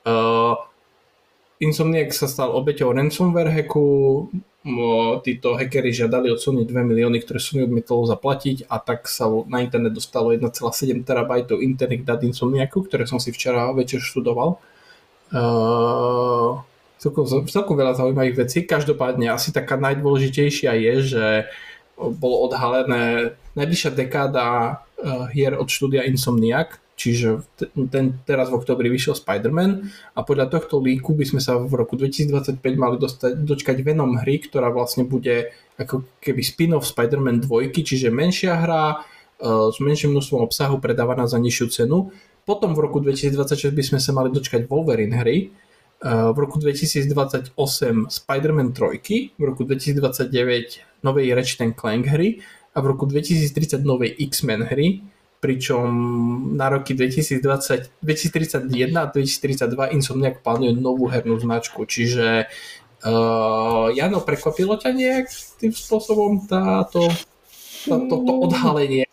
Uh, 0.05 0.61
Insomniac 1.61 2.16
sa 2.16 2.24
stal 2.24 2.57
obeťou 2.57 2.97
ransomware 2.97 3.53
hacku, 3.53 3.85
títo 5.20 5.61
hackery 5.61 5.93
žiadali 5.93 6.32
od 6.32 6.41
Sony 6.41 6.65
2 6.65 6.73
milióny, 6.73 7.20
ktoré 7.20 7.37
Sony 7.37 7.69
odmietlo 7.69 8.09
zaplatiť 8.09 8.65
a 8.69 8.81
tak 8.81 9.05
sa 9.05 9.28
na 9.45 9.61
internet 9.61 9.93
dostalo 9.93 10.32
1,7 10.32 10.57
terabajtov 11.05 11.61
interných 11.61 12.09
dát 12.09 12.24
Insomniacu, 12.24 12.89
ktoré 12.89 13.05
som 13.05 13.20
si 13.20 13.28
včera 13.28 13.69
večer 13.77 14.01
študoval. 14.01 14.57
Uh, 15.31 16.65
celkom, 17.01 17.28
celkom 17.28 17.77
veľa 17.77 17.97
zaujímavých 17.97 18.37
vecí. 18.41 18.65
Každopádne 18.65 19.28
asi 19.28 19.53
taká 19.53 19.77
najdôležitejšia 19.77 20.73
je, 20.77 20.95
že 21.16 21.27
bolo 21.97 22.49
odhalené 22.49 23.37
najbližšia 23.53 23.93
dekáda 23.93 24.81
hier 25.32 25.57
od 25.57 25.69
štúdia 25.69 26.05
Insomniac, 26.05 26.77
Čiže 27.01 27.48
ten, 27.89 28.20
teraz 28.28 28.52
v 28.52 28.60
oktobri 28.60 28.93
vyšiel 28.93 29.16
Spider-Man 29.16 29.89
a 30.12 30.20
podľa 30.20 30.52
tohto 30.52 30.85
líku 30.85 31.16
by 31.16 31.24
sme 31.24 31.40
sa 31.40 31.56
v 31.56 31.72
roku 31.72 31.97
2025 31.97 32.60
mali 32.77 33.01
dostať, 33.01 33.40
dočkať 33.40 33.81
Venom 33.81 34.20
hry, 34.20 34.36
ktorá 34.44 34.68
vlastne 34.68 35.09
bude 35.09 35.48
ako 35.81 36.05
keby 36.20 36.44
spin-off 36.44 36.85
Spider-Man 36.85 37.40
2, 37.48 37.72
čiže 37.72 38.12
menšia 38.12 38.52
hra 38.52 39.01
uh, 39.01 39.72
s 39.72 39.81
menším 39.81 40.12
množstvom 40.12 40.44
obsahu 40.44 40.77
predávaná 40.77 41.24
za 41.24 41.40
nižšiu 41.40 41.66
cenu. 41.72 42.12
Potom 42.44 42.77
v 42.77 42.85
roku 42.85 43.01
2026 43.01 43.72
by 43.72 43.85
sme 43.97 43.98
sa 44.05 44.12
mali 44.12 44.28
dočkať 44.28 44.68
Wolverine 44.68 45.16
hry, 45.24 45.48
uh, 46.05 46.36
v 46.36 46.39
roku 46.44 46.60
2028 46.60 47.56
Spider-Man 48.12 48.77
3, 48.77 49.40
v 49.40 49.43
roku 49.48 49.64
2029 49.64 51.01
novej 51.01 51.27
Ratchet 51.32 51.72
Clank 51.81 52.05
hry 52.12 52.44
a 52.77 52.85
v 52.85 52.85
roku 52.93 53.09
2030 53.09 53.89
novej 53.89 54.20
X-Men 54.20 54.68
hry 54.68 55.01
pričom 55.41 55.89
na 56.55 56.69
roky 56.69 56.93
2020, 56.93 58.05
2031 58.05 58.69
a 58.93 59.09
2032 59.09 59.97
Insomniac 59.97 60.45
plánuje 60.45 60.77
novú 60.77 61.09
hernú 61.09 61.41
značku, 61.41 61.89
čiže 61.89 62.45
uh, 62.45 63.89
Jano, 63.97 64.21
prekvapilo 64.21 64.77
ťa 64.77 64.93
nejak 64.93 65.27
tým 65.57 65.73
spôsobom 65.73 66.45
táto, 66.45 67.09
táto 67.89 68.15
to 68.21 68.33
odhalenie 68.45 69.09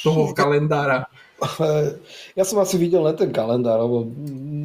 toho 0.00 0.32
kalendára? 0.38 1.12
Ja 2.34 2.42
som 2.42 2.58
asi 2.58 2.74
videl 2.80 3.04
len 3.06 3.14
ten 3.14 3.30
kalendár, 3.30 3.78
lebo 3.78 4.10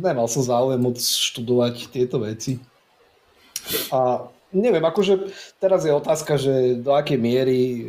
nemal 0.02 0.26
som 0.26 0.42
záujem 0.42 0.82
moc 0.82 0.98
študovať 0.98 1.94
tieto 1.94 2.18
veci. 2.18 2.58
A 3.94 4.26
neviem, 4.50 4.82
akože 4.82 5.30
teraz 5.62 5.86
je 5.86 5.94
otázka, 5.94 6.34
že 6.42 6.82
do 6.82 6.98
akej 6.98 7.22
miery 7.22 7.62
e, 7.62 7.82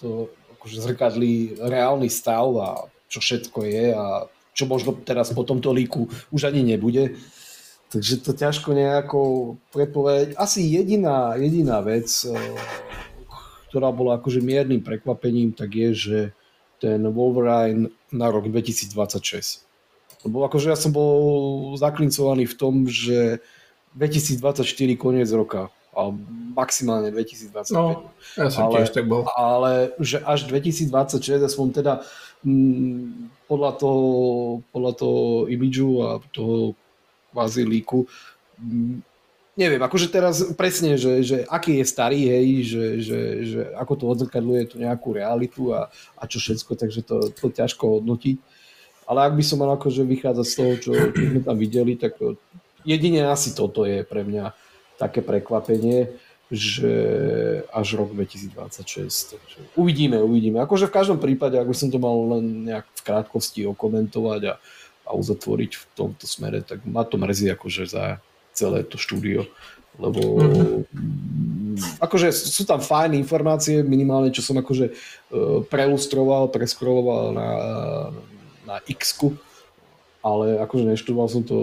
to 0.00 0.32
akože 0.64 0.80
zrkadlí 0.80 1.60
reálny 1.60 2.08
stav 2.08 2.48
a 2.56 2.88
čo 3.12 3.20
všetko 3.20 3.68
je 3.68 3.92
a 3.92 4.24
čo 4.56 4.64
možno 4.64 4.96
teraz 4.96 5.28
po 5.36 5.44
tomto 5.44 5.76
líku 5.76 6.08
už 6.32 6.48
ani 6.48 6.64
nebude. 6.64 7.20
Takže 7.92 8.24
to 8.24 8.32
ťažko 8.32 8.72
nejako 8.72 9.20
predpovedať. 9.76 10.40
Asi 10.40 10.64
jediná, 10.64 11.36
jediná 11.36 11.84
vec, 11.84 12.08
eh, 12.24 12.32
ktorá 13.68 13.92
bola 13.92 14.16
akože 14.16 14.40
miernym 14.40 14.80
prekvapením, 14.80 15.52
tak 15.52 15.76
je, 15.76 15.90
že 15.92 16.18
ten 16.80 17.04
Wolverine 17.12 17.92
na 18.08 18.32
rok 18.32 18.48
2026. 18.48 19.68
Lebo 20.24 20.48
akože 20.48 20.72
ja 20.72 20.78
som 20.80 20.96
bol 20.96 21.76
zaklincovaný 21.76 22.48
v 22.48 22.56
tom, 22.56 22.88
že 22.88 23.44
2024 24.00 24.96
koniec 24.96 25.28
roka 25.28 25.68
maximálne 26.54 27.10
2025. 27.10 27.74
No, 27.74 28.10
ja 28.38 28.50
som 28.50 28.70
ale, 28.70 28.82
tiež 28.82 28.94
tak 28.94 29.06
bol. 29.06 29.26
Ale 29.34 29.94
že 29.98 30.22
až 30.22 30.46
2026, 30.50 30.90
aspoň 31.42 31.66
teda 31.74 31.92
m, 32.46 32.50
mm, 32.50 33.04
podľa 33.50 33.72
toho, 33.78 34.02
podľa 34.70 34.92
toho 34.98 35.22
imidžu 35.50 35.90
a 36.02 36.08
toho 36.30 36.78
kvázi 37.34 37.66
líku, 37.66 38.06
m, 38.58 38.62
mm, 38.62 38.96
neviem, 39.54 39.82
akože 39.82 40.10
teraz 40.10 40.42
presne, 40.58 40.98
že, 40.98 41.22
že 41.22 41.36
aký 41.46 41.78
je 41.78 41.86
starý, 41.86 42.20
hej, 42.26 42.46
že, 42.66 42.84
že, 43.02 43.20
že 43.46 43.60
ako 43.78 43.92
to 43.94 44.04
odzrkadluje 44.10 44.62
tú 44.74 44.76
nejakú 44.82 45.14
realitu 45.14 45.70
a, 45.70 45.90
a 46.18 46.22
čo 46.26 46.42
všetko, 46.42 46.74
takže 46.74 47.00
to, 47.06 47.30
to 47.30 47.50
ťažko 47.50 47.98
hodnotiť. 47.98 48.36
Ale 49.04 49.30
ak 49.30 49.36
by 49.36 49.44
som 49.44 49.60
mal 49.60 49.70
akože 49.76 50.02
vychádzať 50.02 50.46
z 50.48 50.54
toho, 50.56 50.72
čo, 50.80 50.92
čo 51.12 51.22
sme 51.28 51.40
tam 51.44 51.56
videli, 51.60 51.94
tak 51.94 52.16
jedine 52.82 53.28
asi 53.28 53.52
toto 53.52 53.84
je 53.84 54.02
pre 54.02 54.24
mňa 54.24 54.63
také 54.98 55.20
prekvapenie, 55.22 56.12
že 56.52 56.92
až 57.72 57.98
rok 57.98 58.12
2026. 58.12 59.34
Takže 59.34 59.58
uvidíme, 59.74 60.20
uvidíme. 60.20 60.60
Akože 60.60 60.86
v 60.86 60.96
každom 60.96 61.18
prípade, 61.18 61.56
ak 61.56 61.66
by 61.66 61.76
som 61.76 61.88
to 61.88 61.98
mal 61.98 62.14
len 62.36 62.68
nejak 62.68 62.84
v 62.84 63.02
krátkosti 63.02 63.60
okomentovať 63.66 64.40
a, 64.52 64.54
a 65.08 65.10
uzatvoriť 65.16 65.72
v 65.74 65.84
tomto 65.96 66.24
smere, 66.28 66.60
tak 66.60 66.84
ma 66.84 67.02
to 67.02 67.16
mrzí 67.16 67.50
akože 67.52 67.88
za 67.88 68.22
celé 68.54 68.86
to 68.86 68.94
štúdio, 69.00 69.50
lebo 69.98 70.20
mm-hmm. 70.38 71.98
akože 71.98 72.30
sú 72.30 72.62
tam 72.62 72.78
fajné 72.78 73.18
informácie, 73.18 73.82
minimálne 73.82 74.30
čo 74.30 74.46
som 74.46 74.54
akože 74.54 74.86
e, 74.90 74.92
prelustroval, 75.66 76.54
preskroloval 76.54 77.34
na, 77.34 77.50
na 78.62 78.76
x 78.86 79.18
ale 80.24 80.56
akože 80.56 80.88
neštudoval 80.88 81.28
som 81.28 81.42
to 81.44 81.56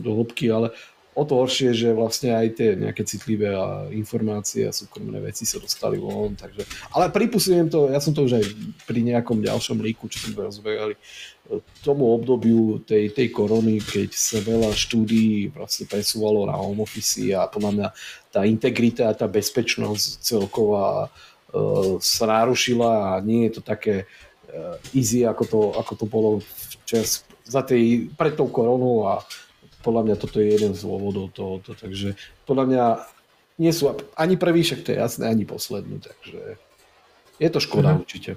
do 0.00 0.10
hĺbky, 0.16 0.48
ale 0.48 0.72
o 1.10 1.22
to 1.26 1.42
horšie, 1.42 1.74
že 1.74 1.90
vlastne 1.90 2.30
aj 2.38 2.48
tie 2.54 2.68
nejaké 2.78 3.02
citlivé 3.02 3.50
informácie 3.90 4.70
a 4.70 4.72
súkromné 4.72 5.18
veci 5.18 5.42
sa 5.42 5.58
dostali 5.58 5.98
von. 5.98 6.38
Takže... 6.38 6.62
Ale 6.94 7.10
pripustujem 7.10 7.66
to, 7.66 7.90
ja 7.90 7.98
som 7.98 8.14
to 8.14 8.30
už 8.30 8.38
aj 8.38 8.44
pri 8.86 9.02
nejakom 9.02 9.42
ďalšom 9.42 9.82
líku, 9.82 10.06
čo 10.06 10.30
sme 10.30 10.46
rozberali, 10.46 10.94
tomu 11.82 12.14
obdobiu 12.14 12.78
tej, 12.86 13.10
tej 13.10 13.34
korony, 13.34 13.82
keď 13.82 14.14
sa 14.14 14.38
veľa 14.38 14.70
štúdií 14.70 15.50
vlastne 15.50 15.90
presúvalo 15.90 16.46
na 16.46 16.54
home 16.54 16.86
office 16.86 17.26
a 17.34 17.50
podľa 17.50 17.72
mňa 17.74 17.88
tá 18.30 18.46
integrita 18.46 19.10
a 19.10 19.16
tá 19.18 19.26
bezpečnosť 19.26 20.22
celková 20.22 21.10
uh, 21.10 21.98
sa 21.98 22.24
narušila 22.30 23.18
a 23.18 23.24
nie 23.26 23.50
je 23.50 23.58
to 23.58 23.62
také 23.66 24.06
uh, 24.06 24.78
easy, 24.94 25.26
ako 25.26 25.42
to, 25.42 25.60
ako 25.74 25.92
to 25.98 26.06
bolo 26.06 26.30
včas 26.86 27.26
za 27.42 27.66
tej, 27.66 28.14
pred 28.14 28.38
tou 28.38 28.46
koronou 28.46 29.10
a 29.10 29.26
podľa 29.80 30.02
mňa 30.06 30.16
toto 30.16 30.38
je 30.38 30.48
jeden 30.52 30.72
z 30.76 30.84
dôvodov 30.84 31.32
tohoto, 31.32 31.72
takže 31.76 32.14
podľa 32.44 32.64
mňa 32.66 32.84
nie 33.60 33.72
sú 33.72 33.92
ani 34.16 34.34
prvý, 34.40 34.64
však 34.64 34.84
to 34.84 34.92
je 34.92 34.98
jasné, 34.98 35.28
ani 35.28 35.44
posledný, 35.44 36.00
takže 36.00 36.60
je 37.40 37.48
to 37.48 37.60
škoda 37.60 37.96
mhm. 37.96 37.98
určite. 38.04 38.30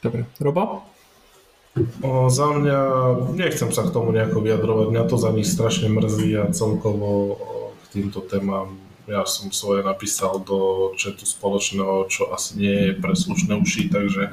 Dobre, 0.00 0.24
Robo? 0.40 0.84
O, 2.02 2.26
za 2.26 2.50
mňa, 2.50 2.78
nechcem 3.38 3.70
sa 3.70 3.86
k 3.86 3.94
tomu 3.94 4.10
nejako 4.10 4.42
vyjadrovať, 4.42 4.86
mňa 4.90 5.04
to 5.06 5.16
za 5.20 5.30
nich 5.30 5.46
strašne 5.46 5.86
mrzí 5.86 6.30
a 6.40 6.50
celkovo 6.50 7.38
k 7.86 8.00
týmto 8.00 8.24
témam 8.24 8.80
ja 9.10 9.26
som 9.26 9.50
svoje 9.50 9.82
napísal 9.82 10.38
do 10.46 10.92
četu 10.94 11.26
spoločného, 11.26 12.06
čo 12.06 12.30
asi 12.30 12.62
nie 12.62 12.76
je 12.88 12.90
pre 12.94 13.18
slušné 13.18 13.58
uši, 13.58 13.90
takže 13.90 14.30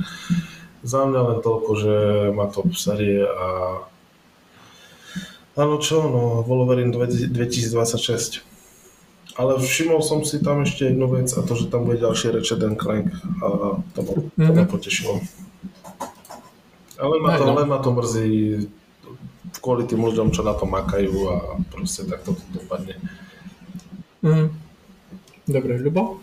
Za 0.85 1.09
mňa 1.09 1.21
len 1.33 1.39
toľko, 1.41 1.71
že 1.73 1.95
ma 2.37 2.45
to 2.53 2.61
v 2.61 2.77
série 2.77 3.19
a 3.25 3.81
Áno, 5.57 5.75
čo, 5.77 6.05
no, 6.05 6.21
Wolverine 6.45 6.93
2026. 6.93 8.45
Ale 9.33 9.57
všimol 9.57 10.01
som 10.01 10.21
si 10.21 10.37
tam 10.37 10.61
ešte 10.61 10.89
jednu 10.89 11.05
vec 11.07 11.29
a 11.29 11.41
to, 11.41 11.53
že 11.53 11.67
tam 11.67 11.85
bude 11.85 11.97
ďalší 11.97 12.31
Ratchet 12.31 12.57
Clank 12.73 13.09
a 13.37 13.47
to 13.87 13.99
ma, 13.99 14.11
to 14.33 14.51
ma 14.51 14.63
Mhm. 14.63 14.67
potešilo. 14.67 15.21
Ale 16.97 17.13
ma 17.19 17.37
to, 17.37 17.45
no. 17.45 17.53
len 17.53 17.67
ma 17.67 17.77
to 17.77 17.89
mrzí 17.91 18.29
kvôli 19.57 19.85
tým 19.85 20.01
ľuďom, 20.01 20.33
čo 20.33 20.41
na 20.41 20.53
to 20.53 20.65
makajú 20.65 21.13
a 21.27 21.35
proste 21.69 22.05
takto 22.05 22.33
to 22.33 22.43
dopadne. 22.51 22.97
Mhm. 24.21 24.45
Dobre, 25.47 25.77
Ľubo? 25.79 26.21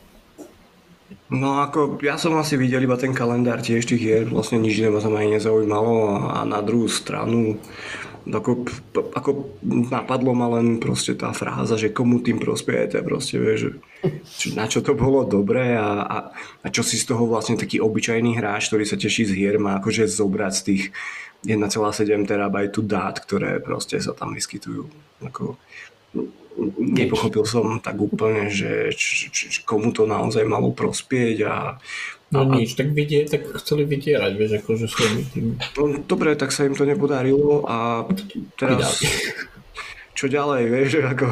No 1.30 1.58
ako, 1.58 1.98
ja 2.02 2.14
som 2.14 2.34
asi 2.36 2.54
videl 2.54 2.82
iba 2.82 2.94
ten 2.94 3.10
kalendár 3.10 3.58
tiež 3.58 3.86
tých 3.86 3.98
hier, 3.98 4.22
vlastne 4.26 4.58
nič 4.58 4.76
iné 4.76 4.90
ma 4.90 4.98
tam 4.98 5.14
aj 5.14 5.38
nezaujímalo 5.38 5.94
a, 6.10 6.14
a 6.30 6.44
na 6.44 6.60
druhú 6.60 6.86
stranu 6.86 7.56
ako, 8.24 8.64
ako 9.12 9.30
napadlo 9.92 10.32
ma 10.32 10.48
len 10.56 10.80
proste 10.80 11.12
tá 11.12 11.36
fráza, 11.36 11.76
že 11.76 11.92
komu 11.92 12.24
tým 12.24 12.40
prospiejete, 12.40 13.04
proste 13.04 13.36
vieš, 13.36 13.76
že 14.40 14.56
na 14.56 14.64
čo 14.64 14.80
to 14.80 14.96
bolo 14.96 15.28
dobré 15.28 15.76
a, 15.76 16.04
a, 16.04 16.18
a 16.64 16.66
čo 16.72 16.80
si 16.80 16.96
z 16.96 17.12
toho 17.12 17.28
vlastne 17.28 17.60
taký 17.60 17.84
obyčajný 17.84 18.40
hráč, 18.40 18.72
ktorý 18.72 18.88
sa 18.88 18.96
teší 18.96 19.28
z 19.28 19.32
hier, 19.36 19.60
má 19.60 19.76
akože 19.76 20.08
zobrať 20.08 20.52
z 20.56 20.62
tých 20.64 20.82
1,7 21.44 22.24
terabajtu 22.24 22.80
dát, 22.88 23.20
ktoré 23.20 23.60
proste 23.60 24.00
sa 24.00 24.16
tam 24.16 24.32
vyskytujú. 24.32 24.88
Ako, 25.28 25.60
nepochopil 26.80 27.44
som 27.44 27.82
tak 27.82 28.00
úplne, 28.00 28.48
že 28.48 28.94
č, 28.96 29.28
č, 29.28 29.44
č, 29.52 29.56
komu 29.68 29.92
to 29.92 30.08
naozaj 30.08 30.48
malo 30.48 30.72
prospieť 30.72 31.36
a, 31.44 31.76
No 32.34 32.42
a, 32.42 32.50
nič, 32.50 32.74
tak, 32.74 32.90
vidie, 32.90 33.22
tak 33.30 33.46
chceli 33.62 33.86
vydierať, 33.86 34.32
vieš, 34.34 34.52
akože 34.58 34.90
svojimi 34.90 35.22
tým. 35.30 35.46
No, 35.78 36.02
dobre, 36.02 36.34
tak 36.34 36.50
sa 36.50 36.66
im 36.66 36.74
to 36.74 36.82
nepodarilo 36.82 37.62
a 37.62 38.02
teraz... 38.58 38.98
Čo 40.14 40.30
ďalej, 40.30 40.62
vieš, 40.70 40.90
ako... 41.02 41.26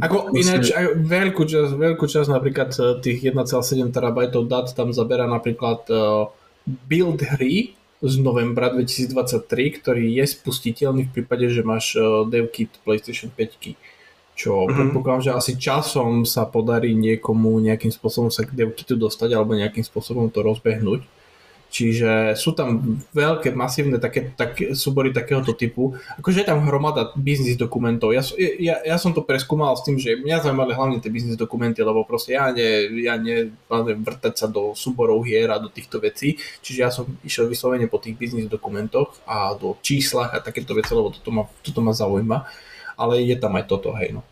Ako 0.00 0.16
ináč, 0.36 0.76
aj 0.76 0.92
veľkú 1.08 1.44
časť, 1.48 1.72
veľkú 1.72 2.04
časť 2.04 2.28
napríklad 2.28 2.70
eh, 2.76 2.84
tých 3.00 3.18
1,7 3.32 3.52
terabajtov 3.92 4.44
dát 4.44 4.68
tam 4.76 4.92
zabera 4.92 5.24
napríklad 5.24 5.88
uh, 5.88 6.28
build 6.64 7.24
hry 7.24 7.72
z 8.04 8.14
novembra 8.20 8.68
2023, 8.68 9.80
ktorý 9.80 10.04
je 10.20 10.24
spustiteľný 10.28 11.08
v 11.08 11.12
prípade, 11.16 11.48
že 11.48 11.64
máš 11.64 11.96
uh, 11.96 12.28
devkit 12.28 12.76
PlayStation 12.84 13.32
5 13.32 13.56
čo 14.34 14.50
Mhm. 14.50 14.58
mm-hmm. 14.66 14.76
predpokladám, 14.76 15.24
že 15.24 15.32
asi 15.32 15.52
časom 15.54 16.26
sa 16.26 16.44
podarí 16.44 16.92
niekomu 16.98 17.58
nejakým 17.62 17.94
spôsobom 17.94 18.30
sa 18.34 18.42
k 18.42 18.54
devkitu 18.54 18.98
dostať 18.98 19.30
alebo 19.34 19.54
nejakým 19.54 19.86
spôsobom 19.86 20.28
to 20.30 20.42
rozbehnúť. 20.42 21.06
Čiže 21.74 22.38
sú 22.38 22.54
tam 22.54 23.02
veľké, 23.10 23.50
masívne 23.50 23.98
také, 23.98 24.30
také 24.38 24.78
súbory 24.78 25.10
takéhoto 25.10 25.58
typu. 25.58 25.98
Akože 26.22 26.46
je 26.46 26.46
tam 26.46 26.62
hromada 26.70 27.10
biznis 27.18 27.58
dokumentov. 27.58 28.14
Ja, 28.14 28.22
ja, 28.38 28.78
ja 28.78 28.94
som 28.94 29.10
to 29.10 29.26
preskúmal 29.26 29.74
s 29.74 29.82
tým, 29.82 29.98
že 29.98 30.14
mňa 30.14 30.46
zaujímali 30.46 30.70
hlavne 30.70 31.02
tie 31.02 31.10
biznis 31.10 31.34
dokumenty, 31.34 31.82
lebo 31.82 32.06
proste 32.06 32.38
ja 32.38 32.54
ne, 32.54 32.86
ja 33.02 33.18
neplánujem 33.18 34.06
vrtať 34.06 34.34
sa 34.38 34.46
do 34.46 34.70
súborov 34.78 35.26
hier 35.26 35.50
a 35.50 35.58
do 35.58 35.66
týchto 35.66 35.98
vecí. 35.98 36.38
Čiže 36.62 36.78
ja 36.78 36.94
som 36.94 37.10
išiel 37.26 37.50
vyslovene 37.50 37.90
po 37.90 37.98
tých 37.98 38.14
biznis 38.14 38.46
dokumentoch 38.46 39.10
a 39.26 39.50
do 39.58 39.74
číslach 39.82 40.30
a 40.30 40.38
takéto 40.38 40.78
veci, 40.78 40.94
lebo 40.94 41.10
toto 41.10 41.34
ma, 41.34 41.42
toto 41.58 41.82
ma 41.82 41.90
zaujíma. 41.90 42.70
Ale 42.94 43.22
je 43.22 43.36
tam 43.38 43.58
aj 43.58 43.64
toto, 43.66 43.94
hej 43.98 44.14
no. 44.14 44.22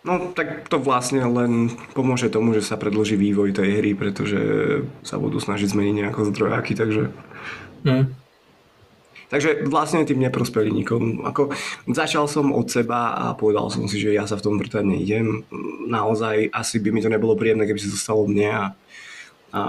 No 0.00 0.32
tak 0.32 0.64
to 0.72 0.80
vlastne 0.80 1.20
len 1.28 1.68
pomôže 1.92 2.32
tomu, 2.32 2.56
že 2.56 2.64
sa 2.64 2.80
predloží 2.80 3.20
vývoj 3.20 3.52
tej 3.52 3.84
hry, 3.84 3.92
pretože 3.92 4.40
sa 5.04 5.20
budú 5.20 5.36
snažiť 5.36 5.68
zmeniť 5.68 5.94
nejako 6.00 6.32
zdrojáky, 6.32 6.72
takže... 6.72 7.12
Hm. 7.84 8.16
Takže 9.30 9.62
vlastne 9.70 10.02
tým 10.02 10.26
neprospeli 10.26 10.74
nikomu. 10.74 11.22
Ako, 11.22 11.54
začal 11.86 12.26
som 12.26 12.50
od 12.50 12.66
seba 12.66 13.14
a 13.14 13.24
povedal 13.38 13.70
som 13.70 13.86
si, 13.86 14.02
že 14.02 14.10
ja 14.10 14.26
sa 14.26 14.34
v 14.34 14.42
tom 14.42 14.58
vrtať 14.58 14.82
neidem. 14.82 15.46
Naozaj 15.86 16.50
asi 16.50 16.82
by 16.82 16.90
mi 16.90 16.98
to 16.98 17.12
nebolo 17.12 17.38
príjemné, 17.38 17.62
keby 17.62 17.78
sa 17.78 17.94
to 17.94 17.98
stalo 18.00 18.26
mne 18.26 18.50
a, 18.50 18.64
a 19.54 19.60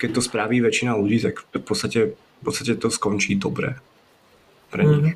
keď 0.00 0.16
to 0.16 0.22
spraví 0.24 0.64
väčšina 0.64 0.96
ľudí, 0.96 1.20
tak 1.20 1.44
v 1.44 1.60
podstate, 1.60 2.00
v 2.16 2.42
podstate 2.46 2.72
to 2.80 2.88
skončí 2.88 3.36
dobre 3.36 3.76
pre 4.72 4.88
nich. 4.88 5.12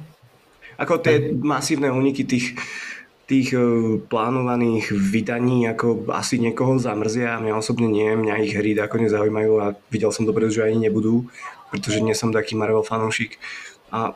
Ako 0.77 1.01
tie 1.01 1.33
masívne 1.33 1.89
úniky 1.89 2.25
tých, 2.29 2.57
tých 3.27 3.53
eh, 3.57 3.63
plánovaných 4.01 4.93
vydaní 4.93 5.67
ako 5.69 6.09
asi 6.13 6.39
niekoho 6.39 6.79
zamrzia, 6.79 7.41
mňa 7.41 7.55
osobne 7.57 7.89
nie, 7.89 8.09
mňa 8.13 8.45
ich 8.45 8.55
hry 8.55 8.77
ako 8.77 9.03
nezaujímajú 9.03 9.53
a 9.61 9.67
videl 9.89 10.13
som 10.13 10.29
dopredu, 10.29 10.53
že 10.53 10.69
ani 10.69 10.89
nebudú, 10.89 11.27
pretože 11.73 12.05
nie 12.05 12.15
som 12.15 12.31
taký 12.31 12.55
Marvel 12.55 12.87
fanúšik. 12.87 13.41
A, 13.91 14.15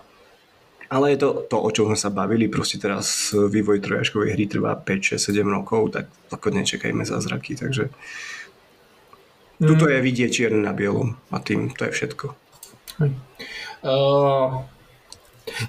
ale 0.91 1.15
je 1.15 1.19
to 1.23 1.47
to, 1.47 1.57
o 1.59 1.71
čom 1.71 1.95
sme 1.95 1.99
sa 1.99 2.11
bavili, 2.11 2.51
proste 2.51 2.77
teraz 2.79 3.31
vývoj 3.33 3.79
trojačkovej 3.83 4.35
hry 4.35 4.45
trvá 4.51 4.75
5, 4.75 5.19
6, 5.19 5.31
7 5.33 5.47
rokov, 5.47 5.95
tak 5.95 6.07
ako 6.35 6.51
nečakajme 6.51 7.07
zázraky, 7.07 7.55
takže 7.55 7.91
tuto 9.61 9.93
je 9.93 10.01
vidieť 10.01 10.31
čierne 10.33 10.65
na 10.65 10.73
bielom 10.73 11.21
a 11.29 11.37
tým 11.37 11.69
to 11.77 11.85
je 11.85 11.93
všetko. 11.93 12.33
Uh, 13.81 14.65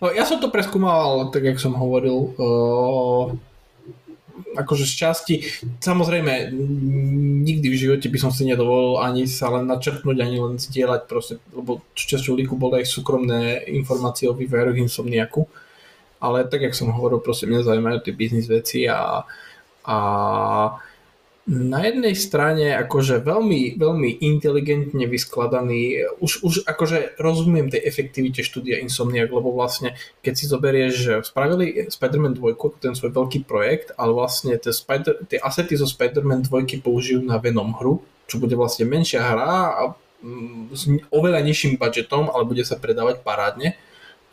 no, 0.01 0.09
ja 0.13 0.23
som 0.27 0.41
to 0.41 0.53
preskúmal, 0.53 1.29
tak 1.33 1.45
jak 1.45 1.57
som 1.57 1.77
hovoril, 1.77 2.35
uh, 2.37 3.25
akože 4.51 4.83
z 4.83 4.93
časti, 4.93 5.35
samozrejme, 5.79 6.51
nikdy 7.45 7.67
v 7.71 7.79
živote 7.79 8.07
by 8.11 8.19
som 8.19 8.31
si 8.33 8.43
nedovolil 8.43 8.99
ani 8.99 9.23
sa 9.29 9.47
len 9.53 9.67
načrtnúť, 9.67 10.17
ani 10.19 10.37
len 10.39 10.55
zdieľať 10.59 11.01
proste, 11.07 11.39
lebo 11.55 11.79
časťou 11.95 12.35
líku 12.35 12.59
boli 12.59 12.83
aj 12.83 12.91
súkromné 12.91 13.63
informácie 13.71 14.27
o 14.27 14.35
vývojároch 14.35 14.75
Insomniaku, 14.75 15.47
ale 16.21 16.45
tak, 16.45 16.67
jak 16.67 16.77
som 16.77 16.93
hovoril, 16.93 17.23
proste 17.23 17.47
mňa 17.47 17.65
zaujímajú 17.65 17.97
tie 18.03 18.13
biznis 18.13 18.45
veci 18.45 18.85
a, 18.85 19.25
a 19.87 19.97
na 21.51 21.83
jednej 21.83 22.15
strane 22.15 22.71
akože 22.79 23.19
veľmi, 23.27 23.75
veľmi 23.75 24.09
inteligentne 24.23 25.03
vyskladaný, 25.03 26.07
už, 26.23 26.47
už 26.47 26.53
akože 26.63 27.19
rozumiem 27.19 27.67
tej 27.67 27.83
efektivite 27.83 28.39
štúdia 28.39 28.79
Insomniac, 28.79 29.27
lebo 29.27 29.51
vlastne 29.51 29.99
keď 30.23 30.33
si 30.39 30.47
zoberieš, 30.47 30.93
že 30.95 31.13
spravili 31.27 31.91
Spider-Man 31.91 32.39
2, 32.39 32.55
ten 32.79 32.95
svoj 32.95 33.11
veľký 33.11 33.43
projekt, 33.43 33.91
ale 33.99 34.15
vlastne 34.15 34.55
tie, 34.55 34.71
Spider, 34.71 35.27
tie 35.27 35.43
asety 35.43 35.75
zo 35.75 35.83
Spider-Man 35.91 36.47
2 36.47 36.79
použijú 36.79 37.19
na 37.19 37.35
Venom 37.35 37.75
hru, 37.75 37.99
čo 38.31 38.39
bude 38.39 38.55
vlastne 38.55 38.87
menšia 38.87 39.19
hra 39.19 39.51
a 39.75 39.81
mm, 40.23 40.71
s 40.71 40.87
oveľa 41.11 41.43
nižším 41.43 41.75
budžetom, 41.75 42.31
ale 42.31 42.47
bude 42.47 42.63
sa 42.63 42.79
predávať 42.79 43.27
parádne, 43.27 43.75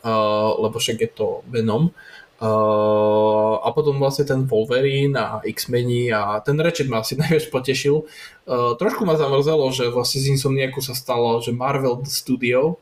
uh, 0.06 0.54
lebo 0.54 0.78
však 0.78 1.02
je 1.02 1.10
to 1.10 1.42
Venom. 1.50 1.90
Uh, 1.90 2.17
a 2.38 3.68
potom 3.74 3.98
vlastne 3.98 4.22
ten 4.22 4.46
Wolverine 4.46 5.18
a 5.18 5.42
X-meni 5.42 6.14
a 6.14 6.38
ten 6.38 6.54
Ratchet 6.54 6.86
ma 6.86 7.02
asi 7.02 7.18
najviac 7.20 7.50
potešil. 7.50 8.06
Uh, 8.46 8.78
trošku 8.78 9.02
ma 9.02 9.18
zamrzelo, 9.18 9.66
že 9.74 9.90
vlastne 9.90 10.22
z 10.22 10.38
Insomniacu 10.38 10.78
sa 10.78 10.94
stalo, 10.94 11.42
že 11.42 11.50
Marvel 11.50 12.06
Studio, 12.06 12.78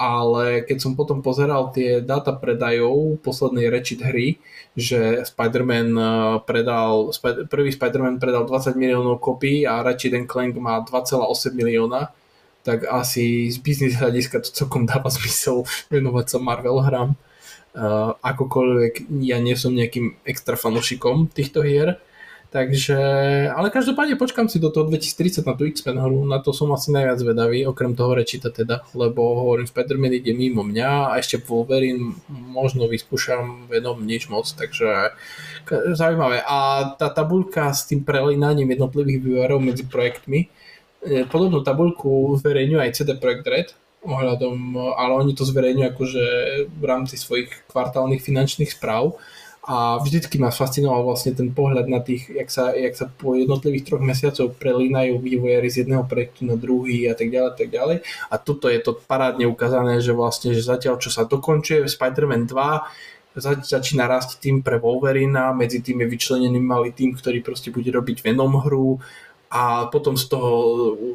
ale 0.00 0.64
keď 0.64 0.80
som 0.80 0.96
potom 0.96 1.20
pozeral 1.20 1.68
tie 1.76 2.00
data 2.00 2.32
predajov 2.32 3.20
poslednej 3.20 3.68
Ratchet 3.68 4.00
hry, 4.00 4.40
že 4.72 5.28
Spider-Man 5.28 5.88
uh, 6.00 6.08
predal, 6.48 7.12
prvý 7.52 7.76
Spider-Man 7.76 8.16
predal 8.16 8.48
20 8.48 8.80
miliónov 8.80 9.20
kopí 9.20 9.68
a 9.68 9.84
Ratchet 9.84 10.16
Clank 10.24 10.56
má 10.56 10.80
2,8 10.80 11.52
milióna, 11.52 12.16
tak 12.64 12.88
asi 12.88 13.52
z 13.52 13.60
biznis 13.60 14.00
hľadiska 14.00 14.40
to 14.40 14.48
celkom 14.56 14.88
dáva 14.88 15.12
zmysel 15.20 15.68
venovať 15.92 16.26
sa 16.32 16.38
Marvel 16.40 16.80
hrám. 16.80 17.12
Uh, 17.70 18.18
akokoľvek 18.18 19.14
ja 19.22 19.38
nie 19.38 19.54
som 19.54 19.70
nejakým 19.70 20.18
extra 20.26 20.58
fanúšikom 20.58 21.30
týchto 21.30 21.62
hier, 21.62 22.02
takže, 22.50 22.98
ale 23.46 23.70
každopádne 23.70 24.18
počkam 24.18 24.50
si 24.50 24.58
do 24.58 24.74
toho 24.74 24.90
2030 24.90 25.46
na 25.46 25.54
tú 25.54 25.70
X-Men 25.70 26.02
hru, 26.02 26.26
na 26.26 26.42
to 26.42 26.50
som 26.50 26.74
asi 26.74 26.90
najviac 26.90 27.22
vedavý, 27.22 27.62
okrem 27.62 27.94
toho 27.94 28.18
rečita 28.18 28.50
teda, 28.50 28.82
lebo 28.98 29.22
hovorím, 29.38 29.70
Spider-Man 29.70 30.18
ide 30.18 30.34
mimo 30.34 30.66
mňa 30.66 31.14
a 31.14 31.22
ešte 31.22 31.38
Wolverine 31.46 32.18
možno 32.26 32.90
vyskúšam 32.90 33.70
venom 33.70 34.02
nič 34.02 34.26
moc, 34.26 34.50
takže 34.50 35.14
zaujímavé. 35.94 36.42
A 36.42 36.90
tá 36.98 37.06
tabuľka 37.06 37.70
s 37.70 37.86
tým 37.86 38.02
prelínaním 38.02 38.74
jednotlivých 38.74 39.22
vývarov 39.22 39.62
medzi 39.62 39.86
projektmi, 39.86 40.50
e, 41.06 41.22
podobnú 41.30 41.62
tabuľku 41.62 42.34
zverejňuje 42.42 42.82
aj 42.82 42.94
CD 42.98 43.14
Projekt 43.14 43.46
Red, 43.46 43.68
ohľadom, 44.00 44.76
ale 44.96 45.12
oni 45.20 45.32
to 45.36 45.44
zverejňujú 45.44 45.86
akože 45.92 46.24
v 46.72 46.84
rámci 46.84 47.20
svojich 47.20 47.52
kvartálnych 47.68 48.24
finančných 48.24 48.72
správ 48.72 49.20
a 49.60 50.00
vždycky 50.00 50.40
ma 50.40 50.48
fascinoval 50.48 51.04
vlastne 51.04 51.36
ten 51.36 51.52
pohľad 51.52 51.84
na 51.84 52.00
tých, 52.00 52.32
jak 52.32 52.48
sa, 52.48 52.72
jak 52.72 52.96
sa 52.96 53.12
po 53.12 53.36
jednotlivých 53.36 53.92
troch 53.92 54.00
mesiacov 54.00 54.56
prelínajú 54.56 55.20
vývojári 55.20 55.68
z 55.68 55.84
jedného 55.84 56.08
projektu 56.08 56.48
na 56.48 56.56
druhý 56.56 57.04
a 57.12 57.14
tak 57.14 57.28
ďalej, 57.28 57.52
tak 57.60 57.68
ďalej. 57.68 57.96
A 58.32 58.34
tuto 58.40 58.72
je 58.72 58.80
to 58.80 58.96
parádne 58.96 59.44
ukázané, 59.44 60.00
že 60.00 60.16
vlastne, 60.16 60.56
že 60.56 60.64
zatiaľ 60.64 60.96
čo 60.96 61.12
sa 61.12 61.28
dokončuje 61.28 61.84
Spider-Man 61.84 62.48
2, 62.48 63.36
za- 63.36 63.62
začína 63.62 64.10
rásť 64.10 64.42
tým 64.42 64.64
pre 64.64 64.80
Wolverina, 64.80 65.54
medzi 65.54 65.84
tým 65.84 66.02
je 66.02 66.08
vyčlenený 66.08 66.58
malý 66.58 66.90
tým, 66.90 67.14
ktorý 67.14 67.44
proste 67.44 67.70
bude 67.70 67.92
robiť 67.92 68.26
Venom 68.26 68.58
hru, 68.64 68.98
a 69.50 69.90
potom 69.90 70.14
z 70.14 70.30
toho, 70.30 70.52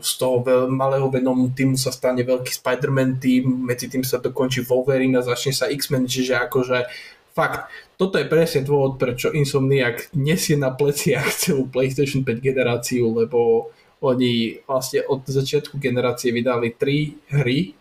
z 0.03 0.11
toho 0.19 0.43
malého 0.67 1.07
Venom 1.07 1.55
týmu 1.55 1.79
sa 1.79 1.95
stane 1.95 2.19
veľký 2.19 2.51
Spider-Man 2.51 3.15
tým, 3.23 3.63
medzi 3.63 3.87
tým 3.87 4.03
sa 4.03 4.19
dokončí 4.19 4.67
Wolverine 4.67 5.15
a 5.15 5.23
začne 5.23 5.55
sa 5.55 5.71
X-Men, 5.71 6.03
čiže 6.03 6.35
akože 6.43 6.83
fakt, 7.31 7.71
toto 7.95 8.19
je 8.19 8.27
presne 8.27 8.67
dôvod, 8.67 8.99
prečo 8.99 9.31
Insomniac 9.31 10.11
nesie 10.11 10.59
na 10.59 10.75
pleciach 10.75 11.31
celú 11.47 11.71
PlayStation 11.71 12.27
5 12.27 12.43
generáciu, 12.43 13.07
lebo 13.15 13.71
oni 14.03 14.59
vlastne 14.67 15.07
od 15.07 15.23
začiatku 15.23 15.79
generácie 15.79 16.35
vydali 16.35 16.75
tri 16.75 17.15
hry, 17.31 17.71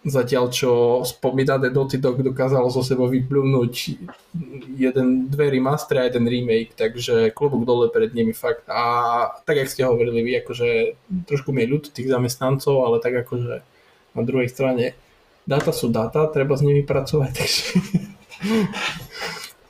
Zatiaľ, 0.00 0.48
čo 0.48 1.04
spomínané 1.04 1.68
Naughty 1.68 2.00
Dog 2.00 2.24
dokázalo 2.24 2.72
zo 2.72 2.80
sebou 2.80 3.04
vyplúnuť 3.12 3.74
jeden, 4.80 5.28
dve 5.28 5.52
remastery 5.52 6.00
a 6.00 6.08
jeden 6.08 6.24
remake, 6.24 6.72
takže 6.72 7.36
klobúk 7.36 7.68
dole 7.68 7.92
pred 7.92 8.08
nimi 8.16 8.32
fakt. 8.32 8.64
A 8.72 8.80
tak, 9.44 9.60
jak 9.60 9.68
ste 9.68 9.84
hovorili 9.84 10.24
vy, 10.24 10.32
akože 10.40 10.96
trošku 11.28 11.52
mi 11.52 11.68
je 11.68 11.72
ľud 11.76 11.84
tých 11.92 12.08
zamestnancov, 12.08 12.80
ale 12.80 12.96
tak 13.04 13.28
akože 13.28 13.60
na 14.16 14.22
druhej 14.24 14.48
strane 14.48 14.96
dáta 15.44 15.68
sú 15.68 15.92
dáta, 15.92 16.32
treba 16.32 16.56
s 16.56 16.64
nimi 16.64 16.80
pracovať, 16.80 17.30
takže... 17.38 17.64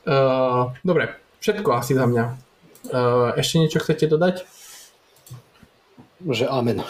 uh, 0.07 0.71
dobre, 0.79 1.11
všetko 1.43 1.69
asi 1.75 1.91
za 1.91 2.07
mňa. 2.07 2.25
Uh, 2.87 3.35
ešte 3.35 3.59
niečo 3.59 3.83
chcete 3.83 4.07
dodať? 4.07 4.47
Že 6.21 6.45
amen. 6.49 6.85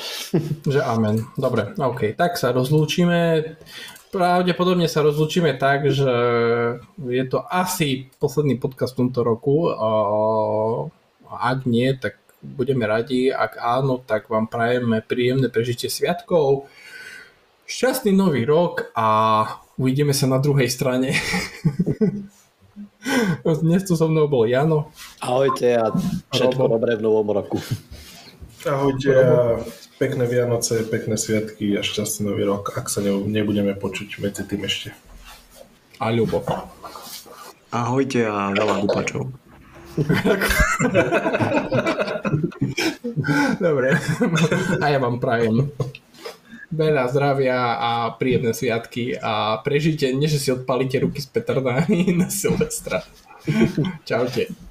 Že 0.67 0.81
amen. 0.83 1.23
Dobre, 1.39 1.71
OK. 1.79 2.15
Tak 2.19 2.35
sa 2.35 2.51
rozlúčime. 2.51 3.55
Pravdepodobne 4.11 4.91
sa 4.91 4.99
rozlúčime 5.07 5.55
tak, 5.55 5.87
že 5.87 6.11
je 6.99 7.23
to 7.31 7.39
asi 7.47 8.11
posledný 8.19 8.59
podcast 8.59 8.91
v 8.95 9.07
tomto 9.07 9.23
roku. 9.23 9.71
A 9.71 9.89
ak 11.31 11.63
nie, 11.63 11.95
tak 11.95 12.19
budeme 12.43 12.83
radi. 12.83 13.31
Ak 13.31 13.55
áno, 13.55 14.03
tak 14.03 14.27
vám 14.27 14.51
prajeme 14.51 14.99
príjemné 14.99 15.47
prežitie 15.47 15.87
sviatkov. 15.87 16.67
Šťastný 17.63 18.11
nový 18.11 18.43
rok 18.43 18.91
a 18.91 19.07
uvidíme 19.79 20.11
sa 20.11 20.27
na 20.27 20.43
druhej 20.43 20.67
strane. 20.67 21.15
Dnes 23.63 23.81
tu 23.87 23.95
so 23.95 24.11
mnou 24.11 24.27
bol 24.27 24.43
Jano. 24.43 24.91
Ahojte 25.23 25.79
a 25.79 25.89
všetko 26.35 26.67
dobré 26.67 26.99
v 26.99 27.05
novom 27.07 27.31
roku. 27.31 27.57
Ahojte 28.61 29.09
a 29.15 29.57
pekné 29.97 30.29
Vianoce, 30.29 30.83
pekné 30.85 31.17
sviatky 31.17 31.77
a 31.77 31.81
šťastný 31.81 32.29
nový 32.29 32.45
rok, 32.45 32.77
ak 32.77 32.93
sa 32.93 33.01
nebudeme 33.05 33.73
počuť 33.73 34.21
medzi 34.21 34.45
tým 34.45 34.65
ešte. 34.69 34.93
A 35.97 36.13
ľubo. 36.13 36.45
Ahojte 37.73 38.25
a 38.29 38.53
veľa 38.53 38.85
gupačov. 38.85 39.33
Dobre. 43.65 43.97
A 44.79 44.85
ja 44.87 44.99
vám 45.01 45.17
prajem 45.17 45.71
veľa 46.71 47.03
zdravia 47.11 47.57
a 47.75 47.91
príjemné 48.15 48.55
sviatky 48.55 49.19
a 49.19 49.59
prežite, 49.59 50.07
nie 50.15 50.31
že 50.31 50.39
si 50.39 50.49
odpalíte 50.55 51.03
ruky 51.03 51.19
s 51.19 51.27
petardami 51.27 52.09
na 52.19 52.31
Silvestra. 52.31 53.03
Čaute. 54.07 54.70